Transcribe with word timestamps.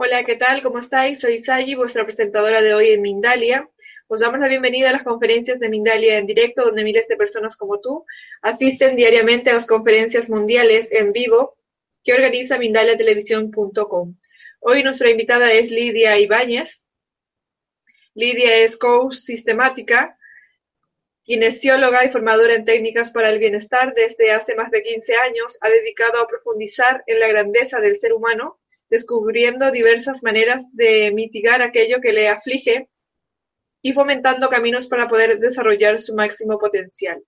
Hola, 0.00 0.22
¿qué 0.22 0.36
tal? 0.36 0.62
¿Cómo 0.62 0.78
estáis? 0.78 1.18
Soy 1.18 1.38
Sayi, 1.38 1.74
vuestra 1.74 2.04
presentadora 2.04 2.62
de 2.62 2.72
hoy 2.72 2.90
en 2.90 3.02
Mindalia. 3.02 3.68
Os 4.06 4.20
damos 4.20 4.38
la 4.38 4.46
bienvenida 4.46 4.90
a 4.90 4.92
las 4.92 5.02
conferencias 5.02 5.58
de 5.58 5.68
Mindalia 5.68 6.18
en 6.18 6.26
directo, 6.26 6.62
donde 6.62 6.84
miles 6.84 7.08
de 7.08 7.16
personas 7.16 7.56
como 7.56 7.80
tú 7.80 8.06
asisten 8.40 8.94
diariamente 8.94 9.50
a 9.50 9.54
las 9.54 9.66
conferencias 9.66 10.30
mundiales 10.30 10.86
en 10.92 11.10
vivo 11.10 11.56
que 12.04 12.12
organiza 12.12 12.58
mindaliatelevisión.com. 12.58 14.14
Hoy 14.60 14.84
nuestra 14.84 15.10
invitada 15.10 15.52
es 15.52 15.72
Lidia 15.72 16.16
Ibáñez. 16.16 16.86
Lidia 18.14 18.54
es 18.58 18.76
coach 18.76 19.14
sistemática, 19.14 20.16
kinesióloga 21.24 22.04
y 22.04 22.10
formadora 22.10 22.54
en 22.54 22.64
técnicas 22.64 23.10
para 23.10 23.30
el 23.30 23.40
bienestar. 23.40 23.94
Desde 23.94 24.30
hace 24.30 24.54
más 24.54 24.70
de 24.70 24.80
15 24.80 25.16
años 25.16 25.58
ha 25.60 25.68
dedicado 25.68 26.22
a 26.22 26.28
profundizar 26.28 27.02
en 27.08 27.18
la 27.18 27.26
grandeza 27.26 27.80
del 27.80 27.96
ser 27.96 28.12
humano 28.12 28.57
descubriendo 28.90 29.70
diversas 29.70 30.22
maneras 30.22 30.64
de 30.72 31.12
mitigar 31.12 31.62
aquello 31.62 32.00
que 32.00 32.12
le 32.12 32.28
aflige 32.28 32.88
y 33.82 33.92
fomentando 33.92 34.48
caminos 34.48 34.86
para 34.86 35.08
poder 35.08 35.38
desarrollar 35.38 35.98
su 35.98 36.14
máximo 36.14 36.58
potencial. 36.58 37.22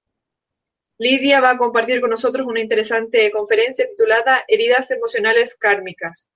Lidia 0.99 1.41
va 1.41 1.51
a 1.51 1.57
compartir 1.57 2.01
con 2.01 2.11
nosotros 2.11 2.47
una 2.47 2.61
interesante 2.61 3.31
conferencia 3.31 3.87
titulada 3.89 4.45
Heridas 4.49 4.91
emocionales 4.91 5.55
kármicas. 5.55 6.29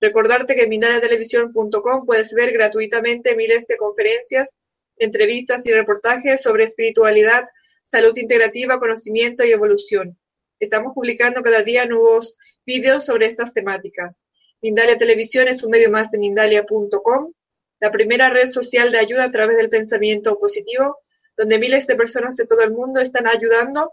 Recordarte 0.00 0.54
que 0.54 0.62
en 0.62 0.68
mindalia.televisión.com 0.70 2.06
puedes 2.06 2.32
ver 2.32 2.52
gratuitamente 2.52 3.36
miles 3.36 3.66
de 3.66 3.76
conferencias, 3.76 4.56
entrevistas 4.96 5.66
y 5.66 5.72
reportajes 5.72 6.40
sobre 6.40 6.64
espiritualidad, 6.64 7.48
salud 7.84 8.16
integrativa, 8.16 8.78
conocimiento 8.78 9.44
y 9.44 9.50
evolución. 9.50 10.18
Estamos 10.60 10.92
publicando 10.94 11.42
cada 11.42 11.62
día 11.62 11.84
nuevos 11.84 12.36
vídeos 12.64 13.04
sobre 13.04 13.26
estas 13.26 13.52
temáticas. 13.52 14.24
Mindalia 14.60 14.98
Televisión 14.98 15.48
es 15.48 15.62
un 15.62 15.70
medio 15.70 15.90
más 15.90 16.10
de 16.10 16.18
Mindalia.com, 16.18 17.32
la 17.80 17.90
primera 17.90 18.28
red 18.28 18.48
social 18.48 18.90
de 18.90 18.98
ayuda 18.98 19.24
a 19.24 19.30
través 19.30 19.56
del 19.56 19.68
pensamiento 19.68 20.36
positivo, 20.38 20.98
donde 21.36 21.58
miles 21.58 21.86
de 21.86 21.94
personas 21.94 22.36
de 22.36 22.46
todo 22.46 22.62
el 22.62 22.72
mundo 22.72 23.00
están 23.00 23.28
ayudando, 23.28 23.92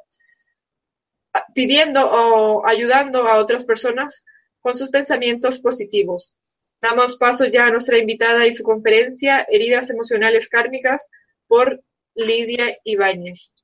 pidiendo 1.53 2.01
o 2.09 2.65
ayudando 2.67 3.27
a 3.27 3.37
otras 3.37 3.65
personas 3.65 4.23
con 4.59 4.75
sus 4.75 4.89
pensamientos 4.89 5.59
positivos. 5.59 6.35
Damos 6.81 7.17
paso 7.17 7.45
ya 7.45 7.67
a 7.67 7.71
nuestra 7.71 7.97
invitada 7.99 8.47
y 8.47 8.53
su 8.53 8.63
conferencia, 8.63 9.45
Heridas 9.47 9.89
Emocionales 9.89 10.49
Kármicas, 10.49 11.09
por 11.47 11.81
Lidia 12.15 12.77
Ibáñez. 12.83 13.55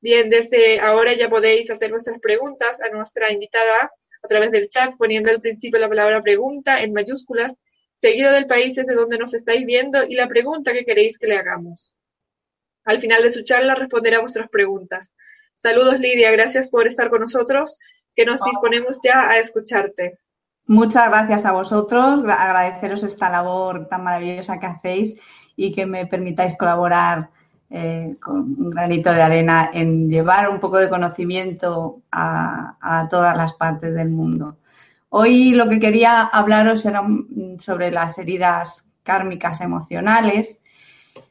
Bien, 0.00 0.30
desde 0.30 0.78
ahora 0.78 1.14
ya 1.14 1.28
podéis 1.28 1.70
hacer 1.70 1.90
vuestras 1.90 2.20
preguntas 2.20 2.80
a 2.80 2.88
nuestra 2.90 3.32
invitada 3.32 3.90
a 4.22 4.28
través 4.28 4.50
del 4.50 4.68
chat 4.68 4.94
poniendo 4.96 5.30
al 5.30 5.40
principio 5.40 5.78
la 5.78 5.88
palabra 5.88 6.20
pregunta 6.20 6.82
en 6.82 6.92
mayúsculas, 6.92 7.56
seguido 7.98 8.32
del 8.32 8.46
país 8.46 8.74
desde 8.76 8.94
donde 8.94 9.18
nos 9.18 9.34
estáis 9.34 9.64
viendo 9.64 10.04
y 10.04 10.14
la 10.14 10.28
pregunta 10.28 10.72
que 10.72 10.84
queréis 10.84 11.18
que 11.18 11.26
le 11.26 11.36
hagamos. 11.36 11.92
Al 12.84 13.00
final 13.00 13.22
de 13.22 13.32
su 13.32 13.42
charla 13.42 13.74
responderá 13.74 14.20
vuestras 14.20 14.48
preguntas. 14.48 15.14
Saludos 15.54 15.98
Lidia, 15.98 16.30
gracias 16.30 16.68
por 16.68 16.86
estar 16.86 17.10
con 17.10 17.20
nosotros, 17.20 17.78
que 18.14 18.24
nos 18.24 18.40
disponemos 18.42 18.98
ya 19.02 19.28
a 19.28 19.38
escucharte. 19.38 20.18
Muchas 20.66 21.08
gracias 21.08 21.44
a 21.44 21.52
vosotros, 21.52 22.20
agradeceros 22.28 23.02
esta 23.02 23.30
labor 23.30 23.88
tan 23.88 24.04
maravillosa 24.04 24.58
que 24.58 24.66
hacéis 24.66 25.16
y 25.56 25.74
que 25.74 25.86
me 25.86 26.06
permitáis 26.06 26.56
colaborar 26.56 27.30
eh, 27.70 28.16
con 28.18 28.38
un 28.58 28.70
granito 28.70 29.12
de 29.12 29.20
arena 29.20 29.70
en 29.74 30.08
llevar 30.08 30.48
un 30.48 30.58
poco 30.58 30.78
de 30.78 30.88
conocimiento 30.88 32.00
a, 32.10 33.06
todas 33.10 33.36
las 33.36 33.52
partes 33.52 33.94
del 33.94 34.08
mundo. 34.08 34.56
Hoy 35.10 35.50
lo 35.50 35.68
que 35.68 35.78
quería 35.78 36.22
hablaros 36.22 36.86
era 36.86 37.02
sobre 37.58 37.90
las 37.90 38.16
heridas 38.18 38.90
kármicas 39.02 39.60
emocionales, 39.60 40.62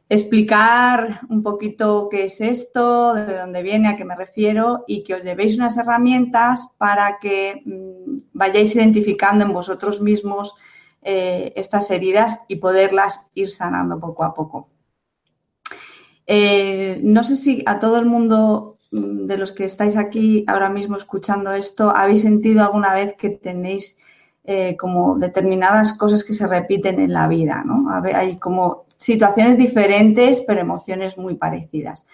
explicar 0.09 1.22
un 1.30 1.42
poquito 1.42 2.08
qué 2.09 2.25
es 2.25 2.40
esto, 2.40 3.16
de 3.16 3.38
dónde 3.40 3.64
viene, 3.64 3.90
a 3.90 3.98
qué 3.98 4.06
me 4.06 4.16
refiero 4.16 4.84
y 4.88 5.04
que 5.04 5.16
os 5.16 5.24
llevéis 5.24 5.58
unas 5.58 5.75
herramientas 5.78 6.69
para 6.78 7.18
que 7.19 7.64
mm, 7.66 8.18
vayáis 8.34 8.75
identificando 8.75 9.44
en 9.44 9.54
vosotros 9.54 10.02
mismos 10.02 10.54
eh, 11.02 11.52
estas 11.56 11.90
heridas 11.90 12.42
y 12.48 12.58
poderlas 12.58 13.28
ir 13.34 13.50
sanando 13.50 14.00
poco 14.00 14.24
a 14.24 14.36
poco. 14.36 14.69
Eh, 16.27 16.99
no 17.03 17.23
sé 17.23 17.38
si 17.38 17.63
a 17.65 17.79
todo 17.79 17.97
el 17.99 18.05
mundo 18.05 18.77
mm, 18.91 19.25
de 19.25 19.38
los 19.38 19.53
que 19.53 19.63
estáis 19.63 19.95
aquí 19.95 20.43
ahora 20.47 20.69
mismo 20.69 20.97
escuchando 20.97 21.53
esto, 21.53 21.89
habéis 21.89 22.21
sentido 22.21 22.63
alguna 22.63 22.93
vez 22.93 23.15
que 23.15 23.29
tenéis 23.29 23.97
eh, 24.43 24.75
como 24.77 25.17
determinadas 25.17 25.93
cosas 25.93 26.23
que 26.23 26.33
se 26.33 26.47
repiten 26.47 26.99
en 26.99 27.13
la 27.13 27.27
vida, 27.27 27.63
¿no? 27.65 27.89
Hay 28.13 28.38
como 28.38 28.85
situaciones 28.97 29.57
diferentes, 29.57 30.41
pero 30.41 30.61
emociones 30.61 31.17
muy 31.17 31.35
parecidas. 31.35 32.07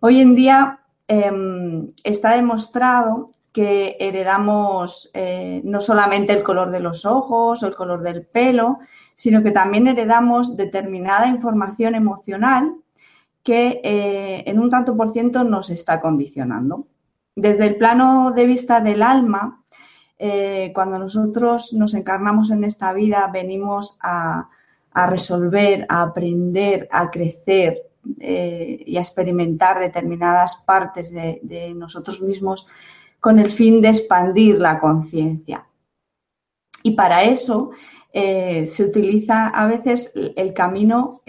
Hoy 0.00 0.20
en 0.20 0.34
día 0.34 0.80
em, 1.08 1.92
está 2.04 2.34
demostrado 2.34 3.30
que 3.52 3.96
heredamos 4.00 5.10
eh, 5.14 5.62
no 5.64 5.80
solamente 5.80 6.32
el 6.34 6.42
color 6.42 6.70
de 6.70 6.80
los 6.80 7.06
ojos 7.06 7.62
o 7.62 7.66
el 7.66 7.74
color 7.74 8.02
del 8.02 8.26
pelo, 8.26 8.80
sino 9.14 9.42
que 9.42 9.50
también 9.50 9.86
heredamos 9.86 10.56
determinada 10.56 11.26
información 11.26 11.94
emocional 11.94 12.74
que 13.46 13.80
eh, 13.84 14.42
en 14.44 14.58
un 14.58 14.68
tanto 14.68 14.96
por 14.96 15.12
ciento 15.12 15.44
nos 15.44 15.70
está 15.70 16.00
condicionando. 16.00 16.88
Desde 17.36 17.68
el 17.68 17.76
plano 17.76 18.32
de 18.32 18.44
vista 18.44 18.80
del 18.80 19.04
alma, 19.04 19.62
eh, 20.18 20.72
cuando 20.74 20.98
nosotros 20.98 21.72
nos 21.72 21.94
encarnamos 21.94 22.50
en 22.50 22.64
esta 22.64 22.92
vida, 22.92 23.30
venimos 23.32 23.98
a, 24.02 24.48
resolver, 24.92 25.86
a 25.88 26.02
aprender, 26.02 26.88
a 26.90 27.08
crecer 27.08 27.82
eh, 28.18 28.82
y 28.84 28.96
a 28.96 29.00
experimentar 29.00 29.78
determinadas 29.78 30.56
partes 30.56 31.12
de, 31.12 31.72
nosotros 31.76 32.20
mismos 32.20 32.66
con 33.20 33.38
el 33.38 33.52
fin 33.52 33.80
de 33.80 33.90
expandir 33.90 34.56
la 34.56 34.80
conciencia. 34.80 35.68
Y 36.82 36.92
para 36.92 37.22
eso 37.22 37.70
se 38.12 38.82
utiliza 38.82 39.48
a 39.48 39.66
veces 39.66 40.10
el 40.14 40.54
camino 40.54 41.20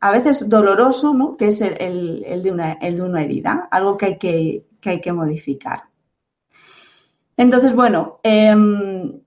a 0.00 0.12
veces 0.12 0.48
doloroso, 0.48 1.14
¿no? 1.14 1.36
que 1.36 1.48
es 1.48 1.60
el, 1.60 2.42
de 2.42 2.50
una, 2.50 3.22
herida, 3.22 3.68
algo 3.70 3.96
que 3.96 4.06
hay 4.06 5.00
que, 5.00 5.12
modificar. 5.12 5.84
Entonces, 7.36 7.74
bueno, 7.74 8.20
em, 8.22 9.20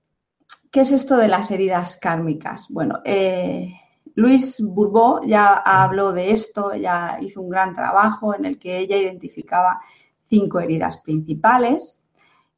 ¿qué 0.72 0.82
es 0.82 0.92
esto 0.92 1.18
de 1.18 1.28
las 1.28 1.52
heridas 1.52 1.98
kármicas? 1.98 2.68
Bueno, 2.70 3.00
eh, 3.06 3.74
Luis 4.16 4.62
Bourbeau 4.62 5.26
ya 5.26 5.56
habló 5.56 6.12
de 6.12 6.32
esto, 6.32 6.74
ya 6.76 7.18
hizo 7.22 7.42
un 7.42 7.50
gran 7.50 7.74
trabajo 7.74 8.36
en 8.36 8.46
el 8.46 8.60
que 8.60 8.80
ella 8.80 8.98
identificaba 8.98 9.80
cinco 10.26 10.60
heridas 10.60 10.98
principales 10.98 12.01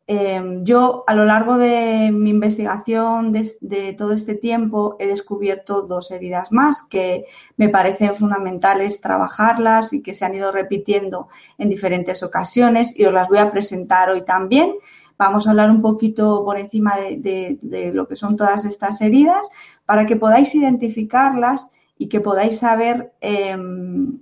Em, 0.06 0.66
yo 0.66 1.06
a 1.08 1.14
lo 1.16 1.24
largo 1.24 1.58
de 1.58 2.12
mi 2.12 2.32
investigación 2.32 3.32
de, 3.32 3.96
todo 3.98 4.14
este 4.14 4.36
tiempo 4.36 4.98
he 5.00 5.08
descubierto 5.08 5.84
dos 5.84 6.12
heridas 6.12 6.52
más 6.52 6.84
que 6.84 7.26
me 7.56 7.70
parecen 7.70 8.14
fundamentales 8.14 9.00
trabajarlas 9.00 9.94
y 9.94 10.04
que 10.04 10.14
se 10.14 10.26
han 10.26 10.36
ido 10.36 10.52
repitiendo 10.52 11.30
en 11.58 11.70
diferentes 11.70 12.22
ocasiones 12.22 13.00
y 13.00 13.06
os 13.06 13.14
las 13.14 13.30
voy 13.30 13.38
a 13.38 13.52
presentar 13.52 14.10
hoy 14.10 14.24
también 14.26 14.74
Vamos 15.18 15.48
a 15.48 15.52
hablar 15.52 15.70
un 15.70 15.82
poquito 15.82 16.44
por 16.44 16.58
encima 16.58 16.96
de, 16.98 17.92
lo 17.94 18.08
que 18.08 18.16
son 18.16 18.36
todas 18.36 18.66
estas 18.66 19.00
heridas 19.02 19.50
para 19.86 20.06
que 20.06 20.16
podáis 20.16 20.54
identificarlas 20.56 21.70
y 21.98 22.10
que 22.10 22.20
podáis 22.20 22.60
saber 22.60 23.14
em, 23.22 24.20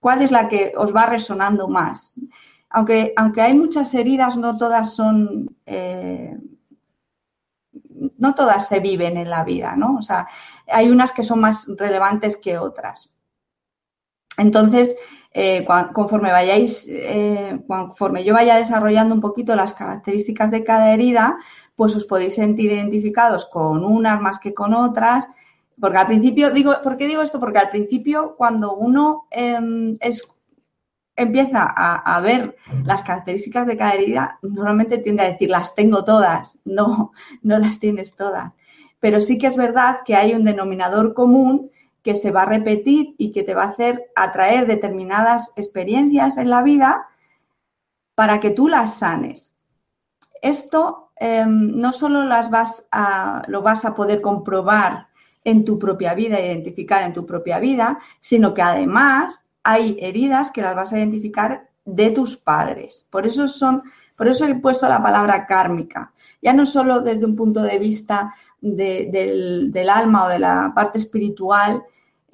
cuál 0.00 0.22
es 0.22 0.30
la 0.30 0.48
que 0.48 0.72
os 0.76 0.94
va 0.94 1.06
resonando 1.06 1.68
más. 1.68 2.14
Aunque, 2.76 3.12
aunque 3.16 3.40
hay 3.40 3.54
muchas 3.54 3.94
heridas, 3.94 4.36
no 4.36 4.56
todas 4.58 4.96
son, 4.96 5.56
eh, 5.64 6.36
no 8.18 8.34
todas 8.34 8.66
se 8.66 8.80
viven 8.80 9.16
en 9.16 9.30
la 9.30 9.44
vida, 9.44 9.76
¿no? 9.76 9.94
O 9.94 10.02
sea, 10.02 10.26
hay 10.66 10.90
unas 10.90 11.12
que 11.12 11.22
son 11.22 11.40
más 11.40 11.68
relevantes 11.78 12.36
que 12.36 12.58
otras. 12.58 13.14
Entonces, 14.38 14.96
eh, 15.32 15.64
conforme 15.92 16.32
vayáis, 16.32 16.84
eh, 16.88 17.60
conforme 17.68 18.24
yo 18.24 18.34
vaya 18.34 18.56
desarrollando 18.56 19.14
un 19.14 19.20
poquito 19.20 19.54
las 19.54 19.72
características 19.72 20.50
de 20.50 20.64
cada 20.64 20.92
herida, 20.92 21.36
pues 21.76 21.94
os 21.94 22.04
podéis 22.04 22.34
sentir 22.34 22.72
identificados 22.72 23.44
con 23.46 23.84
unas 23.84 24.20
más 24.20 24.40
que 24.40 24.52
con 24.52 24.74
otras. 24.74 25.28
Porque 25.80 25.98
al 25.98 26.08
principio, 26.08 26.50
digo, 26.50 26.72
¿por 26.82 26.96
qué 26.96 27.06
digo 27.06 27.22
esto? 27.22 27.38
Porque 27.38 27.58
al 27.58 27.70
principio, 27.70 28.34
cuando 28.36 28.74
uno 28.74 29.26
em, 29.30 29.94
empieza 31.16 31.64
a, 31.64 32.20
ver 32.20 32.56
las 32.84 33.02
características 33.02 33.66
de 33.66 33.76
cada 33.76 33.92
herida, 33.92 34.38
normalmente 34.42 34.98
tiende 34.98 35.22
a 35.22 35.30
decir, 35.30 35.50
las 35.50 35.74
tengo 35.74 36.04
todas. 36.04 36.58
No, 36.64 37.12
no 37.42 37.58
las 37.58 37.78
tienes 37.78 38.16
todas. 38.16 38.56
Pero 39.00 39.20
sí 39.20 39.38
que 39.38 39.46
es 39.46 39.56
verdad 39.56 40.00
que 40.04 40.16
hay 40.16 40.34
un 40.34 40.44
denominador 40.44 41.14
común 41.14 41.70
que 42.02 42.14
se 42.14 42.30
va 42.30 42.42
a 42.42 42.46
repetir 42.46 43.14
y 43.16 43.32
que 43.32 43.42
te 43.42 43.54
va 43.54 43.64
a 43.64 43.68
hacer 43.68 44.10
atraer 44.14 44.66
determinadas 44.66 45.52
experiencias 45.56 46.36
en 46.36 46.50
la 46.50 46.62
vida 46.62 47.06
para 48.14 48.40
que 48.40 48.50
tú 48.50 48.68
las 48.68 48.98
sanes. 48.98 49.54
Esto 50.42 51.10
em, 51.16 51.78
no 51.78 51.92
solo 51.92 52.24
las 52.24 52.50
vas 52.50 52.86
a, 52.92 53.42
lo 53.48 53.62
vas 53.62 53.84
a 53.84 53.94
poder 53.94 54.20
comprobar 54.20 55.08
en 55.44 55.64
tu 55.64 55.78
propia 55.78 56.14
vida, 56.14 56.40
identificar 56.40 57.02
en 57.02 57.12
tu 57.12 57.24
propia 57.24 57.58
vida, 57.58 57.98
sino 58.20 58.52
que 58.52 58.62
además 58.62 59.43
hay 59.64 59.96
heridas 60.00 60.50
que 60.50 60.62
las 60.62 60.76
vas 60.76 60.92
a 60.92 60.98
identificar 60.98 61.68
de 61.84 62.10
tus 62.10 62.36
padres. 62.36 63.08
Por 63.10 63.26
eso 63.26 63.48
son, 63.48 63.82
por 64.16 64.28
eso 64.28 64.46
he 64.46 64.54
puesto 64.54 64.88
la 64.88 65.02
palabra 65.02 65.46
kármica. 65.46 66.12
Ya 66.40 66.52
no 66.52 66.64
solo 66.64 67.00
desde 67.00 67.26
un 67.26 67.34
punto 67.34 67.62
de 67.62 67.78
vista 67.78 68.32
del, 68.60 69.88
alma 69.90 70.26
o 70.26 70.28
de 70.28 70.38
la 70.38 70.72
parte 70.74 70.98
espiritual, 70.98 71.82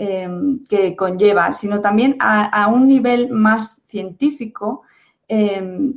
Em, 0.02 0.64
que 0.64 0.96
conlleva, 0.96 1.52
sino 1.52 1.82
también 1.82 2.16
a, 2.20 2.68
un 2.68 2.88
nivel 2.88 3.28
más 3.28 3.76
científico. 3.86 4.84
Em, 5.28 5.92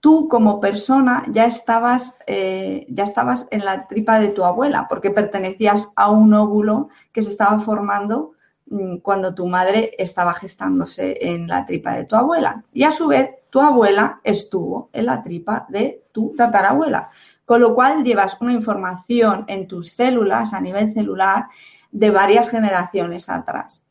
tú 0.00 0.28
como 0.28 0.60
persona 0.60 1.24
ya 1.32 1.46
estabas, 1.46 2.18
eh, 2.26 2.84
ya 2.90 3.04
estabas 3.04 3.48
en 3.50 3.64
la 3.64 3.86
tripa 3.88 4.20
de 4.20 4.28
tu 4.28 4.44
abuela, 4.44 4.86
porque 4.90 5.10
pertenecías 5.10 5.90
a 5.96 6.10
un 6.10 6.34
óvulo 6.34 6.90
que 7.14 7.22
se 7.22 7.30
estaba 7.30 7.58
formando 7.58 8.32
cuando 9.02 9.34
tu 9.34 9.46
madre 9.46 9.92
estaba 9.98 10.34
gestándose 10.34 11.16
en 11.20 11.46
la 11.46 11.64
tripa 11.64 11.94
de 11.94 12.04
tu 12.04 12.16
abuela. 12.16 12.64
Y 12.72 12.82
a 12.82 12.90
su 12.90 13.08
vez, 13.08 13.30
tu 13.50 13.60
abuela 13.60 14.20
estuvo 14.24 14.90
en 14.92 15.06
la 15.06 15.22
tripa 15.22 15.66
de 15.68 16.02
tu 16.12 16.34
tatarabuela. 16.36 17.10
Con 17.44 17.60
lo 17.60 17.74
cual 17.74 18.02
llevas 18.02 18.40
una 18.40 18.52
información 18.52 19.44
en 19.46 19.68
tus 19.68 19.90
células 19.90 20.52
a 20.52 20.60
nivel 20.60 20.92
celular 20.92 21.46
de 21.92 22.10
varias 22.10 22.50
generaciones 22.50 23.28
atrás. 23.28 23.84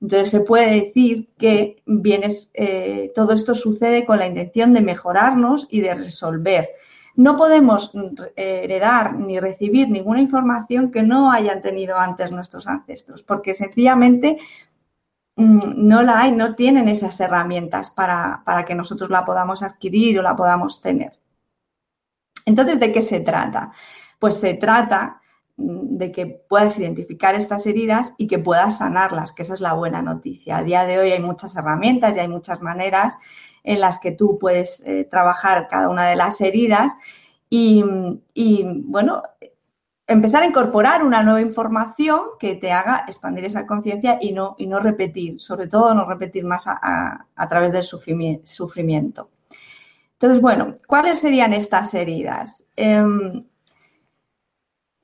Entonces 0.00 0.30
se 0.30 0.40
puede 0.40 0.80
decir 0.80 1.28
que 1.36 1.82
vienes, 1.84 2.50
eh, 2.54 3.12
todo 3.14 3.34
esto 3.34 3.52
sucede 3.52 4.06
con 4.06 4.18
la 4.18 4.26
intención 4.26 4.72
de 4.72 4.80
mejorarnos 4.80 5.66
y 5.70 5.80
de 5.80 5.94
resolver. 5.94 6.70
No 7.16 7.36
podemos 7.36 7.92
eh, 7.94 8.62
heredar 8.64 9.14
ni 9.14 9.38
recibir 9.40 9.90
ninguna 9.90 10.20
información 10.20 10.90
que 10.90 11.02
no 11.02 11.30
hayan 11.30 11.62
tenido 11.62 11.96
antes 11.96 12.30
nuestros 12.30 12.66
ancestros, 12.66 13.22
porque 13.22 13.54
sencillamente 13.54 14.38
mm, 15.36 15.58
no 15.76 16.02
la 16.02 16.20
hay, 16.20 16.32
no 16.32 16.54
tienen 16.54 16.88
esas 16.88 17.18
herramientas 17.20 17.90
para, 17.90 18.42
para 18.44 18.64
que 18.64 18.74
nosotros 18.74 19.10
la 19.10 19.24
podamos 19.24 19.62
adquirir 19.62 20.18
o 20.18 20.22
la 20.22 20.36
podamos 20.36 20.80
tener. 20.80 21.12
Entonces, 22.46 22.80
¿de 22.80 22.92
qué 22.92 23.02
se 23.02 23.20
trata? 23.20 23.72
Pues 24.18 24.40
se 24.40 24.54
trata 24.54 25.20
de 25.60 26.10
que 26.10 26.26
puedas 26.26 26.78
identificar 26.78 27.34
estas 27.34 27.66
heridas 27.66 28.14
y 28.16 28.26
que 28.26 28.38
puedas 28.38 28.78
sanarlas, 28.78 29.32
que 29.32 29.42
esa 29.42 29.54
es 29.54 29.60
la 29.60 29.74
buena 29.74 30.00
noticia. 30.00 30.58
A 30.58 30.62
día 30.62 30.84
de 30.84 30.98
hoy 30.98 31.10
hay 31.10 31.20
muchas 31.20 31.54
herramientas 31.56 32.16
y 32.16 32.20
hay 32.20 32.28
muchas 32.28 32.62
maneras 32.62 33.18
en 33.64 33.80
las 33.80 33.98
que 33.98 34.12
tú 34.12 34.38
puedes 34.38 34.80
eh, 34.86 35.04
trabajar 35.10 35.68
cada 35.68 35.88
una 35.88 36.06
de 36.06 36.16
las 36.16 36.40
heridas 36.40 36.96
y, 37.48 37.82
bueno, 38.84 39.22
empezar 40.06 40.42
a 40.42 40.46
incorporar 40.46 41.04
una 41.04 41.22
nueva 41.22 41.40
información 41.40 42.20
que 42.38 42.56
te 42.56 42.70
haga 42.70 43.04
expandir 43.08 43.44
esa 43.44 43.66
conciencia 43.66 44.18
y 44.20 44.32
no, 44.32 44.54
y 44.58 44.66
no 44.66 44.78
repetir, 44.78 45.40
sobre 45.40 45.66
todo 45.66 45.92
no 45.94 46.04
repetir 46.08 46.44
más 46.44 46.64
a, 46.66 47.26
través 47.48 47.72
del 47.72 47.82
sufrimiento. 47.82 49.30
Entonces, 50.12 50.40
bueno, 50.40 50.74
¿cuáles 50.86 51.18
serían 51.18 51.52
estas 51.52 51.94
heridas? 51.94 52.68
Em, 52.76 53.44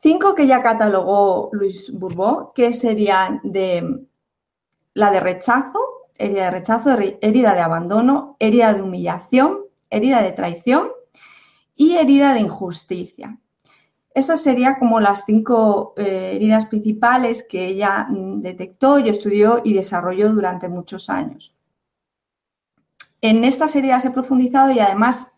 Cinco 0.06 0.36
que 0.36 0.46
ya 0.46 0.62
catalogó 0.62 1.48
Luis 1.52 1.92
Bourbon, 1.92 2.50
que 2.54 2.72
serían 2.72 3.40
de 3.42 4.06
la 4.94 5.10
de 5.10 5.18
rechazo, 5.18 5.80
herida 6.18 6.44
de 6.44 6.50
rechazo, 6.50 6.96
herida 7.20 7.54
de 7.54 7.60
abandono, 7.60 8.36
herida 8.38 8.74
de 8.74 8.82
humillación, 8.82 9.58
herida 9.90 10.22
de 10.22 10.32
traición 10.32 10.88
y 11.74 11.96
herida 11.96 12.34
de 12.34 12.40
injusticia. 12.40 13.38
Esas 14.14 14.42
serían 14.42 14.76
como 14.76 14.98
las 14.98 15.24
cinco 15.26 15.92
eh, 15.96 16.32
heridas 16.36 16.66
principales 16.66 17.46
que 17.46 17.66
ella 17.66 18.06
mm, 18.08 18.40
detectó 18.40 18.98
y 18.98 19.10
estudió 19.10 19.60
y 19.62 19.74
desarrolló 19.74 20.32
durante 20.32 20.68
muchos 20.68 21.10
años. 21.10 21.54
En 23.20 23.44
estas 23.44 23.76
heridas 23.76 24.04
he 24.04 24.10
profundizado 24.10 24.70
y 24.72 24.78
además 24.78 25.36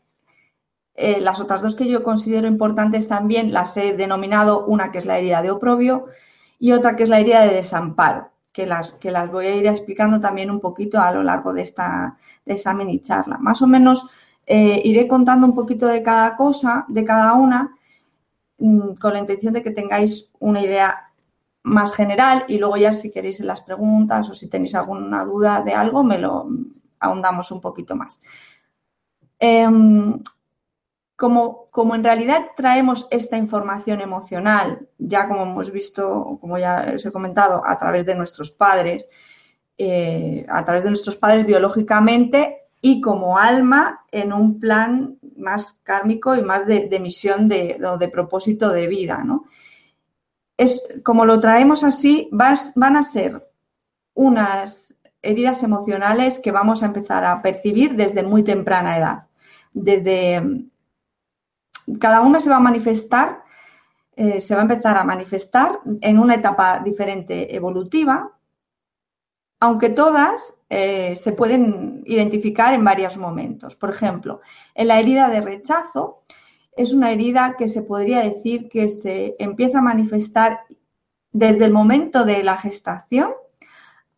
eh, 0.94 1.20
las 1.20 1.40
otras 1.40 1.62
dos 1.62 1.74
que 1.74 1.88
yo 1.88 2.02
considero 2.02 2.46
importantes 2.48 3.08
también 3.08 3.52
las 3.52 3.76
he 3.76 3.96
denominado 3.96 4.66
una 4.66 4.90
que 4.92 4.98
es 4.98 5.06
la 5.06 5.18
herida 5.18 5.42
de 5.42 5.50
oprobio 5.50 6.06
y 6.58 6.72
otra 6.72 6.96
que 6.96 7.04
es 7.04 7.08
la 7.08 7.20
herida 7.20 7.42
de 7.42 7.54
desamparo, 7.54 8.30
que 8.58 8.66
las, 8.66 8.90
que 8.94 9.12
las 9.12 9.30
voy 9.30 9.46
a 9.46 9.54
ir 9.54 9.68
explicando 9.68 10.20
también 10.20 10.50
un 10.50 10.58
poquito 10.58 10.98
a 10.98 11.12
lo 11.12 11.22
largo 11.22 11.52
de 11.52 11.62
esta, 11.62 12.18
de 12.44 12.60
mini 12.74 12.98
charla. 12.98 13.38
Más 13.38 13.62
o 13.62 13.68
menos 13.68 14.04
eh, 14.46 14.82
iré 14.84 15.06
contando 15.06 15.46
un 15.46 15.54
poquito 15.54 15.86
de 15.86 16.02
cada 16.02 16.36
cosa, 16.36 16.84
de 16.88 17.04
cada 17.04 17.34
una, 17.34 17.76
mm, 18.58 18.94
con 18.94 19.12
la 19.12 19.20
intención 19.20 19.52
de 19.54 19.62
que 19.62 19.70
tengáis 19.70 20.32
una 20.40 20.60
idea 20.60 21.12
más 21.62 21.94
general 21.94 22.46
y 22.48 22.58
luego 22.58 22.76
ya 22.76 22.92
si 22.92 23.12
queréis 23.12 23.38
en 23.38 23.46
las 23.46 23.60
preguntas 23.60 24.28
o 24.28 24.34
si 24.34 24.48
tenéis 24.48 24.74
alguna 24.74 25.24
duda 25.24 25.62
de 25.62 25.74
algo, 25.74 26.02
me 26.02 26.18
lo 26.18 26.48
ahondamos 26.98 27.52
un 27.52 27.60
poquito 27.60 27.94
más. 27.94 28.20
Em, 29.38 30.20
como, 31.18 31.66
como, 31.72 31.96
en 31.96 32.04
realidad 32.04 32.52
traemos 32.56 33.08
esta 33.10 33.36
información 33.36 34.00
emocional, 34.00 34.86
ya 34.98 35.26
como 35.26 35.42
hemos 35.42 35.72
visto, 35.72 36.38
como 36.40 36.58
ya 36.58 36.92
os 36.94 37.04
he 37.04 37.10
comentado, 37.10 37.60
a 37.66 37.76
través 37.76 38.06
de 38.06 38.14
nuestros 38.14 38.52
padres, 38.52 39.08
eh, 39.76 40.46
a 40.48 40.64
través 40.64 40.84
de 40.84 40.90
nuestros 40.90 41.16
padres 41.16 41.44
biológicamente 41.44 42.58
y 42.80 43.00
como 43.00 43.36
alma 43.36 44.04
en 44.12 44.32
un 44.32 44.60
plan 44.60 45.18
más 45.36 45.80
kármico 45.82 46.36
y 46.36 46.42
más 46.42 46.68
de, 46.68 46.88
misión 47.00 47.48
de, 47.48 47.80
o 47.84 47.98
de 47.98 48.08
propósito 48.08 48.70
de 48.70 48.86
vida. 48.86 49.24
¿no? 49.24 49.46
Es, 50.56 50.86
como 51.02 51.26
lo 51.26 51.40
traemos 51.40 51.82
así, 51.82 52.28
van 52.30 52.96
a 52.96 53.02
ser 53.02 53.44
unas 54.14 55.02
heridas 55.20 55.64
emocionales 55.64 56.38
que 56.38 56.52
vamos 56.52 56.84
a 56.84 56.86
empezar 56.86 57.24
a 57.24 57.42
percibir 57.42 57.96
desde 57.96 58.22
muy 58.22 58.44
temprana 58.44 58.98
edad. 58.98 59.26
Desde 59.72 60.68
cada 62.00 62.20
una 62.20 62.40
se 62.40 62.50
va 62.50 62.56
a 62.56 62.60
manifestar, 62.60 63.42
eh, 64.16 64.40
se 64.40 64.54
va 64.54 64.60
a 64.60 64.64
empezar 64.64 64.96
a 64.96 65.04
manifestar 65.04 65.80
en 66.00 66.18
una 66.18 66.34
etapa 66.34 66.80
diferente 66.80 67.54
evolutiva, 67.54 68.32
aunque 69.60 69.90
todas 69.90 70.54
eh, 70.68 71.16
se 71.16 71.32
pueden 71.32 72.02
identificar 72.06 72.74
en 72.74 72.84
varios 72.84 73.16
momentos. 73.16 73.76
Por 73.76 73.90
ejemplo, 73.90 74.40
en 74.74 74.88
la 74.88 74.98
herida 75.00 75.28
de 75.28 75.40
rechazo 75.40 76.22
es 76.76 76.92
una 76.92 77.10
herida 77.10 77.56
que 77.58 77.68
se 77.68 77.82
podría 77.82 78.20
decir 78.20 78.68
que 78.68 78.88
se 78.88 79.34
empieza 79.38 79.78
a 79.78 79.82
manifestar 79.82 80.60
desde 81.32 81.64
el 81.64 81.72
momento 81.72 82.24
de 82.24 82.42
la 82.42 82.56
gestación 82.56 83.32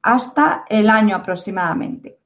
hasta 0.02 0.64
el 0.68 0.88
año 0.90 1.16
aproximadamente. 1.16 2.19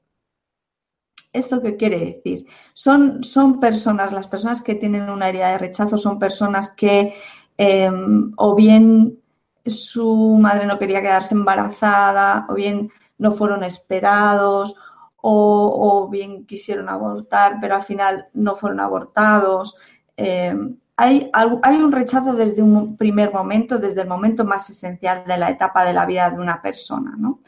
¿Esto 1.35 1.61
qué 1.61 1.77
quiere 1.77 1.99
decir? 1.99 2.47
Son, 2.73 3.25
son 3.25 3.59
personas, 3.59 4.13
las 4.13 4.29
personas 4.29 4.63
que 4.63 4.77
tienen 4.77 5.11
una 5.11 5.29
herida 5.29 5.51
de 5.51 5.59
rechazo 5.59 5.99
son 5.99 6.19
personas 6.19 6.71
que 6.71 7.15
em, 7.59 8.33
o 8.37 8.55
bien 8.55 9.19
su 9.67 10.39
madre 10.41 10.67
no 10.67 10.79
quería 10.79 11.03
quedarse 11.03 11.35
embarazada, 11.35 12.47
o 12.49 12.55
bien 12.55 12.91
no 13.19 13.33
fueron 13.33 13.65
esperados, 13.65 14.77
o, 15.17 16.09
bien 16.11 16.47
quisieron 16.47 16.89
abortar, 16.89 17.59
pero 17.61 17.75
al 17.77 17.83
final 17.83 18.29
no 18.35 18.55
fueron 18.57 18.81
abortados. 18.81 19.77
eh, 20.17 20.55
hay, 20.97 21.31
hay, 21.33 21.77
un 21.83 21.91
rechazo 21.91 22.35
desde 22.35 22.63
un 22.63 22.97
primer 22.97 23.33
momento, 23.33 23.79
desde 23.79 24.03
el 24.03 24.09
momento 24.09 24.45
más 24.45 24.71
esencial 24.71 25.25
de 25.27 25.37
la 25.39 25.51
etapa 25.51 25.85
de 25.85 25.93
la 25.93 26.07
vida 26.07 26.31
de 26.31 26.39
una 26.39 26.63
persona, 26.63 27.15
¿no? 27.19 27.41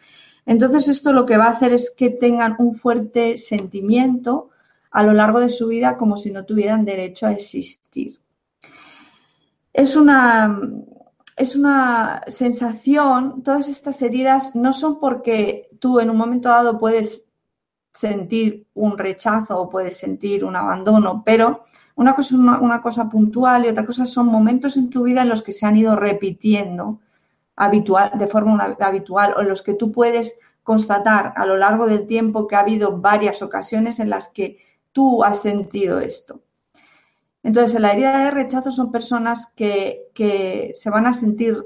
Entonces 0.46 0.88
esto 0.88 1.12
lo 1.12 1.26
que 1.26 1.36
va 1.36 1.46
a 1.46 1.50
hacer 1.50 1.72
es 1.72 1.92
que 1.96 2.08
tengan 2.08 2.56
un 2.58 2.72
fuerte 2.72 3.36
sentimiento 3.36 4.50
a 4.92 5.02
lo 5.02 5.12
largo 5.12 5.40
de 5.40 5.48
su 5.48 5.68
vida 5.68 5.96
como 5.96 6.16
si 6.16 6.30
no 6.30 6.44
tuvieran 6.44 6.84
derecho 6.84 7.26
a 7.26 7.32
existir. 7.32 8.18
Es 9.72 9.96
una, 9.96 10.58
es 11.36 11.56
una 11.56 12.22
sensación, 12.28 13.42
todas 13.42 13.68
estas 13.68 14.00
heridas 14.00 14.54
no 14.56 14.72
son 14.72 14.98
porque 15.00 15.68
tú 15.80 16.00
en 16.00 16.08
un 16.08 16.16
momento 16.16 16.48
dado 16.48 16.78
puedes 16.78 17.28
sentir 17.92 18.66
un 18.74 18.96
rechazo 18.96 19.58
o 19.58 19.68
puedes 19.68 19.98
sentir 19.98 20.44
un 20.44 20.54
abandono, 20.54 21.22
pero 21.24 21.64
una 21.96 22.14
cosa 22.14 22.34
es 22.34 22.40
una, 22.40 22.80
cosa 22.80 23.08
puntual 23.08 23.64
y 23.64 23.68
otra 23.68 23.86
cosa 23.86 24.06
son 24.06 24.26
momentos 24.26 24.76
en 24.76 24.90
tu 24.90 25.02
vida 25.02 25.22
en 25.22 25.28
los 25.28 25.42
que 25.42 25.52
se 25.52 25.66
han 25.66 25.76
ido 25.76 25.96
repitiendo 25.96 27.00
habitual, 27.56 28.12
de 28.14 28.26
forma 28.26 28.76
habitual 28.78 29.34
o 29.36 29.42
los 29.42 29.62
que 29.62 29.74
tú 29.74 29.90
puedes 29.90 30.38
constatar 30.62 31.32
a 31.36 31.46
lo 31.46 31.56
largo 31.56 31.86
del 31.86 32.06
tiempo 32.06 32.46
que 32.46 32.56
ha 32.56 32.60
habido 32.60 32.98
varias 32.98 33.42
ocasiones 33.42 33.98
en 33.98 34.10
las 34.10 34.28
que 34.28 34.58
tú 34.92 35.24
has 35.24 35.42
sentido 35.42 36.00
esto. 36.00 36.40
Entonces, 37.42 37.76
en 37.76 37.82
la 37.82 37.92
herida 37.92 38.24
de 38.24 38.30
rechazo 38.32 38.70
son 38.70 38.90
personas 38.90 39.52
que, 39.54 40.08
que 40.12 40.72
se 40.74 40.90
van 40.90 41.06
a 41.06 41.12
sentir 41.12 41.64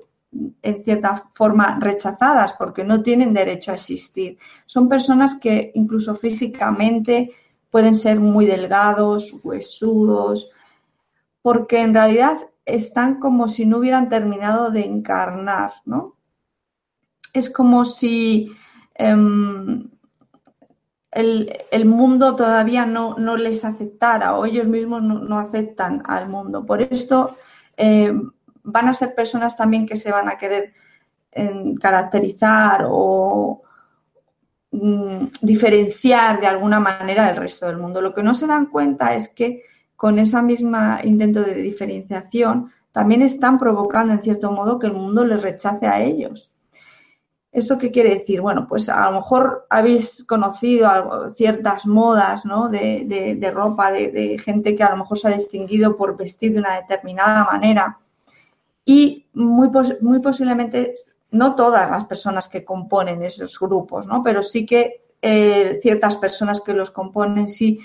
en 0.63 0.85
cierta 0.85 1.25
forma 1.33 1.79
rechazadas 1.81 2.53
porque 2.53 2.85
no 2.85 3.03
tienen 3.03 3.33
derecho 3.33 3.73
a 3.73 3.75
existir. 3.75 4.39
Son 4.67 4.89
personas 4.89 5.35
que 5.35 5.73
incluso 5.75 6.15
físicamente 6.15 7.31
pueden 7.71 7.97
ser 7.97 8.21
muy 8.21 8.47
delgados, 8.47 9.35
huesudos, 9.43 10.51
porque 11.43 11.81
en 11.81 11.95
realidad 11.95 12.39
están 12.75 13.21
como 13.21 13.49
si 13.49 13.67
no 13.67 13.79
hubieran 13.79 14.09
terminado 14.09 14.71
de 14.71 14.85
encarnar, 14.85 15.73
¿no? 15.85 16.17
Es 17.33 17.51
como 17.51 17.85
si 17.85 18.53
em, 18.95 19.89
el, 21.11 21.85
mundo 21.87 22.37
todavía 22.37 22.87
no, 22.87 23.17
les 23.37 23.65
aceptara 23.65 24.37
o 24.37 24.45
ellos 24.47 24.69
mismos 24.69 25.03
no, 25.03 25.39
aceptan 25.39 26.03
al 26.07 26.29
mundo. 26.29 26.67
Por 26.67 26.83
esto 26.83 27.37
em, 27.77 28.31
van 28.63 28.89
a 28.89 28.95
ser 28.95 29.15
personas 29.15 29.57
también 29.57 29.87
que 29.87 29.97
se 29.97 30.11
van 30.11 30.29
a 30.29 30.39
querer 30.39 30.73
em, 31.33 31.77
caracterizar 31.77 32.87
o, 32.89 33.63
Mm, 34.73 35.27
diferenciar 35.43 36.41
de 36.41 36.47
alguna 36.47 36.79
manera 36.79 37.27
del 37.27 37.37
resto 37.37 37.67
del 37.67 37.79
mundo. 37.79 38.01
Lo 38.01 38.15
que 38.15 38.23
no 38.23 38.35
se 38.35 38.47
dan 38.47 38.67
cuenta 38.67 39.15
es 39.17 39.29
que 39.29 39.65
con 40.01 40.19
esa 40.19 40.41
misma 40.41 41.01
intento 41.05 41.43
de 41.43 41.57
diferenciación 41.57 42.73
también 42.91 43.21
están 43.21 43.59
provocando 43.59 44.15
en 44.15 44.23
cierto 44.23 44.51
modo 44.51 44.79
que 44.79 44.87
el 44.87 44.95
mundo 44.95 45.27
les 45.27 45.43
rechace 45.43 45.87
a 45.87 46.01
ellos. 46.01 46.51
¿Esto 47.53 47.77
qué 47.77 47.91
quiere 47.91 48.15
decir? 48.15 48.41
Bueno, 48.41 48.67
pues 48.67 48.89
a 48.89 49.11
lo 49.11 49.19
mejor 49.19 49.67
habéis 49.69 50.25
conocido 50.25 50.89
ciertas 51.33 51.85
modas 51.85 52.47
¿no? 52.47 52.71
de, 52.71 53.53
ropa, 53.53 53.93
de, 53.93 54.11
de, 54.11 54.39
gente 54.39 54.75
que 54.75 54.83
a 54.83 54.93
lo 54.93 54.97
mejor 54.97 55.19
se 55.19 55.29
ha 55.29 55.33
distinguido 55.33 55.95
por 55.99 56.17
vestir 56.17 56.55
de 56.55 56.61
una 56.61 56.77
determinada 56.77 57.45
manera 57.45 57.99
y 58.87 59.27
muy, 59.35 59.69
muy 60.01 60.21
posiblemente 60.21 60.95
no 61.33 61.55
todas 61.55 61.91
las 61.91 62.07
personas 62.07 62.49
que 62.49 62.65
componen 62.65 63.23
esos 63.23 63.61
grupos, 63.61 64.07
¿no? 64.07 64.23
Pero 64.23 64.43
sí 64.43 64.65
que 64.65 65.03
eh, 65.21 65.79
ciertas 65.83 66.17
personas 66.17 66.63
que 66.63 66.73
los 66.73 66.91
componen 66.91 67.51
sí 67.51 67.81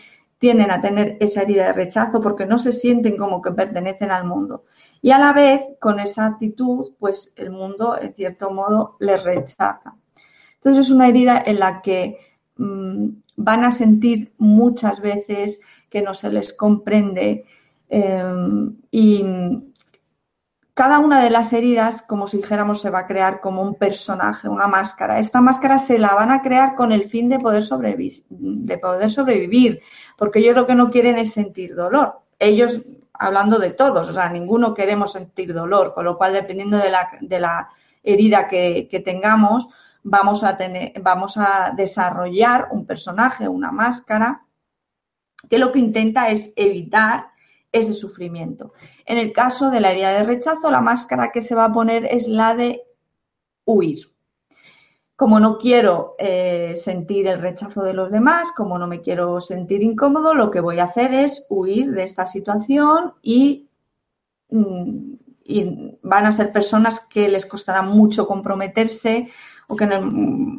tienden 0.46 0.70
a 0.70 0.80
tener 0.80 1.18
esa 1.22 1.42
herida 1.42 1.66
de 1.66 1.74
rechazo 1.74 2.22
porque 2.22 2.46
no 2.46 2.60
se 2.60 2.72
sienten 2.72 3.18
como 3.18 3.42
que 3.42 3.50
pertenecen 3.50 4.12
al 4.12 4.26
mundo. 4.26 4.66
Y 5.02 5.10
a 5.10 5.18
la 5.18 5.34
vez, 5.34 5.62
con 5.80 6.00
esa 6.00 6.28
actitud, 6.28 6.92
pues 7.00 7.34
el 7.36 7.50
mundo, 7.50 7.98
en 8.00 8.14
cierto 8.14 8.52
modo, 8.52 8.96
les 9.00 9.24
rechaza. 9.24 9.96
Entonces 10.54 10.86
es 10.86 10.92
una 10.92 11.08
herida 11.08 11.42
en 11.44 11.58
la 11.58 11.82
que 11.82 12.20
mm, 12.58 13.08
van 13.38 13.64
a 13.64 13.72
sentir 13.72 14.34
muchas 14.38 15.02
veces 15.02 15.62
que 15.90 16.04
no 16.04 16.14
se 16.14 16.30
les 16.30 16.54
comprende 16.54 17.46
eh, 17.90 18.24
y, 18.92 19.26
cada 20.76 21.00
una 21.00 21.24
de 21.24 21.30
las 21.30 21.54
heridas, 21.54 22.02
como 22.02 22.28
si 22.28 22.38
dijéramos, 22.38 22.82
se 22.82 22.90
va 22.90 23.00
a 23.00 23.08
crear 23.08 23.40
como 23.40 23.62
un 23.62 23.76
personaje, 23.76 24.50
una 24.50 24.68
máscara. 24.68 25.20
Esta 25.20 25.40
máscara 25.40 25.80
se 25.80 25.98
la 25.98 26.14
van 26.14 26.32
a 26.32 26.42
crear 26.42 26.76
con 26.76 26.92
el 26.92 27.06
fin 27.06 27.30
de 27.30 27.40
poder, 27.40 27.64
de 27.64 29.10
sobrevivir, 29.10 29.82
porque 30.18 30.40
ellos 30.40 30.58
lo 30.58 30.68
que 30.68 30.76
no 30.76 30.92
quieren 30.92 31.18
es 31.18 31.32
sentir 31.32 31.76
dolor. 31.76 32.20
Ellos, 32.38 32.82
hablando 33.14 33.58
de 33.58 33.72
todos, 33.72 34.10
o 34.10 34.14
sea, 34.14 34.30
ninguno 34.30 34.74
queremos 34.74 35.14
sentir 35.14 35.54
dolor, 35.54 35.94
con 35.94 36.04
lo 36.04 36.18
cual, 36.18 36.34
dependiendo 36.34 36.78
de 36.78 37.40
la, 37.40 37.70
herida 38.04 38.50
que, 38.50 38.90
que 38.92 39.00
tengamos, 39.00 39.70
vamos 40.04 40.44
a, 40.44 40.58
tener, 40.58 40.92
vamos 41.02 41.38
a 41.38 41.72
desarrollar 41.74 42.68
un 42.72 42.86
personaje, 42.86 43.48
una 43.48 43.72
máscara, 43.72 44.44
que 45.50 45.58
lo 45.58 45.72
que 45.72 45.80
intenta 45.80 46.28
es 46.30 46.52
evitar 46.58 47.28
ese 47.76 47.94
sufrimiento. 47.94 48.74
En 49.06 49.18
el 49.18 49.34
caso 49.34 49.70
de 49.70 49.82
la 49.82 49.92
herida 49.92 50.12
de 50.12 50.24
rechazo, 50.24 50.72
la 50.72 50.80
máscara 50.80 51.32
que 51.32 51.42
se 51.42 51.56
va 51.56 51.66
a 51.66 51.74
poner 51.74 52.06
es 52.06 52.28
la 52.28 52.56
de 52.56 52.84
huir. 53.66 54.12
Como 55.18 55.40
no 55.40 55.58
quiero 55.58 56.16
eh, 56.18 56.76
sentir 56.78 57.28
el 57.28 57.42
rechazo 57.42 57.84
de 57.84 57.94
los 57.94 58.12
demás, 58.12 58.52
como 58.54 58.80
no 58.80 58.88
me 58.88 59.02
quiero 59.02 59.40
sentir 59.42 59.84
incómodo, 59.84 60.34
lo 60.34 60.52
que 60.52 60.62
voy 60.62 60.80
a 60.80 60.86
hacer 60.86 61.14
es 61.14 61.46
huir 61.50 61.92
de 61.92 62.04
esta 62.04 62.26
situación 62.26 63.14
y, 63.22 63.70
mm, 64.50 65.16
van 66.02 66.26
a 66.26 66.32
ser 66.32 66.52
personas 66.52 67.00
que 67.02 67.28
les 67.30 67.46
costará 67.46 67.82
mucho 67.84 68.26
comprometerse 68.26 69.30
o 69.68 69.76
que 69.76 69.84
en 69.84 69.92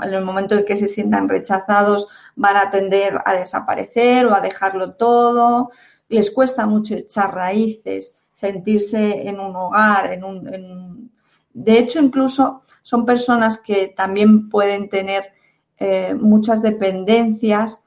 el 0.01 0.25
momento 0.25 0.55
en 0.55 0.65
que 0.65 0.77
se 0.77 0.87
sientan 0.87 1.29
rechazados 1.29 2.09
van 2.37 2.57
a 2.57 2.71
tender 2.71 3.21
a 3.25 3.35
desaparecer 3.35 4.27
o 4.27 4.35
a 4.35 4.41
dejarlo 4.41 4.95
todo, 4.95 5.71
les 6.09 6.31
cuesta 6.31 6.67
mucho 6.67 6.95
echar 6.95 7.35
raíces, 7.35 8.17
sentirse 8.33 9.29
en 9.29 9.41
un 9.41 9.55
hogar, 9.57 10.13
en 10.13 10.25
un... 10.25 11.11
De 11.53 11.79
hecho, 11.79 12.01
incluso 12.01 12.63
son 12.83 13.07
personas 13.07 13.59
que 13.59 13.95
también 13.97 14.49
pueden 14.49 14.89
tener 14.89 15.33
eh, 15.79 16.15
muchas 16.15 16.63
dependencias 16.63 17.83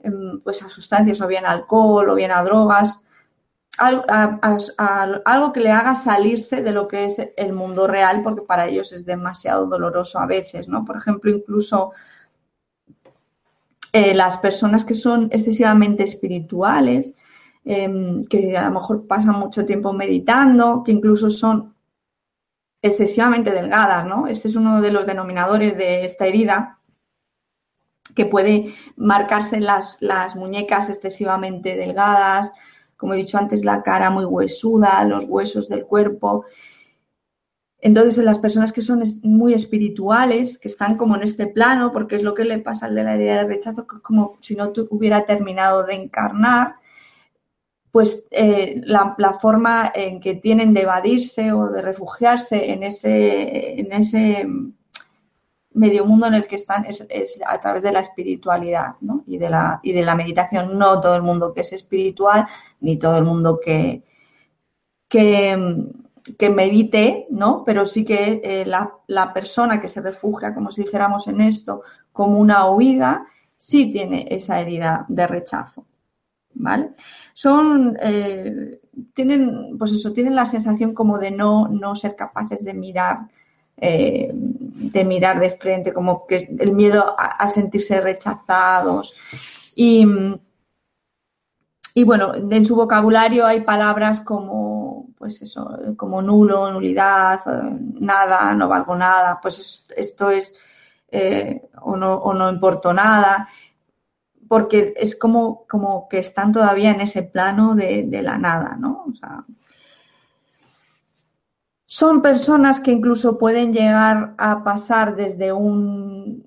em, 0.00 0.40
pues 0.40 0.62
a 0.62 0.68
sustancias 0.68 1.20
o 1.20 1.26
bien 1.26 1.46
alcohol 1.46 2.08
o 2.08 2.14
bien 2.14 2.30
a 2.30 2.42
drogas, 2.42 3.04
algo 3.78 5.52
que 5.52 5.60
le 5.60 5.70
haga 5.70 5.94
salirse 5.94 6.62
de 6.62 6.72
lo 6.72 6.88
que 6.88 7.04
es 7.04 7.20
el 7.36 7.52
mundo 7.52 7.86
real 7.86 8.22
porque 8.22 8.42
para 8.42 8.66
ellos 8.66 8.92
es 8.92 9.04
demasiado 9.04 9.66
doloroso 9.66 10.18
a 10.18 10.26
veces, 10.26 10.68
¿no? 10.68 10.84
Por 10.84 10.96
ejemplo, 10.96 11.30
incluso 11.30 11.92
eh, 13.92 14.14
las 14.14 14.38
personas 14.38 14.84
que 14.84 14.94
son 14.94 15.28
excesivamente 15.30 16.04
espirituales, 16.04 17.14
Em, 17.68 18.22
que 18.26 18.56
a 18.56 18.66
lo 18.66 18.74
mejor 18.78 19.08
pasan 19.08 19.40
mucho 19.40 19.66
tiempo 19.66 19.92
meditando, 19.92 20.84
que 20.84 20.92
incluso 20.92 21.30
son 21.30 21.74
excesivamente 22.80 23.50
delgadas, 23.50 24.06
¿no? 24.06 24.28
Este 24.28 24.46
es 24.46 24.54
uno 24.54 24.80
de 24.80 24.92
los 24.92 25.04
denominadores 25.04 25.76
de 25.76 26.04
esta 26.04 26.26
herida, 26.26 26.78
que 28.14 28.24
puede 28.24 28.72
marcarse 28.94 29.58
las, 29.58 29.98
las 30.00 30.36
muñecas 30.36 30.88
excesivamente 30.90 31.74
delgadas, 31.74 32.54
como 32.96 33.14
he 33.14 33.16
dicho 33.16 33.36
antes, 33.36 33.64
la 33.64 33.82
cara 33.82 34.10
muy 34.10 34.26
huesuda, 34.26 35.02
los 35.02 35.24
huesos 35.24 35.68
del 35.68 35.86
cuerpo. 35.86 36.44
Entonces, 37.80 38.16
en 38.18 38.26
las 38.26 38.38
personas 38.38 38.72
que 38.72 38.80
son 38.80 39.02
muy 39.24 39.54
espirituales, 39.54 40.58
que 40.58 40.68
están 40.68 40.96
como 40.96 41.16
en 41.16 41.24
este 41.24 41.48
plano, 41.48 41.90
porque 41.90 42.14
es 42.14 42.22
lo 42.22 42.32
que 42.32 42.44
le 42.44 42.60
pasa 42.60 42.86
al 42.86 42.94
de 42.94 43.02
la 43.02 43.16
herida 43.16 43.42
de 43.42 43.48
rechazo, 43.48 43.88
que 43.88 43.96
es 43.96 44.02
como 44.02 44.38
si 44.40 44.54
no 44.54 44.72
hubiera 44.90 45.26
terminado 45.26 45.82
de 45.82 45.94
encarnar, 45.94 46.76
pues 47.96 48.26
eh, 48.30 48.82
la, 48.84 49.16
forma 49.40 49.90
en 49.94 50.20
que 50.20 50.34
tienen 50.34 50.74
de 50.74 50.82
evadirse 50.82 51.50
o 51.52 51.70
de 51.70 51.80
refugiarse 51.80 52.70
en 52.70 52.82
ese, 52.82 53.80
en 53.80 53.90
ese 53.90 54.46
medio 55.72 56.04
mundo 56.04 56.26
en 56.26 56.34
el 56.34 56.46
que 56.46 56.56
están 56.56 56.84
es, 56.84 57.02
a 57.46 57.58
través 57.58 57.82
de 57.82 57.92
la 57.92 58.00
espiritualidad 58.00 58.96
y, 59.26 59.38
de 59.38 59.48
la, 59.48 59.80
y 59.82 59.92
de 59.92 60.02
la 60.02 60.14
meditación. 60.14 60.76
No 60.76 61.00
todo 61.00 61.16
el 61.16 61.22
mundo 61.22 61.54
que 61.54 61.62
es 61.62 61.72
espiritual, 61.72 62.46
ni 62.80 62.98
todo 62.98 63.16
el 63.16 63.24
mundo 63.24 63.58
que, 63.64 64.02
que, 65.08 65.56
medite, 66.50 67.26
¿no? 67.30 67.64
pero 67.64 67.86
sí 67.86 68.04
que 68.04 68.42
eh, 68.44 68.66
la, 68.66 68.92
la 69.06 69.32
persona 69.32 69.80
que 69.80 69.88
se 69.88 70.02
refugia, 70.02 70.54
como 70.54 70.70
si 70.70 70.82
dijéramos 70.82 71.28
en 71.28 71.40
esto, 71.40 71.80
como 72.12 72.40
una 72.40 72.68
huida, 72.68 73.26
sí 73.56 73.90
tiene 73.90 74.26
esa 74.28 74.60
herida 74.60 75.06
de 75.08 75.26
rechazo. 75.26 75.86
¿Vale? 76.56 76.90
Son, 77.32 77.96
eh, 78.00 78.80
tienen, 79.14 79.76
pues 79.78 79.92
eso, 79.92 80.12
tienen 80.12 80.34
la 80.34 80.46
sensación 80.46 80.94
como 80.94 81.18
de 81.18 81.30
no, 81.30 81.68
no 81.68 81.94
ser 81.96 82.16
capaces 82.16 82.64
de 82.64 82.74
mirar, 82.74 83.28
eh, 83.76 84.30
de 84.32 85.04
mirar 85.04 85.38
de 85.38 85.50
frente, 85.50 85.92
como 85.92 86.26
que 86.26 86.48
el 86.58 86.72
miedo 86.72 87.14
a, 87.18 87.46
sentirse 87.48 88.00
rechazados. 88.00 89.16
Y, 89.74 90.06
y 91.94 92.04
bueno, 92.04 92.34
en 92.34 92.64
su 92.64 92.74
vocabulario 92.74 93.46
hay 93.46 93.60
palabras 93.60 94.20
como, 94.20 95.08
pues 95.18 95.42
eso, 95.42 95.78
como 95.96 96.22
nulo, 96.22 96.70
nulidad, 96.72 97.40
nada, 98.00 98.54
no 98.54 98.68
valgo 98.68 98.96
nada, 98.96 99.38
pues 99.42 99.86
esto 99.94 100.30
es, 100.30 100.54
eh, 101.08 101.68
o, 101.82 101.96
no, 101.96 102.14
o 102.14 102.34
no 102.34 102.50
importo 102.50 102.92
nada, 102.94 103.48
porque 104.48 104.94
es 104.96 105.16
como, 105.16 105.66
como 105.66 106.08
que 106.08 106.18
están 106.18 106.52
todavía 106.52 106.90
en 106.90 107.00
ese 107.00 107.22
plano 107.22 107.74
de, 107.74 108.08
la 108.22 108.38
nada, 108.38 108.76
¿no? 108.76 109.04
Son 111.86 112.22
personas 112.22 112.80
que 112.80 112.90
incluso 112.90 113.38
pueden 113.38 113.72
llegar 113.72 114.34
a 114.38 114.64
pasar 114.64 115.16
desde 115.16 115.52
un 115.52 116.44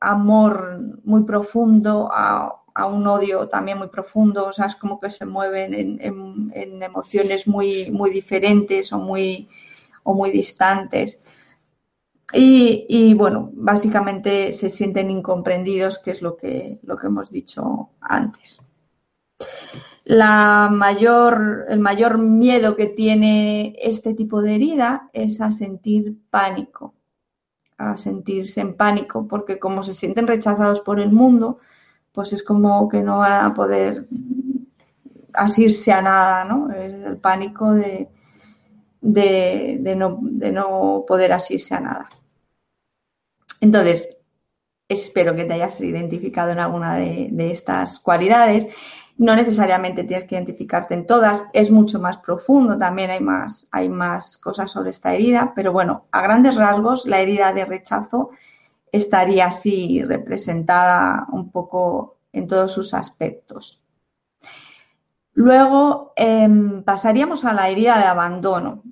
amor 0.00 1.00
muy 1.04 1.24
profundo 1.24 2.08
a 2.12 2.58
a 2.78 2.86
un 2.86 3.04
odio 3.08 3.48
también 3.48 3.76
muy 3.76 3.88
profundo, 3.88 4.46
o 4.46 4.52
sea, 4.52 4.66
es 4.66 4.76
como 4.76 5.00
que 5.00 5.10
se 5.10 5.26
mueven 5.26 5.74
en, 5.74 6.82
emociones 6.82 7.48
muy, 7.48 7.90
muy 7.90 8.10
diferentes 8.10 8.92
o 8.92 9.00
muy, 9.00 9.48
o 10.04 10.14
muy 10.14 10.30
distantes. 10.30 11.20
Y, 12.32 13.14
bueno, 13.14 13.50
básicamente 13.54 14.52
se 14.52 14.68
sienten 14.68 15.10
incomprendidos, 15.10 15.98
que 15.98 16.10
es 16.10 16.20
lo 16.20 16.36
que, 16.36 16.78
lo 16.82 16.96
que 16.96 17.06
hemos 17.06 17.30
dicho 17.30 17.90
antes. 18.00 18.60
La 20.04 20.68
mayor, 20.70 21.66
el 21.68 21.80
mayor 21.80 22.18
miedo 22.18 22.76
que 22.76 22.86
tiene 22.86 23.74
este 23.80 24.14
tipo 24.14 24.42
de 24.42 24.56
herida 24.56 25.08
es 25.12 25.40
a 25.40 25.52
sentir 25.52 26.18
pánico, 26.30 26.94
a 27.78 27.96
sentirse 27.96 28.60
en 28.60 28.74
pánico, 28.74 29.26
porque 29.26 29.58
como 29.58 29.82
se 29.82 29.92
sienten 29.94 30.26
rechazados 30.26 30.80
por 30.80 31.00
el 31.00 31.12
mundo, 31.12 31.58
pues 32.12 32.32
es 32.32 32.42
como 32.42 32.88
que 32.88 33.02
no 33.02 33.18
van 33.18 33.44
a 33.44 33.54
poder 33.54 34.06
asirse 35.32 35.92
a 35.92 36.02
nada, 36.02 36.44
¿no? 36.44 36.70
El 36.72 37.16
pánico 37.18 37.72
de, 37.72 38.08
de, 39.00 39.94
no, 39.96 41.04
poder 41.06 41.32
asirse 41.32 41.74
a 41.74 41.80
nada. 41.80 42.08
Entonces, 43.60 44.16
espero 44.88 45.34
que 45.34 45.44
te 45.44 45.54
hayas 45.54 45.80
identificado 45.80 46.50
en 46.50 46.58
alguna 46.58 46.96
de, 46.96 47.50
estas 47.50 47.98
cualidades. 47.98 48.66
No 49.16 49.34
necesariamente 49.34 50.04
tienes 50.04 50.24
que 50.24 50.36
identificarte 50.36 50.94
en 50.94 51.06
todas, 51.06 51.46
es 51.52 51.70
mucho 51.70 51.98
más 51.98 52.18
profundo, 52.18 52.78
también 52.78 53.10
hay 53.10 53.20
más, 53.20 53.66
hay 53.72 53.88
más 53.88 54.36
cosas 54.36 54.70
sobre 54.70 54.90
esta 54.90 55.12
herida, 55.12 55.52
pero 55.56 55.72
bueno, 55.72 56.06
a 56.12 56.22
grandes 56.22 56.54
rasgos, 56.54 57.04
la 57.06 57.20
herida 57.20 57.52
de 57.52 57.64
rechazo 57.64 58.30
estaría 58.92 59.46
así 59.46 60.02
representada 60.04 61.26
un 61.32 61.50
poco 61.50 62.18
en 62.32 62.46
todos 62.46 62.72
sus 62.72 62.94
aspectos. 62.94 63.82
Luego 65.34 66.12
em, 66.16 66.82
pasaríamos 66.82 67.44
a 67.44 67.52
la 67.52 67.68
herida 67.68 67.98
de 67.98 68.04
abandono. 68.04 68.82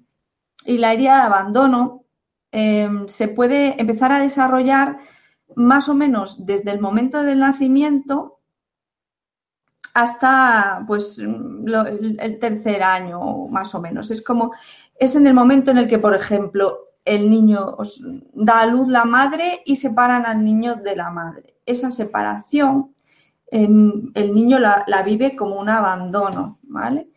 Y 0.64 0.78
la 0.78 0.92
herida 0.92 1.16
de 1.16 1.22
abandono 1.22 2.05
em, 2.52 3.08
se 3.08 3.28
puede 3.28 3.80
empezar 3.80 4.12
a 4.12 4.20
desarrollar 4.20 4.98
más 5.54 5.88
o 5.88 5.94
menos 5.94 6.44
desde 6.46 6.70
el 6.72 6.80
momento 6.80 7.22
del 7.22 7.40
nacimiento 7.40 8.40
hasta 9.94 10.84
pues 10.86 11.18
el 11.18 12.38
tercer 12.38 12.82
año 12.82 13.46
más 13.48 13.74
o 13.74 13.80
menos. 13.80 14.10
Es 14.10 14.22
como, 14.22 14.52
es 14.98 15.16
en 15.16 15.26
el 15.26 15.34
momento 15.34 15.70
en 15.70 15.78
el 15.78 15.88
que, 15.88 15.98
por 15.98 16.14
ejemplo, 16.14 16.80
el 17.04 17.30
niño 17.30 17.76
da 18.34 18.60
a 18.60 18.66
luz 18.66 18.88
la 18.88 19.04
madre 19.04 19.62
y 19.64 19.76
separan 19.76 20.26
al 20.26 20.44
niño 20.44 20.76
de 20.76 20.96
la 20.96 21.10
madre. 21.10 21.54
Esa 21.64 21.90
separación 21.90 22.94
el 23.50 24.34
niño 24.34 24.58
la, 24.58 25.02
vive 25.04 25.36
como 25.36 25.58
un 25.60 25.68
abandono, 25.68 26.58
¿vale? 26.62 27.10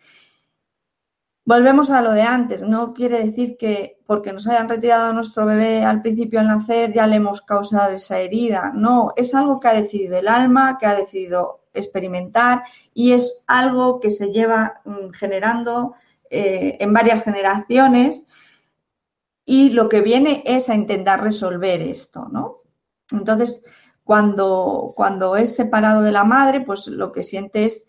Volvemos 1.52 1.90
a 1.90 2.04
lo 2.04 2.12
de 2.12 2.22
antes, 2.22 2.62
no 2.62 2.94
quiere 2.94 3.26
decir 3.26 3.58
que 3.58 3.98
porque 4.06 4.32
nos 4.32 4.48
hayan 4.48 4.70
retirado 4.70 5.08
a 5.08 5.14
nuestro 5.14 5.48
bebé 5.48 5.84
al 5.84 6.04
principio 6.04 6.40
al 6.40 6.48
nacer 6.48 6.94
ya 6.94 7.08
le 7.08 7.16
hemos 7.16 7.42
causado 7.42 7.96
esa 7.96 8.20
herida, 8.20 8.72
no, 8.76 9.14
es 9.16 9.34
algo 9.34 9.60
que 9.60 9.68
ha 9.68 9.74
decidido 9.74 10.20
el 10.20 10.28
alma, 10.28 10.78
que 10.78 10.86
ha 10.86 10.94
decidido 10.94 11.62
experimentar 11.74 12.62
y 12.94 13.14
es 13.14 13.34
algo 13.48 14.00
que 14.00 14.12
se 14.12 14.28
lleva 14.28 14.82
mm, 14.86 15.10
generando 15.10 15.96
eh, 16.30 16.78
en 16.80 16.94
varias 16.94 17.24
generaciones 17.24 18.28
y 19.44 19.72
lo 19.72 19.90
que 19.90 20.02
viene 20.02 20.44
es 20.46 20.70
a 20.70 20.76
intentar 20.76 21.24
resolver 21.24 21.82
esto, 21.82 22.28
¿no? 22.32 22.58
Entonces, 23.12 23.64
cuando, 24.04 24.94
cuando 24.96 25.36
es 25.36 25.56
separado 25.56 26.04
de 26.04 26.12
la 26.12 26.26
madre, 26.26 26.62
pues 26.62 26.86
lo 26.86 27.12
que 27.12 27.24
siente 27.24 27.66
es, 27.66 27.88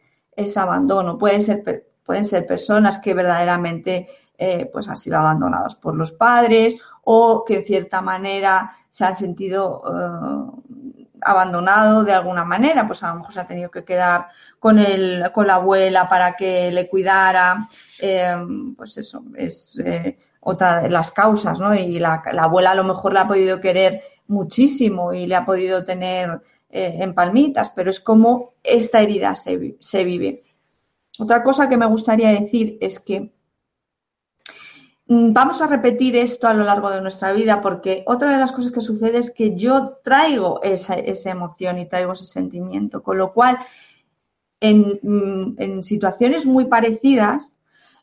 abandono. 0.56 1.18
Pueden 1.18 1.42
ser, 1.42 1.89
pueden 2.10 2.24
ser 2.24 2.44
personas 2.44 2.98
que 2.98 3.14
verdaderamente 3.14 4.08
eh, 4.36 4.68
pues 4.72 4.88
han 4.88 4.96
sido 4.96 5.18
abandonados 5.18 5.76
por 5.76 5.94
los 5.94 6.10
padres 6.10 6.76
o 7.04 7.44
que 7.44 7.58
en 7.58 7.64
cierta 7.64 8.00
manera 8.00 8.72
se 8.88 9.04
han 9.04 9.14
sentido 9.14 9.80
eh, 9.86 11.06
abandonado 11.20 12.02
de 12.02 12.12
alguna 12.12 12.44
manera, 12.44 12.84
pues 12.84 13.04
a 13.04 13.10
lo 13.10 13.20
mejor 13.20 13.32
se 13.32 13.38
ha 13.38 13.46
tenido 13.46 13.70
que 13.70 13.84
quedar 13.84 14.26
con, 14.58 14.80
el, 14.80 15.30
con 15.32 15.46
la 15.46 15.54
abuela 15.54 16.08
para 16.08 16.34
que 16.34 16.72
le 16.72 16.88
cuidara, 16.88 17.68
eh, 18.00 18.36
pues 18.76 18.96
eso 18.96 19.22
es 19.36 19.78
otra 20.40 20.82
de 20.82 20.90
las 20.90 21.12
causas, 21.12 21.60
¿no? 21.60 21.72
Y 21.76 22.00
la, 22.00 22.24
la, 22.32 22.42
abuela 22.42 22.72
a 22.72 22.74
lo 22.74 22.82
mejor 22.82 23.12
la 23.12 23.20
ha 23.20 23.28
podido 23.28 23.60
querer 23.60 24.02
muchísimo 24.26 25.12
y 25.12 25.28
le 25.28 25.36
ha 25.36 25.46
podido 25.46 25.84
tener 25.84 26.42
eh, 26.70 26.98
en 27.00 27.14
palmitas, 27.14 27.70
pero 27.70 27.88
es 27.88 28.00
como 28.00 28.54
esta 28.64 29.00
herida 29.00 29.36
se, 29.36 29.76
se 29.78 30.02
vive. 30.02 30.42
Otra 31.20 31.42
cosa 31.42 31.68
que 31.68 31.76
me 31.76 31.86
gustaría 31.86 32.30
decir 32.30 32.78
es 32.80 32.98
que 32.98 33.32
mm, 35.06 35.32
vamos 35.32 35.60
a 35.60 35.66
repetir 35.66 36.16
esto 36.16 36.48
a 36.48 36.54
lo 36.54 36.64
largo 36.64 36.90
de 36.90 37.00
nuestra 37.00 37.32
vida 37.32 37.60
porque 37.60 38.04
otra 38.06 38.32
de 38.32 38.38
las 38.38 38.52
cosas 38.52 38.72
que 38.72 38.80
sucede 38.80 39.18
es 39.18 39.30
que 39.30 39.54
yo 39.54 39.98
traigo 40.02 40.62
esa, 40.62 40.96
emoción 40.98 41.78
y 41.78 41.86
traigo 41.86 42.12
ese 42.12 42.26
sentimiento, 42.26 43.02
con 43.02 43.18
lo 43.18 43.32
cual 43.32 43.58
mm, 44.60 45.54
en, 45.58 45.82
situaciones 45.82 46.46
muy 46.46 46.66
parecidas 46.66 47.54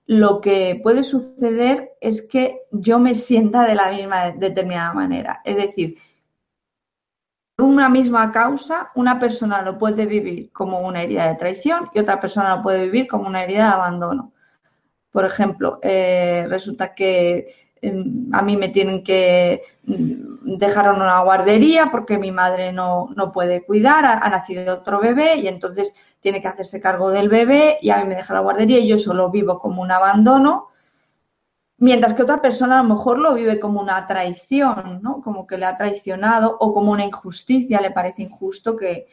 lo 0.05 0.39
que 0.39 0.79
puede 0.81 1.03
suceder 1.03 1.91
es 1.99 2.21
que 2.21 2.61
yo 2.71 2.97
me 2.97 3.13
sienta 3.13 3.65
de 3.65 3.75
la 3.75 3.91
misma 3.91 4.31
determinada 4.31 4.93
manera. 4.93 5.41
Es 5.43 5.57
decir, 5.57 5.97
una 7.57 7.89
misma 7.89 8.31
causa, 8.31 8.91
una 8.95 9.19
persona 9.19 9.61
lo 9.61 9.77
puede 9.77 10.05
vivir 10.05 10.51
como 10.51 10.79
una 10.81 11.01
herida 11.01 11.27
de 11.27 11.35
traición 11.35 11.89
y 11.93 11.99
otra 11.99 12.19
persona 12.19 12.57
lo 12.57 12.61
puede 12.61 12.83
vivir 12.85 13.07
como 13.07 13.27
una 13.27 13.43
herida 13.43 13.65
de 13.65 13.73
abandono. 13.73 14.31
Por 15.11 15.25
ejemplo, 15.25 15.79
eh, 15.81 16.45
resulta 16.49 16.93
que 16.93 17.55
em, 17.81 18.29
a 18.31 18.43
mí 18.43 18.57
me 18.57 18.69
tienen 18.69 19.03
que 19.03 19.63
mm, 19.85 20.57
dejar 20.57 20.85
en 20.85 21.01
una 21.01 21.21
guardería 21.21 21.89
porque 21.91 22.19
mi 22.19 22.31
madre 22.31 22.71
no, 22.71 23.09
puede 23.33 23.65
cuidar, 23.65 24.05
ha, 24.05 24.29
nacido 24.29 24.75
otro 24.75 24.99
bebé 24.99 25.37
y 25.37 25.47
entonces 25.47 25.95
tiene 26.21 26.41
que 26.41 26.47
hacerse 26.47 26.81
cargo 26.81 27.09
del 27.09 27.29
bebé 27.29 27.79
y 27.81 27.89
a 27.89 27.97
mí 27.97 28.09
me 28.09 28.15
deja 28.15 28.33
la 28.33 28.41
guardería 28.41 28.79
y 28.79 28.87
yo 28.87 28.97
solo 28.97 29.31
vivo 29.31 29.59
como 29.59 29.81
un 29.81 29.91
abandono 29.91 30.67
Mientras 31.79 32.15
que 32.15 32.23
otra 32.23 32.41
persona 32.41 32.79
a 32.79 32.83
lo 32.83 32.89
mejor 32.89 33.19
lo 33.19 33.35
vive 33.35 33.59
como 33.59 33.79
una 33.79 34.07
traición, 34.07 34.99
¿no? 35.03 35.21
Como 35.21 35.45
que 35.45 35.59
le 35.59 35.65
ha 35.65 35.77
traicionado 35.77 36.57
o 36.59 36.73
como 36.73 36.91
una 36.91 37.05
injusticia, 37.05 37.79
le 37.81 37.91
parece 37.91 38.23
injusto 38.23 38.75
que, 38.75 39.05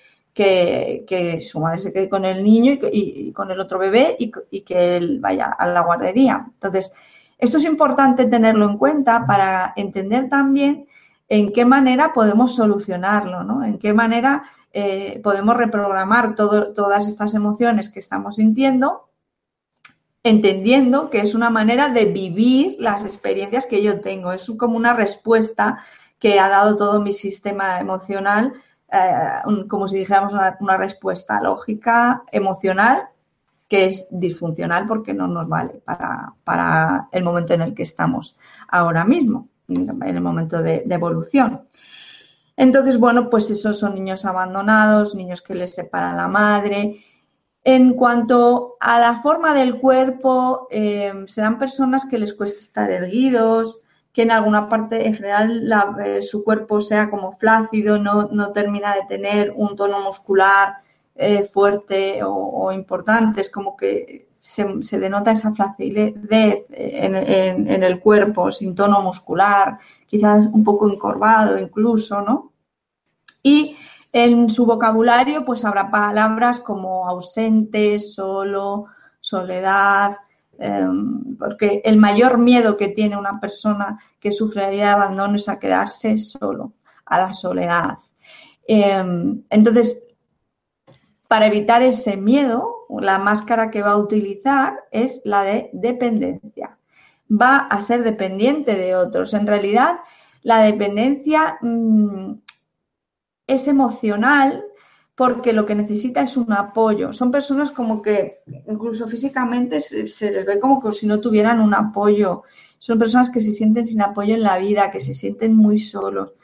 su 1.43 1.61
madre 1.61 1.81
se 1.81 1.93
quede 1.93 2.09
con 2.09 2.25
el 2.25 2.43
niño 2.43 2.79
y, 2.91 3.33
con 3.33 3.51
el 3.51 3.61
otro 3.61 3.79
bebé 3.79 4.17
y, 4.19 4.61
que 4.63 4.97
él 4.97 5.21
vaya 5.21 5.51
a 5.51 5.67
la 5.67 5.83
guardería. 5.83 6.47
Entonces, 6.55 6.95
esto 7.39 7.59
es 7.59 7.65
importante 7.65 8.25
tenerlo 8.27 8.69
en 8.69 8.79
cuenta 8.79 9.27
para 9.27 9.75
entender 9.77 10.31
también 10.31 10.87
en 11.29 11.53
qué 11.53 11.67
manera 11.67 12.15
podemos 12.15 12.55
solucionarlo, 12.55 13.45
¿no? 13.45 13.63
En 13.63 13.79
qué 13.79 13.93
manera 13.93 14.45
eh, 14.73 15.21
podemos 15.23 15.55
reprogramar 15.55 16.35
todas 16.35 17.07
estas 17.07 17.35
emociones 17.35 17.91
que 17.91 17.99
estamos 17.99 18.37
sintiendo 18.37 19.11
entendiendo 20.25 21.11
que 21.11 21.21
es 21.21 21.35
una 21.35 21.51
manera 21.51 21.91
de 21.91 22.07
vivir 22.07 22.77
las 22.81 23.05
experiencias 23.05 23.67
que 23.67 23.83
yo 23.83 24.01
tengo. 24.01 24.33
Es 24.33 24.51
como 24.59 24.77
una 24.77 24.95
respuesta 24.95 25.79
que 26.19 26.41
ha 26.41 26.49
dado 26.49 26.77
todo 26.77 27.03
mi 27.03 27.13
sistema 27.13 27.79
emocional, 27.79 28.55
eh, 28.91 29.43
como 29.69 29.87
si 29.87 29.99
dijéramos 29.99 30.33
una, 30.33 30.77
respuesta 30.79 31.41
lógica, 31.43 32.25
emocional, 32.33 33.09
que 33.69 33.85
es 33.87 34.07
disfuncional 34.11 34.87
porque 34.87 35.13
no 35.13 35.29
nos 35.29 35.49
vale 35.49 35.83
para, 35.85 37.09
el 37.13 37.23
momento 37.23 37.53
en 37.53 37.61
el 37.61 37.75
que 37.75 37.83
estamos 37.83 38.39
ahora 38.69 39.05
mismo, 39.05 39.49
en 39.69 40.03
el 40.03 40.21
momento 40.23 40.63
de, 40.63 40.85
de 40.87 40.95
evolución. 40.95 41.69
Entonces, 42.57 42.99
bueno, 42.99 43.29
pues 43.29 43.51
esos 43.51 43.79
son 43.79 43.95
niños 43.95 44.25
abandonados, 44.25 45.15
niños 45.15 45.43
que 45.43 45.55
les 45.55 45.75
separa 45.75 46.15
la 46.15 46.29
madre, 46.29 47.05
en 47.65 47.95
cuanto 47.95 48.77
a 48.79 48.99
la 49.01 49.23
forma 49.23 49.55
del 49.55 49.79
cuerpo, 49.79 50.69
eh, 50.71 51.25
serán 51.27 51.59
personas 51.59 52.05
que 52.05 52.19
les 52.19 52.35
cuesta 52.35 52.61
estar 52.61 52.91
erguidos, 52.91 53.79
que 54.13 54.23
en 54.23 54.31
alguna 54.31 54.69
parte, 54.69 55.07
en 55.07 55.15
general, 55.15 55.73
eh, 56.05 56.21
su 56.21 56.45
cuerpo 56.45 56.79
sea 56.81 57.09
como 57.09 57.33
flácido, 57.33 57.99
no, 57.99 58.53
termina 58.53 58.95
de 58.95 59.07
tener 59.09 59.53
un 59.57 59.75
tono 59.77 60.01
muscular 60.01 60.77
eh, 61.15 61.45
fuerte 61.45 62.21
o, 62.23 62.71
importante, 62.71 63.41
es 63.41 63.49
como 63.49 63.77
que 63.77 64.29
se, 64.39 64.99
denota 64.99 65.33
esa 65.33 65.55
flacidez 65.55 66.15
en, 66.71 67.83
el 67.83 68.01
cuerpo, 68.01 68.51
sin 68.51 68.75
tono 68.75 69.01
muscular, 69.01 69.79
quizás 70.07 70.47
un 70.53 70.63
poco 70.63 70.93
encorvado 70.93 71.59
incluso, 71.59 72.21
¿no? 72.21 72.53
Y 73.43 73.77
en 74.15 74.49
su 74.49 74.65
vocabulario 74.65 75.45
pues 75.45 75.65
habrá 75.65 75.91
palabras 75.91 76.61
como 76.61 77.09
ausente, 77.09 77.99
solo, 77.99 78.87
soledad, 79.21 80.19
em, 80.57 81.37
porque 81.37 81.83
el 81.85 81.97
mayor 81.97 82.39
miedo 82.39 82.77
que 82.77 82.91
tiene 82.91 83.17
una 83.17 83.41
persona 83.41 83.99
que 84.21 84.31
sufriría 84.31 84.85
de 84.85 84.91
abandono 84.91 85.35
es 85.35 85.49
a 85.49 85.59
quedarse 85.59 86.17
solo, 86.17 86.75
a 87.07 87.19
la 87.19 87.33
soledad. 87.33 87.99
Em, 88.69 89.43
entonces, 89.51 90.07
para 91.27 91.49
evitar 91.49 91.83
ese 91.83 92.17
miedo, 92.17 92.87
la 92.89 93.19
máscara 93.19 93.73
que 93.73 93.83
va 93.83 93.93
a 93.93 93.99
utilizar 93.99 94.85
es 94.93 95.23
la 95.25 95.43
de 95.43 95.71
dependencia. 95.73 96.79
Va 97.29 97.57
a 97.57 97.81
ser 97.81 98.05
dependiente 98.05 98.77
de 98.77 98.95
otros. 98.95 99.35
En 99.35 99.49
realidad, 99.49 99.97
la 100.45 100.61
dependencia 100.61 101.59
mm, 101.63 102.44
es 103.47 103.69
emocional 103.69 104.65
porque 105.15 105.53
lo 105.53 105.65
que 105.65 105.75
necesita 105.75 106.23
es 106.23 106.37
un 106.37 106.53
apoyo. 106.53 107.13
Son 107.13 107.31
personas 107.31 107.71
como 107.71 108.03
que 108.03 108.43
incluso 108.67 109.07
físicamente 109.07 109.81
se, 109.81 110.33
les 110.33 110.47
ve 110.47 110.59
como 110.59 110.83
que 110.83 110.93
si 110.93 111.07
no 111.07 111.21
tuvieran 111.21 111.61
un 111.61 111.75
apoyo. 111.75 112.43
Son 112.79 112.99
personas 112.99 113.31
que 113.31 113.41
se 113.41 113.53
sienten 113.53 113.87
sin 113.87 114.03
apoyo 114.03 114.35
en 114.35 114.43
la 114.43 114.59
vida, 114.59 114.91
que 114.91 115.01
se 115.01 115.15
sienten 115.15 115.55
muy 115.55 115.79
solos. 115.79 116.35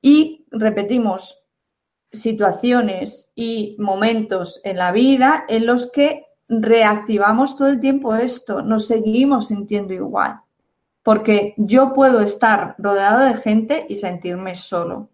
Y 0.00 0.46
repetimos, 0.50 1.40
situaciones 2.12 3.30
y 3.34 3.76
momentos 3.78 4.60
en 4.64 4.78
la 4.78 4.92
vida 4.92 5.44
en 5.48 5.66
los 5.66 5.90
que 5.90 6.26
reactivamos 6.48 7.56
todo 7.56 7.68
el 7.68 7.80
tiempo 7.80 8.14
esto, 8.14 8.62
nos 8.62 8.88
seguimos 8.88 9.48
sintiendo 9.48 9.94
igual, 9.94 10.40
porque 11.04 11.54
yo 11.56 11.92
puedo 11.94 12.20
estar 12.20 12.74
rodeado 12.78 13.20
de 13.20 13.34
gente 13.34 13.86
y 13.88 13.96
sentirme 13.96 14.56
solo. 14.56 15.08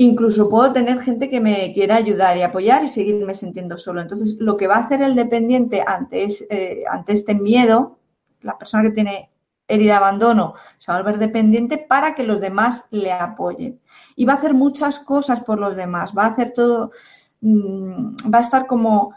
Incluso 0.00 0.48
puedo 0.48 0.72
tener 0.72 1.00
gente 1.00 1.28
que 1.28 1.40
me 1.40 1.72
quiera 1.74 1.96
ayudar 1.96 2.36
y 2.36 2.42
apoyar 2.42 2.84
y 2.84 2.88
seguirme 2.88 3.34
sintiendo 3.34 3.76
solo. 3.76 4.00
Entonces, 4.00 4.36
lo 4.38 4.56
que 4.56 4.68
va 4.68 4.76
a 4.76 4.84
hacer 4.84 5.02
el 5.02 5.16
dependiente 5.16 5.82
ante, 5.84 6.28
eh, 6.50 6.84
ante 6.88 7.12
este 7.12 7.34
miedo, 7.34 7.98
la 8.40 8.56
persona 8.56 8.84
que 8.84 8.92
tiene 8.92 9.28
herida 9.66 9.94
de 9.94 9.98
abandono, 9.98 10.54
se 10.78 10.92
va 10.92 10.98
a 10.98 11.02
volver 11.02 11.18
dependiente 11.18 11.78
para 11.78 12.14
que 12.14 12.22
los 12.22 12.40
demás 12.40 12.86
le 12.90 13.10
apoyen. 13.10 13.80
Y 14.14 14.24
va 14.24 14.34
a 14.34 14.36
hacer 14.36 14.54
muchas 14.54 15.00
cosas 15.00 15.40
por 15.40 15.58
los 15.58 15.74
demás, 15.74 16.14
va 16.16 16.26
a 16.26 16.28
hacer 16.28 16.52
todo, 16.54 16.92
mm, 17.40 18.32
va 18.32 18.38
a 18.38 18.42
estar 18.42 18.68
como, 18.68 19.14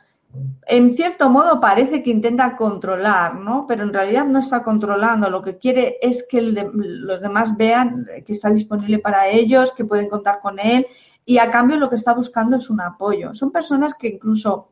en 0.67 0.93
cierto 0.93 1.29
modo 1.29 1.59
parece 1.59 2.01
que 2.03 2.11
intenta 2.11 2.55
controlar, 2.55 3.35
¿no? 3.35 3.65
Pero 3.67 3.83
en 3.83 3.93
realidad 3.93 4.25
no 4.25 4.39
está 4.39 4.63
controlando, 4.63 5.29
lo 5.29 5.41
que 5.41 5.57
quiere 5.57 5.97
es 6.01 6.25
que 6.29 6.41
los 6.41 7.21
demás 7.21 7.57
vean 7.57 8.07
que 8.25 8.31
está 8.31 8.49
disponible 8.49 8.99
para 8.99 9.27
ellos, 9.27 9.73
que 9.73 9.85
pueden 9.85 10.07
contar 10.07 10.39
con 10.39 10.59
él 10.59 10.87
y 11.25 11.37
a 11.37 11.51
cambio 11.51 11.77
lo 11.77 11.89
que 11.89 11.95
está 11.95 12.13
buscando 12.13 12.57
es 12.57 12.69
un 12.69 12.81
apoyo. 12.81 13.33
Son 13.33 13.51
personas 13.51 13.93
que 13.93 14.07
incluso 14.07 14.69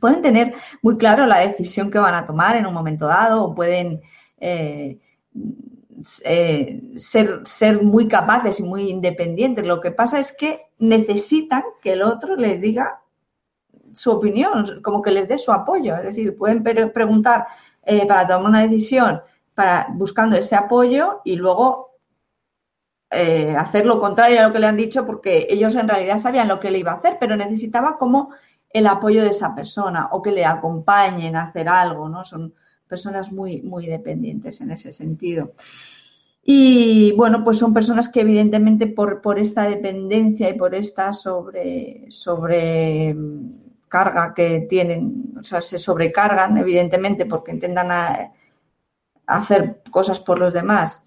pueden 0.00 0.22
tener 0.22 0.54
muy 0.82 0.96
claro 0.98 1.26
la 1.26 1.38
decisión 1.38 1.90
que 1.90 1.98
van 1.98 2.14
a 2.14 2.26
tomar 2.26 2.56
en 2.56 2.66
un 2.66 2.74
momento 2.74 3.06
dado 3.06 3.44
o 3.44 3.54
pueden 3.54 4.00
eh, 4.38 4.98
eh, 6.24 6.82
ser, 6.96 7.40
ser 7.44 7.82
muy 7.82 8.08
capaces 8.08 8.60
y 8.60 8.62
muy 8.62 8.90
independientes. 8.90 9.66
Lo 9.66 9.80
que 9.80 9.90
pasa 9.90 10.18
es 10.18 10.32
que 10.32 10.66
necesitan 10.78 11.62
que 11.82 11.92
el 11.92 12.02
otro 12.02 12.36
les 12.36 12.60
diga 12.60 13.00
su 13.98 14.10
opinión, 14.10 14.80
como 14.82 15.02
que 15.02 15.10
les 15.10 15.28
dé 15.28 15.38
su 15.38 15.52
apoyo. 15.52 15.96
Es 15.96 16.04
decir, 16.04 16.36
pueden 16.36 16.62
preguntar 16.62 17.46
eh, 17.84 18.06
para 18.06 18.26
tomar 18.26 18.50
una 18.50 18.62
decisión 18.62 19.20
para, 19.54 19.88
buscando 19.92 20.36
ese 20.36 20.56
apoyo 20.56 21.20
y 21.24 21.36
luego 21.36 21.86
hacer 23.10 23.86
lo 23.86 23.98
contrario 23.98 24.38
a 24.38 24.42
lo 24.42 24.52
que 24.52 24.58
le 24.58 24.66
han 24.66 24.76
dicho 24.76 25.06
porque 25.06 25.46
ellos 25.48 25.74
en 25.76 25.88
realidad 25.88 26.18
sabían 26.18 26.46
lo 26.46 26.60
que 26.60 26.70
le 26.70 26.78
iba 26.78 26.92
a 26.92 26.96
hacer, 26.96 27.16
pero 27.18 27.36
necesitaba 27.36 27.96
como 27.96 28.34
el 28.68 28.86
apoyo 28.86 29.22
de 29.22 29.30
esa 29.30 29.54
persona 29.54 30.10
o 30.12 30.20
que 30.20 30.30
le 30.30 30.44
acompañen 30.44 31.34
a 31.34 31.44
hacer 31.44 31.70
algo, 31.70 32.10
¿no? 32.10 32.22
Son, 32.26 32.52
personas 32.88 33.30
muy, 33.30 33.62
muy 33.62 33.86
dependientes 33.86 34.60
en 34.60 34.72
ese 34.72 34.90
sentido. 34.92 35.52
Y 36.42 37.12
bueno, 37.12 37.44
pues 37.44 37.58
son 37.58 37.74
personas 37.74 38.08
que 38.08 38.22
evidentemente 38.22 38.86
por, 38.86 39.20
por 39.20 39.38
esta 39.38 39.68
dependencia 39.68 40.48
y 40.48 40.54
por 40.54 40.74
esta 40.74 41.12
sobre, 41.12 42.06
sobre 42.08 43.14
carga 43.88 44.34
que 44.34 44.66
tienen, 44.68 45.34
o 45.38 45.42
sea, 45.42 45.60
se 45.60 45.78
sobrecargan 45.78 46.56
evidentemente 46.58 47.26
porque 47.26 47.52
intentan 47.52 48.32
hacer 49.26 49.82
cosas 49.90 50.20
por 50.20 50.38
los 50.38 50.52
demás. 50.52 51.04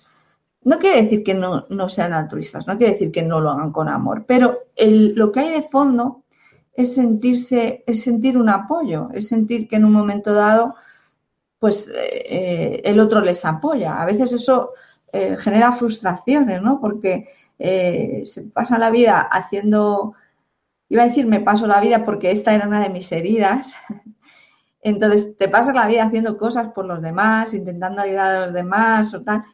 No 0.64 0.78
quiere 0.78 1.04
decir 1.04 1.24
que 1.24 1.34
no, 1.34 1.66
no, 1.70 1.90
sean 1.90 2.14
altruistas, 2.14 2.68
no 2.68 2.78
quiere 2.78 2.94
decir 2.94 3.12
que 3.12 3.24
no 3.24 3.40
lo 3.40 3.50
hagan 3.50 3.72
con 3.72 3.90
amor, 3.90 4.26
pero 4.28 4.60
lo 4.78 5.32
que 5.32 5.40
hay 5.40 5.52
de 5.52 5.64
fondo 5.64 6.24
es 6.74 6.94
sentirse, 6.94 7.84
es 7.88 8.04
sentir 8.04 8.38
un 8.38 8.50
apoyo, 8.50 9.10
es 9.14 9.28
sentir 9.28 9.68
que 9.68 9.78
en 9.78 9.86
un 9.86 9.94
momento 9.94 10.34
dado 10.34 10.76
pues 11.62 11.94
eh, 11.96 12.82
el 12.84 13.00
otro 13.00 13.22
les 13.22 13.46
apoya. 13.46 14.02
A 14.02 14.06
veces 14.06 14.34
eso 14.34 14.72
eh, 15.14 15.38
genera 15.38 15.72
frustraciones, 15.72 16.60
¿no? 16.60 16.82
Porque 16.82 17.30
eh, 17.60 18.24
se 18.26 18.46
pasa 18.46 18.80
la 18.80 18.90
vida 18.90 19.22
haciendo, 19.22 20.16
iba 20.92 21.04
a 21.04 21.08
decir 21.08 21.26
me 21.26 21.40
paso 21.40 21.68
la 21.68 21.80
vida 21.80 22.04
porque 22.04 22.32
esta 22.32 22.54
era 22.54 22.68
una 22.68 22.82
de 22.82 22.90
mis 22.90 23.10
heridas. 23.14 23.74
Entonces 24.82 25.38
te 25.38 25.48
pasas 25.48 25.74
la 25.74 25.88
vida 25.88 26.04
haciendo 26.04 26.36
cosas 26.38 26.68
por 26.74 26.86
los 26.86 27.02
demás, 27.02 27.54
intentando 27.54 28.02
ayudar 28.02 28.36
a 28.36 28.46
los 28.46 28.54
demás 28.54 29.14
o 29.14 29.22
tal. 29.22 29.46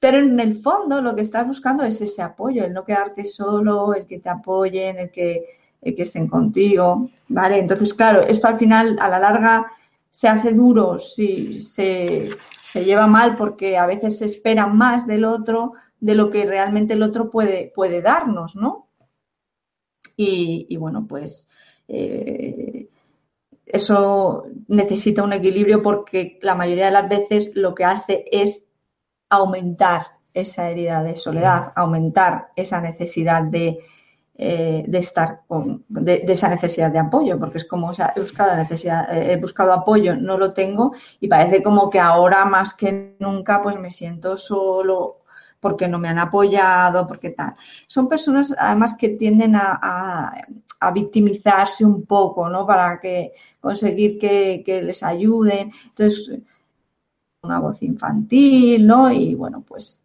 Pero 0.00 0.18
en 0.18 0.40
el 0.40 0.56
fondo 0.56 1.00
lo 1.00 1.14
que 1.14 1.22
estás 1.22 1.46
buscando 1.46 1.84
es 1.84 2.00
ese 2.00 2.20
apoyo, 2.20 2.64
el 2.64 2.72
no 2.72 2.84
quedarte 2.84 3.26
solo, 3.26 3.94
el 3.94 4.08
que 4.08 4.18
te 4.18 4.28
apoyen, 4.28 4.98
el 4.98 5.10
que, 5.12 5.44
el 5.82 5.94
que 5.94 6.02
estén 6.02 6.26
contigo, 6.26 7.08
¿vale? 7.28 7.58
Entonces, 7.60 7.94
claro, 7.94 8.22
esto 8.22 8.48
al 8.48 8.58
final, 8.58 8.96
a 9.00 9.08
la 9.08 9.20
larga, 9.20 9.70
se 10.10 10.26
hace 10.26 10.52
duro, 10.52 10.98
si 10.98 11.60
se, 11.60 12.30
lleva 12.74 13.06
mal 13.06 13.36
porque 13.36 13.78
a 13.78 13.86
veces 13.86 14.18
se 14.18 14.24
espera 14.24 14.66
más 14.66 15.06
del 15.06 15.24
otro 15.24 15.74
de 16.00 16.16
lo 16.16 16.28
que 16.28 16.44
realmente 16.44 16.94
el 16.94 17.04
otro 17.04 17.30
puede, 17.30 17.70
puede 17.72 18.02
darnos, 18.02 18.56
¿no? 18.56 18.89
Y, 20.22 20.76
bueno, 20.76 21.06
pues 21.08 21.48
eh, 21.88 22.88
eso 23.64 24.44
necesita 24.68 25.22
un 25.22 25.32
equilibrio 25.32 25.82
porque 25.82 26.38
la 26.42 26.54
mayoría 26.54 26.86
de 26.86 26.90
las 26.90 27.08
veces 27.08 27.52
lo 27.54 27.74
que 27.74 27.86
hace 27.86 28.26
es 28.30 28.62
aumentar 29.30 30.02
esa 30.34 30.68
herida 30.68 31.02
de 31.02 31.16
soledad, 31.16 31.72
aumentar 31.74 32.48
esa 32.54 32.82
necesidad 32.82 33.44
de, 33.44 33.78
eh, 34.36 34.84
de 34.86 34.98
estar 34.98 35.40
con, 35.48 35.86
de, 35.88 36.22
esa 36.28 36.50
necesidad 36.50 36.90
de 36.90 36.98
apoyo, 36.98 37.38
porque 37.38 37.56
es 37.56 37.64
como, 37.64 37.88
o 37.88 37.94
sea, 37.94 38.12
he 38.14 38.20
buscado 38.20 38.54
necesidad, 38.56 39.10
eh, 39.16 39.32
he 39.32 39.36
buscado 39.38 39.72
apoyo, 39.72 40.16
no 40.16 40.36
lo 40.36 40.52
tengo 40.52 40.92
y 41.18 41.28
parece 41.28 41.62
como 41.62 41.88
que 41.88 41.98
ahora 41.98 42.44
más 42.44 42.74
que 42.74 43.16
nunca 43.20 43.62
pues 43.62 43.78
me 43.78 43.88
siento 43.88 44.36
solo 44.36 45.19
porque 45.60 45.88
no 45.88 45.98
me 45.98 46.08
han 46.08 46.18
apoyado, 46.18 47.06
porque 47.06 47.30
tal. 47.30 47.54
Son 47.86 48.08
personas 48.08 48.54
además 48.58 48.94
que 48.98 49.10
tienden 49.10 49.54
a, 49.56 49.78
a, 50.80 50.92
victimizarse 50.92 51.84
un 51.84 52.06
poco, 52.06 52.48
¿no? 52.48 52.66
Para 52.66 52.98
que 53.00 53.32
conseguir 53.60 54.18
que, 54.18 54.62
que 54.64 54.82
les 54.82 55.02
ayuden. 55.02 55.72
Entonces, 55.88 56.40
una 57.42 57.60
voz 57.60 57.82
infantil, 57.82 58.86
¿no? 58.86 59.10
Y 59.12 59.34
bueno, 59.34 59.62
pues 59.66 60.00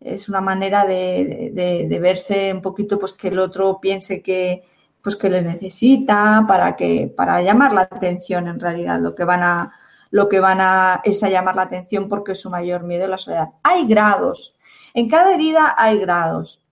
es 0.00 0.28
una 0.28 0.40
manera 0.40 0.84
de, 0.84 1.98
verse 2.00 2.52
un 2.52 2.62
poquito 2.62 2.98
pues 2.98 3.12
que 3.12 3.28
el 3.28 3.38
otro 3.38 3.80
piense 3.80 4.22
que 4.22 4.62
pues 5.02 5.16
que 5.16 5.30
les 5.30 5.44
necesita 5.44 6.44
para 6.46 6.76
que 6.76 7.12
para 7.14 7.42
llamar 7.42 7.72
la 7.72 7.82
atención 7.82 8.48
en 8.48 8.60
realidad 8.60 9.00
lo 9.00 9.14
que 9.14 9.24
van 9.24 9.42
a 9.42 9.72
lo 10.10 10.28
que 10.28 10.40
van 10.40 10.60
a 10.60 11.00
es 11.04 11.22
a 11.22 11.30
llamar 11.30 11.56
la 11.56 11.62
atención 11.62 12.08
porque 12.08 12.32
es 12.32 12.40
su 12.40 12.50
mayor 12.50 12.82
miedo 12.84 13.04
a 13.04 13.08
la 13.08 13.18
soledad 13.18 13.50
hay 13.62 13.86
grados 13.86 14.55
en 14.96 15.08
cada 15.08 15.34
herida 15.34 15.74
hay 15.76 15.98
grados 15.98 16.62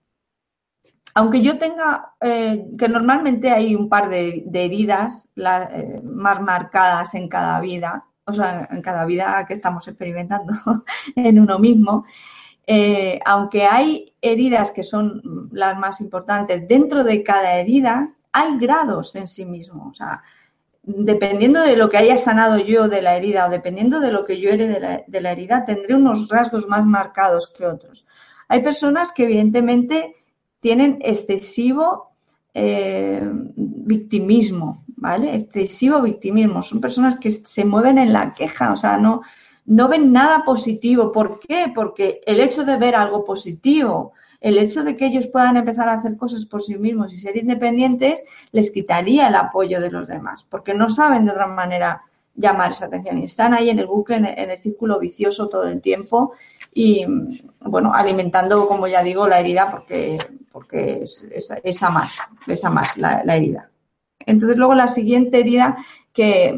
aunque 1.13 1.41
yo 1.41 1.57
tenga 1.57 2.13
eh, 2.19 2.65
que 2.77 2.89
normalmente 2.89 3.49
hay 3.49 3.73
un 3.73 3.87
par 3.87 4.09
de, 4.09 4.45
heridas 4.53 5.29
eh, 5.37 6.01
más 6.03 6.41
marcadas 6.41 7.13
en 7.13 7.29
cada 7.29 7.59
vida 7.61 8.05
o 8.25 8.33
sea 8.33 8.67
en 8.71 8.81
cada 8.81 9.05
vida 9.05 9.45
que 9.47 9.53
estamos 9.53 9.87
experimentando 9.87 10.53
en 11.15 11.39
uno 11.39 11.57
mismo 11.59 12.05
eh, 12.67 13.19
aunque 13.25 13.65
hay 13.65 14.13
heridas 14.21 14.71
que 14.71 14.83
son 14.83 15.49
las 15.51 15.77
más 15.77 16.01
importantes, 16.01 16.67
dentro 16.67 17.03
de 17.03 17.23
cada 17.23 17.55
herida 17.59 18.11
hay 18.31 18.57
grados 18.57 19.15
en 19.15 19.27
sí 19.27 19.45
mismo. 19.45 19.89
O 19.89 19.93
sea, 19.93 20.23
dependiendo 20.83 21.61
de 21.61 21.77
lo 21.77 21.89
que 21.89 21.97
haya 21.97 22.17
sanado 22.17 22.57
yo 22.57 22.87
de 22.87 23.01
la 23.01 23.15
herida 23.17 23.47
o 23.47 23.49
dependiendo 23.49 23.99
de 23.99 24.11
lo 24.11 24.25
que 24.25 24.39
yo 24.39 24.49
herede 24.49 24.73
de 24.73 24.79
la, 24.79 25.03
de 25.05 25.21
la 25.21 25.31
herida, 25.31 25.65
tendré 25.65 25.95
unos 25.95 26.29
rasgos 26.29 26.67
más 26.67 26.85
marcados 26.85 27.47
que 27.47 27.65
otros. 27.65 28.04
Hay 28.47 28.61
personas 28.61 29.11
que 29.11 29.23
evidentemente 29.23 30.15
tienen 30.59 30.99
excesivo 31.01 32.11
eh, 32.53 33.21
victimismo, 33.55 34.83
¿vale? 34.95 35.35
Excesivo 35.35 36.01
victimismo. 36.01 36.61
Son 36.61 36.79
personas 36.81 37.19
que 37.19 37.31
se 37.31 37.65
mueven 37.65 37.97
en 37.97 38.13
la 38.13 38.33
queja, 38.33 38.71
o 38.71 38.75
sea, 38.75 38.97
no, 38.97 39.21
no 39.65 39.87
ven 39.87 40.11
nada 40.11 40.43
positivo. 40.43 41.11
¿Por 41.11 41.39
qué? 41.39 41.71
Porque 41.73 42.21
el 42.25 42.39
hecho 42.39 42.63
de 42.63 42.77
ver 42.77 42.95
algo 42.95 43.25
positivo, 43.25 44.13
el 44.39 44.57
hecho 44.57 44.83
de 44.83 44.95
que 44.95 45.07
ellos 45.07 45.27
puedan 45.27 45.57
empezar 45.57 45.89
a 45.89 45.93
hacer 45.93 46.17
cosas 46.17 46.45
por 46.45 46.61
sí 46.61 46.77
mismos 46.77 47.13
y 47.13 47.17
ser 47.17 47.35
independientes, 47.37 48.23
les 48.51 48.71
quitaría 48.71 49.27
el 49.27 49.35
apoyo 49.35 49.81
de 49.81 49.91
los 49.91 50.07
demás, 50.07 50.43
porque 50.43 50.73
no 50.73 50.89
saben 50.89 51.25
de 51.25 51.31
otra 51.31 51.47
manera 51.47 52.03
llamar 52.35 52.71
esa 52.71 52.85
atención 52.85 53.17
y 53.17 53.23
están 53.23 53.53
ahí 53.53 53.69
en 53.69 53.79
el 53.79 53.87
bucle, 53.87 54.17
en 54.17 54.25
el, 54.25 54.61
círculo 54.61 54.99
vicioso 54.99 55.47
todo 55.47 55.67
el 55.67 55.81
tiempo 55.81 56.33
y, 56.77 57.05
bueno, 57.61 57.93
alimentando, 57.93 58.67
como 58.67 58.85
ya 58.87 59.01
digo, 59.01 59.29
la 59.29 59.39
herida 59.39 59.71
porque, 59.71 60.17
porque 60.51 61.03
es, 61.03 61.25
esa 61.63 61.89
más, 61.89 62.19
esa 62.47 62.69
más 62.69 62.97
la, 62.97 63.21
herida. 63.21 63.71
Entonces, 64.19 64.57
luego 64.57 64.75
la 64.75 64.89
siguiente 64.89 65.39
herida 65.39 65.77
que, 66.11 66.53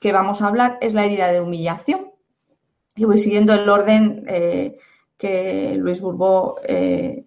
que 0.00 0.12
vamos 0.12 0.42
a 0.42 0.48
hablar 0.48 0.78
es 0.80 0.94
la 0.94 1.04
herida 1.04 1.28
de 1.28 1.40
humillación. 1.40 2.10
Y 2.96 3.04
voy 3.04 3.18
siguiendo 3.18 3.54
el 3.54 3.68
orden 3.68 4.24
eh, 4.26 4.76
que 5.16 5.76
Luis 5.78 6.00
Burbó 6.00 6.56
eh, 6.66 7.24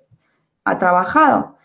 ha 0.65 0.77
trabajado. 0.77 1.55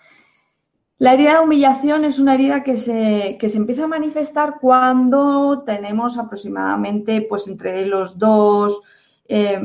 La 0.99 1.15
herida 1.15 1.33
de 1.33 1.41
humillación 1.41 2.05
es 2.05 2.21
una 2.21 2.35
herida 2.35 2.63
que 2.63 2.77
se, 2.77 3.39
se, 3.41 3.57
empieza 3.57 3.85
a 3.85 3.89
manifestar 3.89 4.59
cuando 4.61 5.65
tenemos 5.67 6.17
aproximadamente, 6.17 7.23
pues 7.23 7.49
entre 7.49 7.87
los 7.87 8.17
dos, 8.21 8.81
eh, 9.29 9.61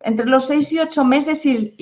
entre 0.00 0.26
los 0.26 0.46
seis 0.46 0.72
y 0.72 0.78
ocho 0.78 1.04
meses 1.04 1.44
y, 1.46 1.74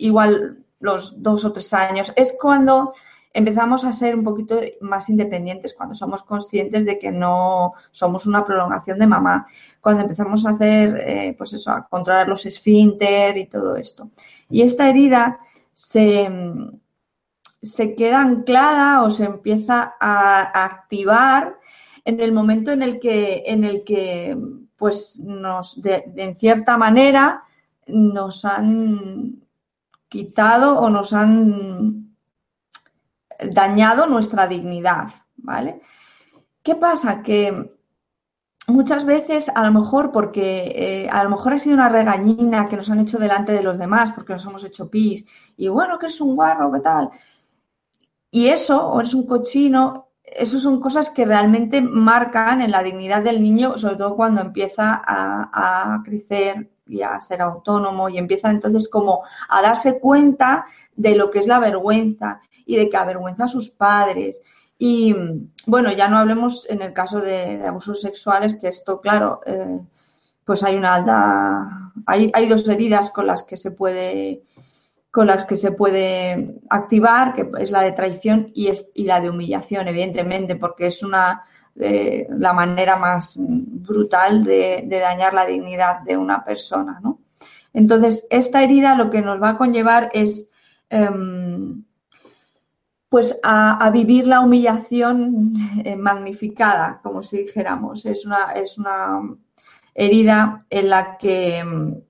igual 0.00 0.64
los 0.80 1.22
dos 1.22 1.44
o 1.44 1.52
tres 1.52 1.72
años. 1.74 2.12
Es 2.16 2.34
cuando 2.40 2.92
empezamos 3.32 3.84
a 3.84 3.92
ser 3.92 4.14
un 4.14 4.22
poquito 4.22 4.60
más 4.80 5.08
independientes, 5.08 5.74
cuando 5.74 5.94
somos 5.94 6.22
conscientes 6.22 6.84
de 6.84 6.98
que 6.98 7.10
no 7.10 7.72
somos 7.90 8.26
una 8.26 8.44
prolongación 8.44 8.98
de 8.98 9.06
mamá, 9.06 9.46
cuando 9.80 10.02
empezamos 10.02 10.46
a 10.46 10.50
hacer, 10.50 10.96
eh, 11.04 11.34
pues 11.36 11.52
eso, 11.52 11.72
a 11.72 11.86
controlar 11.88 12.28
los 12.28 12.46
esfínter 12.46 13.36
y 13.36 13.46
todo 13.46 13.76
esto. 13.76 14.10
Y 14.48 14.62
esta 14.62 14.88
herida 14.88 15.40
se 15.72 16.28
se 17.64 17.94
queda 17.94 18.20
anclada 18.20 19.02
o 19.02 19.10
se 19.10 19.24
empieza 19.24 19.94
a, 19.98 20.64
activar 20.64 21.58
en 22.04 22.20
el 22.20 22.32
momento 22.32 22.70
en 22.70 22.82
el 22.82 23.00
que, 23.00 23.44
en 23.46 23.64
el 23.64 23.84
que 23.84 24.36
pues 24.76 25.20
nos, 25.20 25.80
de, 25.80 26.12
en 26.16 26.36
cierta 26.36 26.76
manera, 26.76 27.44
nos 27.86 28.44
han 28.44 29.42
quitado 30.08 30.78
o 30.78 30.90
nos 30.90 31.12
han 31.12 32.14
dañado 33.52 34.06
nuestra 34.06 34.46
dignidad, 34.46 35.08
¿vale? 35.36 35.80
¿Qué 36.62 36.76
pasa? 36.76 37.22
Que 37.22 37.74
muchas 38.66 39.04
veces, 39.04 39.50
a 39.54 39.64
lo 39.64 39.80
mejor 39.80 40.12
porque 40.12 40.72
eh, 40.74 41.08
a 41.10 41.22
lo 41.24 41.30
mejor 41.30 41.52
ha 41.52 41.58
sido 41.58 41.74
una 41.74 41.88
regañina 41.88 42.68
que 42.68 42.76
nos 42.76 42.90
han 42.90 43.00
hecho 43.00 43.18
delante 43.18 43.52
de 43.52 43.62
los 43.62 43.78
demás, 43.78 44.12
porque 44.12 44.32
nos 44.32 44.46
hemos 44.46 44.64
hecho 44.64 44.88
pis, 44.88 45.26
y 45.56 45.68
bueno, 45.68 45.98
que 45.98 46.06
es 46.06 46.20
un 46.20 46.34
guarro, 46.34 46.72
¿qué 46.72 46.80
tal? 46.80 47.10
Y 48.30 48.48
eso, 48.48 48.88
o 48.88 49.00
es 49.00 49.14
un 49.14 49.26
cochino, 49.26 50.03
eso 50.24 50.58
son 50.58 50.80
cosas 50.80 51.10
que 51.10 51.24
realmente 51.24 51.80
marcan 51.80 52.62
en 52.62 52.70
la 52.70 52.82
dignidad 52.82 53.22
del 53.22 53.42
niño, 53.42 53.76
sobre 53.76 53.96
todo 53.96 54.16
cuando 54.16 54.40
empieza 54.40 55.02
a, 55.04 56.02
crecer 56.04 56.70
y 56.86 57.02
a 57.02 57.20
ser 57.20 57.40
autónomo 57.42 58.08
y 58.08 58.18
empieza 58.18 58.50
entonces 58.50 58.88
como 58.88 59.22
a 59.48 59.62
darse 59.62 60.00
cuenta 60.00 60.66
de 60.96 61.14
lo 61.14 61.30
que 61.30 61.38
es 61.38 61.46
la 61.46 61.58
vergüenza 61.58 62.40
y 62.66 62.76
de 62.76 62.88
que 62.88 62.96
avergüenza 62.96 63.44
a 63.44 63.48
sus 63.48 63.70
padres. 63.70 64.42
Y 64.78 65.14
bueno, 65.66 65.92
ya 65.92 66.08
no 66.08 66.18
hablemos 66.18 66.66
en 66.68 66.82
el 66.82 66.92
caso 66.92 67.20
de, 67.20 67.64
abusos 67.66 68.00
sexuales, 68.00 68.56
que 68.56 68.68
esto, 68.68 69.00
claro, 69.00 69.40
eh, 69.46 69.80
pues 70.44 70.64
hay 70.64 70.74
una 70.74 70.94
alta, 70.94 71.92
hay, 72.06 72.30
hay 72.34 72.48
dos 72.48 72.66
heridas 72.68 73.10
con 73.10 73.26
las 73.26 73.42
que 73.42 73.56
se 73.56 73.70
puede 73.70 74.42
con 75.14 75.28
las 75.28 75.44
que 75.44 75.54
se 75.54 75.70
puede 75.70 76.56
activar, 76.68 77.36
que 77.36 77.48
es 77.60 77.70
la 77.70 77.82
de 77.82 77.92
traición 77.92 78.50
y, 78.52 78.68
y 78.94 79.04
la 79.04 79.20
de 79.20 79.30
humillación, 79.30 79.86
evidentemente, 79.86 80.56
porque 80.56 80.86
es 80.86 81.04
una 81.04 81.44
eh, 81.76 82.26
la 82.30 82.52
manera 82.52 82.96
más 82.96 83.36
brutal 83.38 84.42
de, 84.42 84.84
dañar 84.90 85.32
la 85.32 85.46
dignidad 85.46 86.00
de 86.00 86.16
una 86.16 86.44
persona, 86.44 86.98
¿no? 87.00 87.20
Entonces, 87.72 88.26
esta 88.28 88.64
herida 88.64 88.96
lo 88.96 89.08
que 89.08 89.22
nos 89.22 89.40
va 89.40 89.50
a 89.50 89.56
conllevar 89.56 90.10
es 90.14 90.48
em, 90.90 91.84
pues 93.08 93.38
a, 93.44 93.88
vivir 93.90 94.26
la 94.26 94.40
humillación 94.40 95.54
eh, 95.84 95.94
magnificada, 95.94 96.98
como 97.04 97.22
si 97.22 97.36
dijéramos. 97.36 98.04
Es 98.04 98.26
una, 98.26 98.46
es 98.56 98.78
una 98.78 99.20
herida 99.94 100.58
en 100.70 100.88
la 100.88 101.16
que 101.18 101.58
em, 101.58 102.00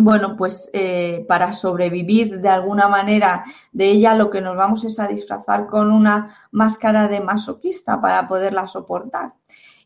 bueno, 0.00 0.36
pues 0.36 0.68
eh, 0.72 1.24
para 1.28 1.52
sobrevivir 1.52 2.40
de 2.40 2.48
alguna 2.48 2.88
manera 2.88 3.44
de 3.72 3.90
ella 3.90 4.14
lo 4.14 4.30
que 4.30 4.40
nos 4.40 4.56
vamos 4.56 4.84
es 4.84 4.98
a 4.98 5.08
disfrazar 5.08 5.66
con 5.66 5.92
una 5.92 6.34
máscara 6.50 7.08
de 7.08 7.20
masoquista 7.20 8.00
para 8.00 8.26
poderla 8.26 8.66
soportar. 8.66 9.32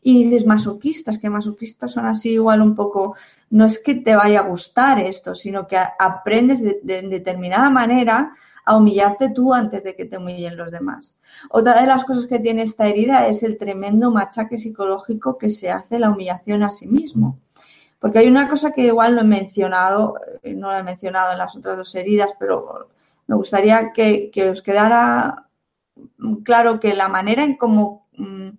Y 0.01 0.25
dices 0.25 0.45
masoquistas, 0.45 1.17
que 1.17 1.29
masoquistas 1.29 1.91
son 1.91 2.05
así 2.05 2.31
igual 2.31 2.61
un 2.61 2.75
poco, 2.75 3.15
no 3.49 3.65
es 3.65 3.79
que 3.79 3.95
te 3.95 4.15
vaya 4.15 4.41
a 4.41 4.47
gustar 4.47 4.99
esto, 4.99 5.33
sino 5.33 5.65
que 5.65 5.77
aprendes 5.77 6.61
de, 6.61 6.79
de 6.83 7.01
determinada 7.03 7.69
manera 7.69 8.33
a 8.65 8.77
humillarte 8.77 9.29
tú 9.29 9.53
antes 9.53 9.83
de 9.83 9.95
que 9.95 10.05
te 10.05 10.17
humillen 10.17 10.57
los 10.57 10.71
demás. 10.71 11.17
Otra 11.49 11.79
de 11.79 11.87
las 11.87 12.03
cosas 12.03 12.25
que 12.27 12.39
tiene 12.39 12.63
esta 12.63 12.87
herida 12.87 13.27
es 13.27 13.43
el 13.43 13.57
tremendo 13.57 14.11
machaque 14.11 14.57
psicológico 14.57 15.37
que 15.37 15.49
se 15.49 15.69
hace 15.69 15.99
la 15.99 16.09
humillación 16.09 16.63
a 16.63 16.71
sí 16.71 16.87
mismo. 16.87 17.39
Porque 17.99 18.19
hay 18.19 18.27
una 18.27 18.49
cosa 18.49 18.71
que 18.71 18.87
igual 18.87 19.15
no 19.15 19.21
he 19.21 19.25
mencionado, 19.25 20.15
eh, 20.43 20.53
no 20.53 20.71
la 20.71 20.79
he 20.79 20.83
mencionado 20.83 21.31
en 21.31 21.37
las 21.37 21.55
otras 21.55 21.77
dos 21.77 21.95
heridas, 21.95 22.35
pero 22.39 22.89
me 23.27 23.35
gustaría 23.35 23.91
que, 23.93 24.31
os 24.49 24.61
quedara 24.61 25.47
claro 26.43 26.79
que 26.79 26.93
la 26.93 27.07
manera 27.07 27.43
en 27.43 27.55
cómo, 27.57 28.07
mm, 28.17 28.49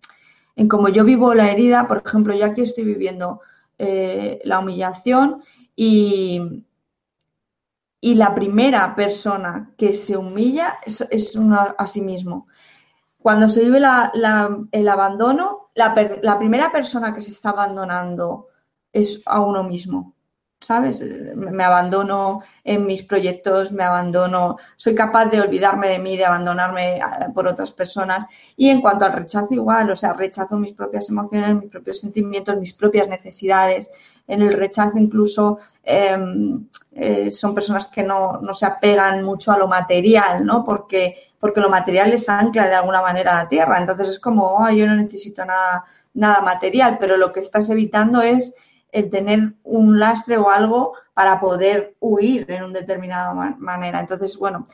en 0.57 0.69
cómo 0.69 0.89
yo 0.89 1.05
vivo 1.05 1.35
la 1.35 1.51
herida, 1.51 1.87
por 1.87 2.03
ejemplo, 2.05 2.35
yo 2.35 2.47
aquí 2.47 2.63
estoy 2.63 2.85
viviendo 2.85 3.41
eh, 3.79 4.41
la 4.45 4.59
humillación 4.59 5.43
y, 5.77 6.65
y 8.01 8.15
la 8.15 8.35
primera 8.35 8.95
persona 8.95 9.73
que 9.77 9.93
se 9.93 10.17
humilla 10.17 10.79
es, 10.85 11.01
es 11.11 11.37
a 11.77 11.87
sí 11.87 12.01
mismo. 12.01 12.49
Cuando 13.19 13.49
se 13.49 13.65
vive 13.65 13.79
el 13.79 14.89
abandono, 14.89 15.71
la, 15.75 15.95
la, 16.23 16.39
primera 16.39 16.71
persona 16.71 17.13
que 17.13 17.21
se 17.21 17.33
está 17.33 17.51
abandonando 17.51 18.47
es 19.01 19.23
a 19.27 19.41
uno 19.41 19.63
mismo. 19.63 20.15
¿Sabes? 20.59 21.05
Me 21.37 21.63
abandono 21.63 22.41
en 22.65 22.87
mis 22.87 23.03
proyectos, 23.03 23.73
me 23.73 23.85
abandono, 23.85 24.57
soy 24.75 24.95
capaz 24.95 25.27
de 25.27 25.41
olvidarme 25.43 25.89
de 25.89 25.99
mí, 25.99 26.17
de 26.17 26.25
abandonarme 26.25 26.97
eh, 26.97 27.03
por 27.35 27.47
otras 27.47 27.71
personas. 27.71 28.27
Y 28.57 28.71
en 28.71 28.81
cuanto 28.81 29.05
al 29.05 29.13
rechazo, 29.13 29.53
igual, 29.53 29.91
o 29.91 29.97
sea, 29.97 30.15
rechazo 30.15 30.57
mis 30.57 30.73
propias 30.73 31.11
emociones, 31.11 31.55
mis 31.57 31.71
propios 31.71 32.01
sentimientos, 32.01 32.57
mis 32.57 32.73
propias 32.73 33.07
necesidades. 33.07 33.91
En 34.27 34.41
el 34.41 34.55
rechazo 34.55 34.99
incluso 34.99 35.59
em, 35.85 36.67
eh, 36.93 37.31
son 37.31 37.55
personas 37.55 37.87
que 37.87 38.03
no, 38.03 38.41
no, 38.41 38.55
se 38.55 38.65
apegan 38.65 39.23
mucho 39.23 39.53
a 39.53 39.59
lo 39.59 39.69
material, 39.69 40.45
¿no? 40.45 40.65
Porque, 40.65 41.17
porque 41.39 41.61
lo 41.61 41.69
material 41.69 42.11
les 42.11 42.29
ancla 42.31 42.67
de 42.67 42.75
alguna 42.75 43.03
manera 43.03 43.39
a 43.39 43.43
la 43.43 43.49
tierra. 43.49 43.79
Entonces 43.79 44.09
es 44.09 44.19
como, 44.19 44.57
oh, 44.57 44.71
yo 44.71 44.87
no 44.87 44.97
necesito 44.97 45.45
nada, 45.45 45.85
nada 46.15 46.41
material, 46.41 46.97
pero 46.99 47.17
lo 47.17 47.33
que 47.33 47.41
estás 47.41 47.69
evitando 47.71 48.23
es 48.23 48.55
el 48.97 49.11
tener 49.11 49.53
un 49.63 49.99
lastre 49.99 50.39
o 50.39 50.49
algo 50.49 50.95
para 51.13 51.39
poder 51.39 51.97
huir 52.01 52.51
en 52.51 52.65
una 52.65 52.81
determinada 52.81 53.35
manera. 53.59 54.01
Entonces, 54.01 54.39
bueno, 54.39 54.65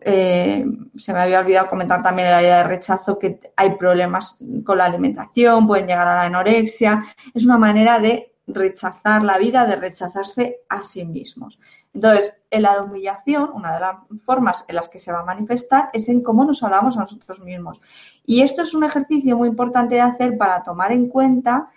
eh, 0.00 0.64
se 0.96 1.12
me 1.12 1.18
había 1.18 1.40
olvidado 1.40 1.68
comentar 1.68 2.00
también 2.00 2.30
la 2.30 2.40
idea 2.40 2.58
de 2.58 2.68
rechazo, 2.68 3.18
que 3.18 3.40
hay 3.56 3.74
problemas 3.74 4.38
con 4.64 4.78
la 4.78 4.84
alimentación, 4.84 5.66
pueden 5.66 5.88
llegar 5.88 6.06
a 6.06 6.14
la 6.14 6.22
anorexia. 6.22 7.04
Es 7.34 7.44
una 7.44 7.58
manera 7.58 7.98
de 7.98 8.32
rechazar 8.46 9.24
la 9.24 9.38
vida, 9.38 9.66
de 9.66 9.74
rechazarse 9.74 10.60
a 10.68 10.84
sí 10.84 11.04
mismos. 11.04 11.58
Entonces, 11.92 12.32
en 12.52 12.62
la 12.62 12.80
humillación, 12.80 13.50
una 13.52 13.74
de 13.74 13.80
las 13.80 13.96
formas 14.24 14.64
en 14.68 14.76
las 14.76 14.88
que 14.88 15.00
se 15.00 15.10
va 15.10 15.20
a 15.20 15.24
manifestar 15.24 15.90
es 15.92 16.08
en 16.08 16.22
cómo 16.22 16.44
nos 16.44 16.62
hablamos 16.62 16.96
a 16.96 17.00
nosotros 17.00 17.40
mismos. 17.40 17.80
Y 18.24 18.42
esto 18.42 18.62
es 18.62 18.72
un 18.72 18.84
ejercicio 18.84 19.36
muy 19.36 19.48
importante 19.48 19.96
de 19.96 20.02
hacer 20.02 20.38
para 20.38 20.62
tomar 20.62 20.92
en 20.92 21.08
cuenta 21.08 21.70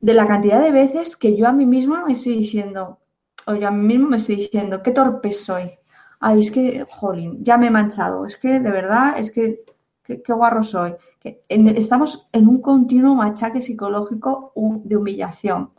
de 0.00 0.14
la 0.14 0.26
cantidad 0.26 0.60
de 0.60 0.72
veces 0.72 1.16
que 1.16 1.36
yo 1.36 1.48
a 1.48 1.52
mí 1.52 1.66
misma 1.66 2.04
me 2.04 2.12
estoy 2.12 2.38
diciendo, 2.38 2.98
o 3.46 3.54
yo 3.54 3.68
a 3.68 3.70
mí 3.70 3.86
mismo 3.86 4.08
me 4.08 4.16
estoy 4.18 4.36
diciendo, 4.36 4.82
qué 4.82 4.90
torpe 4.90 5.32
soy. 5.32 5.78
Ay, 6.20 6.40
es 6.40 6.50
que, 6.50 6.86
jolín, 6.88 7.44
ya 7.44 7.58
me 7.58 7.66
he 7.66 7.70
manchado. 7.70 8.26
Es 8.26 8.36
que, 8.36 8.60
de 8.60 8.70
verdad, 8.70 9.18
es 9.18 9.30
que, 9.30 9.64
qué, 10.02 10.20
guarro 10.32 10.62
soy. 10.62 10.94
Que 11.20 11.44
estamos 11.48 12.28
en 12.32 12.48
un 12.48 12.60
continuo 12.60 13.14
machaque 13.14 13.60
psicológico 13.60 14.52
de 14.54 14.96
humillación. 14.96 15.70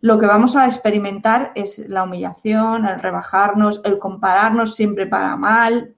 Lo 0.00 0.18
que 0.18 0.26
vamos 0.26 0.56
a 0.56 0.66
experimentar 0.66 1.52
es 1.54 1.78
la 1.88 2.04
humillación, 2.04 2.86
el 2.86 3.00
rebajarnos, 3.00 3.80
el 3.84 3.98
compararnos 3.98 4.74
siempre 4.74 5.06
para 5.06 5.36
mal, 5.36 5.94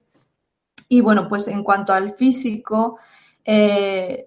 Y 0.87 1.01
bueno, 1.01 1.27
pues 1.29 1.47
en 1.47 1.63
cuanto 1.63 1.93
al 1.93 2.11
físico, 2.15 2.97
eh, 3.45 4.25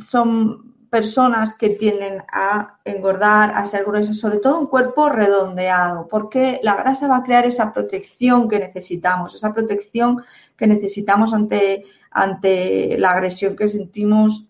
son 0.00 0.73
personas 0.94 1.54
que 1.54 1.70
tienden 1.70 2.22
a 2.30 2.78
engordar, 2.84 3.50
a 3.52 3.66
ser 3.66 3.84
gruesas, 3.84 4.16
sobre 4.16 4.38
todo 4.38 4.60
un 4.60 4.68
cuerpo 4.68 5.08
redondeado, 5.08 6.06
porque 6.06 6.60
la 6.62 6.76
grasa 6.76 7.08
va 7.08 7.16
a 7.16 7.24
crear 7.24 7.44
esa 7.46 7.72
protección 7.72 8.48
que 8.48 8.60
necesitamos, 8.60 9.34
esa 9.34 9.52
protección 9.52 10.22
que 10.56 10.68
necesitamos 10.68 11.34
ante, 11.34 11.82
ante 12.12 12.96
la 12.96 13.10
agresión 13.10 13.56
que 13.56 13.66
sentimos 13.66 14.44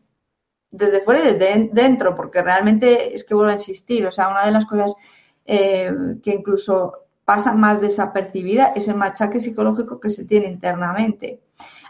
desde 0.70 1.00
fuera 1.00 1.20
y 1.20 1.32
desde 1.32 1.70
dentro, 1.72 2.14
porque 2.14 2.42
realmente 2.42 3.14
es 3.14 3.24
que 3.24 3.32
vuelvo 3.32 3.50
a 3.50 3.54
insistir, 3.54 4.06
o 4.06 4.12
sea, 4.12 4.28
una 4.28 4.44
de 4.44 4.52
las 4.52 4.66
cosas 4.66 4.94
eh, 5.46 5.90
que 6.22 6.30
incluso 6.30 7.06
pasa 7.24 7.54
más 7.54 7.80
desapercibida 7.80 8.74
es 8.76 8.86
el 8.88 8.96
machaque 8.96 9.40
psicológico 9.40 9.98
que 9.98 10.10
se 10.10 10.26
tiene 10.26 10.48
internamente. 10.48 11.40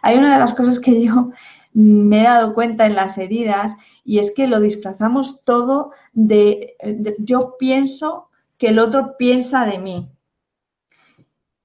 Hay 0.00 0.16
una 0.16 0.34
de 0.34 0.38
las 0.38 0.54
cosas 0.54 0.78
que 0.78 1.02
yo 1.02 1.32
me 1.72 2.20
he 2.20 2.24
dado 2.24 2.54
cuenta 2.54 2.86
en 2.86 2.94
las 2.94 3.18
heridas 3.18 3.74
y 4.04 4.18
es 4.18 4.30
que 4.32 4.46
lo 4.46 4.60
disfrazamos 4.60 5.42
todo 5.44 5.92
de, 6.12 6.76
yo 7.18 7.56
pienso 7.58 8.28
que 8.58 8.68
el 8.68 8.78
otro 8.78 9.16
piensa 9.16 9.64
de 9.64 9.78
mí. 9.78 10.10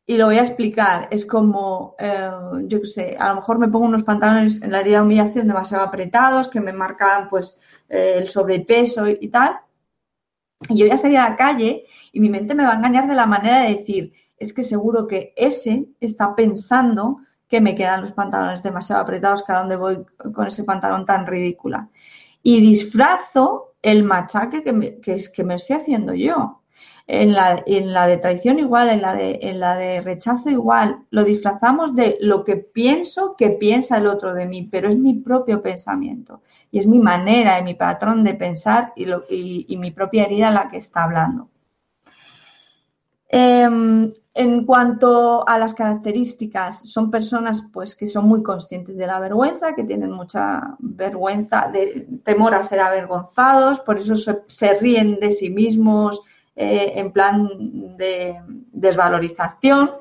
Y 0.06 0.18
lo 0.18 0.26
voy 0.26 0.38
a 0.38 0.42
explicar. 0.42 1.08
Es 1.12 1.24
como, 1.24 1.96
eh, 2.00 2.32
yo 2.64 2.82
qué 2.82 2.88
sé, 2.88 3.18
a 3.20 3.30
lo 3.30 3.36
mejor 3.36 3.60
me 3.60 3.68
pongo 3.68 3.86
unos 3.86 4.04
pantalones 4.04 4.62
en 4.62 4.72
la 4.72 4.80
herida 4.80 4.98
de 4.98 5.04
humillación 5.04 5.48
demasiado 5.48 5.84
apretados 5.84 6.48
que 6.48 6.62
me 6.62 6.74
marcan 6.74 7.30
pues 7.30 7.58
eh, 7.90 8.16
el 8.18 8.30
sobrepeso 8.30 9.08
y, 9.08 9.20
y 9.22 9.28
tal. 9.28 9.60
Y 10.68 10.78
yo 10.78 10.86
voy 10.88 10.96
a 10.96 10.98
salir 10.98 11.20
a 11.20 11.30
la 11.30 11.36
calle 11.36 11.86
y 12.12 12.20
mi 12.20 12.30
mente 12.30 12.56
me 12.56 12.64
va 12.64 12.72
a 12.72 12.78
engañar 12.78 13.08
de 13.08 13.14
la 13.14 13.28
manera 13.28 13.62
de 13.62 13.76
decir, 13.76 14.14
es 14.38 14.52
que 14.52 14.64
seguro 14.64 15.08
que 15.08 15.34
ese 15.36 15.90
está 16.00 16.34
pensando 16.36 17.20
que 17.50 17.62
me 17.62 17.76
quedan 17.76 18.02
los 18.02 18.12
pantalones 18.12 18.64
demasiado 18.64 19.02
apretados, 19.02 19.44
que 19.44 19.52
a 19.52 19.60
dónde 19.60 19.76
voy 19.76 20.06
con 20.34 20.48
ese 20.48 20.64
pantalón 20.64 21.04
tan 21.04 21.26
ridícula. 21.26 21.90
Y 22.44 22.62
disfrazo 22.62 23.74
el 23.82 24.04
machaque 24.04 24.64
que, 24.64 25.00
que, 25.02 25.14
es, 25.14 25.30
que 25.30 25.44
me 25.44 25.56
estoy 25.56 25.78
haciendo 25.78 26.14
yo. 26.14 26.56
En 27.08 27.34
la, 27.34 27.64
en 27.66 27.92
la, 27.92 28.06
de 28.06 28.18
traición 28.18 28.60
igual, 28.60 28.90
en 28.90 29.02
la 29.02 29.16
de, 29.16 29.40
en 29.42 29.60
la 29.60 29.76
de 29.76 30.00
rechazo 30.02 30.52
igual, 30.52 31.08
lo 31.10 31.24
disfrazamos 31.24 31.96
de 31.96 32.18
lo 32.22 32.44
que 32.44 32.58
pienso 32.58 33.36
que 33.36 33.50
piensa 33.50 33.98
el 33.98 34.06
otro 34.06 34.36
de 34.36 34.46
mí, 34.46 34.70
pero 34.72 34.90
es 34.90 34.96
mi 34.96 35.16
propio 35.16 35.64
pensamiento 35.64 36.44
y 36.70 36.78
es 36.78 36.86
mi 36.86 37.00
manera 37.00 37.60
y 37.60 37.64
mi 37.64 37.74
patrón 37.74 38.24
de 38.24 38.36
pensar 38.36 38.94
y, 38.96 39.06
lo, 39.06 39.24
y, 39.28 39.76
mi 39.80 39.90
propia 39.90 40.26
herida 40.26 40.52
la 40.52 40.70
que 40.70 40.78
está 40.78 41.04
hablando. 41.04 41.50
Eh, 43.28 44.14
en 44.34 44.66
cuanto 44.66 45.48
a 45.48 45.58
las 45.58 45.74
características, 45.74 46.82
son 46.90 47.10
personas 47.10 47.64
pues 47.74 47.96
que 47.96 48.08
son 48.08 48.28
muy 48.28 48.44
conscientes 48.44 48.96
de 48.96 49.08
la 49.08 49.20
vergüenza, 49.20 49.74
que 49.74 49.84
tienen 49.84 50.12
mucha 50.12 50.76
vergüenza, 50.80 51.70
de 51.72 52.08
temor 52.24 52.54
a 52.54 52.64
ser 52.64 52.80
avergonzados, 52.80 53.80
por 53.80 53.98
eso 53.98 54.16
se, 54.16 54.74
ríen 54.76 55.20
de 55.20 55.32
sí 55.32 55.50
mismos 55.50 56.22
eh, 56.56 56.94
en 56.96 57.12
plan 57.12 57.98
de 57.98 58.40
desvalorización. 58.72 59.92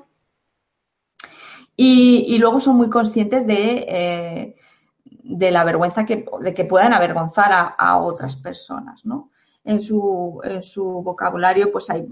Y, 1.80 2.36
luego 2.38 2.58
son 2.58 2.76
muy 2.76 2.90
conscientes 2.90 3.46
de, 3.46 3.86
eh, 3.88 4.56
de 5.04 5.50
la 5.52 5.62
vergüenza 5.62 6.04
que, 6.04 6.26
de 6.40 6.52
que 6.52 6.64
puedan 6.64 6.92
avergonzar 6.92 7.52
a, 7.52 7.66
a 7.68 7.98
otras 7.98 8.34
personas, 8.36 9.04
¿no? 9.04 9.30
En 9.64 9.80
su, 9.80 10.40
en 10.42 10.62
su 10.62 10.84
vocabulario 10.84 11.70
pues 11.70 11.88
hay 11.90 12.04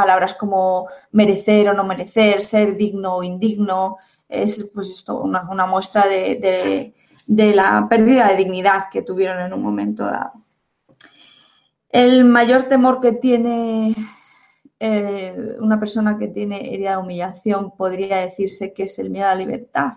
palabras 0.00 0.34
como 0.34 0.86
merecer 1.10 1.68
o 1.68 1.74
no 1.74 1.82
merecer, 1.82 2.40
ser 2.42 2.76
digno 2.76 3.16
o 3.16 3.22
indigno, 3.24 3.96
es 4.28 4.64
pues 4.72 4.90
esto, 4.90 5.22
una, 5.22 5.66
muestra 5.66 6.06
de, 6.06 6.36
de, 6.36 6.94
de, 7.26 7.54
la 7.54 7.88
pérdida 7.88 8.28
de 8.28 8.36
dignidad 8.36 8.84
que 8.92 9.02
tuvieron 9.02 9.40
en 9.40 9.52
un 9.52 9.62
momento 9.62 10.04
dado. 10.04 10.34
El 11.88 12.24
mayor 12.24 12.64
temor 12.64 13.00
que 13.00 13.12
tiene 13.12 13.96
eh, 14.78 15.56
una 15.58 15.80
persona 15.80 16.16
que 16.16 16.28
tiene 16.28 16.72
herida 16.72 16.92
de 16.92 17.02
humillación 17.02 17.72
podría 17.76 18.18
decirse 18.18 18.72
que 18.72 18.84
es 18.84 18.98
el 19.00 19.10
miedo 19.10 19.26
a 19.26 19.34
la 19.34 19.40
libertad. 19.40 19.92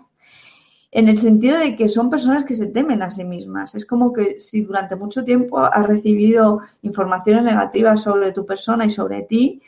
En 0.90 1.08
el 1.08 1.18
sentido 1.18 1.58
de 1.58 1.76
que 1.76 1.88
son 1.88 2.10
personas 2.10 2.44
que 2.44 2.56
se 2.56 2.68
temen 2.68 3.02
a 3.02 3.12
sí 3.12 3.24
mismas. 3.24 3.76
Es 3.76 3.86
como 3.86 4.12
que 4.12 4.40
si 4.40 4.62
durante 4.64 4.98
mucho 4.98 5.24
tiempo 5.24 5.60
has 5.60 5.88
recibido 5.88 6.62
informaciones 6.82 7.44
negativas 7.44 8.02
sobre 8.02 8.34
tu 8.34 8.46
persona 8.46 8.86
y 8.86 8.90
sobre 8.90 9.22
ti, 9.22 9.62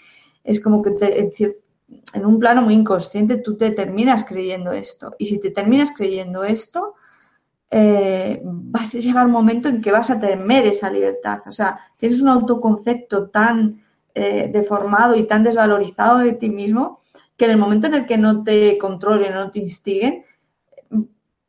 es 0.43 0.59
como 0.59 0.81
que 0.81 0.91
te, 0.91 1.29
en 2.13 2.25
un 2.25 2.39
plano 2.39 2.61
muy 2.61 2.73
inconsciente 2.73 3.37
tú 3.37 3.57
te 3.57 3.71
terminas 3.71 4.23
creyendo 4.23 4.71
esto. 4.71 5.15
Y 5.17 5.27
si 5.27 5.39
te 5.39 5.51
terminas 5.51 5.91
creyendo 5.91 6.43
esto, 6.43 6.95
eh, 7.69 8.41
vas 8.43 8.93
a 8.93 8.99
llegar 8.99 9.25
un 9.25 9.31
momento 9.31 9.69
en 9.69 9.81
que 9.81 9.91
vas 9.91 10.09
a 10.09 10.19
temer 10.19 10.67
esa 10.67 10.91
libertad. 10.91 11.41
O 11.47 11.51
sea, 11.51 11.79
tienes 11.97 12.21
un 12.21 12.29
autoconcepto 12.29 13.29
tan 13.29 13.81
eh, 14.13 14.49
deformado 14.51 15.15
y 15.15 15.23
tan 15.23 15.43
desvalorizado 15.43 16.19
de 16.19 16.33
ti 16.33 16.49
mismo 16.49 16.99
que 17.37 17.45
en 17.45 17.51
el 17.51 17.57
momento 17.57 17.87
en 17.87 17.95
el 17.95 18.05
que 18.05 18.17
no 18.17 18.43
te 18.43 18.77
controlen, 18.77 19.33
no 19.33 19.49
te 19.49 19.59
instiguen, 19.59 20.23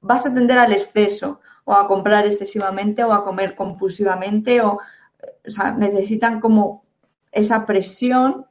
vas 0.00 0.24
a 0.26 0.32
tender 0.32 0.58
al 0.58 0.72
exceso 0.72 1.40
o 1.64 1.74
a 1.74 1.86
comprar 1.86 2.26
excesivamente 2.26 3.04
o 3.04 3.12
a 3.12 3.24
comer 3.24 3.54
compulsivamente 3.54 4.60
o, 4.62 4.78
o 4.78 5.50
sea, 5.50 5.72
necesitan 5.72 6.40
como 6.40 6.84
esa 7.32 7.66
presión 7.66 8.46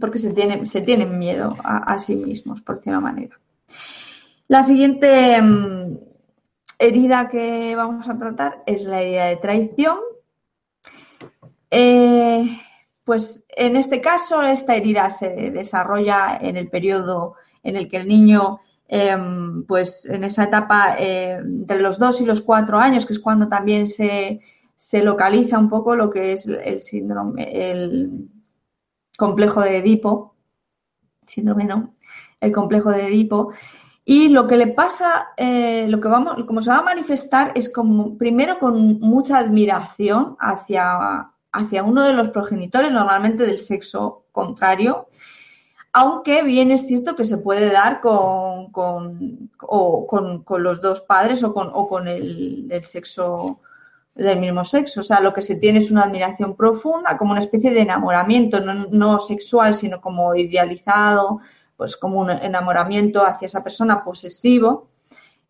porque 0.00 0.18
se 0.18 0.32
tienen, 0.32 0.66
se 0.66 0.80
tienen 0.80 1.18
miedo 1.18 1.56
a, 1.62 1.98
sí 1.98 2.16
mismos, 2.16 2.60
por 2.60 2.80
de 2.80 2.92
manera. 2.92 3.38
La 4.48 4.62
siguiente 4.62 5.40
um, 5.40 5.96
herida 6.78 7.28
que 7.30 7.74
vamos 7.76 8.08
a 8.08 8.18
tratar 8.18 8.62
es 8.66 8.84
la 8.84 9.00
herida 9.00 9.26
de 9.26 9.36
traición. 9.36 9.98
Eh, 11.70 12.58
pues 13.04 13.44
en 13.48 13.76
este 13.76 14.00
caso, 14.00 14.42
esta 14.42 14.76
herida 14.76 15.10
se 15.10 15.50
desarrolla 15.50 16.38
en 16.40 16.56
el 16.56 16.68
periodo 16.68 17.34
en 17.62 17.76
el 17.76 17.88
que 17.88 17.98
el 17.98 18.08
niño, 18.08 18.60
eh, 18.88 19.16
pues 19.66 20.06
en 20.06 20.24
esa 20.24 20.44
etapa 20.44 20.96
eh, 20.98 21.34
entre 21.34 21.80
los 21.80 21.98
dos 21.98 22.20
y 22.20 22.26
los 22.26 22.40
cuatro 22.40 22.78
años, 22.78 23.06
que 23.06 23.12
es 23.12 23.20
cuando 23.20 23.48
también 23.48 23.86
se, 23.86 24.40
se 24.76 25.02
localiza 25.02 25.58
un 25.58 25.68
poco 25.68 25.96
lo 25.96 26.10
que 26.10 26.32
es 26.32 26.46
el 26.46 26.80
síndrome, 26.80 27.48
complejo 29.16 29.60
de 29.60 29.78
Edipo, 29.78 30.34
síndrome 31.26 31.64
no, 31.64 31.94
el 32.40 32.52
complejo 32.52 32.90
de 32.90 33.06
Edipo. 33.06 33.52
Y 34.04 34.28
lo 34.30 34.48
que 34.48 34.56
le 34.56 34.66
pasa, 34.68 35.28
eh, 35.36 35.86
lo 35.88 36.00
que 36.00 36.08
vamos, 36.08 36.34
como 36.46 36.60
se 36.60 36.70
va 36.70 36.78
a 36.78 36.82
manifestar 36.82 37.52
es 37.54 37.68
como, 37.68 38.18
primero 38.18 38.58
con 38.58 38.98
mucha 38.98 39.38
admiración 39.38 40.36
hacia, 40.40 41.30
hacia 41.52 41.84
uno 41.84 42.02
de 42.02 42.12
los 42.12 42.30
progenitores, 42.30 42.92
normalmente 42.92 43.44
del 43.44 43.60
sexo 43.60 44.24
contrario, 44.32 45.08
aunque 45.92 46.42
bien 46.42 46.72
es 46.72 46.86
cierto 46.86 47.14
que 47.14 47.24
se 47.24 47.38
puede 47.38 47.70
dar 47.70 48.00
con, 48.00 48.72
con, 48.72 49.50
o, 49.60 50.06
con, 50.06 50.42
con 50.42 50.62
los 50.62 50.80
dos 50.80 51.02
padres 51.02 51.44
o 51.44 51.52
con, 51.52 51.70
o 51.72 51.86
con 51.86 52.08
el, 52.08 52.66
el 52.70 52.84
sexo 52.86 53.60
del 54.14 54.40
mismo 54.40 54.64
sexo. 54.64 55.00
O 55.00 55.02
sea, 55.02 55.20
lo 55.20 55.32
que 55.32 55.42
se 55.42 55.56
tiene 55.56 55.78
es 55.78 55.90
una 55.90 56.04
admiración 56.04 56.56
profunda, 56.56 57.16
como 57.16 57.32
una 57.32 57.40
especie 57.40 57.70
de 57.70 57.80
enamoramiento, 57.80 58.60
no, 58.60 59.18
sexual, 59.18 59.74
sino 59.74 60.00
como 60.00 60.34
idealizado, 60.34 61.40
pues 61.76 61.96
como 61.96 62.20
un 62.20 62.30
enamoramiento 62.30 63.24
hacia 63.24 63.46
esa 63.46 63.62
persona 63.62 64.04
posesivo. 64.04 64.88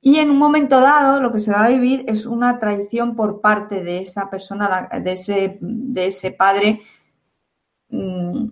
Y 0.00 0.18
en 0.18 0.30
un 0.30 0.38
momento 0.38 0.80
dado 0.80 1.20
lo 1.20 1.32
que 1.32 1.40
se 1.40 1.52
va 1.52 1.64
a 1.64 1.68
vivir 1.68 2.04
es 2.08 2.26
una 2.26 2.58
traición 2.58 3.14
por 3.14 3.40
parte 3.40 3.84
de 3.84 4.00
esa 4.00 4.28
persona, 4.28 4.88
de 5.00 5.12
ese, 5.12 6.30
padre, 6.32 6.80
mmm, 7.88 8.46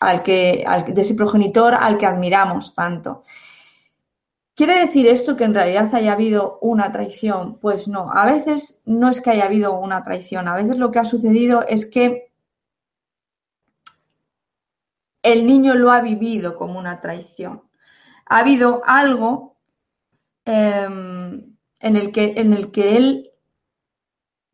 al 0.00 0.22
que, 0.22 0.64
de 0.88 1.00
ese 1.00 1.14
progenitor 1.14 1.74
al 1.74 1.98
que 1.98 2.06
admiramos 2.06 2.74
tanto. 2.74 3.22
¿Quiere 4.58 4.80
decir 4.80 5.06
esto 5.06 5.36
que 5.36 5.44
en 5.44 5.54
realidad 5.54 5.94
haya 5.94 6.14
habido 6.14 6.58
una 6.62 6.90
traición? 6.90 7.60
Pues 7.60 7.86
no, 7.86 8.10
a 8.10 8.28
veces 8.28 8.82
no 8.86 9.08
es 9.08 9.20
que 9.20 9.30
haya 9.30 9.44
habido 9.44 9.78
una 9.78 10.02
traición, 10.02 10.48
a 10.48 10.56
veces 10.56 10.78
lo 10.78 10.90
que 10.90 10.98
ha 10.98 11.04
sucedido 11.04 11.64
es 11.68 11.86
que 11.86 12.32
el 15.22 15.46
niño 15.46 15.76
lo 15.76 15.92
ha 15.92 16.00
vivido 16.00 16.56
como 16.56 16.76
una 16.76 17.00
traición. 17.00 17.62
Ha 18.26 18.40
habido 18.40 18.82
algo 18.84 19.54
eh, 20.44 20.88
en, 20.88 21.96
el 21.96 22.10
que, 22.10 22.34
en 22.36 22.52
el 22.52 22.72
que 22.72 22.96
él 22.96 23.30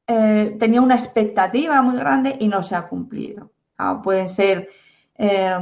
eh, 0.07 0.55
tenía 0.61 0.83
una 0.83 0.97
expectativa 0.97 1.81
muy 1.81 1.97
grande 1.97 2.37
y 2.39 2.49
no 2.49 2.63
se 2.63 2.77
ha 2.77 2.89
cumplido. 2.89 3.53
Ah, 3.79 4.03
pueden 4.03 4.29
ser 4.29 4.69
eh, 5.17 5.57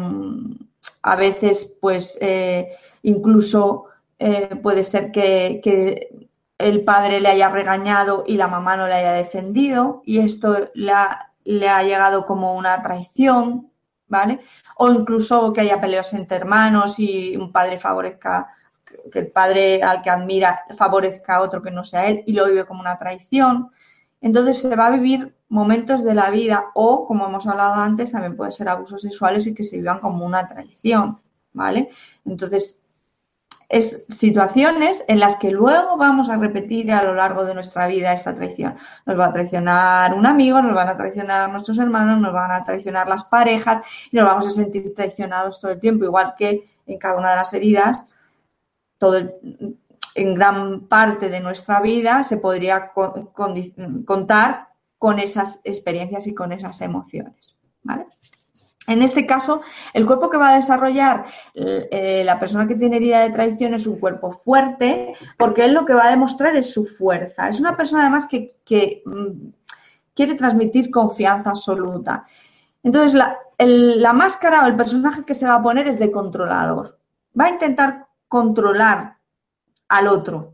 a 1.03 1.15
veces, 1.15 1.79
pues, 1.81 2.19
eh, 2.21 2.71
incluso 3.03 3.92
eh, 4.25 4.57
puede 4.63 4.85
ser 4.85 5.11
que, 5.11 6.09
el 6.59 6.85
padre 6.85 7.21
le 7.21 7.29
haya 7.29 7.49
regañado 7.49 8.23
y 8.25 8.37
la 8.37 8.47
mamá 8.47 8.77
no 8.77 8.87
le 8.87 8.95
haya 8.95 9.15
defendido 9.15 10.01
y 10.07 10.21
esto 10.21 10.71
le 10.75 10.93
ha, 10.93 11.33
le 11.43 11.69
ha 11.69 11.83
llegado 11.83 12.25
como 12.25 12.55
una 12.55 12.81
traición, 12.83 13.73
¿vale? 14.07 14.39
O 14.77 14.89
incluso 14.89 15.53
que 15.53 15.63
haya 15.63 15.81
peleas 15.81 16.15
entre 16.15 16.37
hermanos 16.37 17.01
y 17.01 17.37
un 17.37 17.51
padre 17.51 17.79
favorezca 17.79 18.55
que 19.11 19.19
el 19.19 19.33
padre 19.33 19.83
al 19.83 20.03
que 20.03 20.11
admira 20.11 20.63
favorezca 20.77 21.37
a 21.37 21.41
otro 21.41 21.63
que 21.63 21.73
no 21.73 21.83
sea 21.83 22.07
él 22.07 22.23
y 22.27 22.33
lo 22.33 22.47
vive 22.47 22.65
como 22.65 22.81
una 22.81 22.99
traición. 22.99 23.73
Entonces 24.21 24.61
se 24.61 24.77
va 24.77 24.87
a 24.87 24.91
vivir 24.93 25.35
momentos 25.49 26.05
de 26.05 26.15
la 26.15 26.31
vida 26.31 26.67
o, 26.75 27.09
como 27.09 27.27
hemos 27.27 27.49
hablado 27.49 27.75
antes, 27.75 28.13
también 28.13 28.37
puede 28.37 28.53
ser 28.53 28.69
abusos 28.69 29.03
sexuales 29.03 29.49
y 29.49 29.55
que 29.55 29.65
se 29.65 29.79
vivan 29.79 29.99
como 29.99 30.25
una 30.25 30.49
traición, 30.49 31.19
¿vale? 31.53 31.91
Entonces, 32.25 32.82
es 33.73 34.05
situaciones 34.11 35.03
en 35.09 35.19
las 35.19 35.37
que 35.37 35.51
luego 35.51 35.97
vamos 35.97 36.29
a 36.29 36.37
repetir 36.37 36.93
a 36.93 37.03
lo 37.03 37.15
largo 37.15 37.47
de 37.47 37.55
nuestra 37.55 37.87
vida 37.87 38.13
esa 38.13 38.37
traición. 38.37 38.77
Nos 39.07 39.19
va 39.19 39.27
a 39.27 39.33
traicionar 39.33 40.13
un 40.13 40.27
amigo, 40.27 40.61
nos 40.61 40.75
van 40.75 40.89
a 40.89 40.97
traicionar 40.97 41.49
nuestros 41.51 41.79
hermanos, 41.79 42.21
nos 42.21 42.35
van 42.35 42.51
a 42.51 42.65
traicionar 42.65 43.09
las 43.09 43.25
parejas 43.25 43.83
y 44.11 44.17
nos 44.17 44.27
vamos 44.27 44.47
a 44.47 44.51
sentir 44.51 44.95
traicionados 44.95 45.59
todo 45.59 45.71
el 45.73 45.81
tiempo, 45.81 46.05
igual 46.05 46.35
que 46.37 46.69
en 46.87 46.99
cada 46.99 47.17
una 47.17 47.31
de 47.31 47.37
las 47.37 47.55
heridas, 47.55 48.05
todo 48.99 49.17
en 50.15 50.35
gran 50.35 50.81
parte 50.81 51.31
de 51.31 51.41
nuestra 51.41 51.81
vida 51.81 52.25
se 52.25 52.37
podría 52.37 52.93
contar 54.05 54.69
con 54.99 55.19
esas 55.19 55.63
experiencias 55.65 56.27
y 56.27 56.35
con 56.35 56.53
esas 56.53 56.79
emociones. 56.83 57.57
¿vale? 57.83 58.05
En 58.89 59.01
este 59.01 59.27
caso, 59.27 59.63
el 59.95 60.07
cuerpo 60.07 60.29
que 60.29 60.39
va 60.39 60.51
a 60.51 60.57
desarrollar 60.57 61.25
eh, 61.55 62.23
la 62.25 62.39
persona 62.39 62.67
que 62.67 62.75
tiene 62.75 62.97
herida 62.97 63.21
de 63.21 63.31
traición 63.31 63.75
es 63.75 63.87
un 63.87 64.01
cuerpo 64.01 64.33
fuerte, 64.33 65.15
porque 65.39 65.65
él 65.65 65.73
lo 65.73 65.85
que 65.85 65.95
va 65.95 66.07
a 66.07 66.11
demostrar 66.11 66.57
es 66.57 66.73
su 66.73 66.85
fuerza. 66.85 67.49
Es 67.49 67.61
una 67.61 67.77
persona 67.77 68.03
además 68.03 68.27
que, 68.27 69.03
mm, 69.05 69.49
quiere 70.15 70.35
transmitir 70.35 70.91
confianza 70.91 71.51
absoluta. 71.51 72.27
Entonces, 72.83 73.15
la, 73.15 73.39
la 73.59 74.13
máscara 74.13 74.65
o 74.65 74.67
el 74.67 74.77
personaje 74.77 75.25
que 75.25 75.35
se 75.35 75.47
va 75.47 75.55
a 75.55 75.63
poner 75.63 75.87
es 75.87 75.99
de 75.99 76.11
controlador. 76.11 76.99
Va 77.39 77.47
a 77.47 77.51
intentar 77.51 78.09
controlar 78.27 79.17
al 79.89 80.09
otro, 80.09 80.52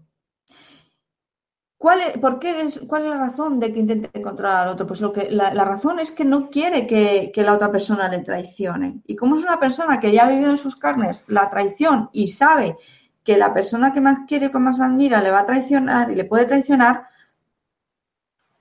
¿Cuál 1.78 2.00
es, 2.00 2.18
por 2.18 2.40
qué 2.40 2.60
es, 2.62 2.80
¿Cuál 2.88 3.04
es 3.04 3.10
la 3.10 3.18
razón 3.18 3.60
de 3.60 3.72
que 3.72 3.78
intente 3.78 4.20
controlar 4.20 4.66
al 4.66 4.74
otro? 4.74 4.86
Pues 4.88 5.00
lo 5.00 5.12
que, 5.12 5.30
la, 5.30 5.64
razón 5.64 6.00
es 6.00 6.10
que 6.10 6.24
no 6.24 6.50
quiere 6.50 6.88
que, 6.88 7.32
la 7.36 7.54
otra 7.54 7.70
persona 7.70 8.08
le 8.08 8.18
traicione. 8.18 9.00
Y 9.06 9.14
como 9.14 9.36
es 9.36 9.44
una 9.44 9.60
persona 9.60 10.00
que 10.00 10.10
ya 10.10 10.26
ha 10.26 10.30
vivido 10.30 10.50
en 10.50 10.56
sus 10.56 10.74
carnes 10.74 11.24
la 11.28 11.48
traición 11.50 12.10
y 12.12 12.28
sabe 12.28 12.76
que 13.22 13.36
la 13.38 13.54
persona 13.54 13.92
que 13.92 14.00
más 14.00 14.20
quiere, 14.26 14.50
que 14.50 14.58
más 14.58 14.80
admira, 14.80 15.22
le 15.22 15.30
va 15.30 15.40
a 15.40 15.46
traicionar 15.46 16.10
y 16.10 16.16
le 16.16 16.24
puede 16.24 16.46
traicionar, 16.46 17.06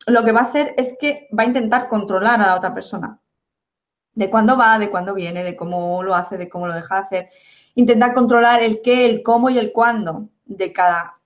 lo 0.05 0.23
que 0.23 0.31
va 0.31 0.41
a 0.41 0.43
hacer 0.43 0.75
es 0.77 0.95
que 0.99 1.27
va 1.37 1.41
a 1.41 1.47
intentar 1.47 1.89
controlar 1.89 2.39
a 2.39 2.47
la 2.47 2.55
otra 2.55 2.73
persona. 2.73 3.19
De 4.13 4.29
cuándo 4.29 4.55
va, 4.57 4.77
de 4.77 4.91
cuándo 4.91 5.15
viene, 5.15 5.43
de 5.43 5.55
cómo 5.55 6.03
lo 6.03 6.13
hace, 6.13 6.37
de 6.37 6.49
cómo 6.49 6.67
lo 6.67 6.75
deja 6.75 6.95
de 6.95 7.01
hacer. 7.01 7.29
Intentar 7.73 8.13
controlar 8.13 8.61
el 8.61 8.81
qué, 8.83 9.07
el 9.07 9.23
cómo 9.23 9.49
y 9.49 9.57
el 9.57 9.71
cuándo 9.71 10.29
de 10.45 10.71
cada 10.71 11.16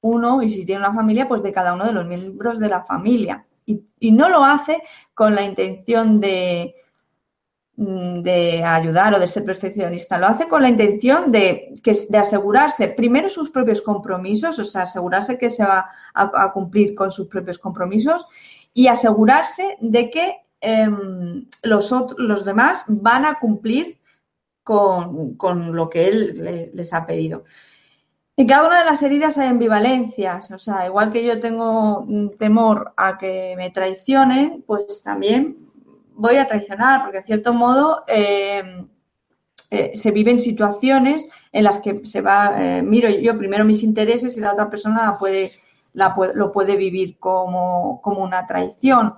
uno, 0.00 0.42
y 0.42 0.50
si 0.50 0.64
tiene 0.64 0.80
una 0.80 0.94
familia, 0.94 1.28
pues 1.28 1.42
de 1.42 1.52
cada 1.52 1.74
uno 1.74 1.86
de 1.86 1.92
los 1.92 2.06
miembros 2.06 2.58
de 2.58 2.68
la 2.68 2.82
familia. 2.82 3.44
Y, 3.66 4.12
no 4.12 4.28
lo 4.28 4.44
hace 4.44 4.82
con 5.12 5.34
la 5.34 5.42
intención 5.42 6.20
de, 6.20 6.74
mm, 7.76 8.22
de 8.22 8.64
ayudar 8.64 9.14
o 9.14 9.18
de 9.18 9.26
ser 9.26 9.44
perfeccionista, 9.44 10.18
lo 10.18 10.26
hace 10.26 10.48
con 10.48 10.62
la 10.62 10.68
intención 10.68 11.30
de, 11.32 11.74
que, 11.82 11.96
de 12.08 12.18
asegurarse 12.18 12.88
primero 12.88 13.28
sus 13.28 13.50
propios 13.50 13.82
compromisos, 13.82 14.58
o 14.58 14.64
sea, 14.64 14.82
asegurarse 14.82 15.36
que 15.36 15.50
se 15.50 15.64
va 15.64 15.90
a, 16.14 16.52
cumplir 16.52 16.94
con 16.94 17.10
sus 17.10 17.26
propios 17.26 17.58
compromisos 17.58 18.26
y 18.72 18.86
asegurarse 18.86 19.76
de 19.80 20.10
que 20.10 20.36
em, 20.60 21.46
los, 21.62 21.94
los 22.16 22.44
demás 22.44 22.84
van 22.86 23.24
a 23.24 23.38
cumplir 23.38 23.98
con, 24.68 25.74
lo 25.74 25.88
que 25.88 26.08
él 26.08 26.70
les 26.74 26.92
ha 26.92 27.06
pedido. 27.06 27.44
En 28.38 28.46
cada 28.46 28.68
una 28.68 28.78
de 28.78 28.84
las 28.84 29.02
heridas 29.02 29.36
hay 29.38 29.48
ambivalencias, 29.48 30.48
o 30.52 30.60
sea, 30.60 30.86
igual 30.86 31.10
que 31.10 31.24
yo 31.24 31.40
tengo 31.40 32.06
temor 32.38 32.92
a 32.96 33.18
que 33.18 33.54
me 33.56 33.70
traicionen, 33.70 34.62
pues 34.64 35.02
también 35.02 35.56
voy 36.14 36.36
a 36.36 36.46
traicionar, 36.46 37.02
porque 37.02 37.18
en 37.18 37.24
cierto 37.24 37.52
modo 37.52 38.04
eh, 38.06 38.86
eh, 39.72 39.90
se 39.92 40.12
viven 40.12 40.38
situaciones 40.38 41.28
en 41.50 41.64
las 41.64 41.80
que 41.80 42.06
se 42.06 42.20
va, 42.20 42.54
eh, 42.56 42.80
miro 42.80 43.08
yo 43.08 43.36
primero 43.36 43.64
mis 43.64 43.82
intereses 43.82 44.36
y 44.36 44.40
la 44.40 44.52
otra 44.52 44.70
persona 44.70 45.16
puede, 45.18 45.50
lo 45.92 46.52
puede 46.52 46.76
vivir 46.76 47.18
como, 47.18 48.00
como 48.02 48.22
una 48.22 48.46
traición. 48.46 49.14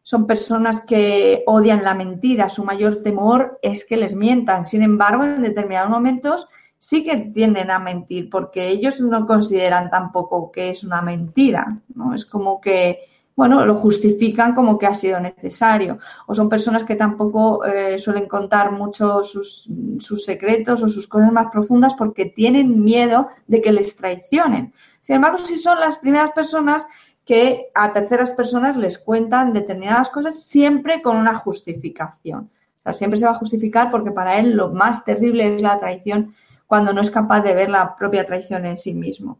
Son 0.00 0.26
personas 0.26 0.80
que 0.80 1.42
odian 1.44 1.84
la 1.84 1.92
mentira, 1.92 2.48
su 2.48 2.64
mayor 2.64 3.02
temor 3.02 3.58
es 3.60 3.84
que 3.84 3.98
les 3.98 4.14
mientan. 4.14 4.64
Sin 4.64 4.80
embargo, 4.80 5.24
en 5.24 5.42
determinados 5.42 5.90
momentos 5.90 6.48
sí 6.82 7.04
que 7.04 7.16
tienden 7.32 7.70
a 7.70 7.78
mentir, 7.78 8.28
porque 8.28 8.68
ellos 8.68 9.00
no 9.00 9.24
consideran 9.24 9.88
tampoco 9.88 10.50
que 10.50 10.70
es 10.70 10.82
una 10.82 11.00
mentira, 11.00 11.78
¿no? 11.94 12.12
Es 12.12 12.26
como 12.26 12.60
que, 12.60 12.98
bueno, 13.36 13.64
lo 13.64 13.76
justifican 13.76 14.52
como 14.52 14.76
que 14.76 14.88
ha 14.88 14.94
sido 14.96 15.20
necesario. 15.20 16.00
O 16.26 16.34
son 16.34 16.48
personas 16.48 16.82
que 16.82 16.96
tampoco 16.96 17.64
eh, 17.64 18.00
suelen 18.00 18.26
contar 18.26 18.72
mucho 18.72 19.22
sus, 19.22 19.70
sus, 20.00 20.24
secretos 20.24 20.82
o 20.82 20.88
sus 20.88 21.06
cosas 21.06 21.30
más 21.30 21.52
profundas 21.52 21.94
porque 21.94 22.26
tienen 22.26 22.82
miedo 22.82 23.28
de 23.46 23.60
que 23.60 23.70
les 23.70 23.94
traicionen. 23.94 24.72
Sin 25.00 25.14
embargo, 25.14 25.38
si 25.38 25.58
son 25.58 25.78
las 25.78 25.98
primeras 25.98 26.32
personas 26.32 26.88
que 27.24 27.70
a 27.76 27.92
terceras 27.92 28.32
personas 28.32 28.76
les 28.76 28.98
cuentan 28.98 29.52
determinadas 29.52 30.10
cosas 30.10 30.42
siempre 30.42 31.00
con 31.00 31.16
una 31.16 31.38
justificación. 31.38 32.50
O 32.80 32.82
sea, 32.82 32.92
siempre 32.92 33.20
se 33.20 33.26
va 33.26 33.30
a 33.30 33.38
justificar 33.38 33.92
porque 33.92 34.10
para 34.10 34.40
él 34.40 34.56
lo 34.56 34.70
más 34.70 35.04
terrible 35.04 35.54
es 35.54 35.62
la 35.62 35.78
traición 35.78 36.34
cuando 36.66 36.92
no 36.92 37.00
es 37.00 37.10
capaz 37.10 37.40
de 37.42 37.54
ver 37.54 37.70
la 37.70 37.96
propia 37.96 38.24
traición 38.24 38.66
en 38.66 38.76
sí 38.76 38.94
mismo. 38.94 39.38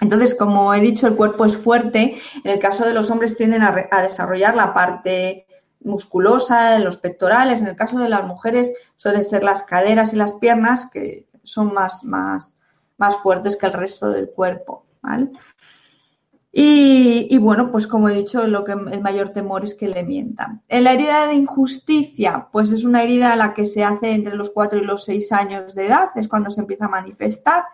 Entonces, 0.00 0.34
como 0.34 0.74
he 0.74 0.80
dicho, 0.80 1.06
el 1.06 1.16
cuerpo 1.16 1.44
es 1.44 1.56
fuerte. 1.56 2.18
En 2.44 2.50
el 2.50 2.58
caso 2.58 2.84
de 2.84 2.92
los 2.92 3.10
hombres 3.10 3.36
tienden 3.36 3.62
a, 3.62 4.02
desarrollar 4.02 4.54
la 4.54 4.74
parte 4.74 5.46
musculosa, 5.80 6.78
los 6.78 6.98
pectorales. 6.98 7.60
En 7.60 7.68
el 7.68 7.76
caso 7.76 7.98
de 7.98 8.08
las 8.08 8.24
mujeres 8.24 8.72
suelen 8.96 9.24
ser 9.24 9.42
las 9.42 9.62
caderas 9.62 10.12
y 10.12 10.16
las 10.16 10.34
piernas 10.34 10.90
que 10.92 11.28
son 11.44 11.72
más, 11.72 12.04
más, 12.04 12.60
más 12.98 13.16
fuertes 13.16 13.56
que 13.56 13.66
el 13.66 13.72
resto 13.72 14.10
del 14.10 14.28
cuerpo. 14.30 14.84
¿vale? 15.00 15.30
Y, 16.58 17.36
bueno, 17.36 17.70
pues 17.70 17.86
como 17.86 18.08
he 18.08 18.14
dicho, 18.14 18.46
lo 18.46 18.64
que 18.64 18.72
el 18.72 19.02
mayor 19.02 19.28
temor 19.28 19.62
es 19.62 19.74
que 19.74 19.88
le 19.88 20.02
mientan. 20.02 20.62
En 20.68 20.84
la 20.84 20.94
herida 20.94 21.26
de 21.26 21.34
injusticia, 21.34 22.48
pues 22.50 22.70
es 22.70 22.84
una 22.84 23.02
herida 23.02 23.34
a 23.34 23.36
la 23.36 23.52
que 23.52 23.66
se 23.66 23.84
hace 23.84 24.12
entre 24.12 24.34
los 24.34 24.48
4 24.48 24.78
y 24.78 24.86
los 24.86 25.04
6 25.04 25.32
años 25.32 25.74
de 25.74 25.88
edad, 25.88 26.08
es 26.14 26.28
cuando 26.28 26.48
se 26.48 26.62
empieza 26.62 26.86
a 26.86 26.88
manifestar. 26.88 27.64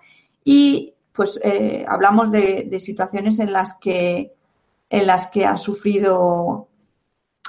Y 0.42 0.94
pues 1.12 1.38
eh, 1.44 1.84
hablamos 1.86 2.32
de, 2.32 2.66
de, 2.68 2.80
situaciones 2.80 3.38
en 3.38 3.52
las 3.52 3.74
que 3.74 4.32
en 4.90 5.06
las 5.06 5.28
que 5.28 5.46
ha 5.46 5.56
sufrido 5.56 6.66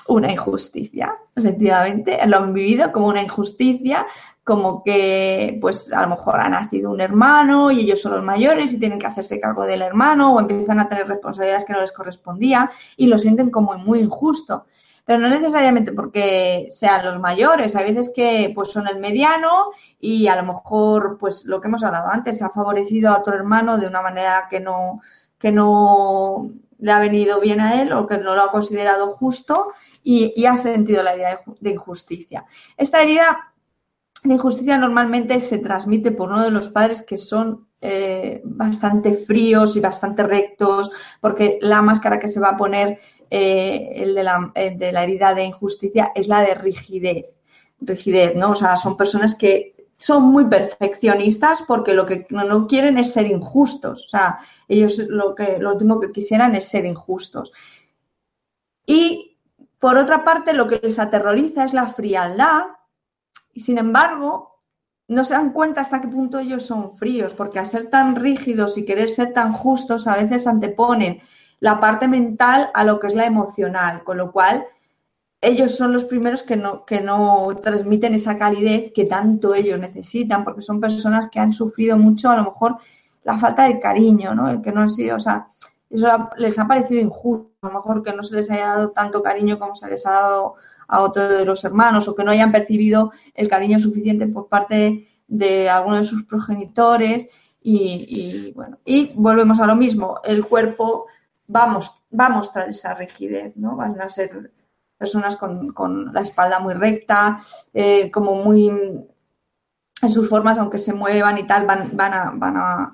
una 0.08 0.32
injusticia, 0.32 1.16
efectivamente, 1.36 2.20
lo 2.28 2.38
han 2.38 2.54
vivido 2.54 2.92
como 2.92 3.08
una 3.08 3.24
injusticia, 3.24 4.06
como 4.44 4.84
que 4.84 5.58
pues 5.62 5.92
a 5.94 6.02
lo 6.02 6.10
mejor 6.10 6.40
ha 6.40 6.50
nacido 6.50 6.92
un 6.92 7.00
hermano 7.00 7.72
y 7.72 7.82
ellos 7.82 8.02
son 8.02 8.14
los 8.14 8.24
mayores 8.24 8.74
y 8.74 8.80
tienen 8.80 9.00
que 9.00 9.08
hacerse 9.08 9.40
cargo 9.40 9.66
del 9.66 9.82
hermano 9.82 10.34
o 10.34 10.40
empiezan 10.40 10.80
a 10.80 10.90
tener 10.90 11.08
responsabilidades 11.08 11.64
que 11.64 11.74
no 11.74 11.82
les 11.82 11.94
correspondía 11.94 12.70
y 12.98 13.08
lo 13.08 13.18
sienten 13.18 13.50
como 13.50 13.78
muy 13.78 14.00
injusto. 14.00 14.66
Pero 15.06 15.20
no 15.20 15.30
necesariamente 15.30 15.92
porque 15.92 16.68
sean 16.72 17.06
los 17.06 17.20
mayores, 17.20 17.76
hay 17.76 17.94
veces 17.94 18.12
que 18.14 18.52
pues 18.56 18.72
son 18.72 18.88
el 18.88 19.00
mediano 19.00 19.72
y 20.00 20.28
a 20.28 20.36
lo 20.36 20.44
mejor 20.44 21.18
pues 21.18 21.44
lo 21.46 21.60
que 21.60 21.68
hemos 21.68 21.84
hablado 21.84 22.10
antes, 22.10 22.38
se 22.38 22.46
ha 22.46 22.50
favorecido 22.50 23.12
a 23.12 23.20
otro 23.20 23.36
hermano 23.36 23.78
de 23.78 23.88
una 23.88 24.02
manera 24.02 24.48
que 24.50 24.60
no, 24.62 25.02
que 25.38 25.52
no 25.52 26.50
le 26.80 26.92
ha 26.92 27.00
venido 27.00 27.40
bien 27.40 27.60
a 27.60 27.82
él 27.82 27.92
o 27.94 28.08
que 28.08 28.18
no 28.18 28.36
lo 28.36 28.44
ha 28.44 28.52
considerado 28.52 29.16
justo 29.16 29.70
y, 30.04 30.34
y 30.36 30.46
ha 30.46 30.56
sentido 30.56 31.04
la 31.04 31.16
idea 31.16 31.42
de 31.60 31.72
injusticia. 31.72 32.46
Esta 32.78 33.02
herida 33.02 33.53
la 34.24 34.34
injusticia 34.34 34.78
normalmente 34.78 35.40
se 35.40 35.60
transmite 35.60 36.12
por 36.12 36.30
uno 36.30 36.44
de 36.44 36.52
los 36.52 36.70
padres 36.70 37.02
que 37.02 37.18
son 37.18 37.68
eh, 37.82 38.42
bastante 38.46 39.14
fríos 39.14 39.76
y 39.76 39.82
bastante 39.82 40.24
rectos, 40.24 40.92
porque 41.20 41.58
la 41.62 41.82
máscara 41.82 42.20
que 42.20 42.30
se 42.30 42.40
va 42.40 42.50
a 42.50 42.58
poner 42.58 43.00
eh, 43.30 43.92
el 43.96 44.16
de 44.16 44.24
la, 44.24 44.52
de 44.56 44.92
la 44.92 45.04
herida 45.04 45.34
de 45.34 45.44
injusticia 45.46 46.12
es 46.16 46.28
la 46.28 46.42
de 46.42 46.56
rigidez. 46.56 47.42
Rigidez, 47.82 48.36
¿no? 48.36 48.52
O 48.52 48.56
sea, 48.56 48.78
son 48.78 48.96
personas 48.96 49.36
que 49.36 49.74
son 49.98 50.24
muy 50.24 50.46
perfeccionistas 50.46 51.62
porque 51.62 51.94
lo 51.94 52.06
que 52.06 52.26
no 52.30 52.68
quieren 52.68 52.98
es 52.98 53.14
ser 53.14 53.26
injustos. 53.26 54.06
O 54.06 54.08
sea, 54.08 54.40
ellos 54.68 54.98
lo, 55.10 55.36
último 55.72 56.00
que 56.00 56.12
quisieran 56.12 56.56
es 56.56 56.66
ser 56.66 56.86
injustos. 56.86 57.52
Y 58.86 59.38
por 59.80 59.98
otra 59.98 60.24
parte, 60.24 60.54
lo 60.54 60.68
que 60.68 60.80
les 60.84 61.00
aterroriza 61.00 61.66
es 61.66 61.74
la 61.74 61.88
frialdad 61.88 62.64
y 63.54 63.60
sin 63.62 63.78
embargo, 63.78 64.60
no 65.08 65.24
se 65.24 65.34
dan 65.34 65.52
cuenta 65.52 65.82
hasta 65.82 66.02
qué 66.02 66.08
punto 66.08 66.40
ellos 66.40 66.64
son 66.64 66.96
fríos, 66.96 67.34
porque 67.34 67.60
al 67.60 67.66
ser 67.66 67.90
tan 67.90 68.16
rígidos 68.16 68.78
y 68.78 68.86
querer 68.86 69.10
ser 69.10 69.34
tan 69.34 69.54
justos, 69.54 70.08
a 70.08 70.18
veces 70.18 70.48
anteponen 70.48 71.22
la 71.60 71.80
parte 71.80 72.08
mental 72.08 72.72
a 72.74 72.84
lo 72.84 73.00
que 73.00 73.08
es 73.08 73.16
la 73.16 73.26
emocional, 73.26 74.04
con 74.04 74.18
lo 74.18 74.32
cual 74.32 74.66
ellos 75.42 75.76
son 75.76 75.92
los 75.92 76.06
primeros 76.06 76.42
que 76.42 76.56
no, 76.56 76.86
que 76.86 77.02
no 77.02 77.50
transmiten 77.62 78.14
esa 78.14 78.38
calidez 78.38 78.92
que 78.94 79.06
tanto 79.06 79.54
ellos 79.54 79.78
necesitan, 79.78 80.44
porque 80.44 80.62
son 80.62 80.80
personas 80.80 81.28
que 81.28 81.40
han 81.40 81.54
sufrido 81.54 81.98
mucho, 81.98 82.30
a 82.30 82.38
lo 82.38 82.46
mejor, 82.46 82.78
la 83.24 83.38
falta 83.38 83.68
de 83.68 83.80
cariño, 83.80 84.34
¿no? 84.34 84.50
El 84.50 84.62
que 84.62 84.72
no 84.72 84.82
han 84.82 84.90
sido, 84.90 85.18
o 85.18 85.20
sea, 85.20 85.48
eso 85.90 86.30
les 86.38 86.58
ha 86.58 86.68
parecido 86.68 87.02
injusto, 87.02 87.52
a 87.62 87.68
lo 87.68 87.74
mejor 87.74 88.04
que 88.04 88.14
no 88.14 88.24
se 88.24 88.36
les 88.36 88.50
haya 88.50 88.68
dado 88.70 88.92
tanto 88.92 89.22
cariño 89.22 89.60
como 89.60 89.76
se 89.76 89.90
les 89.90 90.06
ha 90.06 90.12
dado 90.12 90.56
a 90.88 91.02
otro 91.02 91.28
de 91.28 91.46
los 91.46 91.64
hermanos, 91.64 92.08
o 92.08 92.16
que 92.16 92.24
no 92.24 92.32
hayan 92.32 92.52
percibido 92.52 93.12
el 93.34 93.48
cariño 93.48 93.80
suficiente 93.80 94.28
por 94.28 94.48
parte 94.48 95.08
de 95.28 95.70
alguno 95.70 95.98
de 95.98 96.04
sus 96.04 96.24
progenitores, 96.24 97.28
y, 97.66 98.52
bueno, 98.56 98.78
y 98.84 99.14
volvemos 99.16 99.60
a 99.62 99.66
lo 99.66 99.76
mismo, 99.76 100.20
el 100.26 100.46
cuerpo 100.46 101.06
va 101.54 101.64
a 101.64 102.30
mostrar 102.30 102.70
esa 102.70 102.94
rigidez, 102.94 103.56
¿no? 103.56 103.78
Van 103.78 104.00
a 104.02 104.10
ser 104.10 104.52
personas 104.98 105.38
con, 105.38 106.14
la 106.14 106.22
espalda 106.22 106.60
muy 106.60 106.74
recta, 106.74 107.40
eh, 107.74 108.12
como 108.12 108.36
muy 108.36 108.68
en 108.68 110.10
sus 110.10 110.28
formas, 110.28 110.58
aunque 110.58 110.78
se 110.78 110.94
muevan 110.94 111.38
y 111.38 111.48
tal, 111.48 111.66
van, 111.66 111.96
van 111.96 112.58
a 112.58 112.94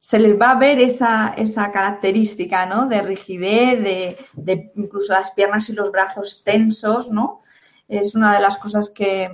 se 0.00 0.18
les 0.18 0.40
va 0.40 0.52
a 0.52 0.58
ver 0.58 0.80
esa, 0.80 1.34
esa 1.36 1.70
característica, 1.70 2.64
¿no? 2.64 2.86
De 2.86 3.02
rigidez, 3.02 3.82
de, 3.82 4.16
de, 4.32 4.72
incluso 4.74 5.12
las 5.12 5.30
piernas 5.32 5.68
y 5.68 5.74
los 5.74 5.92
brazos 5.92 6.42
tensos, 6.42 7.10
¿no? 7.10 7.40
Es 7.86 8.14
una 8.14 8.34
de 8.34 8.40
las 8.40 8.56
cosas 8.56 8.88
que, 8.88 9.30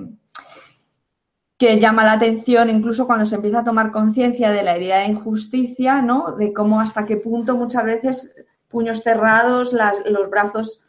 que 1.57 1.79
llama 1.79 2.05
la 2.05 2.15
atención 2.15 2.69
incluso 2.69 3.07
cuando 3.07 3.27
se 3.27 3.37
empieza 3.37 3.61
a 3.61 3.65
tomar 3.65 3.93
conciencia 3.93 4.51
de 4.51 4.65
la 4.65 4.75
herida 4.75 4.99
de 4.99 5.07
injusticia, 5.07 6.03
¿no? 6.03 6.33
De 6.33 6.53
cómo 6.53 6.81
hasta 6.81 7.07
qué 7.07 7.17
punto 7.17 7.57
muchas 7.57 7.85
veces 7.85 8.35
puños 8.69 9.03
cerrados, 9.03 9.73
las, 9.73 10.05
los 10.11 10.29
brazos 10.29 10.81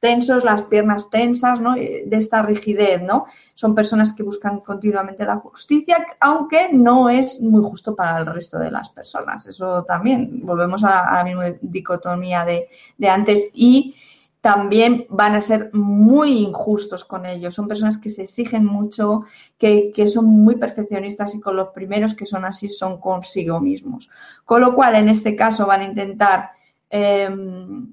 tensos, 0.00 0.44
las 0.44 0.62
piernas 0.62 1.10
tensas, 1.10 1.60
¿no? 1.60 1.74
De 1.74 2.08
esta 2.12 2.42
rigidez, 2.42 3.02
¿no? 3.02 3.26
Son 3.54 3.74
personas 3.74 4.14
que 4.14 4.22
buscan 4.22 4.60
continuamente 4.60 5.26
la 5.26 5.36
justicia, 5.36 6.06
aunque 6.20 6.72
no 6.72 7.10
es 7.10 7.40
muy 7.40 7.62
justo 7.62 7.94
para 7.94 8.18
el 8.18 8.26
resto 8.26 8.58
de 8.58 8.70
las 8.70 8.88
personas. 8.88 9.46
Eso 9.46 9.84
también, 9.84 10.40
volvemos 10.44 10.82
a, 10.84 11.12
la 11.12 11.24
misma 11.24 11.44
dicotomía 11.60 12.46
de, 12.46 12.68
antes 13.06 13.50
y 13.52 13.94
también 14.40 15.04
van 15.10 15.34
a 15.34 15.42
ser 15.42 15.68
muy 15.74 16.38
injustos 16.38 17.04
con 17.04 17.26
ellos. 17.26 17.52
Son 17.54 17.68
personas 17.68 17.98
que 17.98 18.08
se 18.08 18.22
exigen 18.22 18.64
mucho, 18.64 19.24
que, 19.58 19.92
son 20.06 20.24
muy 20.24 20.56
perfeccionistas 20.56 21.34
y 21.34 21.42
con 21.42 21.56
los 21.56 21.68
primeros 21.68 22.14
que 22.14 22.24
son 22.24 22.46
así 22.46 22.70
son 22.70 22.98
consigo 22.98 23.60
mismos. 23.60 24.08
Con 24.46 24.62
lo 24.62 24.74
cual, 24.74 24.94
en 24.94 25.10
este 25.10 25.36
caso, 25.36 25.66
van 25.66 25.82
a 25.82 25.84
intentar 25.84 26.52
em, 26.88 27.92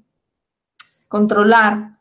controlar 1.06 1.97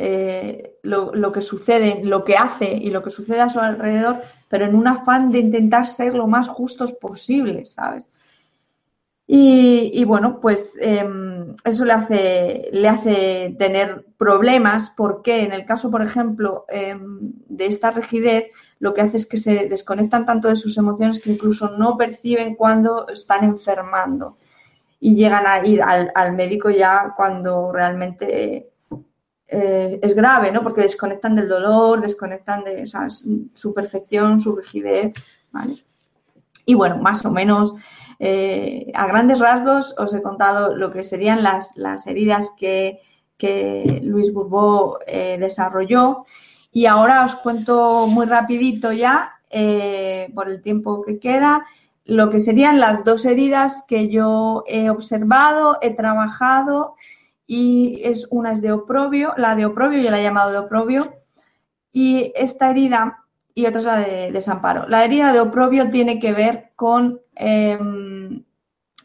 eh, 0.00 0.78
lo, 0.82 1.32
que 1.32 1.40
sucede, 1.40 2.04
lo 2.04 2.22
que 2.22 2.36
hace 2.36 2.72
y 2.72 2.90
lo 2.90 3.02
que 3.02 3.10
sucede 3.10 3.40
a 3.40 3.50
su 3.50 3.58
alrededor, 3.58 4.22
pero 4.48 4.64
en 4.64 4.76
un 4.76 4.86
afán 4.86 5.32
de 5.32 5.40
intentar 5.40 5.88
ser 5.88 6.14
lo 6.14 6.28
más 6.28 6.46
justos 6.48 6.92
posible, 6.92 7.66
¿sabes? 7.66 8.08
Y, 9.26 10.04
bueno, 10.04 10.38
pues 10.40 10.78
em, 10.80 11.54
eso 11.64 11.84
le 11.84 11.92
hace, 11.92 12.68
le 12.72 12.88
hace 12.88 13.56
tener 13.58 14.06
problemas 14.16 14.90
porque 14.96 15.42
en 15.42 15.52
el 15.52 15.66
caso, 15.66 15.90
por 15.90 16.00
ejemplo, 16.02 16.64
em, 16.68 17.32
de 17.48 17.66
esta 17.66 17.90
rigidez, 17.90 18.46
lo 18.78 18.94
que 18.94 19.02
hace 19.02 19.16
es 19.18 19.26
que 19.26 19.36
se 19.36 19.68
desconectan 19.68 20.24
tanto 20.24 20.48
de 20.48 20.56
sus 20.56 20.78
emociones 20.78 21.20
que 21.20 21.32
incluso 21.32 21.76
no 21.76 21.98
perciben 21.98 22.54
cuando 22.54 23.08
están 23.08 23.44
enfermando 23.44 24.38
y 25.00 25.16
llegan 25.16 25.46
a 25.46 25.66
ir 25.66 25.82
al, 25.82 26.10
al 26.14 26.32
médico 26.32 26.70
ya 26.70 27.14
cuando 27.16 27.72
realmente 27.72 28.70
eh, 29.50 29.98
es 30.02 30.14
grave, 30.14 30.52
¿no? 30.52 30.62
Porque 30.62 30.82
desconectan 30.82 31.34
del 31.34 31.48
dolor, 31.48 32.02
desconectan 32.02 32.64
de 32.64 32.84
su 32.86 33.72
perfección, 33.72 34.38
su 34.38 34.54
rigidez, 34.54 35.14
¿vale? 35.50 35.76
Y 36.66 36.74
bueno, 36.74 36.98
más 36.98 37.24
o 37.24 37.30
menos 37.30 37.74
eh, 38.18 38.92
a 38.94 39.06
grandes 39.06 39.38
rasgos 39.38 39.94
os 39.96 40.12
he 40.12 40.20
contado 40.20 40.76
lo 40.76 40.92
que 40.92 41.02
serían 41.02 41.42
las, 41.42 41.74
las 41.76 42.06
heridas 42.06 42.52
que, 42.58 43.00
Luis 44.02 44.34
Bourbeau 44.34 44.98
eh, 45.06 45.38
desarrolló. 45.40 46.24
Y 46.70 46.84
ahora 46.84 47.24
os 47.24 47.34
cuento 47.36 48.06
muy 48.06 48.26
rapidito 48.26 48.92
ya, 48.92 49.32
por 50.34 50.48
el 50.50 50.60
tiempo 50.60 51.02
que 51.02 51.18
queda, 51.18 51.64
lo 52.04 52.28
que 52.28 52.40
serían 52.40 52.78
las 52.78 53.02
dos 53.04 53.24
heridas 53.24 53.82
que 53.88 54.08
yo 54.08 54.64
he 54.66 54.90
observado, 54.90 55.78
he 55.80 55.94
trabajado 55.94 56.96
y 57.50 58.02
es 58.04 58.28
una 58.30 58.52
es 58.52 58.60
de 58.60 58.72
oprobio, 58.72 59.32
la 59.38 59.56
de 59.56 59.64
oprobio 59.64 60.00
yo 60.00 60.10
la 60.10 60.20
he 60.20 60.22
llamado 60.22 60.52
de 60.52 60.58
oprobio 60.58 61.14
y 61.90 62.30
esta 62.36 62.70
herida 62.70 63.24
y 63.54 63.66
otra 63.66 63.80
es 63.80 63.86
la 63.86 63.98
de 63.98 64.32
desamparo. 64.32 64.86
La 64.86 65.04
herida 65.04 65.32
de 65.32 65.40
oprobio 65.40 65.90
tiene 65.90 66.20
que 66.20 66.32
ver 66.32 66.70
con, 66.76 67.20
em, 67.34 68.44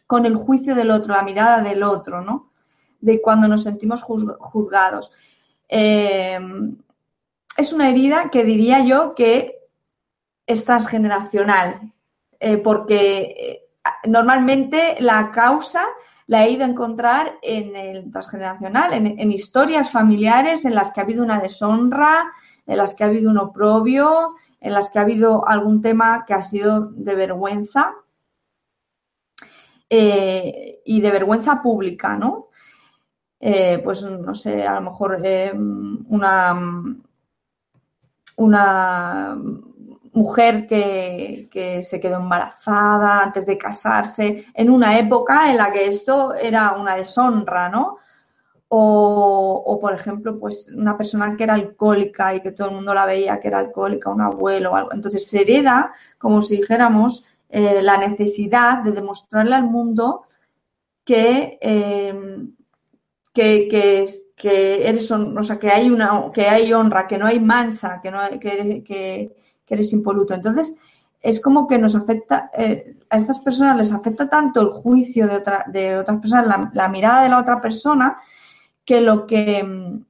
con 0.06 0.26
el 0.26 0.36
juicio 0.36 0.76
del 0.76 0.92
otro, 0.92 1.14
la 1.14 1.24
mirada 1.24 1.64
del 1.64 1.82
otro, 1.84 2.22
¿no? 2.22 2.52
De 3.00 3.22
cuando 3.22 3.48
nos 3.48 3.64
sentimos 3.64 4.04
juzgados. 4.04 5.14
Em, 5.70 6.76
es 7.58 7.72
una 7.72 7.90
herida 7.90 8.30
que 8.30 8.44
diría 8.44 8.84
yo 8.84 9.16
que 9.16 9.58
es 10.46 10.66
transgeneracional, 10.66 11.94
eh, 12.40 12.58
porque 12.58 13.20
eh, 13.22 13.62
normalmente 14.06 14.98
la 15.00 15.32
causa 15.32 15.86
la 16.28 16.46
he 16.46 16.52
ido 16.52 16.64
a 16.64 16.70
encontrar 16.70 17.38
en 17.42 17.76
el 17.76 18.12
transgeneracional, 18.12 18.94
en, 18.94 19.32
historias 19.32 19.92
familiares 19.92 20.66
en 20.66 20.76
las 20.76 20.92
que 20.92 21.02
ha 21.02 21.04
habido 21.04 21.24
una 21.24 21.40
deshonra, 21.40 22.32
en 22.66 22.78
las 22.78 22.96
que 22.96 23.04
ha 23.04 23.08
habido 23.08 23.30
un 23.30 23.38
oprobio, 23.38 24.36
en 24.60 24.74
las 24.74 24.90
que 24.90 25.00
ha 25.00 25.04
habido 25.04 25.48
algún 25.48 25.82
tema 25.82 26.26
que 26.26 26.34
ha 26.34 26.44
sido 26.44 26.88
de 26.92 27.16
vergüenza 27.16 27.94
eh, 29.90 30.82
y 30.86 31.02
de 31.02 31.12
vergüenza 31.12 31.62
pública, 31.62 32.18
¿no? 32.18 32.48
Eh, 33.40 33.82
pues 33.84 34.04
no 34.04 34.34
sé, 34.34 34.66
a 34.66 34.76
lo 34.76 34.90
mejor 34.90 35.22
eh, 35.22 35.52
una, 35.54 36.58
una 38.38 39.38
mujer 40.14 40.68
que, 40.68 41.82
se 41.84 42.00
quedó 42.00 42.18
embarazada 42.18 43.24
antes 43.24 43.46
de 43.46 43.58
casarse, 43.58 44.46
en 44.54 44.70
una 44.70 44.98
época 44.98 45.52
en 45.52 45.58
la 45.58 45.72
que 45.72 45.88
esto 45.88 46.34
era 46.36 46.74
una 46.74 46.96
deshonra, 46.96 47.70
¿no? 47.70 47.98
O, 48.76 49.78
por 49.80 49.94
ejemplo, 49.94 50.40
pues 50.40 50.70
una 50.76 50.98
persona 50.98 51.36
que 51.38 51.44
era 51.44 51.54
alcohólica 51.54 52.34
y 52.34 52.42
que 52.42 52.54
todo 52.54 52.70
el 52.70 52.76
mundo 52.76 52.94
la 52.94 53.06
veía 53.06 53.40
que 53.40 53.50
era 53.50 53.60
alcohólica, 53.60 54.10
un 54.10 54.22
abuelo 54.22 54.72
o 54.72 54.76
algo. 54.76 54.94
Entonces 54.94 55.28
se 55.28 55.42
hereda, 55.42 55.94
como 56.18 56.42
si 56.42 56.58
dijéramos, 56.58 57.24
eh, 57.50 57.84
la 57.84 57.98
necesidad 57.98 58.84
de 58.84 58.92
demostrarle 58.92 59.54
al 59.54 59.66
mundo 59.66 60.26
que, 61.06 61.60
eh, 61.62 62.48
que, 63.34 63.68
que, 64.36 64.88
eres, 64.88 65.12
o 65.12 65.44
sea, 65.44 65.60
que 65.60 65.70
hay 65.70 65.90
una, 65.90 66.32
que 66.34 66.48
hay 66.48 66.74
honra, 66.74 67.08
que 67.08 67.18
no 67.18 67.28
hay 67.28 67.40
mancha, 67.40 68.00
que 68.02 68.12
no 68.12 68.20
hay, 68.20 68.40
que, 68.40 69.36
que 69.66 69.76
eres 69.76 69.94
impoluto. 69.94 70.34
Entonces, 70.34 70.76
es 71.24 71.40
como 71.40 71.68
que 71.68 71.80
nos 71.80 71.96
afecta, 71.96 72.52
eh, 72.54 72.98
a 73.10 73.18
estas 73.18 73.40
personas 73.40 73.78
les 73.78 73.94
afecta 73.94 74.30
tanto 74.30 74.62
el 74.62 74.68
juicio 74.68 75.26
de, 75.26 75.38
otra, 75.38 75.66
de 75.68 75.98
otras 75.98 76.20
personas, 76.20 76.70
la, 76.74 76.90
mirada 76.90 77.24
de 77.24 77.30
la 77.30 77.40
otra 77.40 77.62
persona, 77.62 78.18
que 78.84 79.00
lo 79.00 79.26
que, 79.26 80.04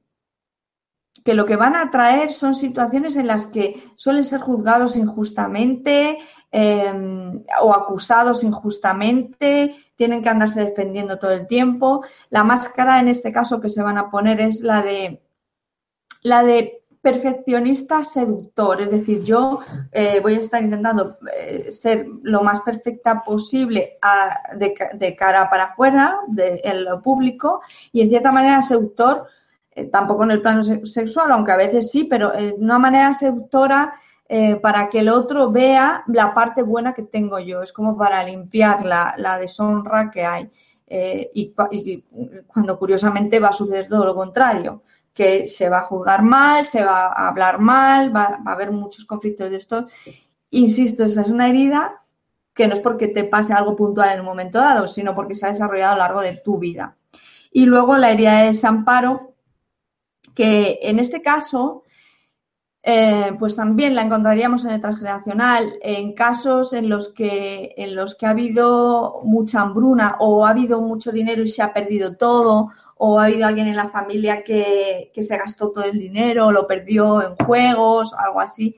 que 1.24 1.34
lo 1.34 1.46
que 1.46 1.54
van 1.54 1.76
a 1.76 1.90
traer 1.92 2.32
son 2.32 2.54
situaciones 2.54 3.14
en 3.14 3.28
las 3.28 3.46
que 3.46 3.92
suelen 3.94 4.24
ser 4.24 4.40
juzgados 4.40 4.96
injustamente 4.96 6.18
em, 6.50 7.44
o 7.62 7.72
acusados 7.72 8.42
injustamente, 8.42 9.76
tienen 9.96 10.20
que 10.20 10.28
andarse 10.28 10.64
defendiendo 10.64 11.20
todo 11.20 11.30
el 11.30 11.46
tiempo. 11.46 12.04
La 12.30 12.42
máscara 12.42 12.98
en 12.98 13.06
este 13.06 13.30
caso 13.30 13.60
que 13.60 13.68
se 13.68 13.82
van 13.82 13.98
a 13.98 14.10
poner 14.10 14.40
es 14.40 14.62
la 14.62 14.82
de 14.82 15.22
la 16.22 16.42
de 16.42 16.83
perfeccionista 17.04 18.02
seductor, 18.02 18.80
es 18.80 18.90
decir, 18.90 19.22
yo 19.22 19.60
eh, 19.92 20.20
voy 20.20 20.36
a 20.36 20.40
estar 20.40 20.62
intentando 20.62 21.18
eh, 21.38 21.70
ser 21.70 22.06
lo 22.22 22.42
más 22.42 22.60
perfecta 22.60 23.22
posible 23.22 23.98
de, 24.56 25.14
cara 25.14 25.50
para 25.50 25.64
afuera, 25.64 26.20
de, 26.28 26.62
en 26.64 26.82
lo 26.82 27.02
público, 27.02 27.60
y 27.92 28.00
en 28.00 28.08
cierta 28.08 28.32
manera 28.32 28.62
seductor, 28.62 29.26
eh, 29.72 29.84
tampoco 29.84 30.24
en 30.24 30.30
el 30.30 30.40
plano 30.40 30.64
sexual, 30.64 31.30
aunque 31.30 31.52
a 31.52 31.58
veces 31.58 31.90
sí, 31.90 32.04
pero 32.04 32.32
de 32.32 32.54
una 32.54 32.78
manera 32.78 33.12
seductora 33.12 33.94
para 34.62 34.88
que 34.88 35.00
el 35.00 35.10
otro 35.10 35.52
vea 35.52 36.02
la 36.08 36.32
parte 36.32 36.62
buena 36.62 36.94
que 36.94 37.02
tengo 37.02 37.38
yo, 37.38 37.60
es 37.60 37.72
como 37.72 37.96
para 37.96 38.24
limpiar 38.24 38.82
la, 38.82 39.38
deshonra 39.38 40.10
que 40.10 40.24
hay. 40.24 40.50
y 40.88 41.52
cuando 42.46 42.78
curiosamente 42.78 43.38
va 43.38 43.48
a 43.48 43.52
suceder 43.52 43.86
todo 43.88 44.06
lo 44.06 44.14
contrario 44.14 44.82
que 45.14 45.46
se 45.46 45.68
va 45.70 45.78
a 45.78 45.84
juzgar 45.84 46.22
mal, 46.22 46.66
se 46.66 46.82
va 46.82 47.06
a 47.06 47.28
hablar 47.28 47.60
mal, 47.60 48.14
va, 48.14 48.40
a 48.44 48.52
haber 48.52 48.72
muchos 48.72 49.04
conflictos 49.04 49.50
de 49.50 49.56
esto. 49.56 49.86
Insisto, 50.50 51.04
esa 51.04 51.22
es 51.22 51.28
una 51.28 51.48
herida 51.48 52.00
que 52.52 52.66
no 52.66 52.74
es 52.74 52.80
porque 52.80 53.08
te 53.08 53.24
pase 53.24 53.52
algo 53.52 53.76
puntual 53.76 54.10
en 54.12 54.20
un 54.20 54.26
momento 54.26 54.58
dado, 54.58 54.86
sino 54.86 55.14
porque 55.14 55.34
se 55.34 55.46
ha 55.46 55.50
desarrollado 55.50 55.92
a 55.92 55.96
lo 55.96 56.02
largo 56.02 56.20
de 56.20 56.36
tu 56.44 56.58
vida. 56.58 56.96
Y 57.52 57.66
luego 57.66 57.96
la 57.96 58.10
herida 58.10 58.40
de 58.40 58.46
desamparo, 58.46 59.34
que 60.34 60.80
en 60.82 60.98
este 60.98 61.22
caso, 61.22 61.84
eh, 62.82 63.32
pues 63.38 63.54
también 63.54 63.94
la 63.94 64.02
encontraríamos 64.02 64.64
en 64.64 64.72
el 64.72 64.80
transgeneracional, 64.80 65.74
en 65.80 66.12
casos 66.14 66.72
en 66.72 66.88
los 66.88 67.08
que 67.08 67.72
en 67.76 67.94
los 67.94 68.16
que 68.16 68.26
ha 68.26 68.30
habido 68.30 69.20
mucha 69.24 69.60
hambruna 69.60 70.16
o 70.18 70.44
ha 70.44 70.50
habido 70.50 70.80
mucho 70.80 71.12
dinero 71.12 71.42
y 71.42 71.46
se 71.46 71.62
ha 71.62 71.72
perdido 71.72 72.16
todo, 72.16 72.70
o 72.96 73.18
ha 73.18 73.26
habido 73.26 73.46
alguien 73.46 73.68
en 73.68 73.76
la 73.76 73.88
familia 73.88 74.44
que, 74.44 75.10
se 75.16 75.36
gastó 75.36 75.70
todo 75.70 75.84
el 75.84 75.98
dinero, 75.98 76.52
lo 76.52 76.66
perdió 76.66 77.22
en 77.22 77.34
juegos, 77.36 78.14
algo 78.14 78.40
así. 78.40 78.76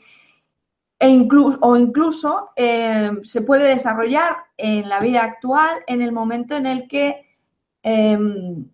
E 0.99 1.09
incluso, 1.09 1.59
o 1.61 1.77
incluso 1.77 2.51
eh, 2.57 3.11
se 3.23 3.43
puede 3.43 3.69
desarrollar 3.69 4.37
en 4.57 4.89
la 4.89 5.01
vida 5.01 5.23
actual 5.23 5.81
en 5.87 6.01
el 6.01 6.11
momento 6.11 6.57
en 6.57 6.67
el 6.67 6.89
que 6.89 7.27
em, 7.83 8.67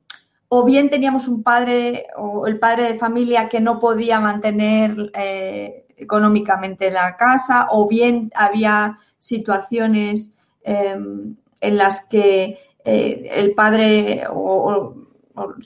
o 0.49 0.65
bien 0.65 0.89
teníamos 0.89 1.27
un 1.27 1.43
padre 1.43 2.07
o 2.17 2.47
el 2.47 2.59
padre 2.59 2.93
de 2.93 2.99
familia 2.99 3.49
que 3.49 3.61
no 3.61 3.81
podía 3.81 4.21
mantener 4.21 5.11
eh, 5.15 5.87
económicamente 5.97 6.91
la 6.91 7.17
casa, 7.17 7.69
o 7.71 7.89
bien 7.89 8.31
había 8.35 8.99
situaciones 9.19 10.35
em, 10.63 11.37
en 11.61 11.77
las 11.77 12.05
que 12.05 12.59
eh, 12.85 13.29
el 13.31 13.55
padre, 13.55 14.25
o, 14.31 14.95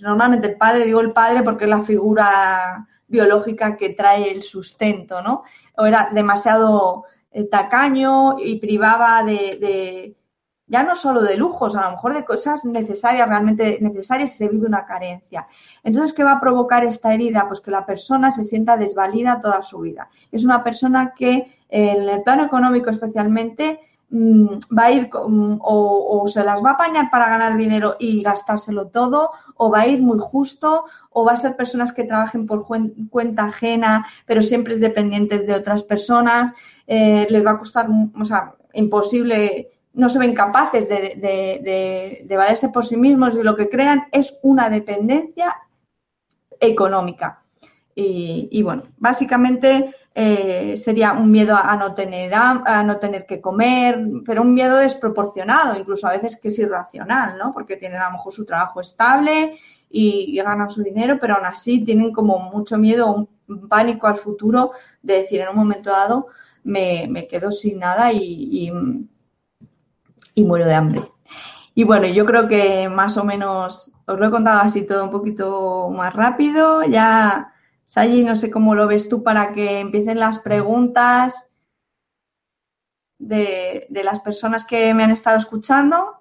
normalmente 0.03 0.49
el 0.49 0.57
padre, 0.57 0.85
digo 0.85 1.01
el 1.01 1.13
padre 1.13 1.43
porque 1.43 1.65
es 1.65 1.71
la 1.71 1.83
figura 1.83 2.87
biológica 3.07 3.77
que 3.77 3.91
trae 3.91 4.31
el 4.31 4.43
sustento, 4.43 5.23
¿no? 5.23 5.45
O 5.77 5.87
era 5.87 6.11
demasiado 6.13 7.05
eh, 7.31 7.45
tacaño 7.45 8.37
y 8.39 8.59
privaba 8.59 9.23
de 9.23 10.17
ya 10.69 10.83
no 10.83 10.97
solo 10.97 11.23
de 11.23 11.37
lujos, 11.37 11.77
a 11.77 11.85
lo 11.85 11.91
mejor 11.93 12.15
de 12.15 12.25
cosas 12.25 12.65
necesarias, 12.65 13.29
realmente 13.29 13.79
necesarias 13.81 14.33
si 14.33 14.39
se 14.39 14.49
vive 14.49 14.67
una 14.67 14.85
carencia. 14.85 15.47
Entonces, 15.85 16.13
¿qué 16.13 16.25
va 16.25 16.33
a 16.33 16.41
provocar 16.41 16.85
esta 16.85 17.15
herida? 17.15 17.47
Pues 17.47 17.61
que 17.61 17.71
la 17.71 17.87
persona 17.87 18.31
se 18.31 18.45
sienta 18.45 18.77
desvalida 18.77 19.41
toda 19.41 19.63
su 19.63 19.81
vida. 19.81 20.09
Es 20.33 20.45
una 20.45 20.65
persona 20.65 21.15
que 21.17 21.61
en 21.69 22.09
el 22.09 22.23
plano 22.23 22.45
económico 22.45 22.91
especialmente 22.91 23.81
mm, 24.11 24.47
va 24.77 24.85
a 24.85 24.93
ir 24.93 25.11
o, 25.13 26.25
se 26.27 26.45
las 26.45 26.65
va 26.65 26.71
a 26.71 26.73
apañar 26.75 27.11
para 27.11 27.29
ganar 27.29 27.57
dinero 27.57 27.97
y 27.99 28.23
gastárselo 28.23 28.89
todo, 28.89 29.31
o 29.57 29.71
va 29.71 29.81
a 29.81 29.87
ir 29.87 30.01
muy 30.01 30.19
justo, 30.19 30.85
o 31.11 31.25
va 31.25 31.33
a 31.33 31.37
ser 31.37 31.57
personas 31.57 31.93
que 31.93 32.05
trabajen 32.05 32.47
por 32.47 32.67
cuenta 32.67 33.45
ajena, 33.45 34.07
pero 34.27 34.43
siempre 34.43 34.75
es 34.75 34.81
dependiente 34.81 35.39
de 35.39 35.55
otras 35.55 35.83
personas, 35.83 36.53
eh, 36.87 37.27
les 37.31 37.45
va 37.45 37.53
a 37.53 37.59
costar, 37.59 37.89
o 37.89 38.25
sea, 38.25 38.55
imposible 38.73 39.71
no 39.97 40.11
se 40.11 40.19
ven 40.19 40.35
capaces 40.35 40.89
de, 40.89 42.27
valerse 42.29 42.69
por 42.69 42.85
sí 42.85 42.97
mismos 42.97 43.35
y 43.35 43.43
lo 43.43 43.57
que 43.57 43.69
crean 43.69 44.05
es 44.13 44.39
una 44.43 44.69
dependencia 44.69 45.57
económica. 46.61 47.43
Y, 47.95 48.63
bueno, 48.63 48.85
básicamente 48.99 49.95
eh, 50.19 50.77
sería 50.77 51.13
un 51.13 51.31
miedo 51.31 51.55
a 51.55 51.77
no, 51.77 51.95
tener, 51.95 52.33
a, 52.35 52.83
no 52.83 52.97
tener 52.99 53.27
que 53.27 53.41
comer, 53.41 54.01
pero 54.25 54.43
un 54.43 54.55
miedo 54.55 54.79
desproporcionado, 54.79 55.79
incluso 55.79 56.07
a 56.07 56.13
veces 56.13 56.37
que 56.41 56.49
es 56.49 56.59
irracional, 56.59 57.37
¿no? 57.39 57.53
Porque 57.53 57.77
tienen 57.77 58.01
a 58.01 58.07
lo 58.07 58.13
mejor 58.13 58.33
su 58.33 58.47
trabajo 58.47 58.81
estable 58.81 59.59
y, 59.91 60.35
ganan 60.37 60.71
su 60.71 60.83
dinero, 60.83 61.19
pero 61.21 61.35
aún 61.35 61.47
así 61.47 61.85
tienen 61.85 62.13
como 62.13 62.39
mucho 62.39 62.79
miedo, 62.79 63.29
un 63.49 63.69
pánico 63.69 64.07
al 64.07 64.17
futuro 64.17 64.73
de 65.03 65.19
decir 65.19 65.41
en 65.41 65.51
un 65.51 65.57
momento 65.57 65.91
dado 65.91 66.29
me, 66.65 67.29
quedo 67.29 67.53
sin 67.53 67.79
nada 67.79 68.13
y 68.13 68.73
y 70.37 70.45
muero 70.45 70.67
de 70.67 70.75
hambre. 70.75 71.03
Y 71.75 71.85
bueno, 71.85 72.07
yo 72.07 72.25
creo 72.25 72.47
que 72.47 72.89
más 72.89 73.17
o 73.17 73.25
menos 73.25 73.93
os 74.07 74.19
lo 74.19 74.27
he 74.27 74.31
contado 74.31 74.61
así 74.61 74.87
todo 74.87 75.05
un 75.05 75.11
poquito 75.11 75.91
más 75.91 76.15
rápido. 76.15 76.85
Ya, 76.85 77.53
Sayi, 77.87 78.25
no 78.25 78.37
sé 78.37 78.51
cómo 78.51 78.75
lo 78.75 78.87
ves 78.87 79.09
tú 79.09 79.23
para 79.23 79.53
que 79.53 79.81
empiecen 79.81 80.19
las 80.19 80.39
preguntas 80.39 81.47
de, 83.19 83.87
de 83.89 84.05
las 84.05 84.21
personas 84.21 84.65
que 84.65 84.93
me 84.93 85.05
han 85.05 85.13
estado 85.13 85.39
escuchando. 85.39 86.21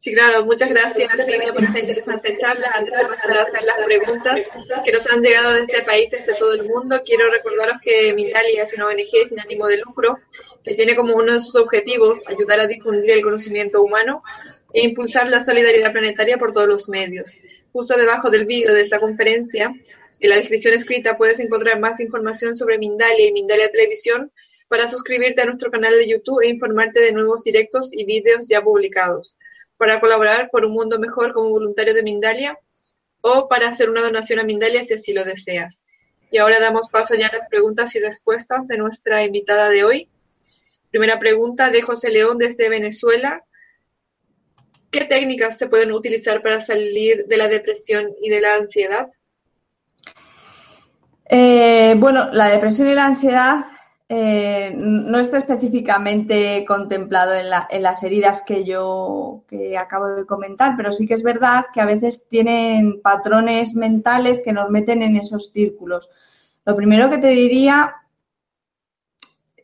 Sí, 0.00 0.14
claro, 0.14 0.44
muchas 0.44 0.68
gracias 0.68 1.20
por 1.52 1.64
esta 1.64 1.78
interesante 1.80 2.36
charla. 2.38 2.70
Antes 2.72 2.94
de 2.94 3.00
empezar 3.00 3.36
a 3.36 3.42
hacer 3.42 3.64
las 3.64 3.84
preguntas 3.84 4.40
que 4.84 4.92
nos 4.92 5.04
han 5.08 5.22
llegado 5.22 5.52
de 5.54 5.60
este 5.62 5.82
país, 5.82 6.08
desde 6.12 6.36
todo 6.36 6.54
el 6.54 6.68
mundo, 6.68 7.02
quiero 7.04 7.28
recordaros 7.28 7.78
que 7.82 8.14
Mindalia 8.14 8.62
es 8.62 8.72
una 8.74 8.86
ONG 8.86 9.28
sin 9.28 9.40
ánimo 9.40 9.66
de 9.66 9.78
lucro 9.78 10.20
que 10.62 10.74
tiene 10.74 10.94
como 10.94 11.16
uno 11.16 11.32
de 11.32 11.40
sus 11.40 11.56
objetivos 11.56 12.20
ayudar 12.28 12.60
a 12.60 12.68
difundir 12.68 13.10
el 13.10 13.22
conocimiento 13.22 13.82
humano 13.82 14.22
e 14.72 14.84
impulsar 14.84 15.28
la 15.28 15.40
solidaridad 15.40 15.92
planetaria 15.92 16.38
por 16.38 16.52
todos 16.52 16.68
los 16.68 16.88
medios. 16.88 17.32
Justo 17.72 17.96
debajo 17.96 18.30
del 18.30 18.46
vídeo 18.46 18.72
de 18.72 18.82
esta 18.82 18.98
conferencia, 18.98 19.72
en 20.20 20.30
la 20.30 20.36
descripción 20.36 20.74
escrita 20.74 21.14
puedes 21.14 21.38
encontrar 21.40 21.78
más 21.78 22.00
información 22.00 22.56
sobre 22.56 22.78
Mindalia 22.78 23.28
y 23.28 23.32
Mindalia 23.32 23.70
Televisión 23.70 24.32
para 24.68 24.88
suscribirte 24.88 25.40
a 25.40 25.46
nuestro 25.46 25.70
canal 25.70 25.94
de 25.94 26.08
YouTube 26.08 26.42
e 26.42 26.48
informarte 26.48 27.00
de 27.00 27.12
nuevos 27.12 27.42
directos 27.42 27.90
y 27.92 28.04
vídeos 28.04 28.46
ya 28.46 28.62
publicados 28.62 29.36
para 29.78 30.00
colaborar 30.00 30.50
por 30.50 30.64
un 30.64 30.72
mundo 30.72 30.98
mejor 30.98 31.32
como 31.32 31.50
voluntario 31.50 31.94
de 31.94 32.02
Mindalia 32.02 32.58
o 33.20 33.48
para 33.48 33.68
hacer 33.68 33.88
una 33.88 34.02
donación 34.02 34.40
a 34.40 34.44
Mindalia 34.44 34.84
si 34.84 34.94
así 34.94 35.12
lo 35.12 35.24
deseas. 35.24 35.84
Y 36.30 36.38
ahora 36.38 36.60
damos 36.60 36.88
paso 36.88 37.14
ya 37.14 37.28
a 37.28 37.34
las 37.34 37.48
preguntas 37.48 37.94
y 37.94 38.00
respuestas 38.00 38.66
de 38.68 38.76
nuestra 38.76 39.24
invitada 39.24 39.70
de 39.70 39.84
hoy. 39.84 40.08
Primera 40.90 41.18
pregunta 41.18 41.70
de 41.70 41.80
José 41.80 42.10
León 42.10 42.38
desde 42.38 42.68
Venezuela. 42.68 43.44
¿Qué 44.90 45.04
técnicas 45.04 45.58
se 45.58 45.68
pueden 45.68 45.92
utilizar 45.92 46.42
para 46.42 46.60
salir 46.60 47.26
de 47.26 47.36
la 47.36 47.48
depresión 47.48 48.14
y 48.22 48.30
de 48.30 48.40
la 48.40 48.54
ansiedad? 48.54 49.08
Eh, 51.28 51.94
bueno, 51.98 52.30
la 52.32 52.48
depresión 52.48 52.88
y 52.88 52.94
la 52.94 53.06
ansiedad 53.06 53.66
eh, 54.08 54.72
no 54.74 55.18
está 55.18 55.36
específicamente 55.36 56.64
contemplado 56.66 57.34
en, 57.34 57.82
las 57.82 58.02
heridas 58.02 58.40
que 58.40 58.64
yo 58.64 59.42
que 59.46 59.76
acabo 59.76 60.06
de 60.06 60.24
comentar, 60.24 60.74
pero 60.78 60.92
sí 60.92 61.06
que 61.06 61.12
es 61.12 61.22
verdad 61.22 61.66
que 61.74 61.82
a 61.82 61.86
veces 61.86 62.26
tienen 62.26 63.02
patrones 63.02 63.74
mentales 63.74 64.40
que 64.42 64.54
nos 64.54 64.70
meten 64.70 65.02
en 65.02 65.16
esos 65.16 65.52
círculos. 65.52 66.10
Lo 66.64 66.74
primero 66.74 67.10
que 67.10 67.18
te 67.18 67.28
diría 67.28 67.96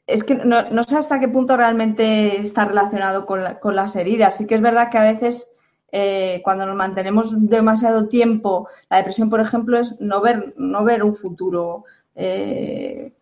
es 0.06 0.22
que 0.24 0.34
no, 0.34 0.84
sé 0.84 0.96
hasta 0.96 1.20
qué 1.20 1.28
punto 1.28 1.56
realmente 1.56 2.40
está 2.40 2.64
relacionado 2.64 3.26
con, 3.26 3.42
las 3.42 3.96
heridas. 3.96 4.36
Sí 4.36 4.46
que 4.46 4.56
es 4.56 4.60
verdad 4.60 4.90
que 4.90 4.98
a 4.98 5.12
veces 5.12 5.50
eh, 5.92 6.40
cuando 6.44 6.66
nos 6.66 6.76
mantenemos 6.76 7.32
demasiado 7.48 8.08
tiempo, 8.08 8.68
la 8.90 8.98
depresión, 8.98 9.30
por 9.30 9.40
ejemplo, 9.40 9.78
es 9.78 9.98
no 10.00 10.20
ver, 10.20 10.54
no 10.56 10.84
ver 10.84 11.02
un 11.02 11.14
futuro. 11.14 11.84
Eh, 12.14 13.12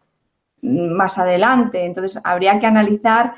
más 0.62 1.18
adelante. 1.18 1.84
Entonces, 1.84 2.20
habría 2.24 2.58
que 2.60 2.66
analizar 2.66 3.34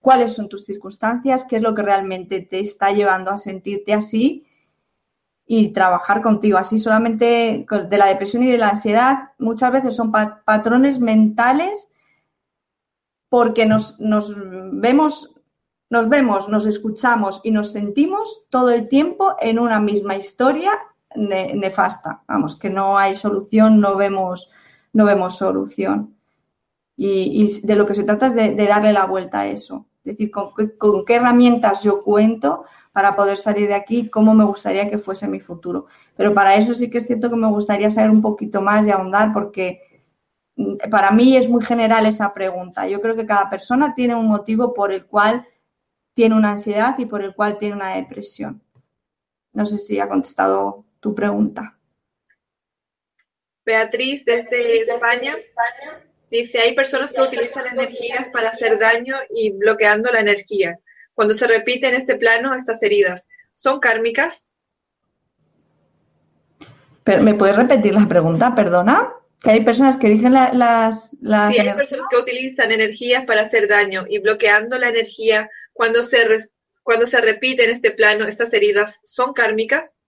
cuáles 0.00 0.34
son 0.34 0.48
tus 0.48 0.64
circunstancias, 0.64 1.44
qué 1.44 1.56
es 1.56 1.62
lo 1.62 1.74
que 1.74 1.82
realmente 1.82 2.40
te 2.40 2.60
está 2.60 2.90
llevando 2.90 3.30
a 3.30 3.38
sentirte 3.38 3.94
así 3.94 4.46
y 5.46 5.68
trabajar 5.68 6.22
contigo. 6.22 6.58
Así 6.58 6.78
solamente 6.78 7.66
de 7.68 7.98
la 7.98 8.06
depresión 8.06 8.42
y 8.42 8.50
de 8.50 8.58
la 8.58 8.70
ansiedad 8.70 9.30
muchas 9.38 9.72
veces 9.72 9.94
son 9.94 10.10
patrones 10.10 10.98
mentales 10.98 11.90
porque 13.34 13.66
nos, 13.66 13.98
nos, 13.98 14.32
vemos, 14.70 15.34
nos 15.90 16.08
vemos, 16.08 16.48
nos 16.48 16.66
escuchamos 16.66 17.40
y 17.42 17.50
nos 17.50 17.72
sentimos 17.72 18.46
todo 18.48 18.70
el 18.70 18.86
tiempo 18.86 19.34
en 19.40 19.58
una 19.58 19.80
misma 19.80 20.14
historia 20.14 20.70
nefasta. 21.16 22.22
Vamos, 22.28 22.54
que 22.54 22.70
no 22.70 22.96
hay 22.96 23.12
solución, 23.12 23.80
no 23.80 23.96
vemos, 23.96 24.52
no 24.92 25.04
vemos 25.04 25.36
solución. 25.36 26.14
Y, 26.96 27.60
de 27.62 27.74
lo 27.74 27.86
que 27.86 27.96
se 27.96 28.04
trata 28.04 28.28
es 28.28 28.36
de, 28.36 28.54
darle 28.54 28.92
la 28.92 29.06
vuelta 29.06 29.40
a 29.40 29.46
eso. 29.48 29.84
Es 30.04 30.16
decir, 30.16 30.30
con, 30.30 31.04
qué 31.04 31.16
herramientas 31.16 31.82
yo 31.82 32.04
cuento 32.04 32.62
para 32.92 33.16
poder 33.16 33.36
salir 33.36 33.66
de 33.66 33.74
aquí, 33.74 34.10
cómo 34.10 34.32
me 34.32 34.44
gustaría 34.44 34.88
que 34.88 34.98
fuese 34.98 35.26
mi 35.26 35.40
futuro. 35.40 35.86
Pero 36.16 36.34
para 36.34 36.54
eso 36.54 36.72
sí 36.72 36.88
que 36.88 36.98
es 36.98 37.06
cierto 37.08 37.30
que 37.30 37.36
me 37.36 37.48
gustaría 37.48 37.90
saber 37.90 38.12
un 38.12 38.22
poquito 38.22 38.60
más 38.60 38.86
y 38.86 38.92
ahondar 38.92 39.32
porque 39.32 39.80
para 40.90 41.10
mí 41.10 41.36
es 41.36 41.48
muy 41.48 41.64
general 41.64 42.06
esa 42.06 42.32
pregunta. 42.32 42.86
Yo 42.88 43.00
creo 43.00 43.16
que 43.16 43.26
cada 43.26 43.48
persona 43.48 43.94
tiene 43.94 44.14
un 44.14 44.28
motivo 44.28 44.72
por 44.74 44.92
el 44.92 45.06
cual 45.06 45.46
tiene 46.14 46.36
una 46.36 46.52
ansiedad 46.52 46.96
y 46.98 47.06
por 47.06 47.22
el 47.22 47.34
cual 47.34 47.58
tiene 47.58 47.74
una 47.76 47.96
depresión. 47.96 48.62
No 49.52 49.66
sé 49.66 49.78
si 49.78 49.98
ha 49.98 50.08
contestado 50.08 50.84
tu 51.00 51.14
pregunta. 51.14 51.76
Beatriz, 53.64 54.24
desde 54.24 54.82
España. 54.82 55.36
Dice, 56.30 56.58
hay 56.58 56.74
personas 56.74 57.12
que 57.12 57.22
utilizan 57.22 57.66
energías 57.66 58.28
para 58.28 58.50
hacer 58.50 58.78
daño 58.78 59.16
y 59.30 59.52
bloqueando 59.52 60.10
la 60.10 60.20
energía. 60.20 60.78
Cuando 61.14 61.34
se 61.34 61.46
repite 61.46 61.88
en 61.88 61.94
este 61.94 62.16
plano 62.16 62.54
estas 62.54 62.82
heridas, 62.82 63.28
¿son 63.54 63.78
kármicas? 63.78 64.44
¿Me 67.06 67.34
puedes 67.34 67.56
repetir 67.56 67.94
la 67.94 68.08
pregunta? 68.08 68.54
Perdona. 68.54 69.12
Que 69.44 69.50
hay 69.50 69.64
personas 69.64 69.98
que 69.98 70.06
eligen 70.06 70.32
las, 70.32 71.14
las... 71.20 71.54
Sí, 71.54 71.60
hay 71.60 71.74
personas 71.74 72.06
que 72.10 72.16
utilizan 72.16 72.72
energías 72.72 73.24
para 73.26 73.42
hacer 73.42 73.68
daño 73.68 74.06
y 74.08 74.18
bloqueando 74.18 74.78
la 74.78 74.88
energía 74.88 75.50
cuando 75.74 76.02
se, 76.02 76.26
cuando 76.82 77.06
se 77.06 77.20
repite 77.20 77.64
en 77.64 77.70
este 77.70 77.90
plano 77.90 78.24
estas 78.24 78.54
heridas, 78.54 79.00
¿son 79.04 79.34
kármicas? 79.34 79.98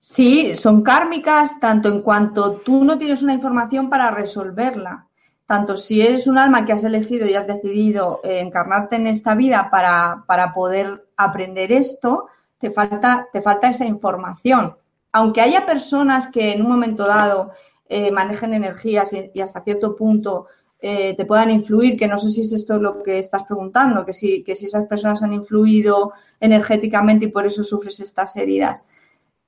Sí, 0.00 0.56
son 0.56 0.82
kármicas 0.82 1.60
tanto 1.60 1.88
en 1.88 2.02
cuanto 2.02 2.56
tú 2.56 2.82
no 2.82 2.98
tienes 2.98 3.22
una 3.22 3.34
información 3.34 3.90
para 3.90 4.10
resolverla. 4.10 5.06
Tanto 5.46 5.76
si 5.76 6.00
eres 6.02 6.26
un 6.26 6.36
alma 6.36 6.64
que 6.64 6.72
has 6.72 6.84
elegido 6.84 7.26
y 7.26 7.34
has 7.34 7.46
decidido 7.46 8.20
eh, 8.24 8.40
encarnarte 8.40 8.96
en 8.96 9.06
esta 9.06 9.34
vida 9.34 9.68
para, 9.70 10.24
para 10.26 10.52
poder 10.52 11.06
aprender 11.16 11.72
esto, 11.72 12.28
te 12.58 12.70
falta, 12.70 13.28
te 13.32 13.40
falta 13.40 13.68
esa 13.68 13.84
información. 13.84 14.76
Aunque 15.12 15.40
haya 15.40 15.64
personas 15.64 16.26
que 16.26 16.52
en 16.52 16.62
un 16.62 16.68
momento 16.68 17.06
dado 17.06 17.52
eh, 17.88 18.10
manejen 18.10 18.54
energías 18.54 19.12
y, 19.12 19.40
hasta 19.40 19.62
cierto 19.62 19.96
punto 19.96 20.46
eh, 20.80 21.16
te 21.16 21.24
puedan 21.24 21.50
influir, 21.50 21.96
que 21.96 22.06
no 22.06 22.18
sé 22.18 22.28
si 22.28 22.42
es 22.42 22.52
esto 22.52 22.78
lo 22.78 23.02
que 23.02 23.18
estás 23.18 23.44
preguntando, 23.44 24.04
que 24.04 24.12
si, 24.12 24.44
que 24.44 24.54
si 24.54 24.66
esas 24.66 24.86
personas 24.86 25.22
han 25.22 25.32
influido 25.32 26.12
energéticamente 26.38 27.26
y 27.26 27.28
por 27.28 27.46
eso 27.46 27.64
sufres 27.64 27.98
estas 28.00 28.36
heridas. 28.36 28.84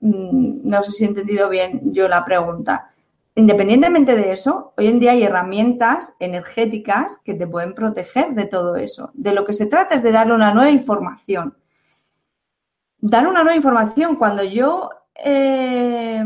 Mm, 0.01 0.69
no 0.69 0.83
sé 0.83 0.93
si 0.93 1.05
he 1.05 1.09
entendido 1.09 1.49
bien 1.49 1.93
yo 1.93 2.09
la 2.09 2.25
pregunta. 2.25 2.91
Independientemente 3.35 4.17
de 4.17 4.33
eso, 4.33 4.73
hoy 4.77 4.89
en 4.89 4.99
día 4.99 5.13
hay 5.13 5.23
herramientas 5.23 6.15
energéticas 6.19 7.19
que 7.25 7.35
te 7.35 7.47
pueden 7.47 7.75
proteger 7.75 8.35
de 8.35 8.47
todo 8.47 8.77
eso. 8.77 9.11
De 9.15 9.33
lo 9.33 9.45
que 9.45 9.53
se 9.53 9.67
trata 9.67 9.95
es 9.95 10.03
de 10.03 10.13
darle 10.13 10.35
una 10.35 10.53
nueva 10.53 10.71
información. 10.71 11.57
Dar 12.99 13.27
una 13.27 13.43
nueva 13.43 13.57
información 13.57 14.17
cuando 14.17 14.43
yo 14.43 14.91
eh, 15.15 16.25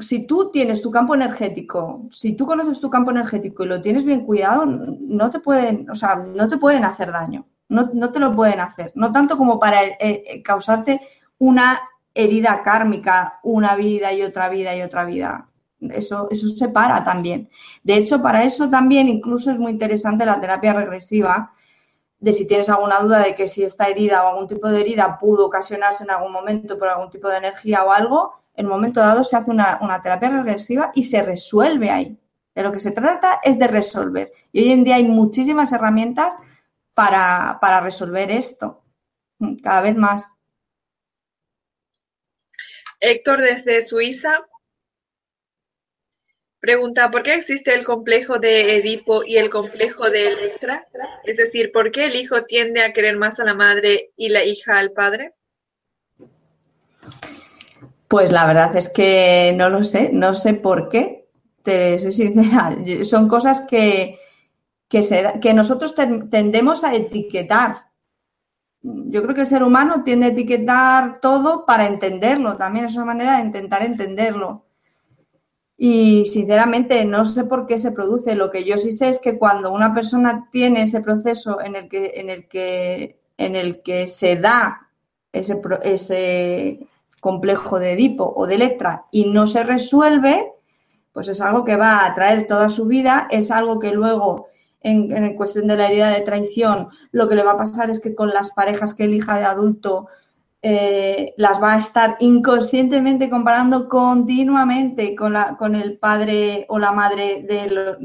si 0.00 0.26
tú 0.26 0.50
tienes 0.50 0.82
tu 0.82 0.90
campo 0.90 1.14
energético, 1.14 2.08
si 2.10 2.32
tú 2.32 2.46
conoces 2.46 2.80
tu 2.80 2.90
campo 2.90 3.10
energético 3.10 3.64
y 3.64 3.68
lo 3.68 3.80
tienes 3.80 4.04
bien 4.04 4.24
cuidado, 4.24 4.66
no 4.66 5.30
te 5.30 5.38
pueden, 5.38 5.88
o 5.90 5.94
sea, 5.94 6.16
no 6.16 6.48
te 6.48 6.56
pueden 6.56 6.84
hacer 6.84 7.12
daño, 7.12 7.46
no, 7.68 8.10
te 8.10 8.18
lo 8.18 8.32
pueden 8.32 8.60
hacer, 8.60 8.92
no 8.94 9.12
tanto 9.12 9.36
como 9.36 9.60
para 9.60 9.80
eh, 9.84 10.42
causarte 10.44 11.00
una 11.38 11.80
herida 12.14 12.62
kármica, 12.62 13.38
una 13.44 13.76
vida 13.76 14.12
y 14.12 14.22
otra 14.22 14.48
vida 14.48 14.74
y 14.76 14.82
otra 14.82 15.04
vida. 15.04 15.48
Eso, 15.80 16.26
eso 16.32 16.48
se 16.48 16.68
para 16.70 17.04
también. 17.04 17.48
De 17.84 17.96
hecho, 17.96 18.20
para 18.20 18.42
eso 18.42 18.68
también 18.68 19.08
incluso 19.08 19.52
es 19.52 19.58
muy 19.58 19.70
interesante 19.70 20.26
la 20.26 20.40
terapia 20.40 20.72
regresiva, 20.72 21.52
de 22.18 22.32
si 22.32 22.48
tienes 22.48 22.68
alguna 22.68 22.98
duda 22.98 23.20
de 23.20 23.36
que 23.36 23.46
si 23.46 23.62
esta 23.62 23.86
herida 23.86 24.24
o 24.24 24.30
algún 24.30 24.48
tipo 24.48 24.68
de 24.68 24.80
herida 24.80 25.18
pudo 25.20 25.46
ocasionarse 25.46 26.02
en 26.02 26.10
algún 26.10 26.32
momento 26.32 26.76
por 26.76 26.88
algún 26.88 27.10
tipo 27.10 27.28
de 27.28 27.36
energía 27.36 27.84
o 27.84 27.92
algo, 27.92 28.34
en 28.58 28.66
momento 28.66 28.98
dado 28.98 29.22
se 29.22 29.36
hace 29.36 29.52
una, 29.52 30.00
terapia 30.02 30.30
regresiva 30.30 30.90
y 30.92 31.04
se 31.04 31.22
resuelve 31.22 31.90
ahí. 31.90 32.18
De 32.56 32.62
lo 32.64 32.72
que 32.72 32.80
se 32.80 32.90
trata 32.90 33.38
es 33.44 33.56
de 33.56 33.68
resolver. 33.68 34.32
Y 34.50 34.62
hoy 34.62 34.72
en 34.72 34.82
día 34.82 34.96
hay 34.96 35.04
muchísimas 35.04 35.72
herramientas 35.72 36.36
para, 36.92 37.58
para 37.60 37.80
resolver 37.80 38.32
esto, 38.32 38.82
cada 39.62 39.82
vez 39.82 39.96
más. 39.96 40.32
Héctor 42.98 43.40
desde 43.42 43.86
Suiza 43.86 44.40
Pregunta, 46.58 47.12
¿por 47.12 47.22
qué 47.22 47.34
existe 47.34 47.72
el 47.72 47.84
complejo 47.84 48.40
de 48.40 48.74
Edipo 48.78 49.22
y 49.24 49.36
el 49.36 49.48
complejo 49.48 50.10
de 50.10 50.32
Electra? 50.32 50.88
Es 51.22 51.36
decir, 51.36 51.70
¿por 51.70 51.92
qué 51.92 52.06
el 52.06 52.16
hijo 52.16 52.46
tiende 52.46 52.82
a 52.82 52.92
querer 52.92 53.16
más 53.16 53.38
a 53.38 53.44
la 53.44 53.54
madre 53.54 54.10
y 54.16 54.30
la 54.30 54.44
hija 54.44 54.76
al 54.76 54.90
padre? 54.90 55.34
Pues 58.08 58.32
la 58.32 58.46
verdad 58.46 58.74
es 58.74 58.88
que 58.88 59.52
no 59.56 59.68
lo 59.68 59.84
sé, 59.84 60.10
no 60.12 60.34
sé 60.34 60.54
por 60.54 60.88
qué, 60.88 61.28
te 61.62 61.98
soy 61.98 62.12
sincera. 62.12 62.76
Son 63.04 63.28
cosas 63.28 63.60
que, 63.62 64.18
que, 64.88 65.00
que 65.42 65.54
nosotros 65.54 65.94
tendemos 65.94 66.84
a 66.84 66.94
etiquetar. 66.94 67.88
Yo 68.80 69.22
creo 69.22 69.34
que 69.34 69.42
el 69.42 69.46
ser 69.46 69.62
humano 69.62 70.04
tiende 70.04 70.26
a 70.26 70.30
etiquetar 70.30 71.20
todo 71.20 71.66
para 71.66 71.86
entenderlo, 71.86 72.56
también 72.56 72.86
es 72.86 72.96
una 72.96 73.04
manera 73.04 73.36
de 73.36 73.44
intentar 73.44 73.82
entenderlo. 73.82 74.64
Y 75.76 76.24
sinceramente 76.24 77.04
no 77.04 77.24
sé 77.24 77.44
por 77.44 77.66
qué 77.66 77.78
se 77.78 77.92
produce. 77.92 78.34
Lo 78.34 78.50
que 78.50 78.64
yo 78.64 78.78
sí 78.78 78.92
sé 78.92 79.10
es 79.10 79.20
que 79.20 79.38
cuando 79.38 79.72
una 79.72 79.94
persona 79.94 80.48
tiene 80.50 80.82
ese 80.82 81.02
proceso 81.02 81.60
en 81.60 81.76
el 81.76 81.88
que, 81.88 82.14
en 82.16 82.30
el 82.30 82.48
que, 82.48 83.20
en 83.36 83.54
el 83.54 83.82
que 83.82 84.06
se 84.08 84.36
da 84.36 84.88
ese, 85.32 85.60
ese 85.82 86.88
complejo 87.20 87.78
de 87.78 87.92
Edipo 87.92 88.32
o 88.36 88.46
de 88.46 88.56
Electra 88.56 89.06
y 89.10 89.26
no 89.26 89.46
se 89.46 89.64
resuelve, 89.64 90.52
pues 91.12 91.28
es 91.28 91.40
algo 91.40 91.64
que 91.64 91.76
va 91.76 92.06
a 92.06 92.14
traer 92.14 92.46
toda 92.46 92.68
su 92.68 92.86
vida, 92.86 93.26
es 93.30 93.50
algo 93.50 93.78
que 93.78 93.92
luego 93.92 94.48
en, 94.80 95.10
en, 95.12 95.36
cuestión 95.36 95.66
de 95.66 95.76
la 95.76 95.88
herida 95.88 96.10
de 96.10 96.20
traición, 96.20 96.88
lo 97.10 97.28
que 97.28 97.34
le 97.34 97.42
va 97.42 97.52
a 97.52 97.58
pasar 97.58 97.90
es 97.90 98.00
que 98.00 98.14
con 98.14 98.28
las 98.28 98.52
parejas 98.52 98.94
que 98.94 99.04
elija 99.04 99.36
de 99.38 99.44
adulto 99.44 100.06
eh, 100.60 101.34
las 101.36 101.62
va 101.62 101.74
a 101.74 101.78
estar 101.78 102.16
inconscientemente 102.18 103.30
comparando 103.30 103.88
continuamente 103.88 105.14
con, 105.14 105.32
la, 105.32 105.56
con 105.56 105.76
el 105.76 105.98
padre 105.98 106.66
o 106.68 106.80
la 106.80 106.90
madre 106.90 107.42
de, 107.42 107.96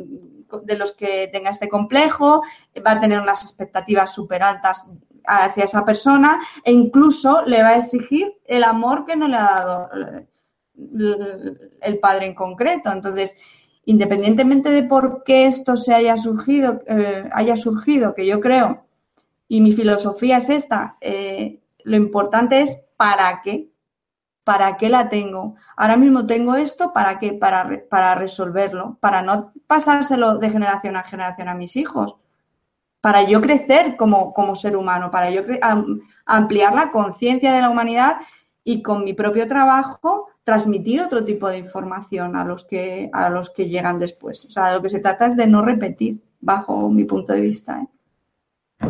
de 0.64 0.76
los 0.76 0.92
que 0.92 1.30
tenga 1.32 1.50
este 1.50 1.68
complejo, 1.68 2.44
va 2.86 2.92
a 2.92 3.00
tener 3.00 3.20
unas 3.20 3.44
expectativas 3.44 4.14
súper 4.14 4.44
altas 4.44 4.88
hacia 5.26 5.66
esa 5.66 5.86
persona 5.86 6.42
e 6.64 6.72
incluso 6.72 7.44
le 7.44 7.62
va 7.62 7.70
a 7.70 7.78
exigir 7.78 8.34
el 8.46 8.64
amor 8.64 9.06
que 9.06 9.16
no 9.16 9.28
le 9.28 9.36
ha 9.38 9.66
dado 9.66 9.90
el 11.82 12.00
padre 12.00 12.28
en 12.28 12.36
concreto. 12.36 12.92
Entonces, 12.92 13.38
independientemente 13.86 14.70
de 14.70 14.84
por 14.84 15.24
qué 15.24 15.48
esto 15.48 15.78
se 15.78 15.94
haya 15.94 16.18
surgido, 16.18 16.82
eh, 16.88 17.30
haya 17.32 17.56
surgido, 17.56 18.14
que 18.16 18.26
yo 18.26 18.40
creo, 18.40 18.86
y 19.48 19.62
mi 19.62 19.72
filosofía 19.72 20.38
es 20.38 20.50
esta, 20.50 20.98
eh, 21.02 21.62
lo 21.84 21.96
importante 21.96 22.62
es 22.62 22.84
para 22.98 23.42
qué. 23.44 23.70
¿Para 24.44 24.76
qué 24.76 24.90
la 24.90 25.08
tengo? 25.08 25.56
Ahora 25.78 25.96
mismo 25.96 26.26
tengo 26.26 26.56
esto, 26.56 26.92
¿para 26.92 27.18
qué? 27.18 27.32
Para, 27.32 27.84
para 27.90 28.16
resolverlo, 28.16 28.98
para 29.00 29.22
no 29.22 29.54
pasárselo 29.68 30.38
de 30.38 30.50
generación 30.50 30.98
a 30.98 31.04
generación 31.04 31.48
a 31.48 31.56
mis 31.56 31.78
hijos, 31.78 32.20
para 33.04 33.28
yo 33.28 33.42
crecer 33.42 33.98
como, 33.98 34.34
como 34.34 34.56
ser 34.56 34.78
humano, 34.78 35.12
para 35.12 35.30
yo 35.30 35.42
ampliar 36.26 36.74
la 36.74 36.90
conciencia 36.90 37.52
de 37.52 37.60
la 37.60 37.70
humanidad 37.70 38.16
y 38.64 38.82
con 38.82 39.04
mi 39.04 39.14
propio 39.14 39.46
trabajo 39.46 40.30
transmitir 40.46 41.02
otro 41.02 41.26
tipo 41.26 41.50
de 41.50 41.58
información 41.58 42.38
a 42.38 42.46
los 42.46 42.64
que, 42.64 43.10
a 43.12 43.30
los 43.30 43.50
que 43.50 43.68
llegan 43.68 44.00
después. 44.00 44.46
O 44.46 44.50
sea, 44.50 44.74
lo 44.74 44.82
que 44.82 44.88
se 44.88 45.02
trata 45.02 45.28
es 45.28 45.36
de 45.36 45.48
no 45.48 45.66
repetir, 45.66 46.22
bajo 46.40 46.90
mi 46.90 47.04
punto 47.04 47.34
de 47.34 47.42
vista. 47.42 47.82
¿eh? 47.82 48.88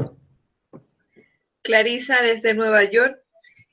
Clarisa 1.63 2.21
desde 2.21 2.53
Nueva 2.53 2.83
York. 2.83 3.17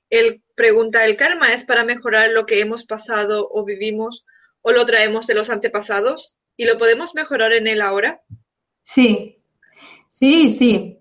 Él 0.09 0.43
pregunta, 0.55 1.05
¿el 1.05 1.19
karma 1.19 1.53
es 1.53 1.67
para 1.67 1.85
mejorar 1.85 2.31
lo 2.31 2.47
que 2.47 2.63
hemos 2.63 2.87
pasado 2.87 3.47
o 3.53 3.63
vivimos 3.67 4.25
o 4.63 4.73
lo 4.73 4.87
traemos 4.87 5.27
de 5.27 5.35
los 5.35 5.51
antepasados? 5.51 6.39
¿Y 6.57 6.65
lo 6.65 6.79
podemos 6.79 7.15
mejorar 7.15 7.53
en 7.53 7.67
él 7.67 7.83
ahora? 7.83 8.23
Sí, 8.85 9.40
sí, 10.21 10.51
sí. 10.51 10.99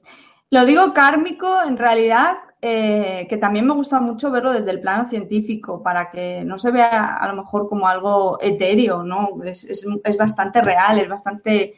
Lo 0.50 0.66
digo 0.66 0.94
kármico 0.94 1.62
en 1.62 1.78
realidad, 1.78 2.38
eh, 2.62 3.28
que 3.30 3.38
también 3.38 3.68
me 3.68 3.74
gusta 3.74 4.00
mucho 4.00 4.32
verlo 4.32 4.52
desde 4.52 4.72
el 4.72 4.82
plano 4.82 5.08
científico, 5.08 5.84
para 5.84 6.10
que 6.10 6.44
no 6.44 6.58
se 6.58 6.72
vea 6.72 7.16
a 7.16 7.28
lo 7.28 7.36
mejor 7.36 7.70
como 7.70 7.88
algo 7.88 8.40
etéreo, 8.42 9.04
¿no? 9.04 9.30
Es, 9.44 9.86
bastante 10.18 10.62
real, 10.62 11.00
es 11.00 11.08
bastante, 11.08 11.76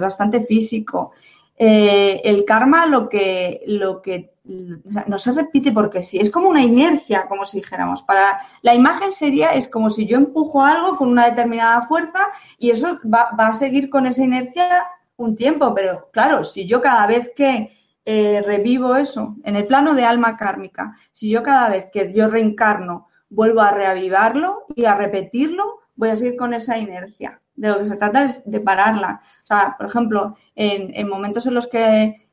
bastante 0.00 0.46
físico. 0.46 1.12
Eh, 1.60 2.20
el 2.22 2.44
karma 2.44 2.86
lo 2.86 3.08
que, 3.08 3.62
lo 3.66 4.00
que 4.00 4.30
no 4.44 5.18
se 5.18 5.32
repite 5.32 5.72
porque 5.72 6.02
sí, 6.02 6.18
es 6.18 6.30
como 6.30 6.48
una 6.48 6.62
inercia, 6.62 7.26
como 7.28 7.44
si 7.44 7.58
dijéramos. 7.58 8.02
Para 8.02 8.40
la 8.62 8.74
imagen 8.74 9.10
sería, 9.10 9.48
es 9.48 9.66
como 9.66 9.90
si 9.90 10.06
yo 10.06 10.16
empujo 10.16 10.62
algo 10.62 10.96
con 10.96 11.08
una 11.08 11.28
determinada 11.28 11.82
fuerza 11.82 12.20
y 12.58 12.70
eso 12.70 12.98
va, 13.12 13.30
a 13.36 13.52
seguir 13.54 13.90
con 13.90 14.06
esa 14.06 14.22
inercia 14.22 14.86
un 15.18 15.36
tiempo, 15.36 15.74
pero 15.74 16.08
claro, 16.12 16.42
si 16.42 16.66
yo 16.66 16.80
cada 16.80 17.06
vez 17.06 17.32
que 17.36 17.76
eh, 18.04 18.42
revivo 18.44 18.96
eso 18.96 19.36
en 19.44 19.56
el 19.56 19.66
plano 19.66 19.94
de 19.94 20.04
alma 20.04 20.36
kármica, 20.36 20.96
si 21.12 21.30
yo 21.30 21.42
cada 21.42 21.68
vez 21.68 21.88
que 21.92 22.12
yo 22.12 22.26
reencarno 22.26 23.08
vuelvo 23.28 23.60
a 23.60 23.70
reavivarlo 23.70 24.64
y 24.74 24.86
a 24.86 24.94
repetirlo, 24.94 25.80
voy 25.94 26.08
a 26.08 26.16
seguir 26.16 26.36
con 26.36 26.54
esa 26.54 26.78
inercia. 26.78 27.40
De 27.54 27.68
lo 27.68 27.78
que 27.78 27.86
se 27.86 27.96
trata 27.96 28.24
es 28.24 28.42
de 28.44 28.60
pararla. 28.60 29.20
O 29.42 29.46
sea, 29.46 29.74
por 29.76 29.88
ejemplo, 29.88 30.36
en 30.54 31.08
momentos 31.08 31.44
en 31.46 31.54
los 31.54 31.66
que 31.66 32.28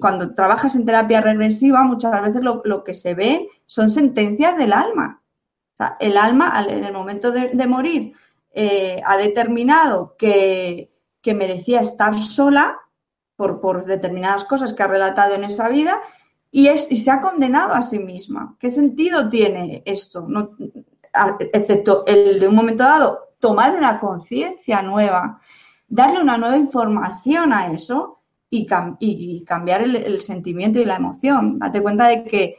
cuando 0.00 0.34
trabajas 0.34 0.74
en 0.74 0.84
terapia 0.84 1.20
regresiva, 1.20 1.82
muchas 1.82 2.20
veces 2.22 2.42
lo, 2.42 2.84
que 2.84 2.94
se 2.94 3.14
ve 3.14 3.48
son 3.66 3.90
sentencias 3.90 4.56
del 4.56 4.72
alma. 4.72 5.22
el 5.98 6.16
alma, 6.16 6.64
en 6.68 6.84
el 6.84 6.92
momento 6.92 7.32
de, 7.32 7.66
morir, 7.66 8.12
eh, 8.52 9.00
ha 9.04 9.16
determinado 9.16 10.14
que, 10.18 10.91
merecía 11.26 11.80
estar 11.80 12.18
sola 12.18 12.78
por, 13.36 13.84
determinadas 13.84 14.44
cosas 14.44 14.72
que 14.72 14.82
ha 14.82 14.88
relatado 14.88 15.34
en 15.34 15.44
esa 15.44 15.68
vida 15.68 16.00
y, 16.50 16.68
es, 16.68 16.90
y 16.90 16.96
se 16.96 17.10
ha 17.10 17.20
condenado 17.20 17.72
a 17.72 17.82
sí 17.82 17.98
misma. 17.98 18.56
¿Qué 18.58 18.70
sentido 18.70 19.28
tiene 19.28 19.82
esto? 19.84 20.26
excepto 21.52 22.04
el 22.06 22.40
de 22.40 22.48
un 22.48 22.54
momento 22.54 22.84
dado, 22.84 23.34
tomar 23.38 23.76
una 23.76 24.00
conciencia 24.00 24.80
nueva, 24.82 25.40
darle 25.88 26.22
una 26.22 26.38
nueva 26.38 26.56
información 26.56 27.52
a 27.52 27.72
eso 27.72 28.20
y, 28.48 28.64
cambiar 29.44 29.82
el, 29.82 30.20
sentimiento 30.20 30.78
y 30.78 30.84
la 30.84 30.96
emoción. 30.96 31.58
Date 31.58 31.82
cuenta 31.82 32.08
de 32.08 32.24
que 32.24 32.56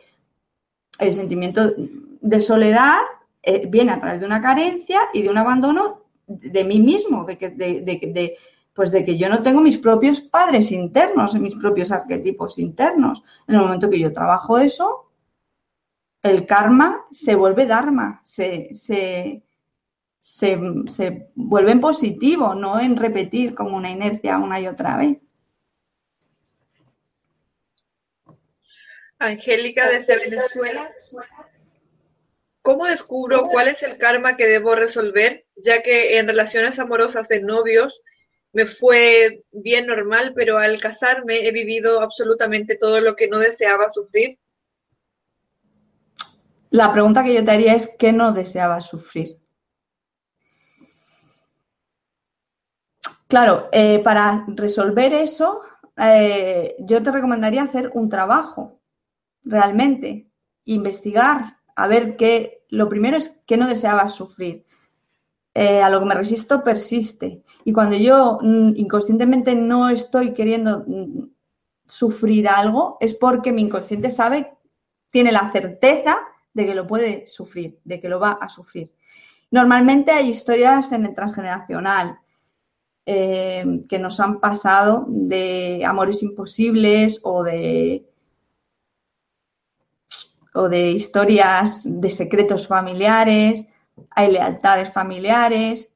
el 1.00 1.14
sentimiento 1.14 1.72
de 1.78 2.40
soledad 2.40 2.98
eh, 3.42 3.68
viene 3.68 3.92
a 3.92 4.00
través 4.00 4.20
de 4.20 4.26
una 4.26 4.42
carencia 4.42 5.02
y 5.14 5.24
de 5.24 5.30
un 5.30 5.38
abandono 5.38 6.03
de 6.40 6.64
mí 6.64 6.80
mismo, 6.80 7.26
de 7.26 7.38
que, 7.38 7.50
de, 7.50 8.38
pues 8.74 8.92
de 8.92 9.06
que 9.06 9.18
yo 9.18 9.30
no 9.30 9.44
tengo 9.44 9.62
mis 9.62 9.78
propios 9.78 10.20
padres 10.20 10.72
internos, 10.72 11.36
mis 11.36 11.56
propios 11.56 11.92
arquetipos 11.92 12.60
internos. 12.60 13.24
En 13.48 13.56
el 13.56 13.62
momento 13.62 13.90
que 13.90 14.00
yo 14.00 14.12
trabajo 14.12 14.58
eso, 14.58 15.12
el 16.24 16.46
karma 16.46 17.06
se 17.12 17.36
vuelve 17.36 17.66
dharma, 17.66 18.22
se, 18.24 18.70
se, 18.74 19.44
se, 20.20 21.30
vuelve 21.36 21.72
en 21.72 21.82
positivo, 21.82 22.56
no 22.56 22.80
en 22.80 22.96
repetir 22.96 23.54
como 23.54 23.76
una 23.76 23.92
inercia 23.92 24.38
una 24.38 24.60
y 24.60 24.68
otra 24.68 24.98
vez. 24.98 25.18
Angélica 29.20 29.90
desde 29.90 30.18
Venezuela. 30.18 30.90
¿Cómo 32.62 32.86
descubro 32.86 33.48
cuál 33.50 33.68
es 33.68 33.84
el 33.84 33.98
karma 33.98 34.38
que 34.38 34.48
debo 34.48 34.76
resolver? 34.76 35.43
Ya 35.56 35.82
que 35.82 36.18
en 36.18 36.28
relaciones 36.28 36.80
amorosas 36.80 37.28
de 37.28 37.42
novios 37.42 38.02
me 38.54 38.66
fue 38.66 39.44
bien 39.52 39.88
normal, 39.88 40.34
pero 40.36 40.58
al 40.58 40.80
casarme 40.80 41.48
he 41.48 41.52
vivido 41.52 42.02
absolutamente 42.02 42.76
todo 42.76 43.02
lo 43.02 43.16
que 43.16 43.28
no 43.28 43.40
deseaba 43.40 43.90
sufrir. 43.90 44.40
La 46.70 46.92
pregunta 46.92 47.24
que 47.24 47.34
yo 47.34 47.44
te 47.44 47.52
haría 47.52 47.76
es, 47.76 47.88
¿qué 48.00 48.14
no 48.14 48.32
deseabas 48.32 48.88
sufrir? 48.88 49.40
Claro, 53.28 53.70
eh, 53.72 54.00
para 54.04 54.46
resolver 54.48 55.14
eso, 55.14 55.62
eh, 55.98 56.76
yo 56.80 57.02
te 57.02 57.12
recomendaría 57.12 57.64
hacer 57.64 57.92
un 57.94 58.10
trabajo, 58.10 58.80
realmente, 59.44 60.30
investigar, 60.66 61.58
a 61.76 61.88
ver 61.88 62.16
qué, 62.16 62.64
lo 62.70 62.90
primero 62.90 63.18
es 63.18 63.36
qué 63.48 63.58
no 63.58 63.68
deseabas 63.68 64.16
sufrir. 64.16 64.63
Eh, 65.56 65.84
a 65.84 65.90
lo 65.92 66.00
que 66.00 66.06
me 66.06 66.16
resisto 66.16 66.64
persiste. 66.64 67.44
Y 67.64 67.74
cuando 67.74 67.96
yo 67.96 68.40
mm, 68.42 68.74
inconscientemente 68.76 69.54
no 69.54 69.88
estoy 69.90 70.34
queriendo 70.34 70.84
mm, 70.88 71.28
sufrir 71.86 72.48
algo, 72.48 72.98
es 73.00 73.14
porque 73.14 73.52
mi 73.52 73.62
inconsciente 73.62 74.10
sabe, 74.10 74.52
tiene 75.12 75.32
la 75.32 75.52
certeza 75.52 76.18
de 76.56 76.66
que 76.66 76.74
lo 76.74 76.88
puede 76.88 77.28
sufrir, 77.28 77.80
de 77.84 78.00
que 78.00 78.10
lo 78.10 78.20
va 78.20 78.32
a 78.32 78.50
sufrir. 78.50 78.96
Normalmente 79.52 80.10
hay 80.10 80.30
historias 80.30 80.92
en 80.92 81.06
el 81.06 81.14
transgeneracional, 81.14 82.18
eh, 83.06 83.82
que 83.88 84.00
nos 84.00 84.20
han 84.20 84.40
pasado 84.40 85.06
de 85.08 85.84
amores 85.86 86.24
imposibles 86.24 87.20
o 87.22 87.44
de 87.44 88.08
o 90.56 90.70
de 90.70 90.92
historias 90.92 91.84
de 91.86 92.10
secretos 92.10 92.68
familiares, 92.68 93.68
hay 94.12 94.32
lealtades 94.32 94.92
familiares 94.92 95.94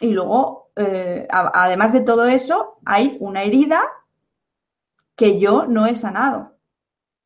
y 0.00 0.10
luego, 0.10 0.70
eh, 0.76 1.26
además 1.30 1.92
de 1.92 2.00
todo 2.00 2.26
eso, 2.26 2.78
hay 2.84 3.16
una 3.20 3.42
herida 3.42 3.82
que 5.14 5.38
yo 5.38 5.66
no 5.66 5.86
he 5.86 5.94
sanado, 5.94 6.56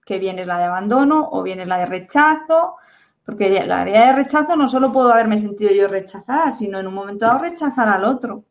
que 0.04 0.18
viene 0.18 0.44
la 0.44 0.58
de 0.58 0.64
abandono 0.64 1.28
o 1.30 1.42
viene 1.42 1.66
la 1.66 1.78
de 1.78 1.86
rechazo, 1.86 2.76
porque 3.24 3.64
la 3.64 3.82
herida 3.82 4.06
de 4.06 4.12
rechazo 4.12 4.56
no 4.56 4.68
solo 4.68 4.92
puedo 4.92 5.12
haberme 5.12 5.38
sentido 5.38 5.72
yo 5.72 5.88
rechazada, 5.88 6.50
sino 6.50 6.78
en 6.78 6.86
un 6.86 6.94
momento 6.94 7.26
dado 7.26 7.38
rechazar 7.38 7.88
al 7.88 8.04
otro 8.04 8.44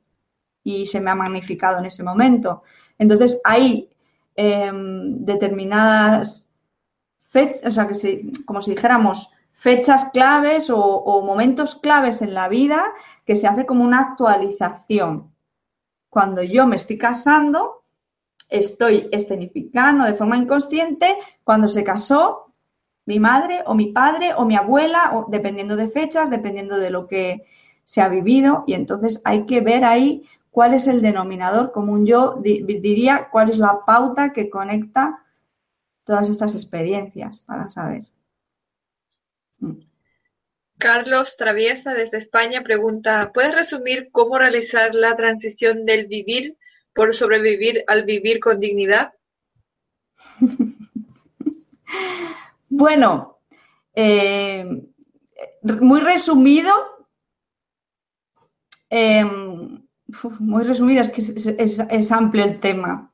y 0.64 0.86
se 0.86 1.02
me 1.02 1.12
ha 1.12 1.16
magnificado 1.16 1.80
en 1.80 1.86
ese 1.86 2.04
momento. 2.04 2.64
Entonces 2.98 3.40
hay 3.44 3.90
em, 4.36 5.26
determinadas 5.26 6.50
fechas, 7.30 7.66
o 7.66 7.72
sea, 7.72 7.88
que 7.88 8.32
como 8.46 8.62
si 8.62 8.72
dijéramos 8.72 9.30
fechas 9.64 10.10
claves 10.12 10.70
o, 10.70 11.22
momentos 11.26 11.76
claves 11.76 12.22
en 12.22 12.34
la 12.34 12.50
vida 12.50 12.84
que 13.26 13.38
se 13.38 13.48
hace 13.48 13.66
como 13.66 13.86
una 13.86 14.02
actualización. 14.02 15.32
Cuando 16.10 16.44
yo 16.44 16.68
me 16.68 16.76
estoy 16.76 16.98
casando, 16.98 17.84
estoy 18.50 19.08
escenificando 19.14 20.04
de 20.04 20.16
forma 20.16 20.36
inconsciente 20.36 21.16
cuando 21.46 21.70
se 21.70 21.82
casó 21.86 22.54
mi 23.06 23.22
madre 23.22 23.64
o 23.66 23.74
mi 23.74 23.94
padre 23.94 24.34
o 24.36 24.44
mi 24.44 24.58
abuela, 24.58 25.14
dependiendo 25.30 25.78
de 25.78 25.88
fechas, 25.88 26.30
dependiendo 26.30 26.78
de 26.78 26.90
lo 26.90 27.08
que 27.08 27.46
se 27.86 28.02
ha 28.02 28.10
vivido. 28.10 28.66
Y 28.68 28.74
entonces 28.74 29.22
hay 29.24 29.46
que 29.46 29.62
ver 29.62 29.86
ahí 29.86 30.28
cuál 30.52 30.74
es 30.74 30.88
el 30.88 31.02
denominador 31.02 31.72
común. 31.72 32.06
Yo 32.06 32.36
diría 32.42 33.30
cuál 33.32 33.50
es 33.50 33.58
la 33.58 33.86
pauta 33.86 34.34
que 34.34 34.50
conecta 34.50 35.24
todas 36.04 36.28
estas 36.28 36.54
experiencias 36.54 37.40
para 37.40 37.70
saber. 37.70 38.13
Carlos 40.78 41.38
Traviesa 41.38 41.94
desde 41.94 42.18
España 42.18 42.64
pregunta, 42.64 43.32
¿puedes 43.34 43.56
resumir 43.56 44.10
cómo 44.12 44.38
realizar 44.38 44.96
la 44.96 45.16
transición 45.16 45.86
del 45.86 46.08
vivir 46.08 46.58
por 46.94 47.16
sobrevivir 47.16 47.84
al 47.88 48.04
vivir 48.04 48.40
con 48.40 48.60
dignidad? 48.60 49.14
bueno, 52.70 53.40
eh, 53.96 54.66
muy 55.62 56.02
resumido, 56.02 56.94
Em, 58.96 59.82
muy 60.38 60.64
resumido, 60.64 61.02
es 61.02 61.10
que 61.10 61.22
es, 61.98 62.12
amplio 62.12 62.44
el 62.44 62.60
tema. 62.60 63.12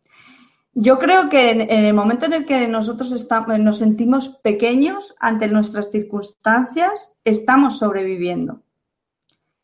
Yo 0.73 0.99
creo 0.99 1.29
que 1.29 1.51
en, 1.51 1.61
el 1.61 1.93
momento 1.93 2.25
en 2.25 2.33
el 2.33 2.45
que 2.45 2.67
nosotros 2.67 3.11
nos 3.59 3.77
sentimos 3.77 4.29
pequeños 4.29 5.15
ante 5.19 5.47
nuestras 5.47 5.89
circunstancias, 5.91 7.13
estamos 7.23 7.79
sobreviviendo. 7.79 8.61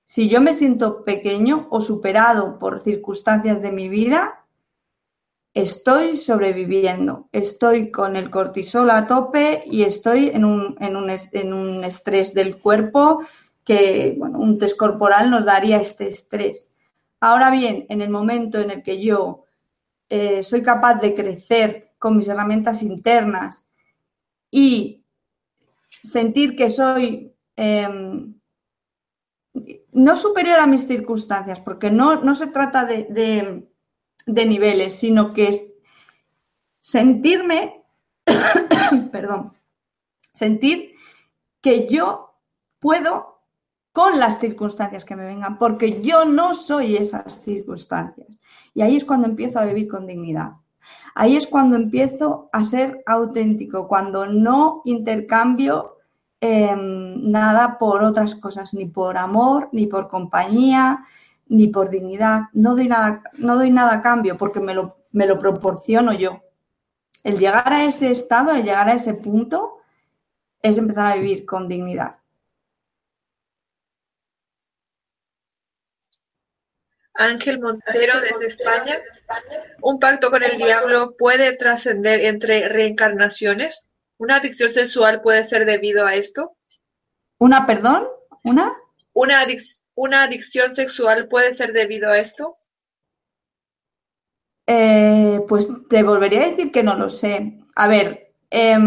Si 0.04 0.30
yo 0.30 0.42
me 0.42 0.54
siento 0.54 1.04
pequeño 1.04 1.68
o 1.70 1.82
superado 1.82 2.60
por 2.60 2.82
circunstancias 2.82 3.62
de 3.62 3.72
mi 3.72 3.90
vida, 3.90 4.46
estoy 5.54 6.18
sobreviviendo. 6.18 7.30
Estoy 7.32 7.92
con 7.92 8.16
el 8.16 8.30
cortisol 8.30 8.90
a 8.90 9.08
tope 9.08 9.64
y 9.66 9.84
estoy 9.84 10.30
en 10.34 10.44
un, 10.44 10.76
en 10.80 10.96
un, 10.96 11.10
en 11.10 11.54
un 11.54 11.84
estrés 11.84 12.34
del 12.34 12.58
cuerpo 12.60 13.26
que 13.64 14.16
bueno, 14.18 14.40
un 14.40 14.60
test 14.60 14.78
corporal 14.78 15.32
nos 15.32 15.46
daría 15.46 15.78
este 15.78 16.08
estrés. 16.08 16.68
Ahora 17.20 17.50
bien, 17.50 17.86
en 17.90 18.02
el 18.02 18.10
momento 18.10 18.60
en 18.60 18.70
el 18.70 18.84
que 18.84 19.02
yo 19.02 19.45
eh, 20.10 20.44
soy 20.44 20.62
capaz 20.62 20.96
de 20.96 21.16
crecer 21.16 21.94
con 21.98 22.18
mis 22.18 22.28
herramientas 22.28 22.84
internas 22.84 23.68
y 24.52 25.04
sentir 26.04 26.56
que 26.56 26.70
soy 26.70 27.34
em, 27.56 28.36
no 29.92 30.18
superior 30.18 30.60
a 30.60 30.68
mis 30.68 30.86
circunstancias, 30.86 31.60
porque 31.62 31.90
no, 31.90 32.22
no 32.22 32.36
se 32.36 32.48
trata 32.48 32.86
de, 32.86 33.68
de 34.26 34.46
niveles, 34.46 35.00
sino 35.00 35.34
que 35.34 35.48
es 35.48 35.74
sentirme, 36.78 37.84
perdón, 39.12 39.54
sentir 40.34 40.96
que 41.62 41.88
yo 41.88 42.36
puedo 42.80 43.35
con 43.96 44.20
las 44.20 44.40
circunstancias 44.42 45.06
que 45.06 45.16
me 45.16 45.26
vengan, 45.26 45.58
porque 45.58 46.02
yo 46.02 46.26
no 46.26 46.54
soy 46.54 46.98
esas 46.98 47.42
circunstancias. 47.42 48.42
Y 48.74 48.82
ahí 48.82 48.98
es 48.98 49.06
cuando 49.06 49.26
empiezo 49.26 49.58
a 49.58 49.64
vivir 49.64 49.88
con 49.88 50.06
dignidad. 50.06 50.52
Ahí 51.16 51.38
es 51.38 51.48
cuando 51.48 51.78
empiezo 51.78 52.50
a 52.52 52.66
ser 52.66 53.02
auténtico, 53.06 53.88
cuando 53.88 54.26
no 54.26 54.82
intercambio 54.84 56.00
em, 56.42 57.30
nada 57.30 57.78
por 57.80 58.04
otras 58.04 58.36
cosas, 58.36 58.74
ni 58.74 58.86
por 58.86 59.16
amor, 59.16 59.70
ni 59.72 59.88
por 59.88 60.10
compañía, 60.10 61.06
ni 61.48 61.70
por 61.70 61.90
dignidad. 61.90 62.50
No 62.52 62.76
doy 62.76 62.90
nada, 62.90 63.24
no 63.38 63.56
doy 63.56 63.72
nada 63.72 63.94
a 63.94 64.02
cambio 64.02 64.36
porque 64.36 64.60
me 64.60 64.74
lo, 64.74 64.98
me 65.14 65.26
lo 65.26 65.40
proporciono 65.40 66.12
yo. 66.12 66.42
El 67.24 67.40
llegar 67.40 67.72
a 67.72 67.86
ese 67.86 68.12
estado, 68.12 68.52
el 68.52 68.66
llegar 68.66 68.90
a 68.90 68.96
ese 68.96 69.14
punto, 69.14 69.78
es 70.62 70.78
empezar 70.78 71.08
a 71.08 71.16
vivir 71.16 71.46
con 71.46 71.70
dignidad. 71.70 72.18
Ángel 77.16 77.60
Montero 77.60 78.20
desde 78.22 78.48
España. 78.48 78.98
¿Un 79.82 80.00
pacto 80.00 80.30
con 80.30 80.44
el 80.44 80.58
diablo 80.58 81.16
puede 81.18 81.56
trascender 81.56 82.22
entre 82.22 82.70
reencarnaciones? 82.70 83.86
¿Una 84.18 84.38
adicción 84.38 84.72
sexual 84.72 85.22
puede 85.22 85.44
ser 85.44 85.66
debido 85.66 86.06
a 86.06 86.16
esto? 86.16 86.56
¿Una, 87.38 87.66
perdón? 87.66 88.08
¿Una? 88.44 88.76
¿Una, 89.14 89.46
una 89.96 90.24
adicción 90.24 90.76
sexual 90.76 91.28
puede 91.28 91.54
ser 91.54 91.74
debido 91.74 92.12
a 92.12 92.20
esto? 92.20 92.58
Eh, 94.68 95.42
pues 95.48 95.70
te 95.90 96.04
volvería 96.04 96.44
a 96.44 96.50
decir 96.50 96.72
que 96.72 96.84
no 96.84 96.96
lo 96.96 97.10
sé. 97.10 97.60
A 97.76 97.88
ver, 97.88 98.34
eh, 98.50 98.78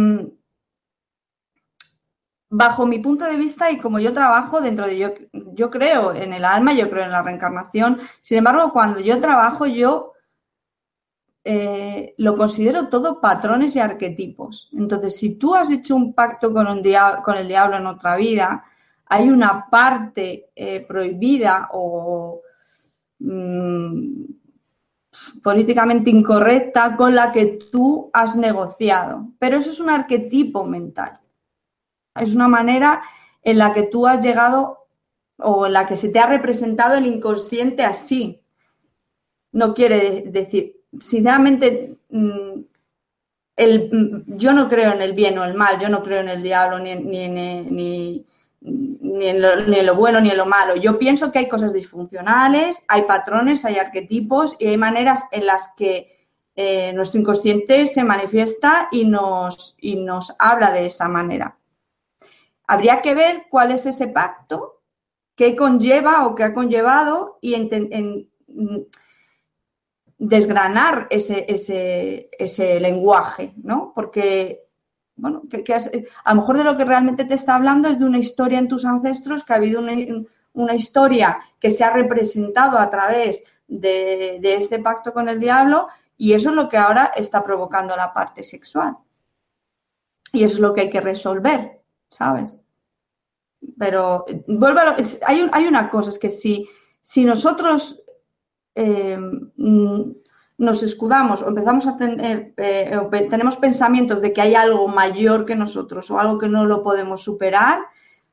bajo 2.50 2.86
mi 2.86 2.98
punto 2.98 3.24
de 3.24 3.36
vista 3.36 3.70
y 3.70 3.78
como 3.78 3.98
yo 3.98 4.12
trabajo 4.12 4.60
dentro 4.60 4.86
de 4.86 4.98
yo, 4.98 5.10
yo 5.32 5.70
creo 5.70 6.14
en 6.14 6.32
el 6.32 6.44
alma, 6.44 6.72
yo 6.72 6.88
creo 6.88 7.04
en 7.04 7.12
la 7.12 7.22
reencarnación. 7.22 8.00
Sin 8.20 8.38
embargo, 8.38 8.72
cuando 8.72 9.00
yo 9.00 9.20
trabajo, 9.20 9.66
yo 9.66 10.12
eh, 11.44 12.14
lo 12.18 12.36
considero 12.36 12.88
todo 12.88 13.20
patrones 13.20 13.76
y 13.76 13.80
arquetipos. 13.80 14.70
Entonces, 14.72 15.16
si 15.16 15.36
tú 15.36 15.54
has 15.54 15.70
hecho 15.70 15.96
un 15.96 16.14
pacto 16.14 16.52
con, 16.52 16.66
un 16.66 16.82
con 17.24 17.36
el 17.36 17.48
diablo 17.48 17.76
en 17.76 17.86
otra 17.86 18.16
vida, 18.16 18.64
hay 19.06 19.28
una 19.30 19.66
parte 19.70 20.50
eh, 20.54 20.84
prohibida 20.86 21.70
o 21.72 22.42
mm, 23.20 24.24
políticamente 25.42 26.10
incorrecta 26.10 26.96
con 26.96 27.14
la 27.14 27.32
que 27.32 27.58
tú 27.72 28.10
has 28.12 28.36
negociado. 28.36 29.28
Pero 29.38 29.56
eso 29.58 29.70
es 29.70 29.80
un 29.80 29.90
arquetipo 29.90 30.64
mental. 30.64 31.18
Es 32.20 32.34
una 32.34 32.48
manera 32.48 33.02
en 33.42 33.58
la 33.58 33.72
que 33.72 33.84
tú 33.84 34.06
has 34.06 34.24
llegado 34.24 34.86
o 35.38 35.66
en 35.66 35.72
la 35.72 35.86
que 35.86 35.96
se 35.96 36.08
te 36.08 36.18
ha 36.18 36.26
representado 36.26 36.96
el 36.96 37.06
inconsciente 37.06 37.84
así. 37.84 38.40
No 39.52 39.74
quiere 39.74 40.22
decir, 40.26 40.76
sinceramente, 41.00 41.96
mm, 42.10 42.60
el, 43.56 43.90
mm, 43.92 44.36
yo 44.36 44.52
no 44.52 44.68
creo 44.68 44.92
en 44.92 45.02
el 45.02 45.12
bien 45.12 45.38
o 45.38 45.44
el 45.44 45.54
mal, 45.54 45.80
yo 45.80 45.88
no 45.88 46.02
creo 46.02 46.20
en 46.20 46.28
el 46.28 46.42
diablo 46.42 46.78
ni, 46.78 46.94
ni, 46.94 47.28
ni, 47.28 48.26
ni 48.60 49.28
en, 49.28 49.86
lo, 49.86 49.94
bueno 49.94 50.20
ni 50.20 50.30
en 50.30 50.36
lo 50.36 50.46
malo. 50.46 50.76
Yo 50.76 50.98
pienso 50.98 51.30
que 51.30 51.40
hay 51.40 51.48
cosas 51.48 51.72
disfuncionales, 51.72 52.84
hay 52.88 53.02
patrones, 53.02 53.64
hay 53.64 53.76
arquetipos 53.76 54.56
y 54.58 54.66
hay 54.66 54.76
maneras 54.76 55.24
en 55.32 55.46
las 55.46 55.70
que 55.76 56.16
eh, 56.56 56.92
nuestro 56.92 57.20
inconsciente 57.20 57.86
se 57.86 58.04
manifiesta 58.04 58.88
y 58.90 59.04
nos, 59.04 59.76
y 59.80 59.96
nos 59.96 60.34
habla 60.38 60.72
de 60.72 60.86
esa 60.86 61.08
manera. 61.08 61.57
Habría 62.68 63.02
que 63.02 63.14
ver 63.14 63.46
cuál 63.50 63.72
es 63.72 63.84
ese 63.86 64.06
pacto, 64.06 64.82
qué 65.34 65.56
conlleva 65.56 66.26
o 66.26 66.36
qué 66.36 66.44
ha 66.44 66.54
conllevado 66.54 67.38
y 67.40 67.54
en, 67.54 68.30
desgranar 70.18 71.08
ese, 71.10 71.46
ese, 71.48 72.28
ese 72.38 72.78
lenguaje, 72.78 73.52
¿no? 73.56 73.92
Porque 73.94 74.68
bueno, 75.18 75.42
a 76.24 76.34
lo 76.34 76.40
mejor 76.40 76.56
de 76.56 76.64
lo 76.64 76.76
que 76.76 76.84
realmente 76.84 77.24
te 77.24 77.34
está 77.34 77.56
hablando 77.56 77.88
es 77.88 77.98
de 77.98 78.04
una 78.04 78.18
historia 78.18 78.58
en 78.58 78.68
tus 78.68 78.84
ancestros, 78.84 79.42
que 79.42 79.52
ha 79.52 79.56
habido 79.56 79.80
una, 79.80 80.74
historia 80.74 81.38
que 81.58 81.70
se 81.70 81.84
ha 81.84 81.90
representado 81.90 82.78
a 82.78 82.88
través 82.88 83.42
de, 83.66 84.40
este 84.42 84.78
pacto 84.78 85.12
con 85.12 85.28
el 85.28 85.40
diablo 85.40 85.88
y 86.16 86.34
eso 86.34 86.50
es 86.50 86.54
lo 86.54 86.68
que 86.68 86.76
ahora 86.76 87.12
está 87.16 87.42
provocando 87.42 87.96
la 87.96 88.12
parte 88.12 88.44
sexual. 88.44 88.96
Y 90.32 90.44
eso 90.44 90.54
es 90.54 90.60
lo 90.60 90.72
que 90.72 90.82
hay 90.82 90.90
que 90.90 91.00
resolver, 91.00 91.80
¿sabes? 92.08 92.54
Pero 93.78 94.24
vuelvo 94.46 94.80
a 94.80 94.96
hay, 95.26 95.48
hay, 95.52 95.66
una 95.66 95.90
cosa, 95.90 96.10
es 96.10 96.18
que 96.18 96.30
si, 96.30 96.68
si 97.00 97.24
nosotros 97.24 98.02
eh, 98.74 99.18
nos 100.58 100.82
escudamos 100.82 101.42
o 101.42 101.48
empezamos 101.48 101.86
a 101.86 101.96
tener, 101.96 102.52
eh, 102.56 102.98
tenemos 103.30 103.56
pensamientos 103.56 104.20
de 104.20 104.32
que 104.32 104.40
hay 104.40 104.54
algo 104.54 104.88
mayor 104.88 105.46
que 105.46 105.54
nosotros 105.54 106.10
o 106.10 106.18
algo 106.18 106.38
que 106.38 106.48
no 106.48 106.66
lo 106.66 106.82
podemos 106.82 107.22
superar, 107.22 107.80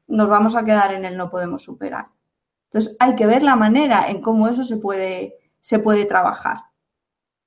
nos 0.07 0.29
vamos 0.29 0.55
a 0.55 0.65
quedar 0.65 0.93
en 0.93 1.05
el 1.05 1.17
no 1.17 1.29
podemos 1.29 1.63
superar. 1.63 2.07
Entonces 2.65 2.95
hay 2.99 3.15
que 3.15 3.27
ver 3.27 3.43
la 3.43 3.55
manera 3.55 4.09
en 4.09 4.21
cómo 4.21 4.47
eso 4.47 4.63
se 4.63 4.77
puede, 4.77 5.35
se 5.61 5.79
puede 5.79 6.05
trabajar. 6.05 6.63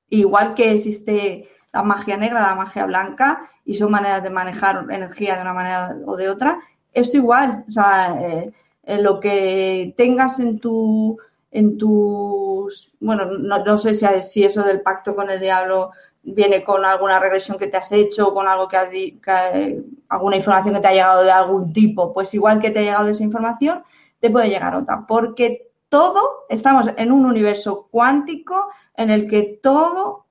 Igual 0.08 0.54
que 0.54 0.72
existe 0.72 1.48
la 1.72 1.82
magia 1.82 2.16
negra, 2.16 2.40
la 2.40 2.54
magia 2.54 2.86
blanca, 2.86 3.50
y 3.64 3.74
son 3.74 3.90
maneras 3.90 4.22
de 4.22 4.30
manejar 4.30 4.86
energía 4.90 5.36
de 5.36 5.42
una 5.42 5.52
manera 5.52 5.96
o 6.06 6.16
de 6.16 6.30
otra, 6.30 6.58
esto 6.92 7.16
igual, 7.16 7.64
o 7.68 7.72
sea, 7.72 8.18
eh, 8.20 8.52
lo 9.00 9.20
que 9.20 9.94
tengas 9.96 10.40
en 10.40 10.58
tu 10.58 11.18
en 11.50 11.78
tus, 11.78 12.96
bueno, 13.00 13.26
no, 13.26 13.78
sé 13.78 13.94
si, 13.94 14.44
eso 14.44 14.62
del 14.62 14.82
pacto 14.82 15.14
con 15.14 15.30
el 15.30 15.40
diablo 15.40 15.92
viene 16.22 16.62
con 16.62 16.84
alguna 16.84 17.18
regresión 17.18 17.58
que 17.58 17.68
te 17.68 17.78
has 17.78 17.90
hecho, 17.92 18.34
con 18.34 18.46
algo 18.46 18.68
que, 18.68 19.82
alguna 20.08 20.36
información 20.36 20.74
que 20.74 20.80
te 20.80 20.88
ha 20.88 20.92
llegado 20.92 21.24
de 21.24 21.30
algún 21.30 21.72
tipo, 21.72 22.12
pues 22.12 22.34
igual 22.34 22.60
que 22.60 22.70
te 22.70 22.80
ha 22.80 22.82
llegado 22.82 23.08
esa 23.08 23.22
información, 23.22 23.82
te 24.20 24.30
puede 24.30 24.50
llegar 24.50 24.74
otra, 24.74 25.06
porque 25.06 25.70
todo, 25.88 26.44
estamos 26.50 26.90
en 26.96 27.12
un 27.12 27.24
universo 27.24 27.88
cuántico 27.90 28.68
en 28.94 29.10
el 29.10 29.28
que 29.28 29.58
todo 29.62 30.26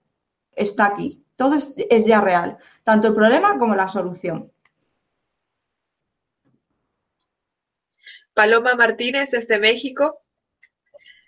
está 0.55 0.85
aquí, 0.85 1.23
todo 1.35 1.55
es 1.55 2.05
ya 2.05 2.21
real, 2.21 2.57
tanto 2.83 3.07
el 3.07 3.15
problema 3.15 3.57
como 3.57 3.75
la 3.75 3.87
solución. 3.87 4.51
Paloma 8.37 8.75
Martínez 8.75 9.31
desde 9.31 9.57
México 9.57 10.21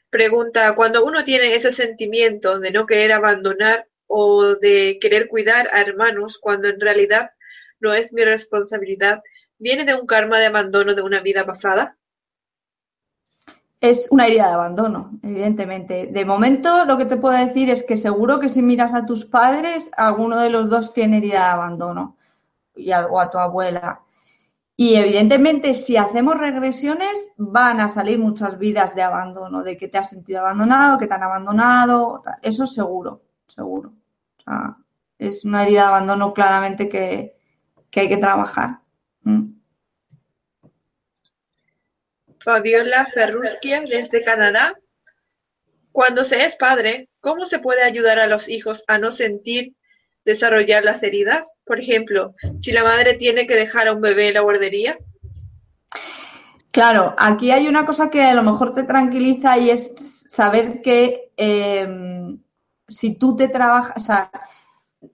Pregunta, 0.10 0.74
cuando 0.76 1.05
uno 1.05 1.24
tiene 1.24 1.53
ese 1.53 1.72
sentimiento 1.72 2.60
de 2.60 2.72
no 2.72 2.88
querer 2.88 3.14
abandonar 3.14 3.88
o 4.07 4.55
de 4.55 4.97
querer 4.99 5.28
cuidar 5.28 5.70
a 5.72 5.82
hermanos 5.82 6.39
cuando 6.41 6.68
en 6.68 6.80
realidad 6.80 7.32
no 7.80 7.93
es 7.93 8.12
mi 8.12 8.24
responsabilidad, 8.24 9.22
¿viene 9.60 9.86
de 9.86 9.93
un 9.93 10.07
karma 10.07 10.39
de 10.39 10.47
abandono 10.47 10.95
de 10.95 11.03
una 11.03 11.20
vida 11.20 11.45
pasada? 11.45 11.95
Es 13.82 14.07
una 14.10 14.26
herida 14.26 14.47
de 14.47 14.53
abandono, 14.53 15.12
evidentemente. 15.22 16.07
De 16.07 16.26
momento, 16.26 16.86
lo 16.86 16.97
que 16.97 17.05
te 17.05 17.18
puedo 17.18 17.38
decir 17.38 17.70
es 17.70 17.84
que 17.84 17.95
seguro 17.95 18.39
que 18.39 18.49
si 18.49 18.64
miras 18.64 18.95
a 18.95 19.05
tus 19.05 19.26
padres, 19.26 19.91
alguno 19.95 20.41
de 20.41 20.49
los 20.49 20.70
dos 20.70 20.91
tiene 20.91 21.20
herida 21.20 21.39
de 21.39 21.51
abandono, 21.51 22.18
o 23.10 23.20
a 23.20 23.30
tu 23.30 23.38
abuela. 23.38 24.01
Y 24.82 24.95
evidentemente, 24.95 25.73
si 25.73 25.97
hacemos 25.97 26.38
regresiones, 26.38 27.34
van 27.36 27.82
a 27.82 27.89
salir 27.89 28.17
muchas 28.17 28.57
vidas 28.57 28.95
de 28.95 29.01
abandono, 29.01 29.61
de 29.61 29.75
que 29.75 29.89
te 29.89 29.97
has 29.97 30.09
sentido 30.09 30.39
abandonado, 30.39 30.97
que 30.97 31.05
te 31.05 31.13
han 31.13 31.23
abandonado, 31.23 32.23
eso 32.41 32.65
seguro, 32.65 33.21
seguro. 33.49 33.91
es 35.17 35.43
una 35.43 35.63
herida 35.63 35.82
de 35.82 35.88
abandono 35.88 36.34
claramente 36.34 36.88
que, 36.88 37.36
hay 37.93 38.07
que 38.07 38.17
trabajar. 38.19 38.80
Mm. 39.23 39.51
Fabiola 42.39 43.05
Ferrusquia 43.13 43.82
desde 43.82 44.23
Canadá. 44.23 44.80
Cuando 45.91 46.23
se 46.23 46.45
es 46.45 46.55
padre, 46.55 47.09
¿cómo 47.19 47.43
se 47.43 47.59
puede 47.59 47.84
ayudar 47.84 48.17
a 48.17 48.27
los 48.27 48.47
hijos 48.47 48.86
a 48.88 48.97
no 48.97 49.11
sentir 49.11 49.75
desarrollar 50.30 50.84
las 50.84 51.03
heridas? 51.03 51.59
Por 51.65 51.80
ejemplo, 51.80 52.34
si 52.57 52.71
la 52.71 52.84
madre 52.84 53.15
tiene 53.15 53.47
que 53.47 53.55
dejar 53.55 53.88
a 53.88 53.93
un 53.93 54.01
bebé 54.01 54.30
en 54.30 54.36
la 54.36 54.41
guardería. 54.41 54.97
Claro, 56.71 57.15
aquí 57.17 57.51
hay 57.51 57.67
una 57.67 57.86
cosa 57.86 58.09
que 58.09 58.21
a 58.21 58.36
lo 58.36 58.43
mejor 58.43 58.73
te 58.73 58.84
tranquiliza 58.84 59.57
y 59.57 59.71
es 59.71 60.23
saber 60.27 60.82
que 60.82 61.32
em, 61.36 62.39
si 62.88 63.15
tú 63.15 63.36
te 63.36 63.47
trabajas, 63.49 63.93
o 63.97 63.99
sea, 63.99 64.32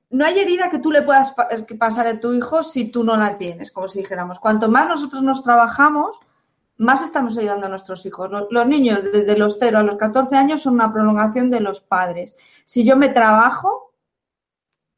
no 0.09 0.25
hay 0.25 0.39
herida 0.39 0.69
que 0.69 0.79
tú 0.79 0.91
le 0.91 1.01
puedas 1.01 1.33
pasar 1.79 2.07
a 2.07 2.19
tu 2.19 2.33
hijo 2.33 2.63
si 2.63 2.91
tú 2.91 3.03
no 3.03 3.15
la 3.15 3.37
tienes, 3.37 3.71
como 3.71 3.87
si 3.87 3.99
dijéramos. 3.99 4.39
Cuanto 4.39 4.69
más 4.69 4.87
nosotros 4.87 5.23
nos 5.23 5.43
trabajamos, 5.43 6.19
más 6.77 7.01
estamos 7.01 7.37
ayudando 7.37 7.67
a 7.67 7.69
nuestros 7.69 8.05
hijos. 8.05 8.29
Los, 8.49 8.67
niños 8.67 9.03
desde 9.03 9.37
los 9.37 9.57
0 9.59 9.77
a 9.77 9.83
los 9.83 9.95
14 9.95 10.35
años 10.35 10.61
son 10.61 10.75
una 10.75 10.91
prolongación 10.91 11.49
de 11.49 11.61
los 11.61 11.81
padres. 11.81 12.35
Si 12.65 12.83
yo 12.83 12.97
me 12.97 13.09
trabajo, 13.09 13.93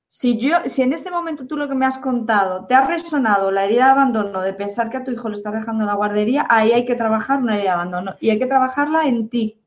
si 0.08 0.38
yo, 0.38 0.56
si 0.68 0.82
en 0.82 0.94
este 0.94 1.12
momento 1.12 1.48
tú 1.48 1.58
lo 1.58 1.68
que 1.68 1.76
me 1.76 1.86
has 1.86 1.98
contado 1.98 2.66
te 2.66 2.74
ha 2.74 2.86
resonado 2.86 3.52
la 3.52 3.66
herida 3.66 3.86
de 3.86 3.92
abandono 3.92 4.42
de 4.42 4.54
pensar 4.54 4.90
que 4.90 4.98
a 4.98 5.04
tu 5.04 5.12
hijo 5.12 5.28
le 5.30 5.36
estás 5.36 5.54
dejando 5.54 5.84
en 5.84 5.88
la 5.88 5.96
guardería, 5.96 6.46
ahí 6.50 6.72
hay 6.72 6.86
que 6.86 6.96
trabajar 6.96 7.40
una 7.40 7.56
herida 7.56 7.72
de 7.72 7.76
abandono 7.82 8.16
y 8.20 8.30
hay 8.30 8.40
que 8.40 8.48
trabajarla 8.48 9.06
en 9.06 9.30
ti. 9.30 9.62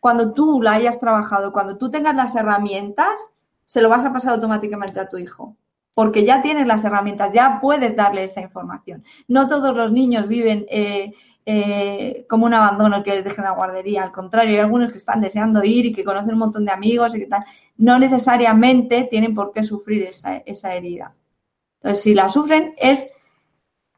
Cuando 0.00 0.32
tú 0.32 0.60
la 0.60 0.72
hayas 0.72 0.98
trabajado, 0.98 1.52
cuando 1.52 1.78
tú 1.78 1.90
tengas 1.90 2.16
las 2.16 2.34
herramientas, 2.34 3.34
se 3.64 3.80
lo 3.80 3.88
vas 3.88 4.04
a 4.04 4.12
pasar 4.12 4.34
automáticamente 4.34 4.98
a 4.98 5.08
tu 5.08 5.16
hijo, 5.16 5.56
porque 5.94 6.24
ya 6.24 6.42
tienes 6.42 6.66
las 6.66 6.84
herramientas, 6.84 7.32
ya 7.32 7.60
puedes 7.60 7.94
darle 7.94 8.24
esa 8.24 8.40
información. 8.40 9.04
No 9.28 9.46
todos 9.46 9.76
los 9.76 9.92
niños 9.92 10.26
viven 10.26 10.66
eh, 10.68 11.12
eh, 11.44 12.24
como 12.28 12.46
un 12.46 12.54
abandono 12.54 13.02
que 13.02 13.14
les 13.14 13.24
dejen 13.24 13.44
la 13.44 13.50
guardería. 13.50 14.04
Al 14.04 14.12
contrario, 14.12 14.52
hay 14.54 14.60
algunos 14.60 14.90
que 14.90 14.98
están 14.98 15.20
deseando 15.20 15.64
ir 15.64 15.86
y 15.86 15.92
que 15.92 16.04
conocen 16.04 16.34
un 16.34 16.38
montón 16.38 16.64
de 16.64 16.72
amigos 16.72 17.14
y 17.14 17.18
que 17.18 17.26
tal. 17.26 17.44
No 17.76 17.98
necesariamente 17.98 19.08
tienen 19.10 19.34
por 19.34 19.52
qué 19.52 19.64
sufrir 19.64 20.04
esa, 20.04 20.36
esa 20.36 20.74
herida. 20.74 21.14
Entonces, 21.80 22.04
si 22.04 22.14
la 22.14 22.28
sufren 22.28 22.74
es 22.76 23.08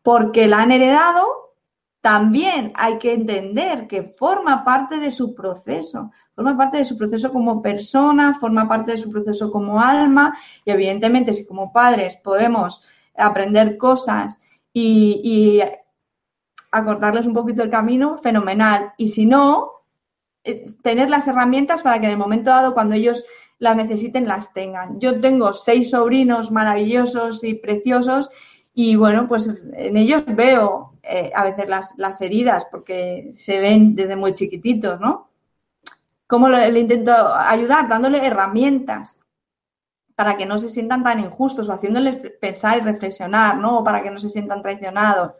porque 0.02 0.46
la 0.46 0.62
han 0.62 0.72
heredado, 0.72 1.54
también 2.00 2.72
hay 2.76 2.98
que 2.98 3.12
entender 3.12 3.86
que 3.88 4.02
forma 4.02 4.64
parte 4.64 4.98
de 4.98 5.10
su 5.10 5.34
proceso, 5.34 6.10
forma 6.34 6.56
parte 6.56 6.78
de 6.78 6.84
su 6.84 6.96
proceso 6.96 7.32
como 7.32 7.60
persona, 7.62 8.34
forma 8.34 8.68
parte 8.68 8.92
de 8.92 8.98
su 8.98 9.10
proceso 9.10 9.50
como 9.50 9.80
alma 9.80 10.36
y 10.64 10.70
evidentemente 10.70 11.32
si 11.32 11.46
como 11.46 11.72
padres 11.72 12.16
podemos 12.18 12.82
aprender 13.16 13.78
cosas 13.78 14.38
y 14.72 15.62
acortarles 16.78 17.26
un 17.26 17.34
poquito 17.34 17.62
el 17.62 17.70
camino, 17.70 18.18
fenomenal. 18.18 18.92
Y 18.96 19.08
si 19.08 19.26
no, 19.26 19.70
eh, 20.44 20.66
tener 20.82 21.10
las 21.10 21.26
herramientas 21.28 21.82
para 21.82 22.00
que 22.00 22.06
en 22.06 22.12
el 22.12 22.18
momento 22.18 22.50
dado, 22.50 22.74
cuando 22.74 22.94
ellos 22.94 23.24
las 23.58 23.76
necesiten, 23.76 24.26
las 24.26 24.52
tengan. 24.52 25.00
Yo 25.00 25.20
tengo 25.20 25.52
seis 25.52 25.90
sobrinos 25.90 26.50
maravillosos 26.50 27.44
y 27.44 27.54
preciosos 27.54 28.30
y 28.74 28.96
bueno, 28.96 29.28
pues 29.28 29.64
en 29.74 29.96
ellos 29.96 30.24
veo 30.26 30.94
eh, 31.02 31.30
a 31.34 31.44
veces 31.44 31.68
las, 31.68 31.94
las, 31.96 32.20
heridas 32.20 32.66
porque 32.70 33.30
se 33.32 33.60
ven 33.60 33.94
desde 33.94 34.16
muy 34.16 34.34
chiquititos, 34.34 35.00
¿no? 35.00 35.28
¿Cómo 36.26 36.48
le, 36.48 36.80
intento 36.80 37.12
ayudar? 37.12 37.88
Dándole 37.88 38.26
herramientas 38.26 39.20
para 40.16 40.36
que 40.36 40.46
no 40.46 40.58
se 40.58 40.68
sientan 40.68 41.02
tan 41.02 41.20
injustos 41.20 41.68
o 41.68 41.72
haciéndoles 41.72 42.16
pensar 42.40 42.78
y 42.78 42.80
reflexionar, 42.80 43.58
¿no? 43.58 43.78
O 43.78 43.84
para 43.84 44.02
que 44.02 44.10
no 44.10 44.18
se 44.18 44.30
sientan 44.30 44.62
traicionados, 44.62 45.32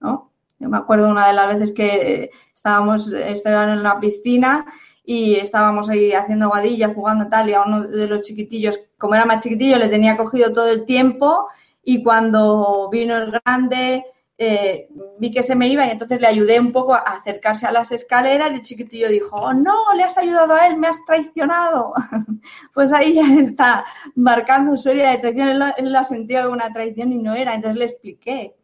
¿no? 0.00 0.30
Yo 0.58 0.68
me 0.68 0.78
acuerdo 0.78 1.10
una 1.10 1.28
de 1.28 1.34
las 1.34 1.46
veces 1.48 1.72
que 1.72 2.30
estábamos, 2.54 3.12
en 3.12 3.82
la 3.82 4.00
piscina 4.00 4.66
y 5.04 5.36
estábamos 5.36 5.88
ahí 5.88 6.12
haciendo 6.12 6.48
guadillas, 6.48 6.94
jugando 6.94 7.28
tal, 7.28 7.48
y 7.48 7.54
a 7.54 7.62
uno 7.62 7.86
de 7.86 8.08
los 8.08 8.22
chiquitillos, 8.22 8.80
como 8.98 9.14
era 9.14 9.24
más 9.24 9.42
chiquitillo, 9.42 9.78
le 9.78 9.88
tenía 9.88 10.16
cogido 10.16 10.52
todo 10.52 10.68
el 10.68 10.84
tiempo 10.84 11.46
y 11.84 12.02
cuando 12.02 12.88
vino 12.90 13.16
el 13.16 13.30
grande 13.30 14.04
eh, 14.38 14.88
vi 15.18 15.30
que 15.30 15.42
se 15.42 15.54
me 15.54 15.68
iba 15.68 15.86
y 15.86 15.90
entonces 15.90 16.20
le 16.20 16.26
ayudé 16.26 16.60
un 16.60 16.72
poco 16.72 16.94
a 16.94 16.98
acercarse 16.98 17.66
a 17.66 17.72
las 17.72 17.90
escaleras 17.92 18.50
y 18.50 18.54
el 18.56 18.62
chiquitillo 18.62 19.08
dijo, 19.08 19.34
oh, 19.36 19.54
no, 19.54 19.94
le 19.94 20.02
has 20.02 20.18
ayudado 20.18 20.54
a 20.54 20.66
él, 20.66 20.76
me 20.76 20.88
has 20.88 21.04
traicionado. 21.06 21.94
pues 22.74 22.92
ahí 22.92 23.14
ya 23.14 23.22
está 23.40 23.84
marcando 24.14 24.76
su 24.76 24.90
herida 24.90 25.12
de 25.12 25.18
traición, 25.18 25.48
él 25.48 25.58
lo, 25.58 25.66
él 25.76 25.92
lo 25.92 25.98
ha 25.98 26.04
sentido 26.04 26.42
como 26.42 26.54
una 26.54 26.72
traición 26.72 27.12
y 27.12 27.18
no 27.18 27.34
era, 27.34 27.54
entonces 27.54 27.78
le 27.78 27.84
expliqué, 27.84 28.54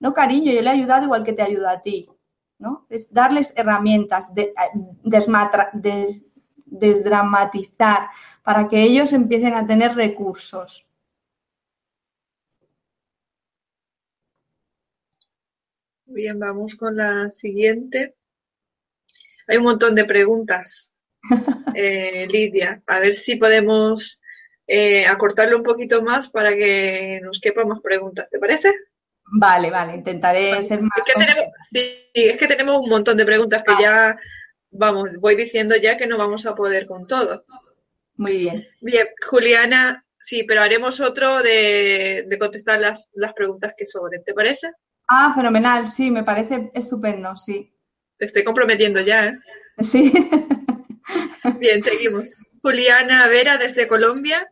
no 0.00 0.12
cariño, 0.14 0.52
yo 0.52 0.62
le 0.62 0.70
he 0.70 0.72
ayudado 0.72 1.04
igual 1.04 1.24
que 1.24 1.32
te 1.32 1.42
ayudo 1.42 1.68
a 1.68 1.82
ti. 1.82 2.08
¿no? 2.58 2.86
Es 2.90 3.12
darles 3.12 3.52
herramientas, 3.56 4.34
de, 4.34 4.42
eh, 4.42 6.08
desdramatizar, 6.66 8.10
para 8.42 8.68
que 8.68 8.82
ellos 8.82 9.12
empiecen 9.12 9.54
a 9.54 9.66
tener 9.66 9.94
recursos. 9.94 10.86
Bien, 16.06 16.38
vamos 16.38 16.74
con 16.74 16.96
la 16.96 17.30
siguiente. 17.30 18.16
Hay 19.46 19.56
un 19.58 19.64
montón 19.64 19.94
de 19.94 20.04
preguntas, 20.04 20.98
eh, 21.74 22.26
Lidia. 22.28 22.82
A 22.86 22.98
ver 23.00 23.14
si 23.14 23.36
podemos 23.36 24.20
eh, 24.66 25.06
acortarlo 25.06 25.56
un 25.58 25.62
poquito 25.62 26.02
más 26.02 26.28
para 26.28 26.54
que 26.54 27.20
nos 27.22 27.40
quepan 27.40 27.68
más 27.68 27.80
preguntas. 27.80 28.28
¿Te 28.30 28.38
parece? 28.38 28.72
Vale, 29.30 29.70
vale, 29.70 29.94
intentaré 29.94 30.62
ser 30.62 30.80
más. 30.82 30.90
Es 30.96 31.04
que, 31.04 31.12
tenemos, 31.12 31.44
sí, 31.72 32.10
es 32.14 32.36
que 32.36 32.46
tenemos 32.46 32.78
un 32.78 32.88
montón 32.88 33.16
de 33.16 33.24
preguntas 33.24 33.62
que 33.62 33.82
ya, 33.82 34.16
vamos, 34.70 35.10
voy 35.20 35.36
diciendo 35.36 35.76
ya 35.76 35.96
que 35.96 36.06
no 36.06 36.16
vamos 36.16 36.46
a 36.46 36.54
poder 36.54 36.86
con 36.86 37.06
todo. 37.06 37.44
Muy 38.16 38.38
bien. 38.38 38.66
Bien, 38.80 39.06
Juliana, 39.28 40.04
sí, 40.20 40.44
pero 40.44 40.62
haremos 40.62 41.00
otro 41.00 41.42
de, 41.42 42.26
contestar 42.38 42.80
las, 42.80 43.10
las 43.14 43.32
preguntas 43.34 43.74
que 43.76 43.86
sobren, 43.86 44.24
¿te 44.24 44.34
parece? 44.34 44.70
Ah, 45.08 45.32
fenomenal, 45.34 45.88
sí, 45.88 46.10
me 46.10 46.24
parece 46.24 46.70
estupendo, 46.74 47.36
sí. 47.36 47.72
Te 48.18 48.26
estoy 48.26 48.44
comprometiendo 48.44 49.00
ya, 49.00 49.26
¿eh? 49.26 49.38
Sí. 49.80 50.12
Bien, 51.60 51.82
seguimos. 51.82 52.30
Juliana 52.62 53.28
Vera 53.28 53.56
desde 53.56 53.86
Colombia 53.86 54.50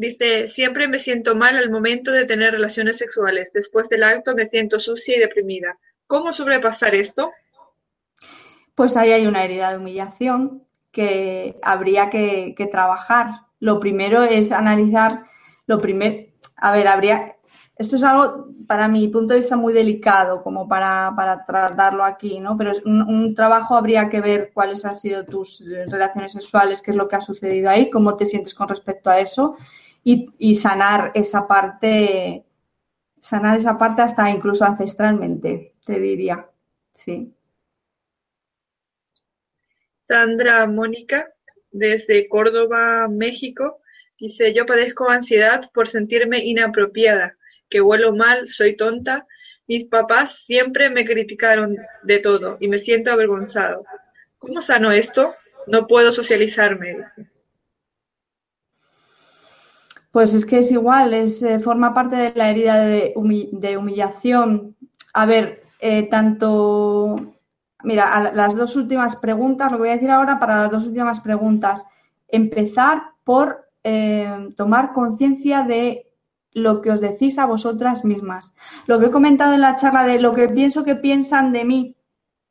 Dice, 0.00 0.48
siempre 0.48 0.88
me 0.88 0.98
siento 0.98 1.36
mal 1.36 1.58
al 1.58 1.70
momento 1.70 2.10
de 2.10 2.24
tener 2.24 2.52
relaciones 2.52 2.96
sexuales. 2.96 3.52
Después 3.52 3.90
del 3.90 4.02
acto 4.02 4.34
me 4.34 4.46
siento 4.46 4.78
sucia 4.78 5.14
y 5.14 5.20
deprimida. 5.20 5.78
¿Cómo 6.06 6.32
sobrepasar 6.32 6.94
esto? 6.94 7.30
Pues 8.74 8.96
ahí 8.96 9.12
hay 9.12 9.26
una 9.26 9.44
herida 9.44 9.70
de 9.70 9.76
humillación 9.76 10.62
que 10.90 11.58
habría 11.62 12.08
que, 12.08 12.68
trabajar. 12.72 13.42
Lo 13.58 13.78
primero 13.78 14.22
es 14.22 14.52
analizar, 14.52 15.24
lo 15.66 15.82
primero, 15.82 16.32
a 16.56 16.72
ver, 16.72 16.88
habría, 16.88 17.36
esto 17.76 17.96
es 17.96 18.02
algo 18.02 18.54
para 18.66 18.88
mi 18.88 19.06
punto 19.08 19.34
de 19.34 19.40
vista 19.40 19.58
muy 19.58 19.74
delicado 19.74 20.42
como 20.42 20.66
para, 20.66 21.14
tratarlo 21.46 22.04
aquí, 22.04 22.40
¿no? 22.40 22.56
Pero 22.56 22.70
es 22.70 22.82
un, 22.86 23.34
trabajo 23.34 23.76
habría 23.76 24.08
que 24.08 24.22
ver 24.22 24.50
cuáles 24.54 24.82
han 24.86 24.96
sido 24.96 25.26
tus 25.26 25.62
relaciones 25.88 26.32
sexuales, 26.32 26.80
qué 26.80 26.92
es 26.92 26.96
lo 26.96 27.06
que 27.06 27.16
ha 27.16 27.20
sucedido 27.20 27.68
ahí, 27.68 27.90
cómo 27.90 28.16
te 28.16 28.24
sientes 28.24 28.54
con 28.54 28.66
respecto 28.66 29.10
a 29.10 29.20
eso 29.20 29.56
y, 30.02 30.54
sanar 30.56 31.12
esa 31.14 31.46
parte, 31.46 32.44
sanar 33.20 33.58
esa 33.58 33.78
parte 33.78 34.02
hasta 34.02 34.30
incluso 34.30 34.64
ancestralmente, 34.64 35.74
te 35.84 36.00
diría. 36.00 36.48
Sí. 36.94 37.32
Sandra 40.04 40.66
Mónica, 40.66 41.32
desde 41.70 42.28
Córdoba, 42.28 43.08
México, 43.08 43.80
dice, 44.18 44.52
yo 44.52 44.66
padezco 44.66 45.08
ansiedad 45.08 45.70
por 45.72 45.86
sentirme 45.86 46.44
inapropiada, 46.44 47.36
que 47.68 47.80
huelo 47.80 48.14
mal, 48.14 48.48
soy 48.48 48.76
tonta, 48.76 49.26
mis 49.68 49.84
papás 49.84 50.44
siempre 50.44 50.90
me 50.90 51.04
criticaron 51.04 51.76
de 52.02 52.18
todo 52.18 52.56
y 52.58 52.66
me 52.66 52.80
siento 52.80 53.12
avergonzado. 53.12 53.80
¿Cómo 54.38 54.60
sano 54.62 54.90
esto? 54.90 55.34
No 55.68 55.86
puedo 55.86 56.10
socializarme. 56.10 56.96
Pues 60.10 60.34
es 60.34 60.44
que 60.44 60.58
es 60.58 60.70
igual, 60.72 61.14
es, 61.14 61.42
eh, 61.42 61.60
forma 61.60 61.94
parte 61.94 62.16
de 62.16 62.32
la 62.34 62.50
herida 62.50 62.80
de, 62.80 63.14
humillación. 63.16 64.76
A 65.14 65.26
ver, 65.26 65.62
eh, 65.80 66.08
tanto, 66.08 67.16
mira, 67.84 68.32
las 68.32 68.56
dos 68.56 68.74
últimas 68.76 69.16
preguntas, 69.16 69.70
lo 69.70 69.78
que 69.78 69.82
voy 69.82 69.90
a 69.90 69.94
decir 69.94 70.10
ahora 70.10 70.40
para 70.40 70.62
las 70.62 70.70
dos 70.72 70.86
últimas 70.86 71.20
preguntas, 71.20 71.86
empezar 72.28 73.02
por 73.24 73.68
eh, 73.84 74.48
tomar 74.56 74.92
conciencia 74.92 75.62
de 75.62 76.10
lo 76.52 76.80
que 76.80 76.90
os 76.90 77.00
decís 77.00 77.38
a 77.38 77.46
vosotras 77.46 78.04
mismas. 78.04 78.54
Lo 78.86 78.98
que 78.98 79.06
he 79.06 79.10
comentado 79.10 79.54
en 79.54 79.60
la 79.60 79.76
charla 79.76 80.04
de 80.04 80.20
lo 80.20 80.34
que 80.34 80.48
pienso 80.48 80.84
que 80.84 80.96
piensan 80.96 81.52
de 81.52 81.64
mí, 81.64 81.96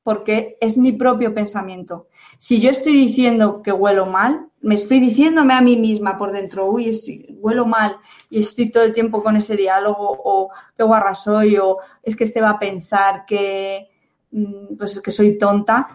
porque 0.03 0.57
es 0.61 0.77
mi 0.77 0.93
propio 0.93 1.33
pensamiento. 1.33 2.07
Si 2.37 2.61
yo 2.61 2.69
estoy 2.69 2.93
diciendo 2.93 3.61
que 3.61 3.71
huelo 3.71 4.05
mal, 4.05 4.48
me 4.61 4.75
estoy 4.75 4.99
diciéndome 4.99 5.53
a 5.53 5.61
mí 5.61 5.77
misma 5.77 6.17
por 6.17 6.31
dentro, 6.31 6.69
uy, 6.69 6.89
estoy, 6.89 7.37
huelo 7.39 7.65
mal 7.65 7.97
y 8.29 8.39
estoy 8.39 8.71
todo 8.71 8.83
el 8.83 8.93
tiempo 8.93 9.23
con 9.23 9.35
ese 9.35 9.55
diálogo, 9.55 10.19
o 10.23 10.51
qué 10.75 10.83
guarra 10.83 11.15
soy, 11.15 11.57
o 11.57 11.77
es 12.03 12.15
que 12.15 12.25
este 12.25 12.41
va 12.41 12.51
a 12.51 12.59
pensar 12.59 13.25
que, 13.25 13.89
mm, 14.31 14.75
pues, 14.77 14.99
que 15.01 15.11
soy 15.11 15.37
tonta. 15.37 15.87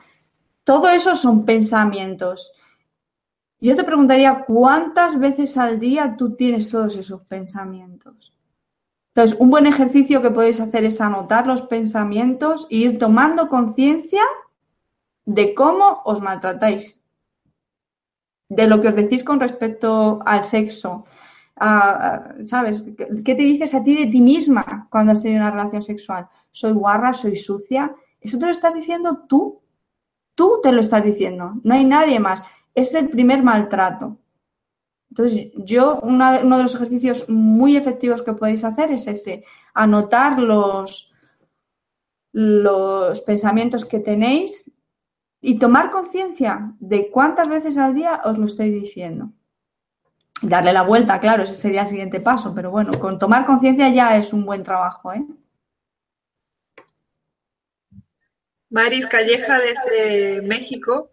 Todo 0.64 0.88
eso 0.88 1.14
son 1.14 1.44
pensamientos. 1.44 2.54
Yo 3.60 3.76
te 3.76 3.84
preguntaría, 3.84 4.44
¿cuántas 4.46 5.18
veces 5.18 5.56
al 5.56 5.78
día 5.78 6.16
tú 6.18 6.34
tienes 6.34 6.70
todos 6.70 6.96
esos 6.96 7.22
pensamientos? 7.22 8.34
Entonces, 9.14 9.38
un 9.38 9.50
buen 9.50 9.66
ejercicio 9.66 10.20
que 10.20 10.30
podéis 10.30 10.60
hacer 10.60 10.84
es 10.84 11.00
anotar 11.00 11.46
los 11.46 11.62
pensamientos 11.62 12.66
e 12.70 12.76
ir 12.76 12.98
tomando 12.98 13.48
conciencia 13.48 14.22
de 15.24 15.54
cómo 15.54 16.02
os 16.04 16.20
maltratáis 16.20 17.03
de 18.55 18.66
lo 18.66 18.80
que 18.80 18.88
os 18.88 18.96
decís 18.96 19.24
con 19.24 19.40
respecto 19.40 20.20
al 20.24 20.44
sexo. 20.44 21.05
¿Sabes? 21.57 22.84
¿Qué 22.96 23.34
te 23.34 23.42
dices 23.42 23.74
a 23.74 23.84
ti 23.84 23.96
de 23.96 24.07
ti 24.07 24.20
misma 24.20 24.88
cuando 24.90 25.12
has 25.12 25.22
tenido 25.22 25.40
una 25.40 25.50
relación 25.50 25.82
sexual? 25.82 26.28
Soy 26.50 26.72
guarra, 26.72 27.14
soy 27.14 27.36
sucia. 27.36 27.94
Eso 28.20 28.38
te 28.38 28.46
lo 28.46 28.52
estás 28.52 28.74
diciendo 28.74 29.24
tú. 29.28 29.60
Tú 30.35 30.60
te 30.62 30.72
lo 30.72 30.81
estás 30.81 31.05
diciendo. 31.05 31.55
No 31.62 31.74
hay 31.74 31.85
nadie 31.85 32.18
más. 32.18 32.43
Es 32.74 32.94
el 32.94 33.09
primer 33.09 33.43
maltrato. 33.43 34.18
Entonces, 35.10 35.52
yo, 35.55 36.01
uno 36.02 36.32
de 36.32 36.62
los 36.62 36.74
ejercicios 36.74 37.28
muy 37.28 37.76
efectivos 37.76 38.22
que 38.22 38.32
podéis 38.32 38.64
hacer 38.64 38.90
es 38.90 39.06
ese, 39.06 39.44
anotar 39.72 40.40
los, 40.40 41.14
los 42.32 43.20
pensamientos 43.20 43.85
que 43.85 44.01
tenéis 44.01 44.68
y 45.46 45.58
tomar 45.58 45.90
conciencia 45.90 46.72
de 46.80 47.10
cuántas 47.10 47.48
veces 47.50 47.76
al 47.76 47.94
día 47.94 48.22
os 48.24 48.38
lo 48.38 48.46
estoy 48.46 48.70
diciendo. 48.70 49.30
Darle 50.40 50.72
la 50.72 50.82
vuelta, 50.82 51.20
claro, 51.20 51.42
ese 51.42 51.54
sería 51.54 51.82
el 51.82 51.88
siguiente 51.88 52.18
paso, 52.18 52.54
pero 52.54 52.70
bueno, 52.70 52.98
con 52.98 53.18
tomar 53.18 53.44
conciencia 53.44 53.90
ya 53.90 54.16
es 54.16 54.32
un 54.32 54.46
buen 54.46 54.62
trabajo. 54.62 55.12
¿eh? 55.12 55.22
Maris 58.70 59.06
Calleja 59.06 59.58
desde 59.58 60.40
México 60.40 61.10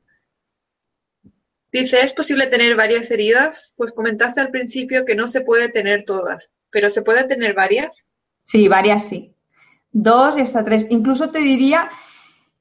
dice, 1.73 2.01
¿es 2.01 2.13
posible 2.13 2.47
tener 2.47 2.77
varias 2.77 3.11
heridas? 3.11 3.73
Pues 3.75 3.91
comentaste 3.91 4.39
al 4.39 4.49
principio 4.49 5.03
que 5.03 5.15
no 5.15 5.27
se 5.27 5.41
puede 5.41 5.67
tener 5.67 6.03
todas, 6.03 6.55
pero 6.69 6.89
¿se 6.89 7.01
puede 7.01 7.27
tener 7.27 7.53
varias? 7.53 8.07
Sí, 8.45 8.69
varias 8.69 9.09
sí. 9.09 9.35
Dos 9.91 10.37
y 10.37 10.41
hasta 10.41 10.63
tres. 10.63 10.87
Incluso 10.89 11.31
te 11.31 11.39
diría 11.39 11.91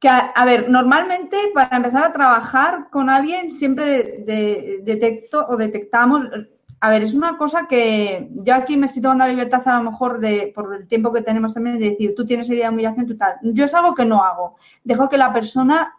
a, 0.09 0.44
ver, 0.44 0.70
normalmente 0.70 1.36
para 1.52 1.77
empezar 1.77 2.05
a 2.05 2.12
trabajar 2.12 2.89
con 2.90 3.10
alguien 3.10 3.51
siempre 3.51 4.24
detecto 4.82 5.44
o 5.47 5.56
detectamos, 5.56 6.24
a 6.81 6.90
ver, 6.90 7.02
es 7.02 7.14
una 7.14 7.36
cosa 7.36 7.66
que 7.66 8.31
yo 8.32 8.55
aquí 8.55 8.78
me 8.78 8.86
estoy 8.86 9.02
tomando 9.02 9.24
la 9.24 9.31
libertad 9.31 9.66
a 9.68 9.82
lo 9.82 9.90
mejor 9.90 10.18
de, 10.18 10.51
por 10.55 10.74
el 10.74 10.89
tiempo 10.89 11.12
que 11.12 11.20
tenemos 11.20 11.52
también, 11.52 11.78
de 11.78 11.90
decir, 11.90 12.14
tú 12.14 12.24
tienes 12.24 12.48
idea 12.48 12.68
de 12.68 12.74
humillación, 12.74 13.06
tú 13.06 13.16
tal. 13.18 13.35
Yo 13.43 13.66
es 13.66 13.74
algo 13.74 13.94
que 13.94 14.06
no 14.06 14.24
hago. 14.24 14.56
Dejo 14.82 15.10
que 15.10 15.18
la 15.18 15.32
persona 15.32 15.94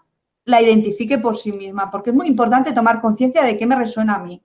la 0.45 0.60
identifique 0.60 1.19
por 1.19 1.38
sí 1.38 1.52
misma, 1.52 1.91
porque 1.91 2.10
es 2.10 2.15
muy 2.15 2.28
importante 2.28 2.73
tomar 2.73 2.99
conciencia 2.99 3.44
de 3.44 3.60
qué 3.60 3.68
me 3.68 3.76
resuena 3.76 4.15
a 4.15 4.19
mí. 4.19 4.41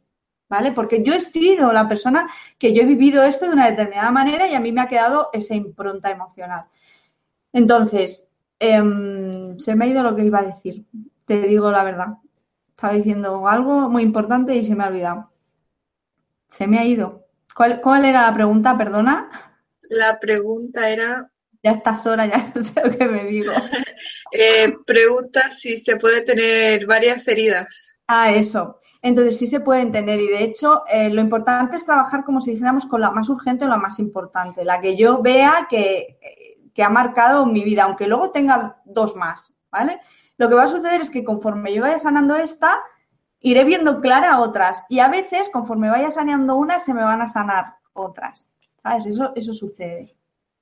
¿Vale? 0.48 0.70
Porque 0.70 1.02
yo 1.02 1.12
he 1.12 1.18
sido 1.18 1.72
la 1.72 1.88
persona 1.88 2.28
que 2.56 2.72
yo 2.72 2.82
he 2.82 2.86
vivido 2.86 3.24
esto 3.24 3.46
de 3.46 3.52
una 3.52 3.68
determinada 3.68 4.12
manera 4.12 4.46
y 4.46 4.54
a 4.54 4.60
mí 4.60 4.70
me 4.70 4.82
ha 4.82 4.88
quedado 4.88 5.30
esa 5.32 5.56
impronta 5.56 6.10
emocional. 6.10 6.66
Entonces, 7.52 8.28
Em, 8.58 9.58
se 9.58 9.74
me 9.74 9.84
ha 9.84 9.88
ido 9.88 10.02
lo 10.02 10.16
que 10.16 10.24
iba 10.24 10.38
a 10.38 10.44
decir, 10.44 10.84
te 11.26 11.42
digo 11.42 11.70
la 11.70 11.84
verdad. 11.84 12.06
Estaba 12.70 12.94
diciendo 12.94 13.48
algo 13.48 13.88
muy 13.88 14.02
importante 14.02 14.54
y 14.54 14.64
se 14.64 14.74
me 14.74 14.84
ha 14.84 14.88
olvidado. 14.88 15.30
Se 16.48 16.66
me 16.66 16.78
ha 16.78 16.84
ido. 16.84 17.26
¿Cuál, 17.54 17.80
cuál 17.80 18.04
era 18.04 18.22
la 18.22 18.34
pregunta? 18.34 18.76
Perdona. 18.76 19.30
La 19.82 20.18
pregunta 20.18 20.88
era... 20.90 21.30
Ya 21.62 21.72
estas 21.72 22.06
horas 22.06 22.30
ya 22.30 22.52
no 22.54 22.62
sé 22.62 22.80
lo 22.84 22.96
que 22.96 23.06
me 23.06 23.24
digo. 23.24 23.52
Eh, 24.32 24.74
pregunta 24.84 25.52
si 25.52 25.76
se 25.78 25.96
puede 25.96 26.20
tener 26.22 26.84
varias 26.84 27.26
heridas. 27.28 28.02
Ah, 28.08 28.32
eso. 28.32 28.80
Entonces 29.00 29.38
sí 29.38 29.46
se 29.46 29.60
pueden 29.60 29.92
tener 29.92 30.20
y 30.20 30.26
de 30.26 30.42
hecho 30.42 30.82
eh, 30.92 31.08
lo 31.10 31.20
importante 31.20 31.76
es 31.76 31.84
trabajar 31.84 32.24
como 32.24 32.40
si 32.40 32.50
dijéramos 32.50 32.86
con 32.86 33.00
la 33.00 33.12
más 33.12 33.28
urgente 33.28 33.64
o 33.64 33.68
la 33.68 33.76
más 33.76 34.00
importante, 34.00 34.64
la 34.64 34.80
que 34.80 34.96
yo 34.96 35.22
vea 35.22 35.68
que, 35.70 36.18
que 36.76 36.82
ha 36.82 36.90
marcado 36.90 37.46
mi 37.46 37.64
vida, 37.64 37.84
aunque 37.84 38.06
luego 38.06 38.32
tenga 38.32 38.82
dos 38.84 39.16
más, 39.16 39.56
¿vale? 39.72 39.98
Lo 40.36 40.50
que 40.50 40.54
va 40.54 40.64
a 40.64 40.68
suceder 40.68 41.00
es 41.00 41.08
que 41.08 41.24
conforme 41.24 41.72
yo 41.72 41.80
vaya 41.80 41.98
sanando 41.98 42.36
esta, 42.36 42.82
iré 43.40 43.64
viendo 43.64 44.02
clara 44.02 44.40
otras 44.40 44.84
y 44.90 44.98
a 44.98 45.08
veces 45.08 45.48
conforme 45.48 45.88
vaya 45.88 46.10
saneando 46.10 46.54
unas 46.54 46.84
se 46.84 46.92
me 46.92 47.02
van 47.02 47.22
a 47.22 47.28
sanar 47.28 47.76
otras, 47.94 48.52
¿sabes? 48.82 49.06
Eso, 49.06 49.32
eso 49.34 49.54
sucede. 49.54 50.14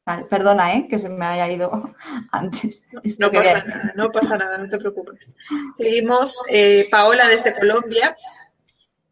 Vale, 0.07 0.27
perdona, 0.27 0.77
¿eh? 0.77 0.87
que 0.89 1.01
se 1.01 1.09
me 1.09 1.27
haya 1.27 1.51
ido 1.51 1.95
antes. 2.31 2.85
No 3.19 3.33
pasa 3.33 3.55
nada, 3.55 3.93
no 3.97 4.13
pasa 4.13 4.37
nada, 4.37 4.59
no 4.59 4.69
te 4.69 4.79
preocupes. 4.79 5.33
Seguimos, 5.77 6.41
eh, 6.49 6.87
Paola 6.93 7.27
desde 7.27 7.57
Colombia. 7.57 8.17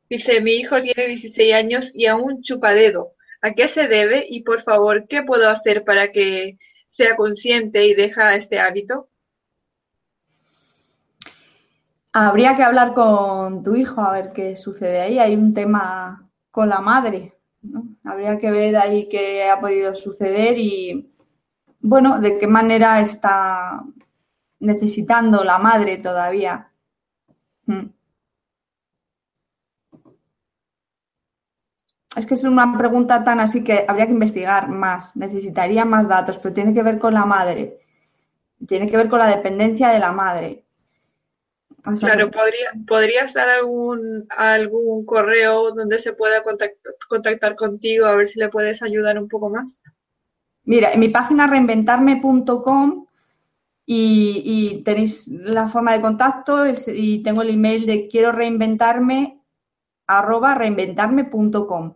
Dice, 0.08 0.40
mi 0.40 0.52
hijo 0.52 0.80
tiene 0.80 1.08
16 1.08 1.54
años 1.54 1.90
y 1.94 2.06
aún 2.06 2.42
chupadedo. 2.42 3.14
¿A 3.40 3.54
qué 3.54 3.66
se 3.66 3.88
debe? 3.88 4.24
Y 4.28 4.42
por 4.42 4.62
favor, 4.62 5.08
¿qué 5.08 5.24
puedo 5.24 5.50
hacer 5.50 5.82
para 5.82 6.12
que 6.12 6.58
sea 6.92 7.16
consciente 7.16 7.86
y 7.86 7.94
deja 7.94 8.34
este 8.34 8.60
hábito? 8.60 9.08
Habría 12.12 12.54
que 12.54 12.62
hablar 12.62 12.92
con 12.92 13.62
tu 13.62 13.74
hijo 13.74 14.02
a 14.02 14.12
ver 14.12 14.32
qué 14.32 14.54
sucede 14.56 15.00
ahí. 15.00 15.18
Hay 15.18 15.34
un 15.34 15.54
tema 15.54 16.28
con 16.50 16.68
la 16.68 16.80
madre. 16.80 17.34
Habría 18.04 18.38
que 18.38 18.50
ver 18.50 18.76
ahí 18.76 19.08
qué 19.08 19.48
ha 19.48 19.58
podido 19.58 19.94
suceder 19.94 20.58
y, 20.58 21.10
bueno, 21.80 22.20
de 22.20 22.38
qué 22.38 22.46
manera 22.46 23.00
está 23.00 23.82
necesitando 24.60 25.42
la 25.44 25.58
madre 25.58 25.96
todavía. 25.98 26.70
Mm. 27.64 27.86
Es 32.16 32.26
que 32.26 32.34
es 32.34 32.44
una 32.44 32.76
pregunta 32.76 33.24
tan 33.24 33.40
así 33.40 33.64
que 33.64 33.84
habría 33.88 34.06
que 34.06 34.12
investigar 34.12 34.68
más, 34.68 35.16
necesitaría 35.16 35.84
más 35.84 36.08
datos, 36.08 36.38
pero 36.38 36.54
tiene 36.54 36.74
que 36.74 36.82
ver 36.82 36.98
con 36.98 37.14
la 37.14 37.24
madre, 37.24 37.80
tiene 38.66 38.90
que 38.90 38.96
ver 38.96 39.08
con 39.08 39.18
la 39.18 39.28
dependencia 39.28 39.88
de 39.88 39.98
la 39.98 40.12
madre. 40.12 40.64
O 41.84 41.96
sea, 41.96 42.12
claro, 42.12 42.30
podría, 42.30 42.70
¿podrías 42.86 43.32
dar 43.32 43.48
algún, 43.48 44.26
algún 44.28 45.04
correo 45.04 45.72
donde 45.72 45.98
se 45.98 46.12
pueda 46.12 46.42
contactar, 46.42 46.94
contactar 47.08 47.56
contigo 47.56 48.06
a 48.06 48.14
ver 48.14 48.28
si 48.28 48.38
le 48.38 48.50
puedes 48.50 48.82
ayudar 48.82 49.18
un 49.18 49.28
poco 49.28 49.48
más? 49.48 49.82
Mira, 50.64 50.92
en 50.92 51.00
mi 51.00 51.08
página 51.08 51.48
reinventarme.com 51.48 53.06
y, 53.84 54.42
y, 54.44 54.84
tenéis 54.84 55.26
la 55.26 55.66
forma 55.66 55.92
de 55.92 56.00
contacto 56.00 56.64
y 56.86 57.20
tengo 57.24 57.42
el 57.42 57.50
email 57.50 57.84
de 57.84 58.06
quiero 58.08 58.30
reinventarme 58.30 59.40
arroba 60.06 60.54
reinventarme.com. 60.54 61.94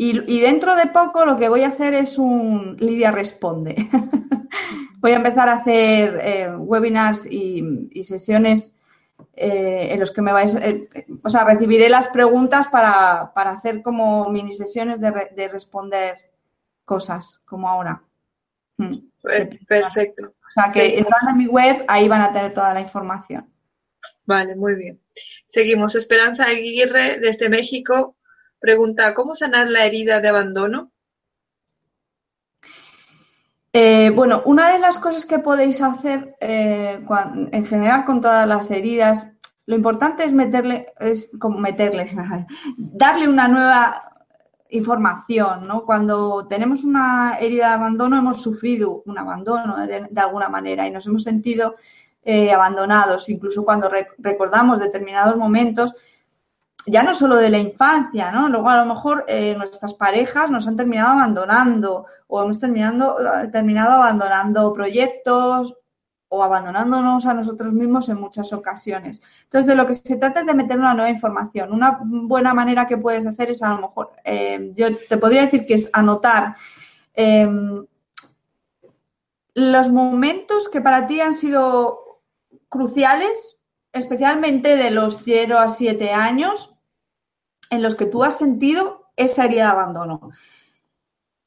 Y, 0.00 0.20
y, 0.32 0.40
dentro 0.40 0.76
de 0.76 0.86
poco 0.86 1.24
lo 1.24 1.36
que 1.36 1.48
voy 1.48 1.64
a 1.64 1.68
hacer 1.68 1.92
es 1.92 2.18
un 2.18 2.76
Lidia 2.78 3.10
Responde. 3.10 3.74
voy 5.00 5.10
a 5.10 5.16
empezar 5.16 5.48
a 5.48 5.56
hacer 5.56 6.20
eh, 6.22 6.56
webinars 6.56 7.26
y, 7.26 7.88
y 7.90 8.04
sesiones 8.04 8.78
eh, 9.34 9.92
en 9.92 10.00
los 10.00 10.12
que 10.12 10.22
me 10.22 10.32
vais, 10.32 10.54
eh, 10.54 10.88
o 11.22 11.28
sea, 11.28 11.44
recibiré 11.44 11.88
las 11.88 12.08
preguntas 12.08 12.68
para, 12.68 13.32
para 13.34 13.50
hacer 13.50 13.82
como 13.82 14.28
mini 14.30 14.52
sesiones 14.52 15.00
de, 15.00 15.10
re, 15.10 15.30
de, 15.34 15.48
responder 15.48 16.16
cosas, 16.84 17.40
como 17.44 17.68
ahora. 17.68 18.02
Hmm. 18.76 18.98
Perfecto. 19.66 20.28
O 20.28 20.50
sea, 20.50 20.72
que 20.72 20.98
entrando 20.98 21.30
en 21.30 21.38
mi 21.38 21.46
web, 21.46 21.84
ahí 21.88 22.08
van 22.08 22.22
a 22.22 22.32
tener 22.32 22.54
toda 22.54 22.72
la 22.72 22.80
información. 22.80 23.48
Vale, 24.24 24.54
muy 24.54 24.74
bien. 24.76 25.00
Seguimos. 25.46 25.94
Esperanza 25.94 26.44
Aguirre, 26.44 27.18
desde 27.20 27.48
México, 27.48 28.16
pregunta, 28.60 29.14
¿cómo 29.14 29.34
sanar 29.34 29.68
la 29.68 29.84
herida 29.84 30.20
de 30.20 30.28
abandono? 30.28 30.90
Eh, 33.72 34.10
bueno, 34.14 34.42
una 34.46 34.72
de 34.72 34.78
las 34.78 34.98
cosas 34.98 35.26
que 35.26 35.38
podéis 35.38 35.80
hacer 35.82 36.36
eh, 36.40 37.04
en 37.52 37.66
general 37.66 38.04
con 38.04 38.20
todas 38.20 38.46
las 38.48 38.70
heridas, 38.70 39.30
lo 39.66 39.76
importante 39.76 40.24
es 40.24 40.32
meterle, 40.32 40.86
es 40.98 41.30
como 41.38 41.58
meterle, 41.58 42.06
darle 42.76 43.28
una 43.28 43.46
nueva 43.46 44.08
información, 44.70 45.66
¿no? 45.66 45.84
Cuando 45.84 46.46
tenemos 46.48 46.84
una 46.84 47.38
herida 47.38 47.68
de 47.68 47.74
abandono, 47.74 48.18
hemos 48.18 48.42
sufrido 48.42 49.02
un 49.06 49.18
abandono 49.18 49.86
de, 49.86 50.08
alguna 50.16 50.48
manera 50.48 50.86
y 50.86 50.90
nos 50.90 51.06
hemos 51.06 51.22
sentido 51.22 51.76
eh, 52.22 52.52
abandonados, 52.52 53.28
incluso 53.28 53.64
cuando 53.64 53.88
rec 53.88 54.14
recordamos 54.18 54.80
determinados 54.80 55.36
momentos, 55.36 55.94
ya 56.90 57.02
no 57.02 57.14
solo 57.14 57.36
de 57.36 57.50
la 57.50 57.58
infancia, 57.58 58.30
¿no? 58.30 58.48
Luego 58.48 58.68
a 58.68 58.84
lo 58.84 58.94
mejor 58.94 59.24
eh, 59.28 59.54
nuestras 59.56 59.94
parejas 59.94 60.50
nos 60.50 60.66
han 60.66 60.76
terminado 60.76 61.10
abandonando 61.10 62.06
o 62.26 62.42
hemos 62.42 62.60
terminado, 62.60 63.16
terminado 63.52 63.92
abandonando 63.92 64.72
proyectos 64.72 65.78
o 66.28 66.42
abandonándonos 66.42 67.26
a 67.26 67.34
nosotros 67.34 67.72
mismos 67.72 68.08
en 68.08 68.20
muchas 68.20 68.52
ocasiones. 68.52 69.22
Entonces, 69.44 69.66
de 69.66 69.74
lo 69.74 69.86
que 69.86 69.94
se 69.94 70.16
trata 70.16 70.40
es 70.40 70.46
de 70.46 70.54
meter 70.54 70.78
una 70.78 70.94
nueva 70.94 71.10
información. 71.10 71.72
Una 71.72 71.98
buena 72.02 72.52
manera 72.52 72.86
que 72.86 72.98
puedes 72.98 73.26
hacer 73.26 73.50
es 73.50 73.62
a 73.62 73.70
lo 73.70 73.80
mejor, 73.80 74.12
eh, 74.24 74.72
yo 74.74 74.88
te 75.08 75.16
podría 75.16 75.42
decir 75.42 75.64
que 75.66 75.74
es 75.74 75.88
anotar 75.92 76.56
eh, 77.14 77.48
los 79.54 79.90
momentos 79.90 80.68
que 80.68 80.80
para 80.80 81.06
ti 81.06 81.20
han 81.20 81.34
sido 81.34 82.20
cruciales, 82.68 83.58
especialmente 83.92 84.76
de 84.76 84.90
los 84.90 85.22
0 85.24 85.58
a 85.58 85.68
7 85.68 86.12
años, 86.12 86.77
en 87.70 87.82
los 87.82 87.94
que 87.94 88.06
tú 88.06 88.24
has 88.24 88.38
sentido 88.38 89.10
esa 89.16 89.44
herida 89.44 89.64
de 89.64 89.70
abandono. 89.70 90.30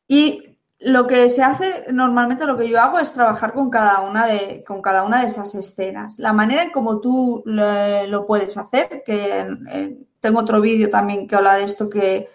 Y 0.07 0.51
lo 0.79 1.05
que 1.05 1.29
se 1.29 1.43
hace 1.43 1.85
normalmente, 1.91 2.45
lo 2.45 2.57
que 2.57 2.67
yo 2.67 2.81
hago 2.81 2.99
es 2.99 3.13
trabajar 3.13 3.53
con 3.53 3.69
cada 3.69 4.01
una 4.01 4.25
de, 4.25 4.63
con 4.65 4.81
cada 4.81 5.03
una 5.03 5.21
de 5.21 5.27
esas 5.27 5.53
escenas. 5.53 6.17
La 6.17 6.33
manera 6.33 6.63
en 6.63 6.71
cómo 6.71 6.99
tú 6.99 7.43
lo, 7.45 8.25
puedes 8.25 8.57
hacer, 8.57 9.03
que 9.05 9.47
eh, 9.69 9.97
tengo 10.19 10.39
otro 10.39 10.59
vídeo 10.59 10.89
también 10.89 11.27
que 11.27 11.35
habla 11.35 11.55
de 11.55 11.65
esto, 11.65 11.89
que 11.89 12.29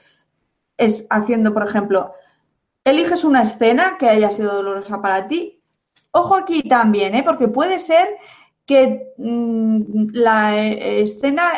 es 0.76 1.06
haciendo, 1.10 1.52
por 1.52 1.66
ejemplo, 1.66 2.12
eliges 2.84 3.24
una 3.24 3.42
escena 3.42 3.96
que 3.98 4.08
haya 4.08 4.30
sido 4.30 4.54
dolorosa 4.54 5.02
para 5.02 5.26
ti. 5.26 5.60
Ojo 6.12 6.36
aquí 6.36 6.62
también, 6.62 7.14
¿eh? 7.16 7.24
porque 7.24 7.48
puede 7.48 7.80
ser 7.80 8.06
que 8.64 9.12
mmm, 9.18 10.08
la 10.12 10.56
escena 10.56 11.50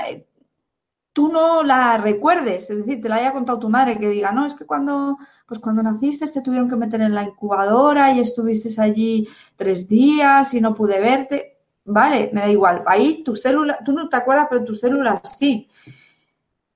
tú 1.19 1.32
no 1.32 1.65
la 1.65 1.97
recuerdes, 1.97 2.70
es 2.70 2.78
decir, 2.78 3.03
te 3.03 3.09
la 3.09 3.16
haya 3.16 3.32
contado 3.32 3.59
tu 3.59 3.69
madre 3.69 3.99
que 3.99 4.09
diga, 4.09 4.31
no, 4.31 4.47
es 4.47 4.55
que 4.55 4.65
cuando, 4.65 5.19
pues 5.47 5.59
cuando 5.59 5.82
naciste 5.82 6.28
te 6.28 6.43
tuvieron 6.43 6.69
que 6.69 6.77
meter 6.77 7.01
en 7.01 7.12
la 7.12 7.24
incubadora 7.24 8.12
y 8.12 8.20
estuviste 8.20 8.81
allí 8.81 9.28
tres 9.57 9.89
días 9.89 10.55
y 10.55 10.61
no 10.61 10.77
pude 10.77 11.01
verte. 11.01 11.59
Vale, 11.85 12.31
me 12.32 12.43
da 12.43 12.49
igual. 12.49 12.85
Ahí 12.86 13.24
tu 13.24 13.35
célula, 13.35 13.81
tú 13.85 13.90
no 13.90 14.09
te 14.09 14.16
acuerdas, 14.16 14.47
pero 14.49 14.65
tus 14.65 14.78
células 14.78 15.36
sí. 15.36 15.69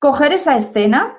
Coger 0.01 0.32
esa 0.32 0.56
escena 0.56 1.19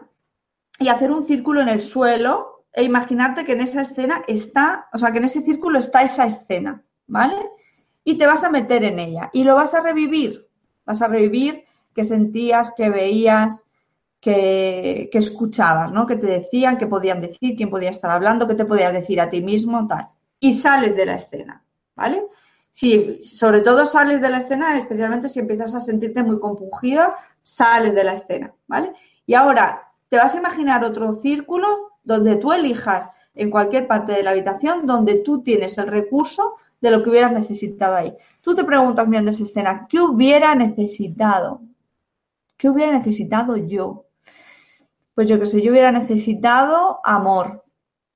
y 0.77 0.89
hacer 0.89 1.09
un 1.09 1.25
círculo 1.25 1.61
en 1.61 1.69
el 1.69 1.79
suelo 1.79 2.65
e 2.73 2.83
imaginarte 2.83 3.45
que 3.45 3.53
en 3.53 3.61
esa 3.61 3.83
escena 3.83 4.25
está, 4.27 4.89
o 4.91 4.97
sea, 4.97 5.13
que 5.13 5.19
en 5.19 5.25
ese 5.25 5.43
círculo 5.43 5.79
está 5.79 6.01
esa 6.01 6.25
escena, 6.25 6.83
¿vale? 7.07 7.37
Y 8.03 8.17
te 8.17 8.25
vas 8.25 8.43
a 8.43 8.49
meter 8.49 8.83
en 8.83 8.99
ella 8.99 9.29
y 9.31 9.45
lo 9.45 9.55
vas 9.55 9.73
a 9.73 9.79
revivir. 9.79 10.45
Vas 10.85 11.01
a 11.01 11.07
revivir 11.07 11.63
que 11.93 12.05
sentías, 12.05 12.71
que 12.71 12.89
veías, 12.89 13.67
que, 14.23 15.09
escuchabas, 15.11 15.91
¿no? 15.91 16.07
Que 16.07 16.15
te 16.15 16.27
decían, 16.27 16.77
que 16.77 16.87
podían 16.87 17.21
decir, 17.21 17.55
quién 17.55 17.69
podía 17.69 17.89
estar 17.89 18.09
hablando, 18.09 18.47
que 18.47 18.55
te 18.55 18.65
podías 18.65 18.93
decir 18.93 19.19
a 19.19 19.29
ti 19.29 19.41
mismo, 19.41 19.85
tal. 19.87 20.07
Y 20.39 20.53
sales 20.53 20.95
de 20.95 21.05
la 21.05 21.15
escena, 21.15 21.63
¿vale? 21.95 22.23
Si, 22.71 23.21
sobre 23.21 23.61
todo 23.61 23.85
sales 23.85 24.21
de 24.21 24.29
la 24.29 24.37
escena, 24.37 24.77
especialmente 24.77 25.29
si 25.29 25.39
empiezas 25.39 25.75
a 25.75 25.81
sentirte 25.81 26.23
muy 26.23 26.39
compungida, 26.39 27.15
sales 27.43 27.95
de 27.95 28.03
la 28.03 28.13
escena, 28.13 28.53
¿vale? 28.67 28.93
Y 29.25 29.33
ahora 29.33 29.89
te 30.09 30.17
vas 30.17 30.33
a 30.35 30.39
imaginar 30.39 30.83
otro 30.83 31.13
círculo 31.13 31.91
donde 32.03 32.37
tú 32.37 32.53
elijas 32.53 33.11
en 33.35 33.51
cualquier 33.51 33.87
parte 33.87 34.13
de 34.13 34.23
la 34.23 34.31
habitación 34.31 34.85
donde 34.85 35.15
tú 35.15 35.41
tienes 35.41 35.77
el 35.77 35.87
recurso 35.87 36.55
de 36.79 36.91
lo 36.91 37.03
que 37.03 37.09
hubieras 37.09 37.31
necesitado 37.31 37.95
ahí. 37.95 38.13
Tú 38.41 38.55
te 38.55 38.63
preguntas 38.63 39.09
viendo 39.09 39.31
esa 39.31 39.43
escena, 39.43 39.87
¿qué 39.89 39.99
hubiera 39.99 40.53
necesitado? 40.55 41.61
¿Qué 42.63 42.69
hubiera 42.69 42.93
necesitado 42.93 43.57
yo? 43.57 44.05
Pues 45.13 45.27
yo 45.27 45.37
que 45.37 45.45
sé, 45.45 45.61
yo 45.61 45.73
hubiera 45.73 45.91
necesitado 45.91 47.01
amor. 47.03 47.65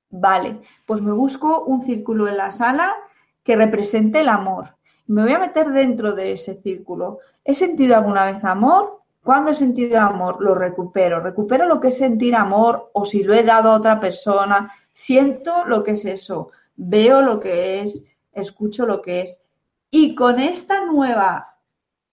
Vale, 0.08 0.62
pues 0.86 1.02
me 1.02 1.12
busco 1.12 1.64
un 1.64 1.84
círculo 1.84 2.28
en 2.28 2.38
la 2.38 2.50
sala 2.50 2.96
que 3.42 3.56
represente 3.56 4.20
el 4.20 4.30
amor. 4.30 4.74
me 5.06 5.20
voy 5.20 5.32
a 5.32 5.38
meter 5.38 5.68
dentro 5.68 6.14
de 6.14 6.32
ese 6.32 6.62
círculo. 6.62 7.18
¿He 7.44 7.52
sentido 7.52 7.94
alguna 7.94 8.32
vez 8.32 8.42
amor? 8.42 9.02
¿Cuándo 9.22 9.50
he 9.50 9.54
sentido 9.54 10.00
amor? 10.00 10.38
Lo 10.40 10.54
recupero. 10.54 11.20
Recupero 11.20 11.66
lo 11.66 11.78
que 11.78 11.88
es 11.88 11.98
sentir 11.98 12.34
amor 12.34 12.88
o 12.94 13.04
si 13.04 13.24
lo 13.24 13.34
he 13.34 13.42
dado 13.42 13.68
a 13.68 13.76
otra 13.76 14.00
persona. 14.00 14.72
Siento 14.94 15.66
lo 15.66 15.84
que 15.84 15.90
es 15.90 16.06
eso. 16.06 16.52
Veo 16.74 17.20
lo 17.20 17.38
que 17.38 17.82
es. 17.82 18.06
Escucho 18.32 18.86
lo 18.86 19.02
que 19.02 19.20
es. 19.20 19.42
Y 19.90 20.14
con 20.14 20.40
esta 20.40 20.86
nueva 20.86 21.58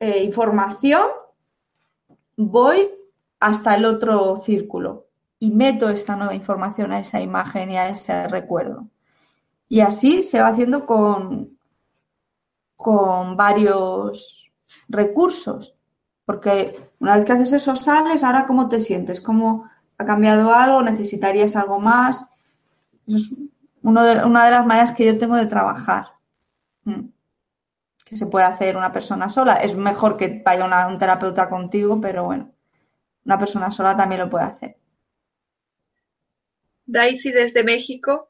eh, 0.02 0.22
información 0.22 1.08
voy 2.38 2.90
hasta 3.40 3.76
el 3.76 3.86
otro 3.86 4.38
círculo 4.38 5.08
y 5.40 5.52
meto 5.52 5.90
esta 5.90 6.16
nueva 6.16 6.34
información 6.34 6.92
a 6.92 7.00
esa 7.00 7.22
imagen 7.22 7.72
y 7.72 7.78
a 7.78 7.90
ese 7.90 8.28
recuerdo. 8.28 8.88
Y 9.68 9.82
así 9.82 10.24
se 10.24 10.40
va 10.42 10.50
haciendo 10.50 10.86
con, 10.86 11.58
con 12.76 13.36
varios 13.36 14.52
recursos, 14.88 15.76
porque 16.26 16.90
una 17.00 17.18
vez 17.18 17.26
que 17.26 17.34
haces 17.34 17.54
eso 17.54 17.76
sales, 17.76 18.24
ahora 18.24 18.46
cómo 18.46 18.70
te 18.70 18.80
sientes, 18.80 19.22
cómo 19.22 19.70
ha 19.98 20.06
cambiado 20.06 20.54
algo, 20.54 20.82
necesitarías 20.82 21.56
algo 21.56 21.80
más. 21.80 22.26
Es 23.08 23.32
de, 23.36 24.26
una 24.26 24.46
de 24.46 24.52
las 24.52 24.66
maneras 24.66 24.92
que 24.92 25.06
yo 25.06 25.18
tengo 25.18 25.36
de 25.36 25.46
trabajar. 25.46 26.08
Mm. 26.84 27.10
Que 28.06 28.18
se 28.18 28.28
puede 28.28 28.46
hacer 28.46 28.78
una 28.78 28.94
persona 28.94 29.28
sola. 29.28 29.56
Es 29.56 29.76
mejor 29.76 30.16
que 30.16 30.42
vaya 30.46 30.88
un 30.88 30.98
terapeuta 30.98 31.50
contigo, 31.50 32.00
pero 32.00 32.24
bueno, 32.24 32.54
una 33.26 33.38
persona 33.38 33.72
sola 33.72 33.98
también 33.98 34.22
lo 34.22 34.30
puede 34.30 34.46
hacer. 34.46 34.78
Daisy 36.86 37.32
desde 37.32 37.64
México 37.64 38.30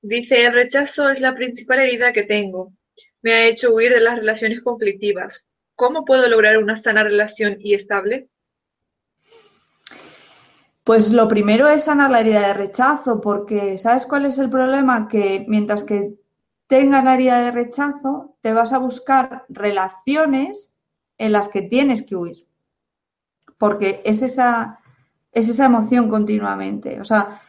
dice, 0.00 0.46
el 0.46 0.54
rechazo 0.54 1.10
es 1.10 1.20
la 1.20 1.34
principal 1.34 1.80
herida 1.80 2.12
que 2.12 2.24
tengo. 2.24 2.72
Me 3.20 3.32
ha 3.32 3.46
hecho 3.46 3.74
huir 3.74 3.92
de 3.92 4.00
las 4.00 4.16
relaciones 4.16 4.62
conflictivas. 4.62 5.46
¿Cómo 5.74 6.04
puedo 6.04 6.26
lograr 6.28 6.58
una 6.58 6.76
sana 6.76 7.04
relación 7.04 7.58
y 7.60 7.74
estable? 7.74 8.28
Pues 10.84 11.12
lo 11.12 11.28
primero 11.28 11.68
es 11.68 11.84
sanar 11.84 12.10
la 12.10 12.20
herida 12.20 12.48
de 12.48 12.54
rechazo, 12.54 13.20
porque 13.20 13.76
¿sabes 13.76 14.06
cuál 14.06 14.24
es 14.24 14.38
el 14.38 14.48
problema? 14.48 15.06
Que 15.06 15.44
mientras 15.46 15.84
que 15.84 16.14
tengas 16.68 17.02
la 17.02 17.14
herida 17.14 17.40
de 17.40 17.50
rechazo, 17.50 18.36
te 18.40 18.52
vas 18.52 18.72
a 18.72 18.78
buscar 18.78 19.44
relaciones 19.48 20.78
en 21.16 21.32
las 21.32 21.48
que 21.48 21.62
tienes 21.62 22.02
que 22.04 22.14
huir, 22.14 22.46
porque 23.58 24.00
es 24.04 24.22
esa, 24.22 24.78
es 25.32 25.48
esa 25.48 25.64
emoción 25.64 26.08
continuamente. 26.08 27.00
O 27.00 27.04
sea, 27.04 27.40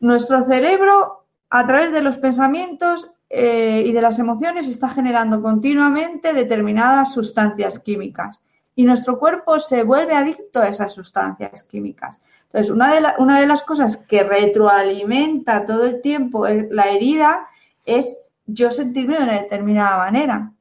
nuestro 0.00 0.44
cerebro, 0.44 1.26
a 1.50 1.66
través 1.66 1.92
de 1.92 2.02
los 2.02 2.16
pensamientos 2.16 3.12
eh, 3.28 3.84
y 3.86 3.92
de 3.92 4.02
las 4.02 4.18
emociones, 4.18 4.66
está 4.66 4.88
generando 4.88 5.40
continuamente 5.40 6.32
determinadas 6.32 7.12
sustancias 7.12 7.78
químicas 7.78 8.40
y 8.74 8.84
nuestro 8.84 9.18
cuerpo 9.18 9.60
se 9.60 9.82
vuelve 9.82 10.14
adicto 10.14 10.60
a 10.60 10.68
esas 10.68 10.92
sustancias 10.92 11.62
químicas. 11.62 12.22
Entonces, 12.46 12.70
una 12.70 12.94
de, 12.94 13.02
una 13.18 13.38
de 13.38 13.46
las 13.46 13.62
cosas 13.62 13.98
que 13.98 14.22
retroalimenta 14.22 15.66
todo 15.66 15.84
el 15.84 16.00
tiempo 16.00 16.46
la 16.48 16.88
herida 16.90 17.46
es 17.84 18.18
yo 18.46 18.70
sentirme 18.70 19.16
de 19.16 19.22
una 19.22 19.40
determinada 19.40 19.98
manera. 19.98 20.52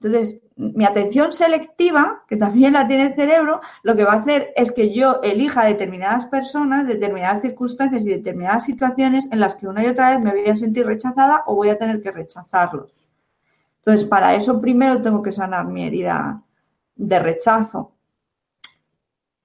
Entonces, 0.00 0.40
mi 0.56 0.84
atención 0.84 1.32
selectiva, 1.32 2.24
que 2.28 2.36
también 2.36 2.72
la 2.72 2.86
tiene 2.86 3.08
el 3.08 3.14
cerebro, 3.14 3.60
lo 3.82 3.94
que 3.94 4.04
va 4.04 4.12
a 4.12 4.20
hacer 4.20 4.52
es 4.56 4.72
que 4.72 4.94
yo 4.94 5.20
elija 5.22 5.64
determinadas 5.64 6.26
personas, 6.26 6.86
determinadas 6.86 7.42
circunstancias 7.42 8.04
y 8.04 8.10
determinadas 8.10 8.64
situaciones 8.64 9.28
en 9.32 9.40
las 9.40 9.54
que 9.54 9.68
una 9.68 9.84
y 9.84 9.88
otra 9.88 10.10
vez 10.10 10.20
me 10.20 10.30
voy 10.30 10.48
a 10.48 10.56
sentir 10.56 10.86
rechazada 10.86 11.42
o 11.46 11.54
voy 11.54 11.68
a 11.68 11.78
tener 11.78 12.02
que 12.02 12.10
rechazarlos. 12.10 12.94
Entonces, 13.78 14.06
para 14.06 14.34
eso 14.34 14.60
primero 14.60 15.02
tengo 15.02 15.22
que 15.22 15.32
sanar 15.32 15.66
mi 15.66 15.84
herida 15.84 16.42
de 16.96 17.18
rechazo. 17.18 17.92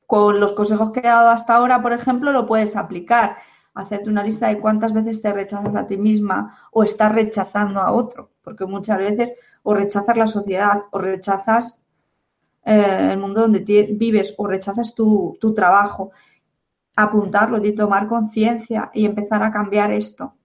Con 0.07 0.39
los 0.39 0.53
consejos 0.53 0.91
que 0.91 0.99
he 0.99 1.03
dado 1.03 1.29
hasta 1.29 1.55
ahora, 1.55 1.81
por 1.81 1.93
ejemplo, 1.93 2.31
lo 2.31 2.45
puedes 2.45 2.75
aplicar. 2.75 3.37
Hacerte 3.73 4.09
una 4.09 4.23
lista 4.23 4.47
de 4.47 4.59
cuántas 4.59 4.93
veces 4.93 5.21
te 5.21 5.31
rechazas 5.31 5.75
a 5.75 5.87
ti 5.87 5.97
misma 5.97 6.57
o 6.71 6.83
estás 6.83 7.13
rechazando 7.13 7.79
a 7.79 7.91
otro, 7.91 8.31
porque 8.43 8.65
muchas 8.65 8.97
veces 8.97 9.33
o 9.63 9.73
rechazas 9.73 10.17
la 10.17 10.27
sociedad 10.27 10.83
o 10.91 10.99
rechazas 10.99 11.81
eh, 12.65 13.09
el 13.11 13.17
mundo 13.17 13.41
donde 13.41 13.59
vives 13.93 14.35
o 14.37 14.47
rechazas 14.47 14.93
tu, 14.93 15.37
tu 15.39 15.53
trabajo. 15.53 16.11
Apuntarlo 16.95 17.63
y 17.65 17.73
tomar 17.73 18.07
conciencia 18.07 18.91
y 18.93 19.05
empezar 19.05 19.41
a 19.43 19.51
cambiar 19.51 19.91
esto. 19.91 20.35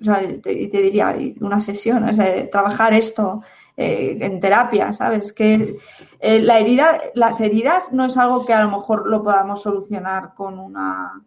O 0.00 0.04
sea, 0.04 0.20
te, 0.20 0.40
te 0.40 0.82
diría 0.82 1.16
una 1.40 1.60
sesión, 1.60 2.08
es 2.08 2.50
trabajar 2.50 2.92
esto 2.92 3.40
eh, 3.76 4.18
en 4.20 4.40
terapia, 4.40 4.92
¿sabes? 4.92 5.32
Que 5.32 5.78
eh, 6.20 6.40
la 6.40 6.60
herida, 6.60 7.00
las 7.14 7.40
heridas 7.40 7.92
no 7.92 8.04
es 8.04 8.16
algo 8.16 8.46
que 8.46 8.52
a 8.52 8.62
lo 8.62 8.70
mejor 8.70 9.08
lo 9.08 9.22
podamos 9.24 9.62
solucionar 9.62 10.34
con 10.34 10.58
una 10.58 11.24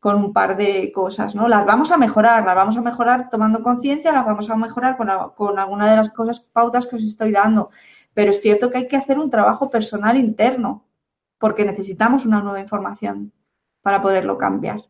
con 0.00 0.16
un 0.16 0.32
par 0.32 0.56
de 0.56 0.90
cosas, 0.90 1.36
¿no? 1.36 1.46
Las 1.46 1.64
vamos 1.64 1.92
a 1.92 1.96
mejorar, 1.96 2.44
las 2.44 2.56
vamos 2.56 2.76
a 2.76 2.82
mejorar 2.82 3.30
tomando 3.30 3.62
conciencia, 3.62 4.10
las 4.10 4.26
vamos 4.26 4.50
a 4.50 4.56
mejorar 4.56 4.96
con, 4.96 5.08
con 5.36 5.60
alguna 5.60 5.88
de 5.88 5.96
las 5.96 6.10
cosas, 6.10 6.40
pautas 6.40 6.88
que 6.88 6.96
os 6.96 7.04
estoy 7.04 7.30
dando. 7.30 7.70
Pero 8.12 8.30
es 8.30 8.40
cierto 8.40 8.68
que 8.68 8.78
hay 8.78 8.88
que 8.88 8.96
hacer 8.96 9.18
un 9.20 9.30
trabajo 9.30 9.70
personal 9.70 10.16
interno, 10.16 10.84
porque 11.38 11.64
necesitamos 11.64 12.26
una 12.26 12.40
nueva 12.40 12.58
información 12.58 13.32
para 13.80 14.02
poderlo 14.02 14.36
cambiar. 14.38 14.80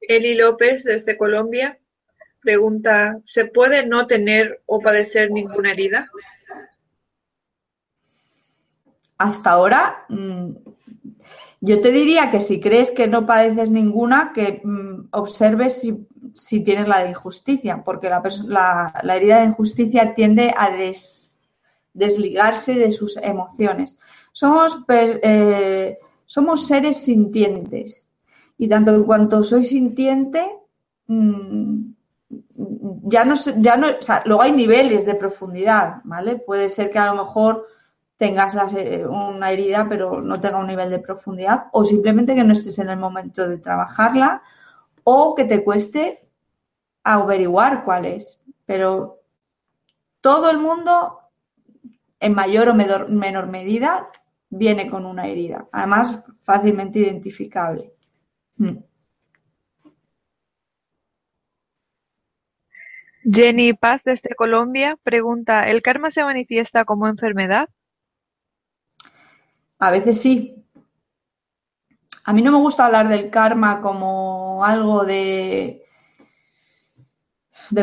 Eli 0.00 0.36
López, 0.36 0.84
desde 0.84 1.18
Colombia, 1.18 1.80
Pregunta, 2.42 3.20
¿se 3.22 3.44
puede 3.44 3.86
no 3.86 4.08
tener 4.08 4.62
o 4.66 4.80
padecer 4.80 5.30
ninguna 5.30 5.70
herida? 5.70 6.10
Hasta 9.16 9.50
ahora, 9.50 10.04
mm, 10.08 10.50
yo 11.60 11.80
te 11.80 11.92
diría 11.92 12.32
que 12.32 12.40
si 12.40 12.58
crees 12.58 12.90
que 12.90 13.06
no 13.06 13.24
padeces 13.24 13.70
ninguna, 13.70 14.32
que 14.34 14.60
mm, 14.64 15.10
observes 15.12 15.80
si, 16.34 16.64
tienes 16.64 16.88
la 16.88 17.04
de 17.04 17.10
injusticia, 17.10 17.84
porque 17.84 18.10
la, 18.10 18.92
herida 19.14 19.38
de 19.38 19.46
injusticia 19.46 20.12
tiende 20.16 20.52
a 20.56 20.70
desligarse 21.94 22.74
de 22.74 22.90
sus 22.90 23.16
emociones. 23.18 23.96
Somos, 24.32 24.80
eh, 24.88 25.96
somos 26.26 26.66
seres 26.66 27.04
sintientes 27.04 28.08
y 28.58 28.66
tanto 28.66 28.92
en 28.92 29.04
cuanto 29.04 29.44
soy 29.44 29.62
sintiente, 29.62 30.44
mm, 31.06 31.91
ya 32.54 33.24
no, 33.24 33.34
ya 33.58 33.76
no, 33.76 33.88
o 33.98 34.02
sea, 34.02 34.22
luego 34.26 34.42
hay 34.42 34.52
niveles 34.52 35.06
de 35.06 35.14
profundidad, 35.14 36.00
¿vale? 36.04 36.36
Puede 36.36 36.70
ser 36.70 36.90
que 36.90 36.98
a 36.98 37.06
lo 37.06 37.24
mejor 37.24 37.66
tengas 38.16 38.56
una 39.08 39.50
herida 39.50 39.86
pero 39.88 40.20
no 40.20 40.40
tenga 40.40 40.58
un 40.58 40.68
nivel 40.68 40.90
de 40.90 41.00
profundidad 41.00 41.64
o 41.72 41.84
simplemente 41.84 42.34
que 42.34 42.44
no 42.44 42.52
estés 42.52 42.78
en 42.78 42.88
el 42.88 42.96
momento 42.96 43.48
de 43.48 43.58
trabajarla 43.58 44.42
o 45.02 45.34
que 45.34 45.44
te 45.44 45.64
cueste 45.64 46.28
averiguar 47.02 47.84
cuál 47.84 48.04
es. 48.04 48.40
Pero 48.64 49.22
todo 50.20 50.50
el 50.50 50.58
mundo, 50.58 51.18
en 52.20 52.34
mayor 52.34 52.68
o 52.68 52.74
menor 52.74 53.48
medida, 53.48 54.08
viene 54.50 54.88
con 54.88 55.06
una 55.06 55.26
herida, 55.26 55.62
además 55.72 56.22
fácilmente 56.40 57.00
identificable. 57.00 57.92
Hmm. 58.56 58.76
Jenny 63.24 63.72
Paz 63.72 64.02
desde 64.04 64.34
Colombia 64.34 64.98
pregunta, 65.02 65.68
¿el 65.68 65.82
karma 65.82 66.10
se 66.10 66.24
manifiesta 66.24 66.84
como 66.84 67.06
enfermedad? 67.06 67.68
A 69.78 69.90
veces 69.90 70.20
sí. 70.20 70.64
A 72.24 72.32
mí 72.32 72.42
no 72.42 72.52
me 72.52 72.58
gusta 72.58 72.86
hablar 72.86 73.08
del 73.08 73.30
karma 73.30 73.80
como 73.80 74.64
algo 74.64 75.04
de, 75.04 75.82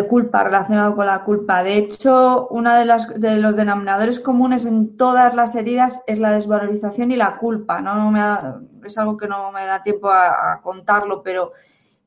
culpa, 0.07 0.43
relacionado 0.43 0.95
con 0.95 1.05
la 1.05 1.23
culpa. 1.23 1.61
De 1.61 1.77
hecho, 1.77 2.47
uno 2.49 2.73
de, 2.73 2.85
de 3.17 3.35
los 3.35 3.55
denominadores 3.55 4.19
comunes 4.21 4.65
en 4.65 4.95
todas 4.95 5.35
las 5.35 5.55
heridas 5.55 6.01
es 6.07 6.19
la 6.19 6.31
desvalorización 6.31 7.11
y 7.11 7.17
la 7.17 7.37
culpa. 7.37 7.81
No, 7.81 8.11
me 8.11 8.87
es 8.87 8.97
algo 8.97 9.17
que 9.17 9.27
no 9.27 9.51
me 9.51 9.65
da 9.65 9.83
tiempo 9.83 10.09
a, 10.09 10.61
contarlo, 10.63 11.21
pero, 11.21 11.51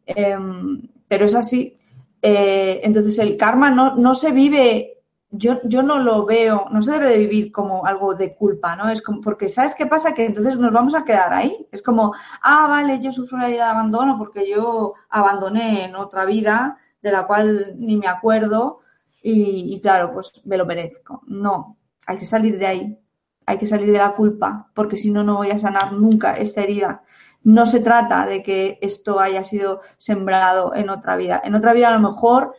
em, 0.07 0.89
pero 1.07 1.27
es 1.27 1.35
así. 1.35 1.79
Eh, 2.23 2.81
entonces 2.85 3.19
el 3.19 3.37
karma 3.37 3.71
no, 3.71 3.97
no 3.97 4.15
se 4.15 4.31
vive, 4.31 4.99
yo, 5.31 5.61
yo, 5.65 5.83
no 5.83 5.99
lo 5.99 6.25
veo, 6.25 6.67
no 6.71 6.81
se 6.81 6.93
debe 6.93 7.11
de 7.11 7.19
vivir 7.19 7.51
como 7.51 7.85
algo 7.85 8.15
de 8.15 8.35
culpa, 8.35 8.77
¿no? 8.77 8.89
Es 8.89 9.03
como, 9.03 9.21
porque 9.21 9.49
¿sabes 9.49 9.75
qué 9.75 9.87
pasa? 9.87 10.15
Que 10.15 10.27
entonces 10.27 10.57
nos 10.57 10.73
vamos 10.73 10.95
a 10.95 11.05
quedar 11.05 11.33
ahí. 11.33 11.67
Es 11.73 11.83
como, 11.83 12.15
ah, 12.43 12.69
vale, 12.69 13.01
yo 13.01 13.13
sufro 13.13 13.39
la 13.39 13.49
herida 13.49 13.65
de 13.65 13.71
abandono 13.71 14.17
porque 14.19 14.49
yo 14.49 14.95
abandoné 15.11 15.85
en 15.87 15.97
otra 15.97 16.25
vida 16.25 16.79
de 17.03 17.11
la 17.11 17.27
cual 17.27 17.75
ni 17.79 17.97
me 17.97 18.07
acuerdo 18.07 18.81
y, 19.21 19.75
y 19.75 19.81
claro, 19.81 20.13
pues 20.13 20.41
me 20.45 20.57
lo 20.57 20.65
merezco. 20.65 21.23
No, 21.27 21.77
hay 22.07 22.19
que 22.19 22.27
salir 22.27 22.59
de 22.59 22.67
ahí, 22.67 22.99
hay 23.47 23.59
que 23.59 23.67
salir 23.67 23.91
de 23.91 23.99
la 23.99 24.15
culpa 24.15 24.71
porque 24.75 24.97
si 24.97 25.11
no, 25.11 25.25
no 25.25 25.39
voy 25.39 25.51
a 25.51 25.59
sanar 25.59 25.93
nunca 25.93 26.37
esta 26.37 26.63
herida 26.63 27.03
no 27.45 27.67
se 27.67 27.81
trata 27.81 28.27
de 28.27 28.43
que 28.43 28.79
esto 28.81 29.19
haya 29.19 29.43
sido 29.45 29.81
sembrado 29.99 30.75
en 30.75 30.91
otra 30.91 31.17
vida. 31.17 31.41
En 31.45 31.55
otra 31.55 31.73
vida 31.73 31.89
a 31.89 31.99
lo 31.99 32.09
mejor 32.09 32.55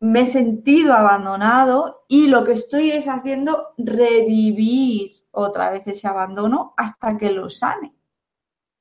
me 0.00 0.22
he 0.22 0.26
sentido 0.26 0.94
abandonado 0.94 2.04
y 2.08 2.26
lo 2.26 2.44
que 2.44 2.52
estoy 2.52 2.90
es 2.90 3.06
haciendo 3.06 3.68
revivir 3.78 5.12
otra 5.30 5.70
vez 5.70 5.86
ese 5.86 6.08
abandono 6.08 6.74
hasta 6.76 7.16
que 7.16 7.30
lo 7.30 7.48
sane. 7.48 7.94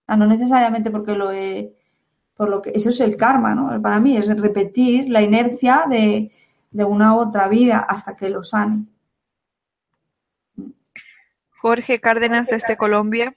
no 0.08 0.26
necesariamente 0.26 0.90
porque 0.90 1.14
lo 1.14 1.32
he, 1.32 1.76
por 2.36 2.50
lo 2.50 2.62
que, 2.62 2.72
eso 2.74 2.90
es 2.90 3.00
el 3.02 3.18
karma, 3.18 3.54
¿no? 3.54 3.80
Para 3.82 4.00
mí 4.00 4.18
es 4.18 4.28
repetir 4.42 5.10
la 5.10 5.22
inercia 5.22 5.86
de, 5.88 6.32
de 6.72 6.84
una 6.84 7.16
otra 7.16 7.48
vida 7.48 7.78
hasta 7.78 8.16
que 8.16 8.30
lo 8.30 8.44
sane. 8.44 8.86
Jorge 11.62 12.02
Cárdenas 12.02 12.48
desde 12.48 12.76
Colombia. 12.76 13.36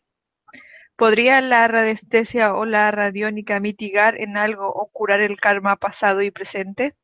¿Podría 0.97 1.41
la 1.41 1.67
radiestesia 1.67 2.55
o 2.55 2.65
la 2.65 2.91
radiónica 2.91 3.59
mitigar 3.59 4.21
en 4.21 4.37
algo 4.37 4.69
o 4.69 4.89
curar 4.93 5.21
el 5.21 5.41
karma 5.41 5.77
pasado 5.77 6.23
y 6.23 6.31
presente? 6.31 6.95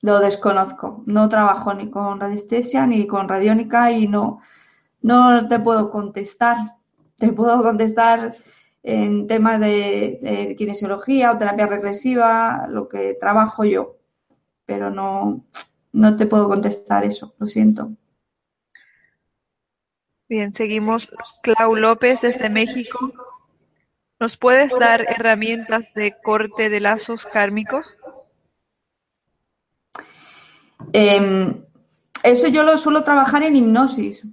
Lo 0.00 0.20
desconozco. 0.20 1.02
No 1.06 1.28
trabajo 1.28 1.74
ni 1.74 1.90
con 1.90 2.18
radiestesia 2.18 2.86
ni 2.86 3.06
con 3.06 3.28
radiónica 3.28 3.92
y 3.92 4.08
no, 4.08 4.40
no 5.02 5.48
te 5.48 5.60
puedo 5.60 5.90
contestar. 5.90 6.56
Te 7.16 7.32
puedo 7.32 7.62
contestar 7.62 8.36
en 8.82 9.26
temas 9.26 9.60
de, 9.60 10.54
kinesiología 10.58 11.32
o 11.32 11.38
terapia 11.38 11.66
regresiva, 11.66 12.66
lo 12.68 12.88
que 12.88 13.14
trabajo 13.20 13.64
yo, 13.64 13.96
pero 14.66 14.90
no, 14.90 15.44
no 15.92 16.16
te 16.16 16.26
puedo 16.26 16.48
contestar 16.48 17.04
eso, 17.04 17.34
lo 17.38 17.46
siento. 17.46 17.92
Bien, 20.32 20.54
seguimos. 20.54 21.10
Clau 21.42 21.76
López 21.76 22.22
desde 22.22 22.48
México. 22.48 23.12
¿Nos 24.18 24.38
puedes 24.38 24.72
dar 24.78 25.04
herramientas 25.06 25.92
de 25.92 26.14
corte 26.22 26.70
de 26.70 26.80
lazos 26.80 27.26
kármicos? 27.26 27.86
Em, 30.94 31.62
eso 32.22 32.48
yo 32.48 32.62
lo 32.62 32.78
suelo 32.78 33.04
trabajar 33.04 33.42
en 33.42 33.56
hipnosis. 33.56 34.26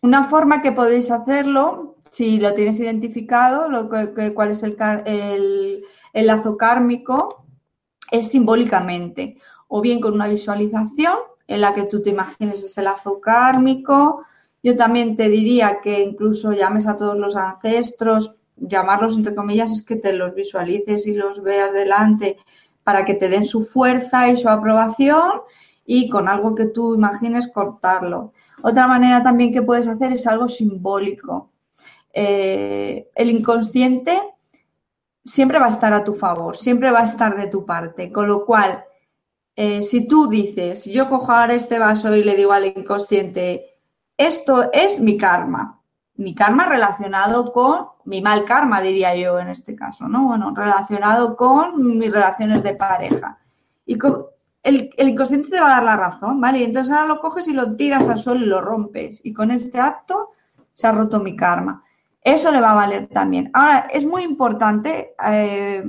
Una 0.00 0.22
forma 0.22 0.62
que 0.62 0.70
podéis 0.70 1.10
hacerlo, 1.10 1.96
si 2.12 2.38
lo 2.38 2.54
tienes 2.54 2.78
identificado, 2.78 3.68
lo 3.68 3.90
que, 3.90 4.32
cuál 4.34 4.52
es 4.52 4.62
el, 4.62 4.76
el, 5.06 5.82
el 6.12 6.26
lazo 6.28 6.56
kármico, 6.56 7.46
es 8.12 8.30
simbólicamente. 8.30 9.38
O 9.66 9.80
bien 9.80 10.00
con 10.00 10.14
una 10.14 10.28
visualización 10.28 11.16
en 11.48 11.60
la 11.60 11.74
que 11.74 11.86
tú 11.86 12.00
te 12.00 12.10
imagines 12.10 12.62
ese 12.62 12.80
lazo 12.80 13.20
kármico, 13.20 14.24
yo 14.62 14.76
también 14.76 15.16
te 15.16 15.28
diría 15.28 15.80
que 15.82 16.00
incluso 16.00 16.52
llames 16.52 16.86
a 16.86 16.96
todos 16.96 17.18
los 17.18 17.36
ancestros, 17.36 18.34
llamarlos 18.56 19.16
entre 19.16 19.34
comillas 19.34 19.72
es 19.72 19.82
que 19.82 19.96
te 19.96 20.12
los 20.12 20.34
visualices 20.34 21.06
y 21.06 21.14
los 21.14 21.42
veas 21.42 21.72
delante 21.72 22.36
para 22.84 23.04
que 23.04 23.14
te 23.14 23.28
den 23.28 23.44
su 23.44 23.64
fuerza 23.64 24.28
y 24.28 24.36
su 24.36 24.48
aprobación 24.48 25.42
y 25.84 26.08
con 26.08 26.28
algo 26.28 26.54
que 26.54 26.66
tú 26.66 26.94
imagines 26.94 27.48
cortarlo. 27.48 28.32
Otra 28.62 28.86
manera 28.86 29.22
también 29.22 29.52
que 29.52 29.62
puedes 29.62 29.88
hacer 29.88 30.12
es 30.12 30.26
algo 30.26 30.48
simbólico. 30.48 31.50
Eh, 32.12 33.08
el 33.14 33.30
inconsciente 33.30 34.20
siempre 35.24 35.58
va 35.58 35.66
a 35.66 35.70
estar 35.70 35.92
a 35.92 36.04
tu 36.04 36.14
favor, 36.14 36.56
siempre 36.56 36.90
va 36.90 37.00
a 37.00 37.06
estar 37.06 37.36
de 37.36 37.48
tu 37.48 37.64
parte, 37.64 38.12
con 38.12 38.28
lo 38.28 38.44
cual, 38.44 38.84
eh, 39.56 39.82
si 39.82 40.06
tú 40.06 40.28
dices, 40.28 40.84
yo 40.84 41.08
cojo 41.08 41.32
ahora 41.32 41.54
este 41.54 41.78
vaso 41.78 42.14
y 42.14 42.24
le 42.24 42.36
digo 42.36 42.52
al 42.52 42.66
inconsciente, 42.66 43.71
esto 44.16 44.70
es 44.72 45.00
mi 45.00 45.16
karma. 45.16 45.80
Mi 46.16 46.34
karma 46.34 46.66
relacionado 46.66 47.52
con 47.52 47.86
mi 48.04 48.20
mal 48.20 48.44
karma, 48.44 48.80
diría 48.80 49.14
yo 49.16 49.38
en 49.38 49.48
este 49.48 49.74
caso, 49.74 50.08
¿no? 50.08 50.26
Bueno, 50.26 50.52
relacionado 50.54 51.36
con 51.36 51.98
mis 51.98 52.12
relaciones 52.12 52.62
de 52.62 52.74
pareja. 52.74 53.38
Y 53.86 53.98
el, 54.62 54.90
inconsciente 54.96 55.50
te 55.50 55.60
va 55.60 55.66
a 55.66 55.74
dar 55.76 55.84
la 55.84 55.96
razón, 55.96 56.40
¿vale? 56.40 56.58
Y 56.58 56.64
entonces 56.64 56.92
ahora 56.92 57.06
lo 57.06 57.20
coges 57.20 57.48
y 57.48 57.52
lo 57.52 57.74
tiras 57.76 58.08
al 58.08 58.18
suelo 58.18 58.44
y 58.44 58.48
lo 58.48 58.60
rompes. 58.60 59.24
Y 59.24 59.32
con 59.32 59.50
este 59.50 59.80
acto 59.80 60.30
se 60.74 60.86
ha 60.86 60.92
roto 60.92 61.20
mi 61.20 61.36
karma. 61.36 61.82
Eso 62.20 62.52
le 62.52 62.60
va 62.60 62.72
a 62.72 62.76
valer 62.76 63.08
también. 63.08 63.50
Ahora, 63.52 63.88
es 63.92 64.04
muy 64.04 64.22
importante 64.22 65.14
eh, 65.24 65.84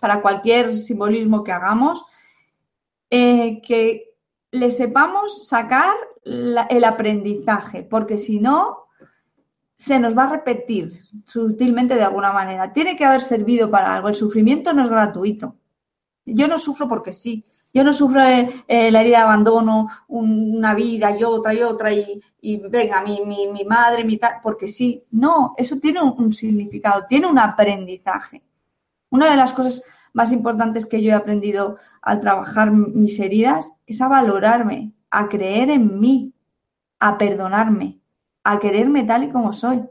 para 0.00 0.20
cualquier 0.20 0.76
simbolismo 0.76 1.42
que 1.42 1.52
hagamos 1.52 2.04
eh, 3.08 3.62
que 3.62 4.14
le 4.50 4.70
sepamos 4.70 5.48
sacar 5.48 5.94
el 6.24 6.84
aprendizaje, 6.84 7.82
porque 7.82 8.18
si 8.18 8.38
no, 8.38 8.82
se 9.76 9.98
nos 9.98 10.16
va 10.16 10.24
a 10.24 10.30
repetir 10.30 10.90
sutilmente 11.26 11.96
de 11.96 12.04
alguna 12.04 12.32
manera. 12.32 12.72
Tiene 12.72 12.96
que 12.96 13.04
haber 13.04 13.20
servido 13.20 13.68
para 13.68 13.92
algo. 13.92 14.08
El 14.08 14.14
sufrimiento 14.14 14.72
no 14.72 14.82
es 14.82 14.88
gratuito. 14.88 15.56
Yo 16.24 16.46
no 16.46 16.56
sufro 16.56 16.88
porque 16.88 17.12
sí. 17.12 17.44
Yo 17.74 17.82
no 17.82 17.92
sufro 17.92 18.22
eh, 18.22 18.90
la 18.92 19.00
herida 19.00 19.16
de 19.18 19.22
abandono 19.24 19.88
una 20.06 20.74
vida 20.74 21.16
y 21.18 21.24
otra 21.24 21.52
y 21.54 21.62
otra 21.62 21.90
y, 21.92 22.22
venga, 22.68 23.00
mi, 23.00 23.22
mi, 23.24 23.48
mi, 23.48 23.64
madre, 23.64 24.04
mi 24.04 24.18
tal, 24.18 24.34
porque 24.40 24.68
sí. 24.68 25.02
No, 25.10 25.54
eso 25.56 25.78
tiene 25.80 26.00
un 26.00 26.32
significado, 26.32 27.06
tiene 27.08 27.26
un 27.26 27.40
aprendizaje. 27.40 28.44
Una 29.10 29.30
de 29.30 29.36
las 29.36 29.52
cosas 29.52 29.82
más 30.12 30.30
importantes 30.30 30.86
que 30.86 31.02
yo 31.02 31.10
he 31.10 31.14
aprendido 31.14 31.78
al 32.02 32.20
trabajar 32.20 32.70
mis 32.70 33.18
heridas 33.18 33.72
es 33.86 34.00
a 34.00 34.06
valorarme, 34.06 34.92
a 35.12 35.28
creer 35.28 35.70
en 35.70 36.00
mí, 36.00 36.32
a 36.98 37.18
perdonarme, 37.18 38.00
a 38.42 38.58
quererme 38.58 39.04
tal 39.04 39.24
y 39.24 39.30
como 39.30 39.52
soy, 39.52 39.84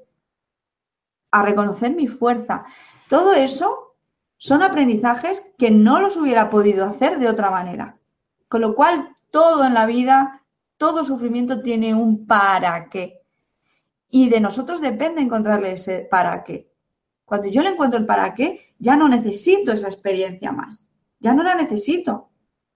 a 1.30 1.44
reconocer 1.44 1.96
mi 1.96 2.08
fuerza. 2.08 2.66
Todo 3.08 3.34
eso 3.34 3.96
son 4.38 4.64
aprendizajes 4.64 5.54
que 5.60 5.70
no 5.70 6.00
los 6.00 6.18
hubiera 6.18 6.50
podido 6.50 6.86
hacer 6.86 7.20
de 7.20 7.30
otra 7.30 7.52
manera. 7.52 7.98
Con 8.50 8.62
lo 8.62 8.74
cual, 8.74 9.16
todo 9.30 9.64
en 9.64 9.76
la 9.76 9.86
vida, 9.86 10.42
todo 10.78 11.04
sufrimiento 11.04 11.62
tiene 11.62 11.94
un 11.94 12.26
para 12.26 12.90
qué. 12.90 13.22
Y 14.10 14.28
de 14.28 14.40
nosotros 14.40 14.82
depende 14.82 15.22
encontrarle 15.22 15.74
ese 15.74 16.08
para 16.10 16.44
qué. 16.44 16.72
Cuando 17.26 17.48
yo 17.48 17.62
le 17.62 17.70
encuentro 17.70 18.00
el 18.00 18.08
para 18.08 18.34
qué, 18.34 18.74
ya 18.80 18.96
no 18.96 19.08
necesito 19.08 19.72
esa 19.72 19.88
experiencia 19.88 20.52
más. 20.52 20.88
Ya 21.20 21.34
no 21.34 21.44
la 21.44 21.54
necesito. 21.54 22.31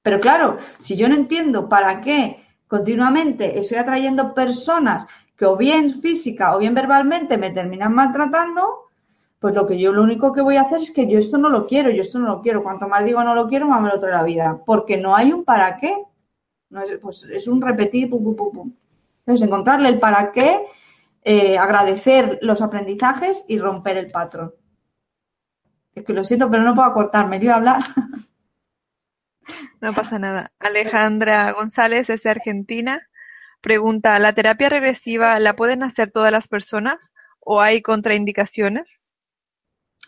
Pero 0.05 0.19
claro, 0.19 0.57
si 0.77 0.95
yo 0.95 1.09
no 1.09 1.15
entiendo 1.15 1.67
para 1.67 1.99
qué 1.99 2.43
continuamente 2.67 3.57
estoy 3.57 3.79
atrayendo 3.79 4.35
personas 4.35 5.07
que 5.35 5.47
o 5.47 5.57
bien 5.57 5.95
física 5.95 6.55
o 6.55 6.59
bien 6.59 6.75
verbalmente 6.75 7.39
me 7.39 7.49
terminan 7.49 7.95
maltratando, 7.95 8.83
pues 9.39 9.55
lo 9.55 9.65
que 9.65 9.79
yo 9.79 9.91
lo 9.91 10.03
único 10.03 10.31
que 10.31 10.41
voy 10.41 10.57
a 10.57 10.61
hacer 10.61 10.81
es 10.81 10.91
que 10.91 11.09
yo 11.09 11.17
esto 11.17 11.39
no 11.39 11.49
lo 11.49 11.65
quiero, 11.65 11.89
yo 11.89 12.01
esto 12.01 12.19
no 12.19 12.27
lo 12.27 12.43
quiero. 12.43 12.61
Cuanto 12.61 12.87
más 12.87 13.03
digo 13.03 13.23
no 13.23 13.33
lo 13.33 13.47
quiero, 13.47 13.65
más 13.65 13.81
me 13.81 13.89
lo 13.89 13.99
trae 13.99 14.11
la 14.11 14.21
vida. 14.21 14.61
Porque 14.63 14.95
no 14.95 15.15
hay 15.15 15.33
un 15.33 15.43
para 15.43 15.75
qué. 15.77 15.97
No 16.69 16.83
es, 16.83 16.95
pues 17.01 17.23
es 17.23 17.47
un 17.47 17.59
repetir, 17.59 18.07
pum, 18.07 18.23
pum, 18.23 18.35
pum, 18.35 18.51
pum. 18.51 18.73
Entonces, 19.21 19.47
encontrarle 19.47 19.89
el 19.89 19.97
para 19.97 20.31
qué, 20.31 20.67
eh, 21.23 21.57
agradecer 21.57 22.37
los 22.43 22.61
aprendizajes 22.61 23.43
y 23.47 23.57
romper 23.57 23.97
el 23.97 24.11
patrón. 24.11 24.53
Es 25.95 26.03
que 26.03 26.13
lo 26.13 26.23
siento, 26.23 26.51
pero 26.51 26.61
no 26.61 26.75
puedo 26.75 26.93
cortarme. 26.93 27.39
Yo 27.39 27.45
iba 27.45 27.53
a 27.55 27.57
hablar. 27.57 27.81
No 29.81 29.93
pasa 29.93 30.19
nada. 30.19 30.51
Alejandra 30.59 31.51
González 31.51 32.07
desde 32.07 32.29
Argentina 32.29 33.01
pregunta, 33.65 34.19
¿la 34.19 34.33
terapia 34.33 34.69
regresiva 34.69 35.39
la 35.39 35.55
pueden 35.55 35.81
hacer 35.81 36.11
todas 36.11 36.31
las 36.31 36.47
personas 36.47 37.13
o 37.39 37.61
hay 37.61 37.81
contraindicaciones? 37.81 38.85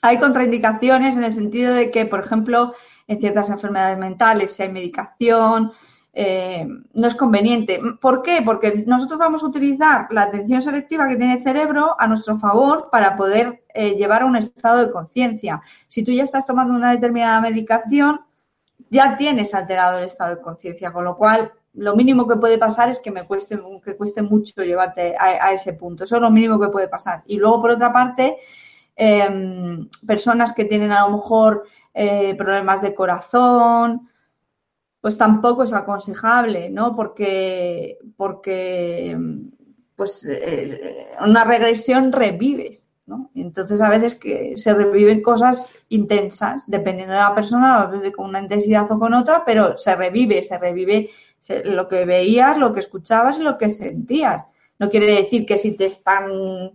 Hay 0.03 0.19
contraindicaciones 0.19 1.18
en 1.18 1.23
el 1.23 1.31
sentido 1.31 1.73
de 1.73 1.89
que, 1.89 2.05
por 2.05 2.23
ejemplo, 2.23 2.76
en 3.07 3.19
ciertas 3.19 3.49
enfermedades 3.49 3.97
mentales, 3.97 4.51
si 4.51 4.61
hay 4.61 4.72
medicación, 4.72 5.72
eh, 6.14 6.68
no 6.93 7.07
es 7.07 7.15
conveniente. 7.15 7.80
¿Por 7.99 8.22
qué? 8.22 8.41
Porque 8.43 8.84
nosotros 8.85 9.18
vamos 9.18 9.41
a 9.41 9.47
utilizar 9.47 10.07
la 10.11 10.23
atención 10.23 10.61
selectiva 10.61 11.07
que 11.07 11.15
tiene 11.15 11.34
el 11.34 11.41
cerebro 11.41 11.95
a 11.99 12.07
nuestro 12.07 12.38
favor 12.38 12.89
para 12.91 13.18
poder 13.18 13.64
eh, 13.73 13.95
llevar 13.95 14.22
a 14.22 14.26
un 14.26 14.35
estado 14.35 14.85
de 14.85 14.91
conciencia. 14.91 15.61
Si 15.88 16.03
tú 16.03 16.11
ya 16.11 16.23
estás 16.23 16.45
tomando 16.45 16.76
una 16.76 16.91
determinada 16.91 17.41
medicación, 17.41 18.22
ya 18.89 19.18
tienes 19.18 19.53
alterado 19.53 19.99
el 19.99 20.05
estado 20.05 20.35
de 20.35 20.41
conciencia, 20.41 20.91
con 20.91 21.03
lo 21.03 21.18
cual 21.18 21.51
lo 21.73 21.95
mínimo 21.95 22.27
que 22.27 22.38
puede 22.38 22.57
pasar 22.57 22.89
es 22.89 22.99
que 22.99 23.11
me 23.11 23.26
cueste, 23.26 23.59
que 23.84 23.95
cueste 23.95 24.22
mucho 24.22 24.64
llevarte 24.64 25.15
a, 25.18 25.53
ese 25.53 25.73
punto. 25.73 26.03
Eso 26.03 26.15
es 26.15 26.22
lo 26.22 26.31
mínimo 26.31 26.59
que 26.59 26.69
puede 26.69 26.88
pasar. 26.88 27.23
Y 27.27 27.38
luego, 27.38 27.61
por 27.61 27.72
otra 27.72 27.93
parte, 27.93 28.38
em, 28.95 29.88
personas 30.05 30.53
que 30.53 30.65
tienen 30.65 30.91
a 30.91 31.07
lo 31.07 31.18
mejor 31.18 31.65
eh, 31.93 32.35
problemas 32.35 32.81
de 32.81 32.95
corazón, 32.95 34.09
pues 35.01 35.18
tampoco 35.18 35.64
es 35.64 35.73
aconsejable, 35.73 36.69
¿no? 36.69 36.95
Porque, 36.95 37.99
porque 38.15 39.18
pues 39.95 40.26
eh, 40.30 41.07
una 41.22 41.43
regresión 41.43 42.11
revives. 42.11 42.86
Entonces, 43.36 43.80
a 43.80 43.90
veces 43.90 44.16
que 44.16 44.58
se 44.58 44.74
reviven 44.74 45.22
cosas 45.22 45.72
intensas, 45.90 46.66
dependiendo 46.68 47.14
de 47.14 47.20
la 47.20 47.34
persona, 47.34 47.90
con 48.16 48.26
una 48.26 48.42
intensidad 48.42 48.92
o 48.92 49.00
con 49.00 49.14
otra, 49.14 49.44
pero 49.46 49.78
se 49.78 49.96
revive, 49.96 50.44
se 50.44 50.58
revive 50.58 51.10
lo 51.66 51.88
que 51.88 52.06
veías, 52.06 52.58
lo 52.58 52.74
que 52.74 52.82
escuchabas 52.82 53.40
y 53.40 53.44
lo 53.44 53.58
que 53.58 53.70
sentías. 53.70 54.50
No 54.80 54.90
quiere 54.90 55.22
decir 55.22 55.46
que 55.46 55.58
si 55.58 55.76
te 55.76 55.86
están 55.86 56.74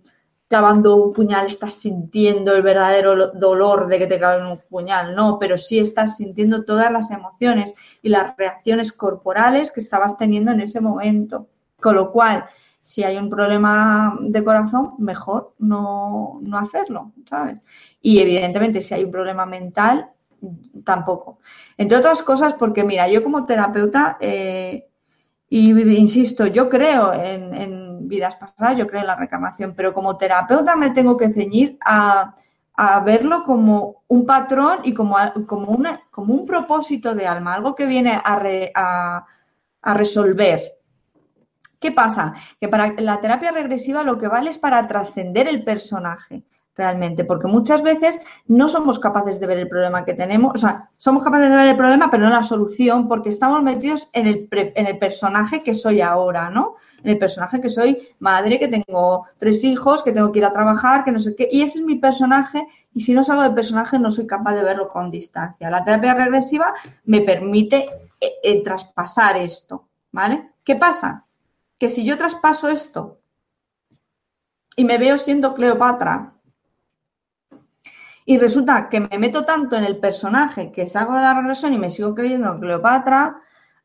clavando 0.49 0.97
un 0.97 1.13
puñal 1.15 1.47
estás 1.47 1.75
sintiendo 1.75 2.55
el 2.55 2.63
verdadero 2.63 3.33
dolor 3.33 3.89
de 3.89 3.99
que 3.99 4.07
te 4.07 4.19
claven 4.19 4.47
un 4.47 4.59
puñal, 4.69 5.15
no, 5.15 5.39
pero 5.39 5.57
sí 5.57 5.79
estás 5.79 6.17
sintiendo 6.19 6.65
todas 6.65 6.93
las 6.93 7.11
emociones 7.11 7.75
y 8.03 8.11
las 8.11 8.37
reacciones 8.37 8.93
corporales 8.93 9.71
que 9.71 9.81
estabas 9.81 10.17
teniendo 10.19 10.53
en 10.53 10.61
ese 10.61 10.81
momento. 10.81 11.49
Con 11.81 11.97
lo 11.97 12.13
cual, 12.13 12.45
si 12.83 13.05
hay 13.05 13.17
un 13.17 13.31
problema 13.31 14.19
de 14.21 14.45
corazón, 14.45 14.95
mejor 14.99 15.55
no, 15.61 16.41
no 16.43 16.59
hacerlo, 16.59 17.13
¿sabes? 17.31 17.63
Y 18.03 18.19
evidentemente, 18.19 18.83
si 18.83 18.93
hay 18.93 19.05
un 19.05 19.13
problema 19.13 19.47
mental, 19.47 20.11
tampoco. 20.85 21.39
Entre 21.77 21.97
otras 21.97 22.23
cosas, 22.23 22.55
porque 22.55 22.83
mira, 22.83 23.09
yo 23.09 23.23
como 23.23 23.47
terapeuta, 23.47 24.19
eh, 24.21 24.89
y 25.49 25.71
insisto, 25.97 26.47
yo 26.47 26.69
creo 26.69 27.13
en, 27.13 28.09
vidas 28.09 28.37
pasadas, 28.37 28.77
yo 28.77 28.87
creo 28.87 29.01
en 29.01 29.07
la 29.07 29.17
reclamación, 29.17 29.75
pero 29.75 29.95
como 29.95 30.19
terapeuta 30.19 30.77
me 30.77 30.91
tengo 30.91 31.17
que 31.17 31.31
ceñir 31.31 31.79
a, 31.85 32.35
verlo 33.07 33.45
como 33.45 34.03
un 34.09 34.27
patrón 34.27 34.81
y 34.83 34.93
como, 34.93 35.17
como, 35.47 35.71
una, 35.71 36.01
como 36.11 36.35
un 36.35 36.45
propósito 36.45 37.15
de 37.15 37.27
alma, 37.27 37.55
algo 37.55 37.75
que 37.77 37.87
viene 37.87 38.13
a, 38.13 39.25
a 39.83 39.95
resolver. 39.95 40.82
¿Qué 41.83 41.91
pasa? 41.91 42.35
Que 42.61 42.69
para 42.69 42.95
la 42.99 43.21
terapia 43.21 43.51
regresiva 43.51 44.05
lo 44.05 44.17
que 44.17 44.29
vale 44.29 44.51
es 44.51 44.59
para 44.59 44.87
trascender 44.87 45.49
el 45.49 45.65
personaje 45.65 46.45
realmente, 46.75 47.25
porque 47.25 47.49
muchas 47.49 47.83
veces 47.83 48.21
no 48.47 48.69
somos 48.69 48.99
capaces 48.99 49.39
de 49.39 49.47
ver 49.47 49.59
el 49.59 49.69
problema 49.69 50.07
que 50.07 50.15
tenemos, 50.15 50.53
o 50.55 50.59
sea, 50.59 50.89
somos 50.97 51.23
capaces 51.23 51.51
de 51.51 51.57
ver 51.57 51.67
el 51.67 51.77
problema, 51.77 52.11
pero 52.11 52.23
no 52.23 52.31
la 52.31 52.43
solución, 52.43 53.09
porque 53.09 53.29
estamos 53.29 53.63
metidos 53.63 54.09
en 54.15 54.27
el, 54.27 54.49
en 54.51 54.87
el 54.87 54.99
personaje 54.99 55.63
que 55.63 55.75
soy 55.75 56.01
ahora, 56.01 56.49
¿no? 56.49 56.77
En 57.03 57.11
el 57.11 57.19
personaje 57.19 57.61
que 57.61 57.69
soy 57.69 57.99
madre, 58.21 58.59
que 58.59 58.69
tengo 58.69 59.27
tres 59.39 59.65
hijos, 59.65 60.03
que 60.03 60.13
tengo 60.13 60.33
que 60.33 60.39
ir 60.39 60.45
a 60.47 60.53
trabajar, 60.55 61.05
que 61.05 61.13
no 61.13 61.19
sé 61.19 61.35
qué, 61.37 61.49
y 61.53 61.61
ese 61.61 61.81
es 61.81 61.85
mi 61.85 61.97
personaje, 61.97 62.67
y 62.95 63.01
si 63.01 63.13
no 63.13 63.25
salgo 63.25 63.43
del 63.43 63.55
personaje 63.55 63.99
no 63.99 64.11
soy 64.11 64.27
capaz 64.27 64.55
de 64.55 64.63
verlo 64.63 64.89
con 64.89 65.11
distancia. 65.11 65.69
La 65.69 65.85
terapia 65.85 66.15
regresiva 66.15 66.73
me 67.05 67.21
permite 67.21 67.89
eh, 68.21 68.33
eh, 68.43 68.63
traspasar 68.63 69.37
esto, 69.37 69.89
¿vale? 70.13 70.53
¿Qué 70.65 70.77
pasa? 70.77 71.27
Que 71.83 71.89
si 71.89 72.05
yo 72.05 72.17
traspaso 72.17 72.69
esto 72.69 73.19
y 74.77 74.85
me 74.85 74.99
veo 74.99 75.19
siendo 75.19 75.53
Cleopatra, 75.53 76.33
y 78.25 78.39
resulta 78.39 78.89
que 78.89 79.01
me 79.01 79.19
meto 79.19 79.45
tanto 79.45 79.75
en 79.75 79.83
el 79.83 79.99
personaje 79.99 80.71
que 80.71 80.87
salgo 80.87 81.17
de 81.17 81.23
la 81.23 81.35
regresión 81.35 81.73
y 81.73 81.81
me 81.81 81.91
sigo 81.91 82.15
creyendo 82.15 82.61
Cleopatra, 82.61 83.37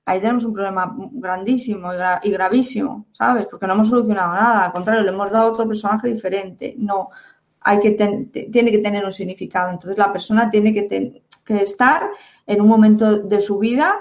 ahí 0.06 0.22
tenemos 0.22 0.46
un 0.46 0.54
problema 0.54 0.96
grandísimo 0.96 1.90
y, 2.22 2.30
gravísimo, 2.30 3.08
¿sabes? 3.14 3.48
Porque 3.50 3.66
no 3.66 3.74
hemos 3.74 3.88
solucionado 3.88 4.34
nada, 4.34 4.66
al 4.66 4.74
contrario, 4.74 5.02
le 5.02 5.10
hemos 5.10 5.32
dado 5.32 5.52
otro 5.52 5.68
personaje 5.68 6.14
diferente. 6.14 6.76
No, 6.78 7.10
hay 7.62 7.80
que 7.80 7.94
tiene 8.52 8.72
que 8.72 8.78
tener 8.78 9.04
un 9.06 9.12
significado. 9.12 9.72
Entonces 9.72 9.98
la 9.98 10.12
persona 10.12 10.52
tiene 10.52 10.72
que, 10.72 11.24
que 11.44 11.64
estar 11.64 12.12
en 12.46 12.62
un 12.62 12.68
momento 12.68 13.24
de 13.24 13.40
su 13.40 13.58
vida 13.58 13.96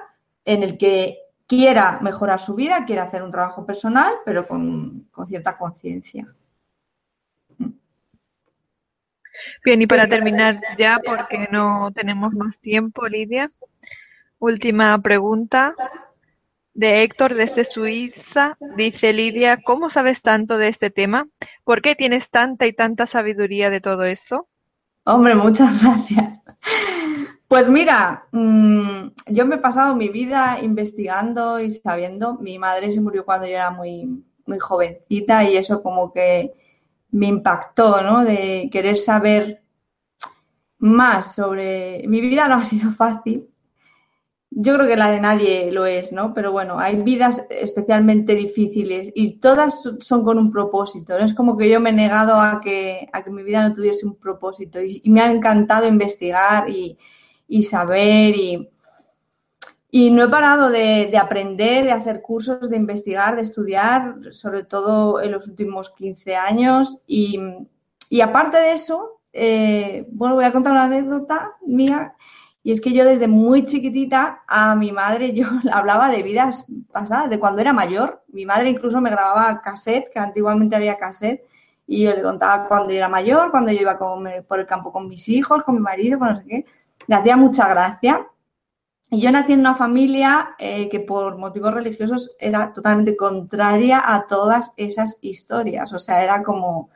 en 0.45 0.63
el 0.63 0.77
que 0.77 1.21
quiera 1.47 1.99
mejorar 2.01 2.39
su 2.39 2.55
vida, 2.55 2.85
quiera 2.85 3.05
hacer 3.05 3.23
un 3.23 3.31
trabajo 3.31 3.65
personal, 3.65 4.15
pero 4.25 4.47
con 4.47 5.09
cierta 5.27 5.57
conciencia. 5.57 6.27
Bien, 9.65 9.83
y 9.83 9.87
para 9.87 10.07
terminar 10.07 10.57
ya, 10.77 10.99
porque 11.05 11.49
no 11.51 11.91
tenemos 11.95 12.33
más 12.33 12.61
tiempo, 12.61 13.07
Lidia, 13.07 13.49
última 14.39 14.99
pregunta 15.01 15.75
de 16.75 17.03
Héctor 17.03 17.35
desde 17.35 17.65
Suiza. 17.65 18.57
Dice 18.77 19.13
Lidia, 19.13 19.59
¿cómo 19.63 19.91
sabes 19.91 20.23
tanto 20.23 20.59
de 20.59 20.69
este 20.69 20.91
tema? 20.91 21.27
¿Por 21.65 21.83
qué 21.83 21.95
tienes 21.95 22.31
tanta 22.31 22.67
y 22.67 22.73
tanta 22.73 23.07
sabiduría 23.07 23.71
de 23.71 23.81
todo 23.81 24.05
esto? 24.05 24.49
Hombre, 25.05 25.35
muchas 25.35 25.81
gracias. 25.83 26.43
Pues 27.49 27.69
mira, 27.69 28.27
mm, 28.33 29.09
yo 29.29 29.47
me 29.47 29.57
he 29.57 29.59
pasado 29.59 29.95
mi 29.95 30.09
vida 30.09 30.59
investigando 30.61 31.61
y 31.61 31.71
sabiendo. 31.71 32.35
Mi 32.35 32.59
madre 32.59 32.91
se 32.91 33.01
murió 33.01 33.25
cuando 33.25 33.47
yo 33.47 33.53
era 33.55 33.71
muy, 33.71 34.25
muy 34.47 34.59
jovencita 34.59 35.49
y 35.49 35.57
eso 35.57 35.83
como 35.83 36.13
que 36.13 36.55
me 37.13 37.27
impactó, 37.29 38.03
¿no? 38.03 38.25
De 38.25 38.69
querer 38.73 38.97
saber 38.97 39.63
más 40.79 41.35
sobre... 41.37 42.07
Mi 42.09 42.21
vida 42.21 42.49
no 42.49 42.57
ha 42.57 42.65
sido 42.65 42.91
fácil. 42.91 43.49
Yo 44.51 44.75
creo 44.75 44.89
que 44.89 44.97
la 44.97 45.11
de 45.11 45.21
nadie 45.21 45.71
lo 45.71 45.87
es, 45.87 46.13
¿no? 46.13 46.35
Pero 46.35 46.51
bueno, 46.51 46.79
hay 46.81 46.97
vidas 46.97 47.47
especialmente 47.51 48.35
difíciles 48.35 49.13
y 49.15 49.39
todas 49.39 49.89
son 50.01 50.25
con 50.25 50.39
un 50.39 50.51
propósito. 50.51 51.19
¿no? 51.19 51.25
Es 51.25 51.35
como 51.35 51.57
que 51.57 51.69
yo 51.69 51.81
me 51.81 51.91
he 51.91 51.93
negado 51.93 52.41
a 52.41 52.61
que, 52.61 53.09
a 53.13 53.23
que 53.23 53.31
mi 53.31 53.43
vida 53.43 53.69
no 53.69 53.75
tuviese 53.75 54.07
un 54.07 54.17
propósito 54.17 54.81
y, 54.81 55.03
me 55.07 55.21
ha 55.21 55.31
encantado 55.31 55.87
investigar 55.87 56.71
y, 56.71 56.97
y 57.49 57.63
saber 57.63 58.35
y, 58.37 58.69
y 59.91 60.11
no 60.11 60.25
he 60.25 60.29
parado 60.29 60.69
de, 60.69 61.17
aprender, 61.19 61.85
de 61.85 61.93
hacer 61.93 62.21
cursos, 62.21 62.69
de 62.69 62.77
investigar, 62.77 63.37
de 63.37 63.43
estudiar, 63.43 64.17
sobre 64.33 64.65
todo 64.65 65.23
en 65.23 65.33
los 65.33 65.49
últimos 65.49 65.91
15 65.91 66.37
años. 66.37 66.99
Y, 67.07 67.41
aparte 68.23 68.59
de 68.59 68.73
eso, 68.75 69.21
eh, 69.33 70.07
bueno, 70.11 70.35
voy 70.35 70.45
a 70.45 70.53
contar 70.53 70.73
una 70.73 70.85
anécdota 70.85 71.53
mía. 71.65 72.15
Y 72.63 72.73
es 72.73 72.81
que 72.81 72.93
yo 72.93 73.05
desde 73.05 73.29
muy 73.29 73.65
chiquitita 73.65 74.43
a 74.49 74.75
mi 74.75 74.91
madre 74.91 75.33
yo 75.33 75.47
hablaba 75.73 76.11
de 76.11 76.23
vidas 76.23 76.67
pasadas, 76.93 77.31
de 77.31 77.39
cuando 77.39 77.63
era 77.63 77.73
mayor. 77.73 78.23
Mi 78.29 78.45
madre 78.45 78.69
incluso 78.69 79.01
me 79.01 79.11
grababa 79.11 79.63
cassette, 79.63 80.11
que 80.13 80.19
antiguamente 80.19 80.77
había 80.77 80.99
cassette, 80.99 81.43
y 81.87 82.03
yo 82.03 82.15
le 82.15 82.23
contaba 82.23 82.67
cuando 82.69 82.91
yo 82.91 82.99
era 82.99 83.09
mayor, 83.09 83.51
cuando 83.51 83.71
yo 83.71 83.81
iba 83.81 83.99
por 83.99 84.61
el 84.61 84.67
campo 84.67 84.93
con 84.93 85.09
mis 85.09 85.29
hijos, 85.29 85.63
con 85.63 85.77
mi 85.77 85.81
marido, 85.81 86.19
con 86.19 86.29
no 86.29 86.37
sé 86.37 86.45
qué. 86.47 86.65
Le 87.07 87.15
hacía 87.15 87.37
mucha 87.37 87.69
gracia. 87.69 88.27
Y 89.11 89.21
yo 89.21 89.31
nací 89.31 89.53
en 89.53 89.61
una 89.61 89.77
familia 89.77 90.57
eh, 90.59 90.89
que 90.89 91.01
por 91.01 91.39
motivos 91.39 91.73
religiosos 91.73 92.33
era 92.41 92.73
totalmente 92.73 93.17
contraria 93.17 94.03
a 94.05 94.27
todas 94.27 94.73
esas 94.77 95.19
historias. 95.21 95.93
O 95.93 95.99
sea, 95.99 96.25
era 96.25 96.43
como 96.43 96.91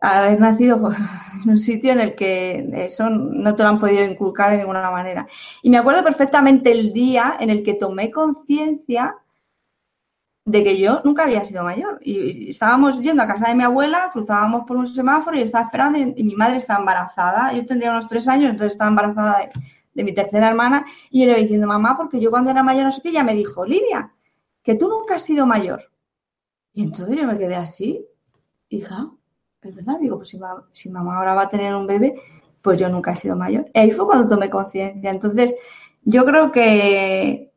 haber 0.00 0.40
nacido 0.40 0.92
en 1.44 1.50
un 1.50 1.58
sitio 1.58 1.92
en 1.92 2.00
el 2.00 2.14
que 2.14 2.68
eso 2.74 3.08
no 3.08 3.54
te 3.54 3.62
lo 3.62 3.68
han 3.68 3.80
podido 3.80 4.04
inculcar 4.04 4.52
de 4.52 4.58
ninguna 4.58 4.90
manera. 4.90 5.26
Y 5.62 5.70
me 5.70 5.78
acuerdo 5.78 6.02
perfectamente 6.02 6.72
el 6.72 6.92
día 6.92 7.36
en 7.40 7.50
el 7.50 7.62
que 7.62 7.74
tomé 7.74 8.10
conciencia 8.10 9.16
de 10.44 10.64
que 10.64 10.78
yo 10.78 11.00
nunca 11.04 11.24
había 11.24 11.44
sido 11.44 11.64
mayor. 11.64 12.00
Y 12.02 12.50
estábamos 12.50 13.00
yendo 13.00 13.22
a 13.22 13.26
casa 13.26 13.48
de 13.48 13.54
mi 13.54 13.62
abuela, 13.62 14.10
cruzábamos 14.12 14.66
por 14.66 14.76
un 14.76 14.86
semáforo 14.86 15.36
y 15.36 15.42
estaba 15.42 15.64
esperando 15.64 15.98
y, 15.98 16.24
mi 16.24 16.34
madre 16.34 16.56
estaba 16.56 16.80
embarazada. 16.80 17.52
Yo 17.52 17.66
tendría 17.66 17.90
unos 17.90 18.08
tres 18.08 18.26
años, 18.28 18.50
entonces 18.50 18.72
estaba 18.72 18.90
embarazada 18.90 19.50
de 19.94 20.04
mi 20.04 20.14
tercera 20.14 20.48
hermana, 20.48 20.86
y 21.10 21.20
yo 21.20 21.26
le 21.26 21.32
iba 21.32 21.40
diciendo, 21.40 21.66
mamá, 21.66 21.96
porque 21.96 22.20
yo 22.20 22.30
cuando 22.30 22.50
era 22.50 22.62
mayor 22.62 22.84
no 22.84 22.90
sé 22.90 23.02
qué, 23.02 23.10
ella 23.10 23.24
me 23.24 23.34
dijo, 23.34 23.64
Lidia, 23.64 24.12
que 24.62 24.74
tú 24.74 24.88
nunca 24.88 25.16
has 25.16 25.22
sido 25.22 25.46
mayor. 25.46 25.90
Y 26.72 26.84
entonces 26.84 27.16
yo 27.16 27.26
me 27.26 27.36
quedé 27.36 27.56
así, 27.56 28.06
hija, 28.68 29.10
es 29.62 29.74
verdad, 29.74 29.98
digo, 30.00 30.16
pues 30.16 30.36
si, 30.72 30.88
mamá 30.88 31.18
ahora 31.18 31.34
va 31.34 31.42
a 31.42 31.48
tener 31.50 31.74
un 31.74 31.86
bebé, 31.86 32.14
pues 32.62 32.78
yo 32.78 32.88
nunca 32.88 33.12
he 33.12 33.16
sido 33.16 33.36
mayor. 33.36 33.66
Y 33.74 33.78
ahí 33.78 33.90
fue 33.90 34.06
cuando 34.06 34.28
tomé 34.28 34.48
conciencia. 34.48 35.10
Entonces, 35.10 35.56
yo 36.02 36.24
creo 36.24 36.52
que, 36.52 37.52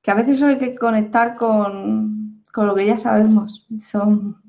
que 0.00 0.10
a 0.10 0.14
veces 0.14 0.42
hay 0.42 0.58
que 0.58 0.74
conectar 0.74 1.36
con, 1.36 2.13
con 2.54 2.68
lo 2.68 2.74
que 2.74 2.86
ya 2.86 2.98
sabemos. 2.98 3.66
Son 3.80 4.40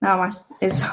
nada 0.00 0.16
más, 0.16 0.46
eso. 0.60 0.88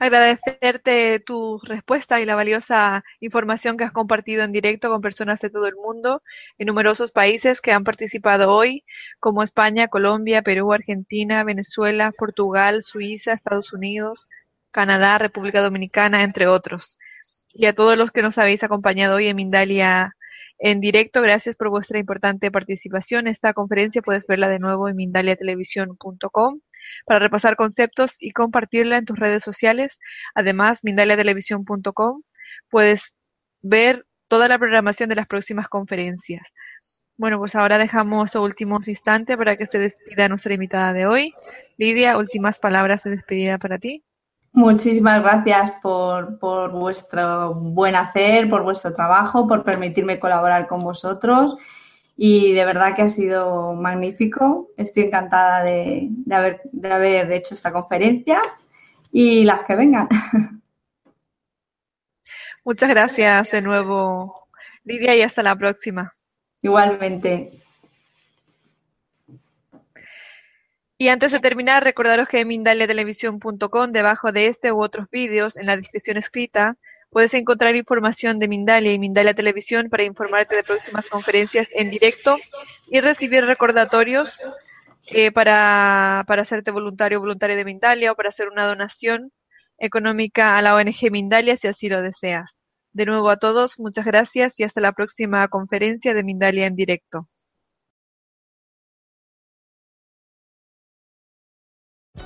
agradecerte 0.00 1.20
tu 1.20 1.58
respuesta 1.58 2.20
y 2.20 2.24
la 2.24 2.36
valiosa 2.36 3.04
información 3.20 3.76
que 3.76 3.84
has 3.84 3.92
compartido 3.92 4.42
en 4.44 4.52
directo 4.52 4.90
con 4.90 5.00
personas 5.00 5.40
de 5.40 5.50
todo 5.50 5.66
el 5.66 5.74
mundo 5.76 6.22
en 6.58 6.66
numerosos 6.66 7.12
países 7.12 7.60
que 7.60 7.72
han 7.72 7.84
participado 7.84 8.52
hoy, 8.52 8.84
como 9.20 9.42
España, 9.42 9.88
Colombia, 9.88 10.42
Perú, 10.42 10.72
Argentina, 10.72 11.44
Venezuela, 11.44 12.12
Portugal, 12.16 12.82
Suiza, 12.82 13.32
Estados 13.32 13.72
Unidos, 13.72 14.28
Canadá, 14.70 15.18
República 15.18 15.62
Dominicana, 15.62 16.22
entre 16.22 16.46
otros. 16.46 16.96
Y 17.52 17.66
a 17.66 17.74
todos 17.74 17.96
los 17.98 18.12
que 18.12 18.22
nos 18.22 18.38
habéis 18.38 18.62
acompañado 18.62 19.16
hoy 19.16 19.28
en 19.28 19.36
Mindalia 19.36 20.14
en 20.58 20.80
directo, 20.80 21.22
gracias 21.22 21.56
por 21.56 21.70
vuestra 21.70 21.98
importante 21.98 22.50
participación. 22.50 23.28
Esta 23.28 23.52
conferencia 23.52 24.02
puedes 24.02 24.26
verla 24.26 24.48
de 24.48 24.58
nuevo 24.58 24.88
en 24.88 24.96
mindaliatelevisión.com 24.96 26.60
para 27.06 27.20
repasar 27.20 27.56
conceptos 27.56 28.16
y 28.18 28.32
compartirla 28.32 28.96
en 28.96 29.04
tus 29.04 29.18
redes 29.18 29.44
sociales. 29.44 29.98
Además, 30.34 30.80
mindaliatelevisión.com 30.82 32.22
puedes 32.70 33.14
ver 33.62 34.06
toda 34.28 34.48
la 34.48 34.58
programación 34.58 35.08
de 35.08 35.16
las 35.16 35.26
próximas 35.26 35.68
conferencias. 35.68 36.42
Bueno, 37.16 37.38
pues 37.38 37.54
ahora 37.54 37.78
dejamos 37.78 38.26
estos 38.26 38.42
últimos 38.42 38.86
instantes 38.88 39.36
para 39.36 39.56
que 39.56 39.66
se 39.66 39.78
despida 39.78 40.28
nuestra 40.28 40.54
invitada 40.54 40.92
de 40.92 41.06
hoy. 41.06 41.34
Lidia, 41.76 42.18
últimas 42.18 42.58
palabras 42.60 43.02
de 43.04 43.10
despedida 43.10 43.58
para 43.58 43.78
ti. 43.78 44.04
Muchísimas 44.58 45.22
gracias 45.22 45.70
por, 45.80 46.36
por 46.40 46.72
vuestro 46.72 47.54
buen 47.54 47.94
hacer, 47.94 48.50
por 48.50 48.64
vuestro 48.64 48.92
trabajo, 48.92 49.46
por 49.46 49.62
permitirme 49.62 50.18
colaborar 50.18 50.66
con 50.66 50.80
vosotros 50.80 51.56
y 52.16 52.54
de 52.54 52.64
verdad 52.64 52.96
que 52.96 53.02
ha 53.02 53.08
sido 53.08 53.74
magnífico. 53.74 54.70
Estoy 54.76 55.04
encantada 55.04 55.62
de, 55.62 56.10
haber, 56.28 56.60
de 56.72 56.92
haber 56.92 57.30
hecho 57.30 57.54
esta 57.54 57.70
conferencia 57.70 58.42
y 59.12 59.44
las 59.44 59.60
que 59.62 59.76
vengan. 59.76 60.08
Muchas 62.64 62.88
gracias 62.88 63.52
de 63.52 63.62
nuevo, 63.62 64.48
Lidia, 64.82 65.14
y 65.14 65.22
hasta 65.22 65.44
la 65.44 65.54
próxima. 65.54 66.10
Igualmente. 66.62 67.62
Y 71.00 71.08
antes 71.08 71.30
de 71.30 71.38
terminar, 71.38 71.84
recordaros 71.84 72.28
que 72.28 72.40
en 72.40 72.48
mindaliatelevisión.com, 72.48 73.92
debajo 73.92 74.32
de 74.32 74.48
este 74.48 74.72
u 74.72 74.82
otros 74.82 75.08
vídeos, 75.10 75.56
en 75.56 75.66
la 75.66 75.76
descripción 75.76 76.16
escrita, 76.16 76.76
puedes 77.10 77.34
encontrar 77.34 77.76
información 77.76 78.40
de 78.40 78.48
Mindalia 78.48 78.92
y 78.92 78.98
Mindalia 78.98 79.32
Televisión 79.32 79.90
para 79.90 80.02
informarte 80.02 80.56
de 80.56 80.64
próximas 80.64 81.06
conferencias 81.08 81.68
en 81.72 81.90
directo 81.90 82.36
y 82.88 83.00
recibir 83.00 83.44
recordatorios 83.44 84.40
eh, 85.06 85.30
para, 85.30 86.24
para 86.26 86.42
hacerte 86.42 86.72
voluntario 86.72 87.18
o 87.18 87.20
voluntaria 87.20 87.54
de 87.54 87.64
Mindalia 87.64 88.10
o 88.10 88.16
para 88.16 88.30
hacer 88.30 88.48
una 88.48 88.66
donación 88.66 89.30
económica 89.78 90.56
a 90.56 90.62
la 90.62 90.74
ONG 90.74 91.12
Mindalia 91.12 91.56
si 91.56 91.68
así 91.68 91.88
lo 91.88 92.02
deseas. 92.02 92.58
De 92.92 93.06
nuevo 93.06 93.30
a 93.30 93.36
todos, 93.36 93.78
muchas 93.78 94.04
gracias 94.04 94.58
y 94.58 94.64
hasta 94.64 94.80
la 94.80 94.90
próxima 94.90 95.46
conferencia 95.46 96.12
de 96.12 96.24
Mindalia 96.24 96.66
en 96.66 96.74
directo. 96.74 97.22